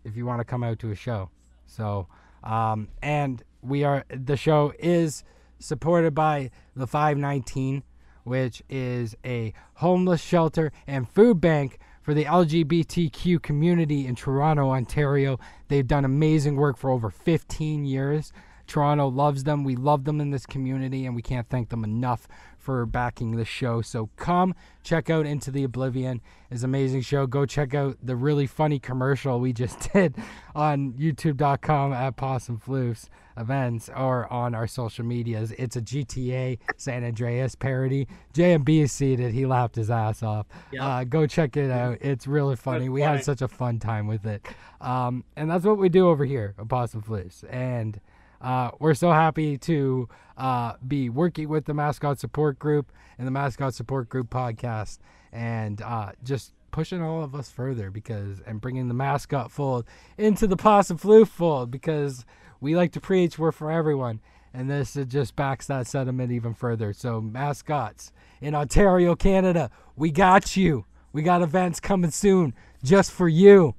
if 0.04 0.16
you 0.16 0.26
want 0.26 0.40
to 0.40 0.44
come 0.44 0.64
out 0.64 0.80
to 0.80 0.90
a 0.90 0.96
show. 0.96 1.30
So 1.66 2.08
um, 2.42 2.88
and 3.00 3.40
we 3.62 3.84
are 3.84 4.04
the 4.10 4.36
show 4.36 4.72
is 4.80 5.22
supported 5.60 6.12
by 6.12 6.50
the 6.74 6.86
519 6.86 7.82
which 8.24 8.62
is 8.68 9.16
a 9.24 9.52
homeless 9.74 10.20
shelter 10.20 10.70
and 10.86 11.08
food 11.08 11.40
bank 11.40 11.78
for 12.08 12.14
the 12.14 12.24
lgbtq 12.24 13.42
community 13.42 14.06
in 14.06 14.14
toronto 14.14 14.70
ontario 14.70 15.38
they've 15.68 15.86
done 15.86 16.06
amazing 16.06 16.56
work 16.56 16.78
for 16.78 16.88
over 16.88 17.10
15 17.10 17.84
years. 17.84 18.32
Toronto 18.66 19.08
loves 19.08 19.44
them. 19.44 19.62
We 19.64 19.76
love 19.76 20.04
them 20.04 20.18
in 20.18 20.30
this 20.30 20.46
community 20.46 21.04
and 21.04 21.14
we 21.14 21.20
can't 21.20 21.48
thank 21.48 21.68
them 21.68 21.84
enough 21.84 22.26
for 22.68 22.84
backing 22.84 23.36
the 23.36 23.46
show. 23.46 23.80
So 23.80 24.10
come 24.16 24.54
check 24.82 25.08
out 25.08 25.24
Into 25.24 25.50
the 25.50 25.64
Oblivion. 25.64 26.20
It's 26.50 26.60
an 26.60 26.68
amazing 26.68 27.00
show. 27.00 27.26
Go 27.26 27.46
check 27.46 27.72
out 27.72 27.96
the 28.02 28.14
really 28.14 28.46
funny 28.46 28.78
commercial 28.78 29.40
we 29.40 29.54
just 29.54 29.90
did 29.94 30.14
on 30.54 30.92
youtube.com 30.92 31.94
at 31.94 32.16
Possum 32.16 32.58
Floofs 32.58 33.08
events 33.38 33.88
or 33.96 34.30
on 34.30 34.54
our 34.54 34.66
social 34.66 35.02
medias. 35.02 35.52
It's 35.52 35.76
a 35.76 35.80
GTA 35.80 36.58
San 36.76 37.04
Andreas 37.04 37.54
parody. 37.54 38.06
JMB 38.34 38.90
seen 38.90 39.18
it. 39.18 39.32
He 39.32 39.46
laughed 39.46 39.76
his 39.76 39.90
ass 39.90 40.22
off. 40.22 40.44
Yep. 40.70 40.82
Uh, 40.82 41.04
go 41.04 41.26
check 41.26 41.56
it 41.56 41.70
out. 41.70 41.96
It's 42.02 42.26
really 42.26 42.56
funny. 42.56 42.90
We 42.90 43.00
had 43.00 43.24
such 43.24 43.40
a 43.40 43.48
fun 43.48 43.78
time 43.78 44.06
with 44.06 44.26
it. 44.26 44.46
Um, 44.82 45.24
and 45.36 45.50
that's 45.50 45.64
what 45.64 45.78
we 45.78 45.88
do 45.88 46.10
over 46.10 46.26
here 46.26 46.54
at 46.58 46.68
Possum 46.68 47.00
Floofs. 47.00 47.50
And 47.50 47.98
uh, 48.40 48.70
we're 48.78 48.94
so 48.94 49.10
happy 49.10 49.58
to 49.58 50.08
uh, 50.36 50.74
be 50.86 51.08
working 51.10 51.48
with 51.48 51.64
the 51.64 51.74
mascot 51.74 52.18
support 52.18 52.58
group 52.58 52.92
and 53.18 53.26
the 53.26 53.30
mascot 53.30 53.74
support 53.74 54.08
group 54.08 54.30
podcast 54.30 54.98
and 55.32 55.82
uh, 55.82 56.12
just 56.22 56.52
pushing 56.70 57.02
all 57.02 57.22
of 57.22 57.34
us 57.34 57.50
further 57.50 57.90
because 57.90 58.40
and 58.46 58.60
bringing 58.60 58.88
the 58.88 58.94
mascot 58.94 59.50
fold 59.50 59.84
into 60.16 60.46
the 60.46 60.56
possum 60.56 60.96
flu 60.96 61.24
fold 61.24 61.70
because 61.70 62.24
we 62.60 62.76
like 62.76 62.92
to 62.92 63.00
preach 63.00 63.38
we're 63.38 63.52
for 63.52 63.70
everyone. 63.70 64.20
And 64.54 64.70
this 64.70 64.96
it 64.96 65.08
just 65.08 65.36
backs 65.36 65.66
that 65.66 65.86
sentiment 65.86 66.32
even 66.32 66.54
further. 66.54 66.92
So 66.92 67.20
mascots 67.20 68.12
in 68.40 68.54
ontario 68.54 69.16
canada 69.16 69.70
we 69.96 70.10
got 70.10 70.56
you. 70.56 70.86
We 71.12 71.22
got 71.22 71.42
events 71.42 71.80
coming 71.80 72.10
soon 72.12 72.54
just 72.84 73.10
for 73.10 73.28
you. 73.28 73.74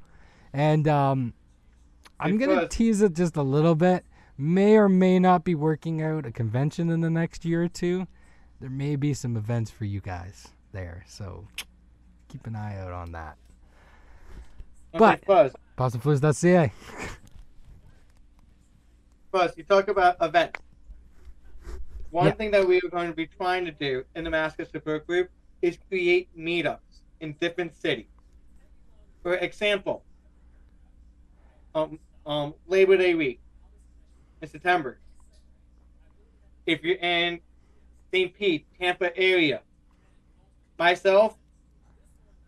And 0.51 0.87
um, 0.87 1.33
i'm 2.19 2.37
gonna 2.37 2.67
tease 2.67 3.01
it 3.01 3.13
just 3.13 3.37
a 3.37 3.41
little 3.41 3.75
bit 3.75 4.03
may 4.39 4.77
or 4.77 4.87
may 4.87 5.19
not 5.19 5.43
be 5.43 5.53
working 5.53 6.01
out 6.01 6.25
a 6.25 6.31
convention 6.31 6.89
in 6.89 7.01
the 7.01 7.09
next 7.09 7.43
year 7.43 7.63
or 7.63 7.67
two. 7.67 8.07
There 8.61 8.69
may 8.69 8.95
be 8.95 9.13
some 9.13 9.35
events 9.35 9.69
for 9.69 9.85
you 9.85 9.99
guys 9.99 10.47
there, 10.71 11.03
so 11.07 11.47
keep 12.29 12.47
an 12.47 12.55
eye 12.55 12.77
out 12.79 12.91
on 12.91 13.11
that. 13.11 13.37
Okay, 14.95 14.99
But- 14.99 15.25
Buzz, 15.25 15.53
PossumFloofs.ca. 15.77 16.71
Buzz, 19.31 19.55
you 19.57 19.63
talk 19.63 19.87
about 19.89 20.15
events. 20.21 20.59
One 22.09 22.25
Yeah. 22.25 22.31
thing 22.31 22.51
that 22.51 22.67
we 22.67 22.77
are 22.77 22.89
going 22.89 23.09
to 23.09 23.15
be 23.15 23.27
trying 23.27 23.65
to 23.65 23.71
do 23.71 24.03
in 24.15 24.23
the 24.23 24.29
mascot 24.31 24.71
support 24.71 25.05
group 25.05 25.29
is 25.61 25.77
create 25.89 26.27
meetups 26.35 27.01
in 27.19 27.33
different 27.33 27.75
cities. 27.75 28.07
For 29.21 29.35
example, 29.35 30.03
um, 31.75 31.99
um, 32.25 32.55
Labor 32.67 32.97
Day 32.97 33.13
week 33.13 33.39
in 34.41 34.47
September. 34.49 34.99
If 36.65 36.83
you're 36.83 36.97
in 36.97 37.39
St. 38.13 38.33
Pete, 38.33 38.65
Tampa 38.79 39.15
area, 39.17 39.61
myself 40.77 41.35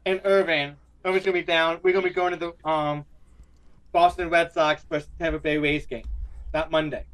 and 0.05 0.21
Irvin, 0.23 0.75
Irvin's 1.05 1.25
gonna 1.25 1.33
be 1.33 1.43
down. 1.43 1.79
We're 1.83 1.93
gonna 1.93 2.07
be 2.07 2.13
going 2.13 2.37
to 2.37 2.53
the 2.63 2.69
um, 2.69 3.05
Boston 3.91 4.29
Red 4.29 4.51
Sox 4.51 4.83
versus 4.89 5.09
Tampa 5.19 5.39
Bay 5.39 5.57
Rays 5.57 5.85
game 5.85 6.05
that 6.51 6.71
Monday. 6.71 7.05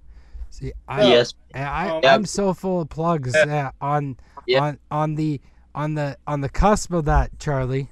See, 0.49 0.73
I, 0.87 1.03
Yes. 1.07 1.33
I, 1.53 1.59
I 1.61 1.89
Um, 1.89 2.01
I'm 2.05 2.25
so 2.25 2.53
full 2.53 2.81
of 2.81 2.89
plugs 2.89 3.35
uh, 3.35 3.71
on 3.81 4.17
Yeah. 4.45 4.61
on 4.61 4.79
on 4.91 5.15
the 5.15 5.41
on 5.75 5.93
the 5.95 6.17
on 6.25 6.41
the 6.41 6.49
cusp 6.49 6.91
of 6.91 7.05
that, 7.05 7.37
Charlie. 7.39 7.89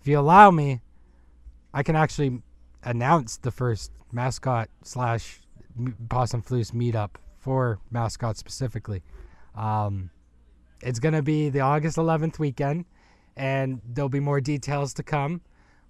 If 0.00 0.08
you 0.08 0.18
allow 0.18 0.50
me, 0.50 0.80
I 1.72 1.82
can 1.82 1.96
actually 1.96 2.42
announce 2.82 3.36
the 3.36 3.50
first 3.52 3.92
mascot 4.10 4.68
slash 4.82 5.38
m- 5.40 5.41
possum 6.08 6.42
Floofs 6.42 6.72
meetup 6.72 7.10
for 7.38 7.78
mascots 7.90 8.38
specifically. 8.38 9.02
Um, 9.54 10.10
it's 10.82 10.98
gonna 10.98 11.22
be 11.22 11.48
the 11.48 11.60
August 11.60 11.96
11th 11.96 12.38
weekend, 12.38 12.84
and 13.36 13.80
there'll 13.86 14.08
be 14.08 14.20
more 14.20 14.40
details 14.40 14.94
to 14.94 15.02
come. 15.02 15.40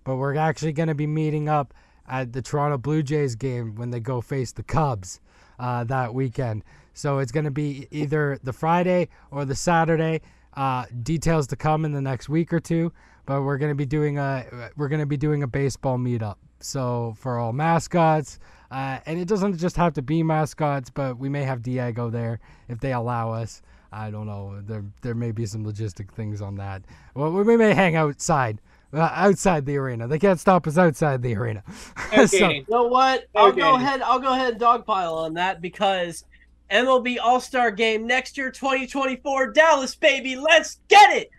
But 0.05 0.17
we're 0.17 0.37
actually 0.37 0.73
gonna 0.73 0.95
be 0.95 1.07
meeting 1.07 1.49
up 1.49 1.75
at 2.09 2.33
the 2.33 2.43
Toronto 2.43 2.79
Blue 2.79 3.03
Jays 3.03 3.35
game 3.35 3.75
when 3.77 3.91
they 3.91 4.01
go 4.01 4.21
face 4.21 4.53
the 4.53 4.63
Cubs 4.63 5.21
uh, 5.59 5.85
that 5.85 6.13
weekend. 6.13 6.65
So 6.95 7.19
it's 7.19 7.33
going 7.33 7.45
to 7.45 7.51
be 7.51 7.87
either 7.91 8.39
the 8.43 8.53
Friday 8.53 9.09
or 9.31 9.45
the 9.45 9.55
Saturday. 9.55 10.21
Uh, 10.55 10.85
details 11.03 11.47
to 11.47 11.57
come 11.57 11.87
in 11.87 11.93
the 11.93 12.03
next 12.03 12.29
week 12.29 12.53
or 12.53 12.61
two. 12.61 12.93
But 13.25 13.43
we're 13.43 13.57
going 13.57 13.71
to 13.71 13.77
be 13.77 13.87
doing 13.87 14.19
a 14.19 14.71
we're 14.77 14.89
going 14.89 15.01
to 15.01 15.07
be 15.07 15.17
doing 15.17 15.43
a 15.43 15.47
baseball 15.47 15.97
meetup. 15.97 16.37
So 16.63 17.15
for 17.19 17.39
all 17.39 17.53
mascots, 17.53 18.39
uh, 18.71 18.99
and 19.05 19.19
it 19.19 19.29
doesn't 19.29 19.59
just 19.59 19.77
have 19.77 19.93
to 19.95 20.03
be 20.03 20.23
mascots, 20.23 20.91
but 20.91 21.19
we 21.19 21.29
may 21.29 21.43
have 21.43 21.63
Diego 21.63 22.09
there 22.09 22.41
if 22.69 22.81
they 22.81 22.93
allow 22.93 23.33
us. 23.33 23.63
I 23.93 24.11
don't 24.11 24.27
know. 24.27 24.61
There 24.63 24.85
there 25.03 25.15
may 25.15 25.33
be 25.33 25.45
some 25.45 25.65
logistic 25.65 26.11
things 26.11 26.41
on 26.41 26.55
that. 26.57 26.83
Well, 27.15 27.31
we 27.33 27.57
may 27.57 27.75
hang 27.75 27.97
outside. 27.97 28.61
Uh, 28.95 29.09
outside 29.13 29.65
the 29.65 29.77
arena, 29.77 30.07
they 30.07 30.19
can't 30.19 30.39
stop 30.39 30.67
us 30.67 30.77
outside 30.77 31.23
the 31.23 31.35
arena. 31.35 31.63
so, 32.13 32.23
Okay. 32.23 32.57
You 32.57 32.67
know 32.69 32.85
what? 32.85 33.25
I'll 33.35 33.53
go 33.53 33.77
ahead. 33.77 34.03
I'll 34.03 34.19
go 34.19 34.35
ahead 34.35 34.53
and 34.53 34.61
dogpile 34.61 35.15
on 35.15 35.35
that 35.35 35.63
because 35.63 36.25
MLB 36.71 37.17
All 37.23 37.41
Star 37.41 37.71
Game 37.71 38.07
next 38.07 38.37
year, 38.37 38.51
2024, 38.51 39.53
Dallas, 39.53 39.95
baby. 39.95 40.37
Let's 40.37 40.79
get 40.89 41.11
it. 41.17 41.31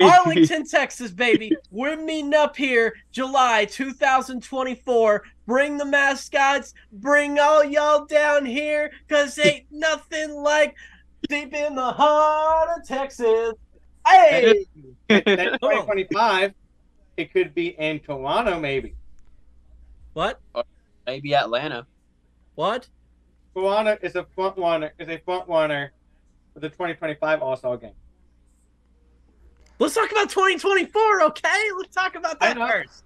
Arlington, 0.00 0.66
Texas, 0.66 1.10
baby. 1.10 1.56
We're 1.70 1.96
meeting 1.96 2.34
up 2.34 2.56
here 2.56 2.94
July 3.10 3.64
2024. 3.64 5.22
Bring 5.46 5.76
the 5.76 5.84
mascots. 5.84 6.74
Bring 6.92 7.38
all 7.38 7.64
y'all 7.64 8.04
down 8.04 8.46
here 8.46 8.92
because 9.06 9.38
ain't 9.38 9.66
nothing 9.70 10.34
like 10.34 10.76
deep 11.28 11.54
in 11.54 11.74
the 11.74 11.92
heart 11.92 12.68
of 12.76 12.86
Texas. 12.86 13.54
Hey! 14.06 14.64
then 15.08 15.24
2025, 15.28 16.54
it 17.16 17.32
could 17.32 17.54
be 17.54 17.68
in 17.68 18.00
Toronto, 18.00 18.58
maybe. 18.60 18.94
What? 20.12 20.40
Maybe 21.06 21.34
Atlanta. 21.34 21.86
What? 22.54 22.88
Toronto 23.54 23.96
is 24.02 24.14
a 24.16 24.26
front 24.34 24.56
runner. 24.58 24.92
Is 24.98 25.08
a 25.08 25.18
front 25.18 25.48
runner 25.48 25.92
for 26.54 26.60
the 26.60 26.68
2025 26.68 27.42
All 27.42 27.56
Star 27.56 27.76
Game. 27.76 27.92
Let's 29.78 29.94
talk 29.94 30.10
about 30.10 30.28
2024, 30.30 31.22
okay? 31.22 31.48
Let's 31.78 31.94
talk 31.94 32.16
about 32.16 32.40
that 32.40 32.56
first. 32.56 33.04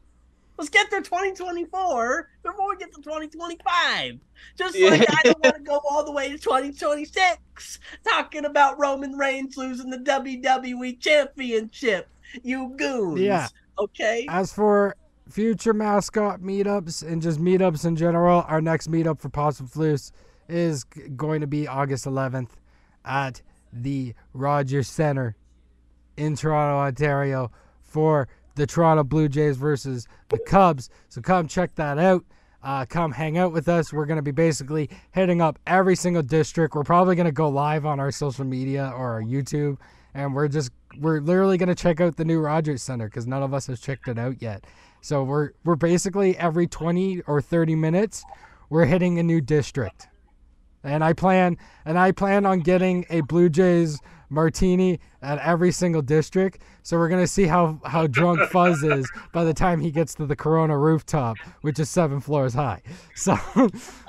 Let's 0.59 0.71
get 0.71 0.89
through 0.91 1.03
2024 1.03 2.29
before 2.43 2.69
we 2.71 2.77
get 2.77 2.95
to 2.95 3.01
2025. 3.03 4.19
Just 4.57 4.77
Yeah. 4.77 4.91
like 4.91 5.07
I 5.11 5.23
don't 5.25 5.43
want 5.43 5.57
to 5.57 5.63
go 5.63 5.81
all 5.89 6.05
the 6.05 6.13
way 6.13 6.31
to 6.31 6.39
2026 6.39 7.79
talking 8.05 8.45
about 8.45 8.79
Roman 8.79 9.17
Reigns 9.17 9.57
losing 9.57 9.91
the 9.91 9.99
WWE 9.99 10.95
Championship. 11.01 12.09
You 12.43 12.73
goons. 12.77 13.21
Yeah. 13.21 13.49
Okay. 13.79 14.27
As 14.29 14.53
for 14.53 14.95
future 15.29 15.73
mascot 15.75 16.41
meetups 16.41 17.07
and 17.07 17.21
just 17.21 17.41
meetups 17.41 17.85
in 17.85 17.97
general, 17.97 18.45
our 18.47 18.61
next 18.61 18.91
meetup 18.91 19.21
for 19.21 19.29
Possum 19.31 19.69
Floofs 19.69 20.13
is 20.49 20.85
going 20.85 21.41
to 21.41 21.47
be 21.47 21.67
August 21.67 22.05
11th 22.07 22.51
at 23.05 23.43
the 23.73 24.15
Rogers 24.35 24.89
Center 24.89 25.35
in 26.17 26.37
Toronto, 26.37 26.79
Ontario 26.79 27.51
for 27.81 28.29
the 28.55 28.67
Toronto 28.67 29.05
Blue 29.05 29.29
Jays 29.29 29.57
versus 29.57 30.07
the 30.29 30.39
Cubs. 30.39 30.91
So 31.09 31.21
come 31.21 31.47
check 31.47 31.75
that 31.77 31.99
out. 31.99 32.25
Uh, 32.63 32.87
come 32.87 33.11
hang 33.11 33.39
out 33.39 33.53
with 33.53 33.69
us. 33.69 33.93
We're 33.93 34.07
going 34.07 34.17
to 34.17 34.23
be 34.23 34.31
basically 34.31 34.89
hitting 35.11 35.41
up 35.41 35.59
every 35.67 35.97
single 35.97 36.23
district. 36.23 36.75
We're 36.75 36.85
probably 36.85 37.17
going 37.17 37.27
to 37.27 37.33
go 37.33 37.49
live 37.49 37.85
on 37.85 37.99
our 37.99 38.13
social 38.13 38.45
media 38.45 38.93
or 38.95 39.15
our 39.15 39.23
YouTube. 39.23 39.79
And 40.15 40.35
we're 40.35 40.49
just, 40.49 40.71
we're 41.01 41.21
literally 41.21 41.59
going 41.59 41.71
to 41.71 41.75
check 41.75 42.01
out 42.01 42.17
the 42.17 42.25
new 42.25 42.39
Rogers 42.39 42.83
Center 42.83 43.07
because 43.07 43.27
none 43.27 43.43
of 43.43 43.53
us 43.53 43.67
has 43.67 43.81
checked 43.81 44.07
it 44.09 44.19
out 44.19 44.41
yet. 44.41 44.65
So 45.01 45.25
we're, 45.25 45.51
we're 45.65 45.75
basically 45.75 46.37
every 46.39 46.69
20 46.69 47.23
or 47.23 47.41
30 47.41 47.75
minutes, 47.75 48.23
we're 48.71 48.85
hitting 48.85 49.19
a 49.19 49.23
new 49.23 49.41
district. 49.41 50.07
And 50.85 51.03
I 51.03 51.13
plan, 51.13 51.57
and 51.85 51.99
I 51.99 52.13
plan 52.13 52.47
on 52.47 52.61
getting 52.61 53.07
a 53.11 53.23
Blue 53.23 53.49
Jays 53.49 53.99
martini 54.33 54.99
at 55.21 55.39
every 55.39 55.71
single 55.71 56.03
district. 56.03 56.63
So 56.83 56.97
we're 56.99 57.09
gonna 57.09 57.27
see 57.27 57.45
how 57.47 57.81
how 57.85 58.07
drunk 58.07 58.41
Fuzz 58.51 58.83
is 58.83 59.11
by 59.33 59.45
the 59.45 59.55
time 59.55 59.81
he 59.81 59.91
gets 59.91 60.15
to 60.17 60.27
the 60.27 60.35
Corona 60.37 60.77
rooftop, 60.77 61.37
which 61.61 61.79
is 61.79 61.91
seven 61.91 62.21
floors 62.21 62.55
high. 62.55 62.83
So 63.15 63.37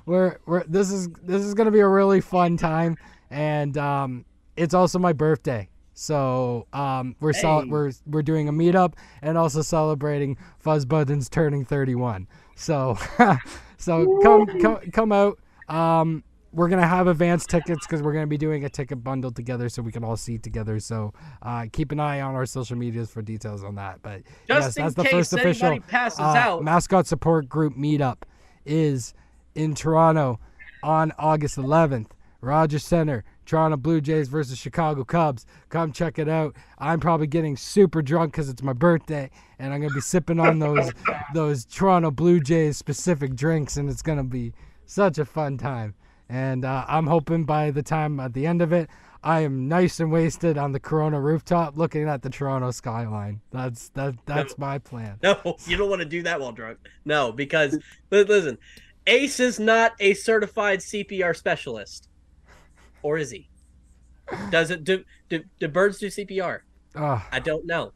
we're 0.06 0.40
we're 0.46 0.64
this 0.64 0.92
is 0.92 1.10
this 1.22 1.44
is 1.44 1.54
gonna 1.54 1.72
be 1.72 1.82
a 1.82 1.88
really 1.88 2.22
fun 2.22 2.58
time, 2.58 2.98
and 3.30 3.78
um, 3.78 4.26
it's 4.56 4.74
also 4.74 4.98
my 4.98 5.14
birthday. 5.14 5.70
So 5.94 6.68
um, 6.74 7.16
we're 7.20 7.34
Hey. 7.34 7.66
we're 7.66 7.92
we're 8.08 8.24
doing 8.24 8.48
a 8.50 8.54
meetup 8.54 8.94
and 9.22 9.38
also 9.38 9.62
celebrating 9.62 10.38
Fuzzbuttons 10.64 11.30
turning 11.30 11.66
31. 11.66 12.28
So 12.56 12.98
so 13.78 14.20
come 14.24 14.62
come 14.62 14.80
come 14.92 15.12
out. 15.12 15.40
Um, 15.70 16.24
we're 16.54 16.70
gonna 16.70 16.88
have 16.88 17.08
advance 17.08 17.46
tickets 17.46 17.86
because 17.86 18.02
we're 18.02 18.14
gonna 18.14 18.28
be 18.28 18.38
doing 18.38 18.64
a 18.64 18.70
ticket 18.70 19.04
bundle 19.04 19.32
together 19.32 19.70
so 19.70 19.82
we 19.82 19.92
can 19.92 20.04
all 20.04 20.16
see 20.16 20.38
together. 20.38 20.80
So 20.80 21.14
uh, 21.42 21.66
keep 21.72 21.92
an 21.92 22.00
eye 22.00 22.22
on 22.22 22.36
our 22.36 22.46
social 22.46 22.78
medias 22.78 23.10
for 23.10 23.22
details 23.22 23.64
on 23.64 23.76
that. 23.76 24.02
But 24.02 24.22
yes, 24.48 24.66
Just 24.66 24.78
in 24.78 24.84
that's 24.84 24.96
the 24.96 25.04
case 25.04 25.12
first 25.12 25.34
official 25.34 25.68
anybody 25.68 25.92
passes 25.92 26.20
uh, 26.20 26.24
out. 26.24 26.64
mascot 26.64 27.08
support 27.08 27.50
group 27.50 27.76
meetup 27.76 28.24
is 28.66 29.14
in 29.56 29.74
Toronto 29.74 30.40
on 30.84 31.12
August 31.18 31.58
11th. 31.58 32.08
Rogers 32.42 32.84
Center, 32.84 33.24
Toronto 33.46 33.78
Blue 33.78 34.02
Jays 34.02 34.28
versus 34.28 34.58
Chicago 34.58 35.06
Cubs. 35.06 35.46
Come 35.70 35.94
check 35.94 36.20
it 36.20 36.28
out. 36.28 36.54
I'm 36.78 37.00
probably 37.00 37.26
getting 37.26 37.56
super 37.56 38.02
drunk 38.02 38.34
because 38.34 38.50
it's 38.50 38.62
my 38.62 38.74
birthday, 38.74 39.30
and 39.60 39.74
I'm 39.74 39.80
gonna 39.80 39.94
be 39.94 40.02
sipping 40.02 40.42
on 40.42 40.60
those 40.60 40.92
those 41.34 41.64
Toronto 41.64 42.12
Blue 42.12 42.42
Jays 42.42 42.76
specific 42.76 43.36
drinks, 43.36 43.78
and 43.78 43.90
it's 43.90 44.02
gonna 44.02 44.26
be 44.26 44.52
such 44.86 45.18
a 45.20 45.26
fun 45.26 45.58
time. 45.58 45.96
And 46.34 46.66
uh, 46.66 46.84
I'm 46.88 47.06
hoping 47.06 47.44
by 47.44 47.70
the 47.70 47.84
time 47.84 48.20
at 48.20 48.34
the 48.34 48.48
end 48.48 48.64
of 48.64 48.74
it, 48.74 48.90
I 49.24 49.42
am 49.42 49.68
nice 49.68 50.00
and 50.00 50.12
wasted 50.12 50.58
on 50.58 50.72
the 50.72 50.80
Corona 50.80 51.22
rooftop, 51.22 51.78
looking 51.78 52.10
at 52.10 52.24
the 52.24 52.30
Toronto 52.32 52.72
skyline. 52.72 53.40
That's 53.52 53.90
that 53.90 54.16
that's 54.26 54.58
my 54.58 54.80
plan. 54.80 55.20
No, 55.22 55.58
you 55.68 55.78
don't 55.78 55.92
want 55.92 56.02
to 56.02 56.08
do 56.08 56.24
that 56.24 56.42
while 56.42 56.52
drunk. 56.52 56.80
No, 57.06 57.32
because 57.32 57.78
listen, 58.10 58.58
Ace 59.06 59.40
is 59.40 59.60
not 59.60 59.92
a 60.00 60.16
certified 60.16 60.80
CPR 60.80 61.38
specialist, 61.38 62.10
or 63.04 63.20
is 63.20 63.30
he? 63.30 63.48
Does 64.50 64.72
it 64.72 64.84
do 64.84 65.04
do, 65.30 65.44
do 65.60 65.68
birds 65.68 66.00
do 66.00 66.08
CPR? 66.08 66.62
Ugh. 66.96 67.22
I 67.32 67.40
don't 67.42 67.68
know, 67.68 67.94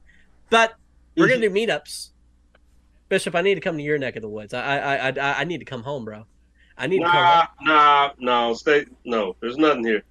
but 0.52 0.76
we're 1.16 1.28
gonna 1.28 1.42
do 1.42 1.50
meetups. 1.50 2.12
Bishop, 3.10 3.34
I 3.34 3.42
need 3.42 3.56
to 3.56 3.62
come 3.62 3.78
to 3.78 3.84
your 3.84 3.98
neck 3.98 4.16
of 4.16 4.22
the 4.22 4.30
woods. 4.30 4.54
I 4.54 4.78
I 4.78 4.96
I 4.96 5.10
I, 5.10 5.40
I 5.40 5.44
need 5.44 5.58
to 5.58 5.66
come 5.66 5.82
home, 5.82 6.06
bro. 6.06 6.28
I 6.78 6.88
need 6.88 7.00
to 7.00 7.06
Nah, 7.06 7.46
home. 7.46 7.48
nah, 7.62 8.12
no. 8.20 8.54
Stay. 8.54 8.86
No, 9.06 9.36
there's 9.42 9.58
nothing 9.58 9.84
here. 9.86 10.04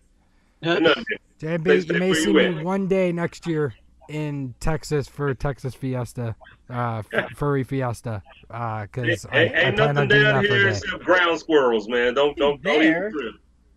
There's 0.61 0.81
nothing 0.81 1.05
here. 1.09 1.59
JB, 1.59 1.83
Stay 1.83 1.95
you 1.95 2.01
may 2.01 2.15
see 2.15 2.29
you 2.29 2.35
me 2.35 2.47
at. 2.59 2.65
one 2.65 2.89
day 2.89 3.13
next 3.13 3.47
year 3.47 3.75
in 4.09 4.55
Texas 4.61 5.07
for 5.09 5.35
Texas 5.35 5.75
Fiesta, 5.75 6.35
uh, 6.71 7.03
f- 7.13 7.31
furry 7.37 7.63
Fiesta, 7.65 8.23
because 8.49 9.27
I, 9.31 9.39
Ain't, 9.39 9.55
I 9.55 9.61
ain't 9.61 9.77
plan 9.77 9.89
on 9.91 9.95
nothing 9.95 10.09
doing 10.09 10.23
down 10.23 10.35
that 10.43 10.49
for 10.49 10.55
a 10.55 10.59
here 10.59 10.69
except 10.69 11.05
ground 11.05 11.39
squirrels, 11.39 11.89
man. 11.89 12.15
Don't 12.15 12.37
don't 12.37 12.63
don't 12.63 12.81
There. 12.81 13.09
even 13.09 13.13
trip. 13.13 13.35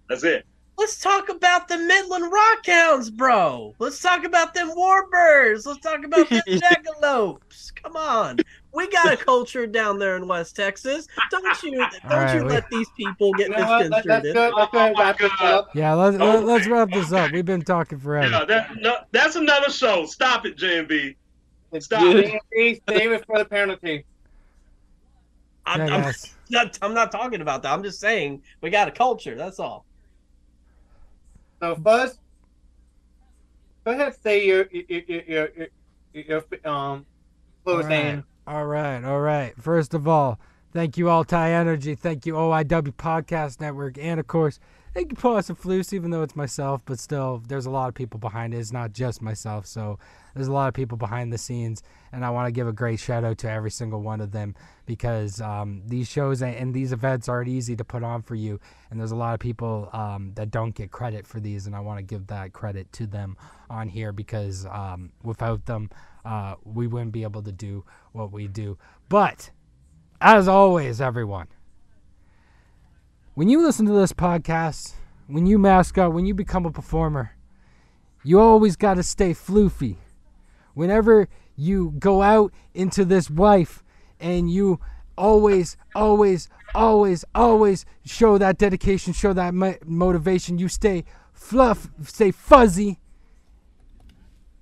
That's 0.07 0.23
it. 0.23 0.45
Let's 0.79 0.97
talk 1.01 1.27
about 1.27 1.67
the 1.67 1.77
Midland 1.77 2.31
Rockhounds, 2.31 3.11
bro. 3.13 3.75
Let's 3.79 4.01
talk 4.01 4.23
about 4.23 4.53
them 4.53 4.69
Warbirds. 4.71 5.65
Let's 5.65 5.81
talk 5.81 6.05
about 6.05 6.29
them 6.29 6.41
Jackalopes. 6.47 7.75
Come 7.75 7.97
on. 7.97 8.37
We 8.73 8.87
got 8.89 9.11
a 9.11 9.17
culture 9.17 9.67
down 9.67 9.99
there 9.99 10.15
in 10.15 10.25
West 10.25 10.55
Texas. 10.55 11.05
Don't 11.31 11.63
you 11.63 11.71
don't 11.79 12.03
right, 12.09 12.35
you 12.35 12.43
we- 12.45 12.49
let 12.49 12.69
these 12.69 12.87
people 12.95 13.33
get 13.33 13.49
You 13.49 13.57
know 13.57 13.65
what? 13.65 13.85
Oh 13.85 13.89
let, 13.89 13.91
oh 13.91 13.95
let's 13.97 14.05
misconstrued. 14.05 14.33
go. 14.35 14.51
Let's 14.55 14.71
go 14.71 14.79
and 14.79 14.95
wrap 14.97 15.17
this 15.17 15.31
up. 15.41 15.69
Yeah, 15.75 15.93
let's 15.95 16.17
Oh, 16.17 16.25
let, 16.25 16.43
let's 16.45 16.67
wrap 16.67 16.89
this 16.91 17.11
up. 17.11 17.31
We've 17.33 17.43
been 17.45 17.61
talking 17.63 17.99
forever. 17.99 18.29
Yeah, 18.31 18.45
that 18.45 18.69
no, 18.79 18.95
that's 19.11 19.35
another 19.35 19.69
show. 19.69 20.05
Stop 20.05 20.45
it, 20.45 20.55
JMB. 20.57 21.15
Stop. 21.79 22.01
Please 22.53 22.79
save 22.87 23.11
it 23.11 23.25
for 23.25 23.37
the 23.37 23.45
penalty. 23.45 24.05
I'm, 25.65 25.79
Yeah, 25.87 25.95
I'm 26.07 26.13
not, 26.49 26.79
I'm 26.81 26.93
not 26.93 27.11
talking 27.11 27.41
about 27.41 27.63
that. 27.63 27.73
I'm 27.73 27.83
just 27.83 27.99
saying 27.99 28.43
we 28.61 28.69
got 28.69 28.87
a 28.87 28.91
culture. 28.91 29.35
That's 29.35 29.59
all. 29.59 29.85
So 31.59 31.75
first, 31.75 32.19
go 33.85 33.91
ahead 33.91 34.07
and 34.07 34.15
say 34.15 34.45
your 34.45 34.67
your 34.71 35.01
your 35.07 35.49
your, 35.57 35.73
your, 36.13 36.43
um 36.71 37.05
closing. 37.65 37.91
Alright. 37.91 38.23
All 38.47 38.65
right, 38.65 39.03
all 39.03 39.19
right. 39.19 39.53
First 39.61 39.93
of 39.93 40.07
all, 40.07 40.39
thank 40.73 40.97
you 40.97 41.09
all 41.09 41.23
Ulti 41.23 41.49
Energy, 41.49 41.95
thank 41.95 42.25
you 42.25 42.33
OIW 42.33 42.93
Podcast 42.95 43.59
Network, 43.61 43.97
and 43.97 44.19
of 44.19 44.27
course, 44.27 44.59
thank 44.99 45.17
pull 45.17 45.35
Paws 45.35 45.47
and 45.47 45.57
Floose, 45.57 45.93
even 45.93 46.11
though 46.11 46.23
it's 46.23 46.35
myself, 46.35 46.81
but 46.85 46.99
still 46.99 47.41
there's 47.47 47.65
a 47.65 47.69
lot 47.69 47.87
of 47.87 47.95
people 47.95 48.19
behind 48.19 48.53
it. 48.53 48.57
It's 48.57 48.73
not 48.73 48.91
just 48.91 49.21
myself, 49.21 49.65
so 49.65 49.97
there's 50.35 50.49
a 50.49 50.51
lot 50.51 50.67
of 50.67 50.73
people 50.73 50.97
behind 50.97 51.31
the 51.31 51.37
scenes, 51.37 51.83
and 52.11 52.25
I 52.25 52.29
want 52.31 52.47
to 52.47 52.51
give 52.51 52.67
a 52.67 52.73
great 52.73 52.99
shout 52.99 53.23
out 53.23 53.37
to 53.39 53.49
every 53.49 53.71
single 53.71 54.01
one 54.01 54.19
of 54.19 54.31
them 54.31 54.55
because 54.85 55.39
um, 55.39 55.83
these 55.85 56.09
shows 56.09 56.41
and 56.41 56.73
these 56.73 56.91
events 56.91 57.29
aren't 57.29 57.47
easy 57.47 57.77
to 57.77 57.85
put 57.85 58.03
on 58.03 58.23
for 58.23 58.35
you, 58.35 58.59
and 58.91 58.99
there's 58.99 59.11
a 59.11 59.15
lot 59.15 59.33
of 59.33 59.39
people 59.39 59.89
um, 59.93 60.33
that 60.35 60.51
don't 60.51 60.75
get 60.75 60.91
credit 60.91 61.25
for 61.25 61.39
these, 61.39 61.65
and 61.65 61.75
I 61.75 61.79
want 61.79 61.99
to 61.99 62.03
give 62.03 62.27
that 62.27 62.51
credit 62.51 62.91
to 62.93 63.07
them 63.07 63.37
on 63.69 63.87
here 63.87 64.11
because 64.11 64.65
um, 64.65 65.13
without 65.23 65.65
them, 65.65 65.89
uh, 66.25 66.55
we 66.65 66.87
wouldn't 66.87 67.13
be 67.13 67.23
able 67.23 67.43
to 67.43 67.53
do 67.53 67.85
what 68.11 68.33
we 68.33 68.49
do. 68.49 68.77
But 69.07 69.49
as 70.19 70.49
always, 70.49 70.99
everyone, 70.99 71.47
when 73.39 73.47
you 73.47 73.63
listen 73.63 73.85
to 73.85 73.93
this 73.93 74.11
podcast, 74.11 74.95
when 75.27 75.45
you 75.45 75.57
mask 75.57 75.95
mascot, 75.95 76.13
when 76.13 76.25
you 76.25 76.33
become 76.33 76.65
a 76.65 76.71
performer, 76.71 77.37
you 78.21 78.37
always 78.37 78.75
got 78.75 78.95
to 78.95 79.01
stay 79.01 79.31
floofy. 79.31 79.95
Whenever 80.73 81.29
you 81.55 81.93
go 81.99 82.21
out 82.21 82.51
into 82.73 83.05
this 83.05 83.29
life 83.29 83.81
and 84.19 84.51
you 84.51 84.81
always, 85.17 85.77
always, 85.95 86.49
always, 86.75 87.23
always 87.33 87.85
show 88.03 88.37
that 88.37 88.57
dedication, 88.57 89.13
show 89.13 89.31
that 89.31 89.53
motivation, 89.85 90.57
you 90.57 90.67
stay 90.67 91.05
fluff, 91.31 91.87
stay 92.03 92.31
fuzzy. 92.31 92.99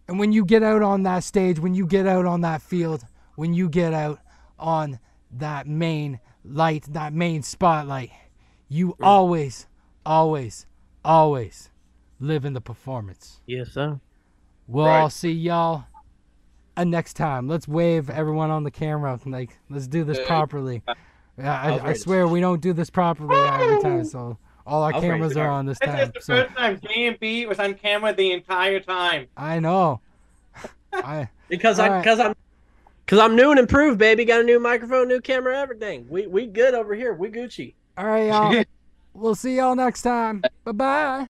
And 0.07 0.19
when 0.19 0.31
you 0.31 0.45
get 0.45 0.61
out 0.61 0.83
on 0.83 1.01
that 1.01 1.23
stage, 1.23 1.57
when 1.57 1.73
you 1.73 1.87
get 1.87 2.05
out 2.05 2.27
on 2.27 2.41
that 2.41 2.61
field, 2.61 3.05
when 3.33 3.55
you 3.55 3.69
get 3.69 3.95
out 3.95 4.19
on 4.59 4.99
that 5.31 5.65
main 5.65 6.19
light, 6.45 6.85
that 6.93 7.11
main 7.11 7.41
spotlight, 7.41 8.11
you 8.69 8.95
always, 9.01 9.67
always, 10.05 10.65
always 11.03 11.69
live 12.19 12.45
in 12.45 12.53
the 12.53 12.61
performance. 12.61 13.39
Yes, 13.45 13.69
sir. 13.69 13.99
We'll 14.67 14.85
Right. 14.85 15.01
all 15.01 15.09
see 15.09 15.31
y'all 15.31 15.85
uh, 16.75 16.83
next 16.83 17.13
time. 17.13 17.47
Let's 17.47 17.67
wave 17.67 18.09
everyone 18.09 18.51
on 18.51 18.63
the 18.63 18.71
camera. 18.71 19.19
Like, 19.25 19.57
let's 19.69 19.87
do 19.87 20.03
this 20.03 20.17
Hey. 20.19 20.25
properly. 20.25 20.83
Yeah, 21.37 21.61
I, 21.61 21.89
I 21.89 21.93
swear 21.93 22.27
we 22.27 22.41
don't 22.41 22.61
do 22.61 22.73
this 22.73 22.89
properly 22.89 23.29
every 23.35 23.81
time. 23.81 24.05
So 24.05 24.37
all 24.65 24.83
our 24.83 24.99
cameras 24.99 25.37
are 25.37 25.49
on 25.49 25.65
this 25.65 25.79
This 25.79 25.89
time. 25.89 26.07
is 26.07 26.11
the 26.13 26.21
So 26.21 26.33
first 26.35 26.55
time 26.55 26.79
J&B 26.81 27.45
was 27.45 27.59
on 27.59 27.75
camera 27.75 28.13
the 28.13 28.31
entire 28.31 28.79
time. 28.79 29.27
I 29.37 29.59
know. 29.59 30.01
I 30.93 31.29
Because 31.47 31.79
I 31.79 31.85
All 31.85 31.89
right. 31.93 32.01
because 32.03 32.19
I'm 32.19 32.33
because 33.05 33.19
I'm 33.19 33.35
new 33.37 33.51
and 33.51 33.59
improved, 33.59 33.99
baby. 33.99 34.25
Got 34.25 34.41
a 34.41 34.43
new 34.43 34.59
microphone, 34.59 35.07
new 35.07 35.21
camera, 35.21 35.57
everything. 35.57 36.07
We 36.09 36.27
we 36.27 36.47
good 36.47 36.73
over 36.73 36.93
here. 36.93 37.13
We 37.13 37.29
Gucci. 37.29 37.75
All 37.97 38.05
right, 38.05 38.27
y'all. 38.27 38.63
we'll 39.13 39.35
see 39.35 39.57
y'all 39.57 39.75
next 39.75 40.03
time. 40.03 40.43
Bye 40.63 40.71
bye. 40.71 41.27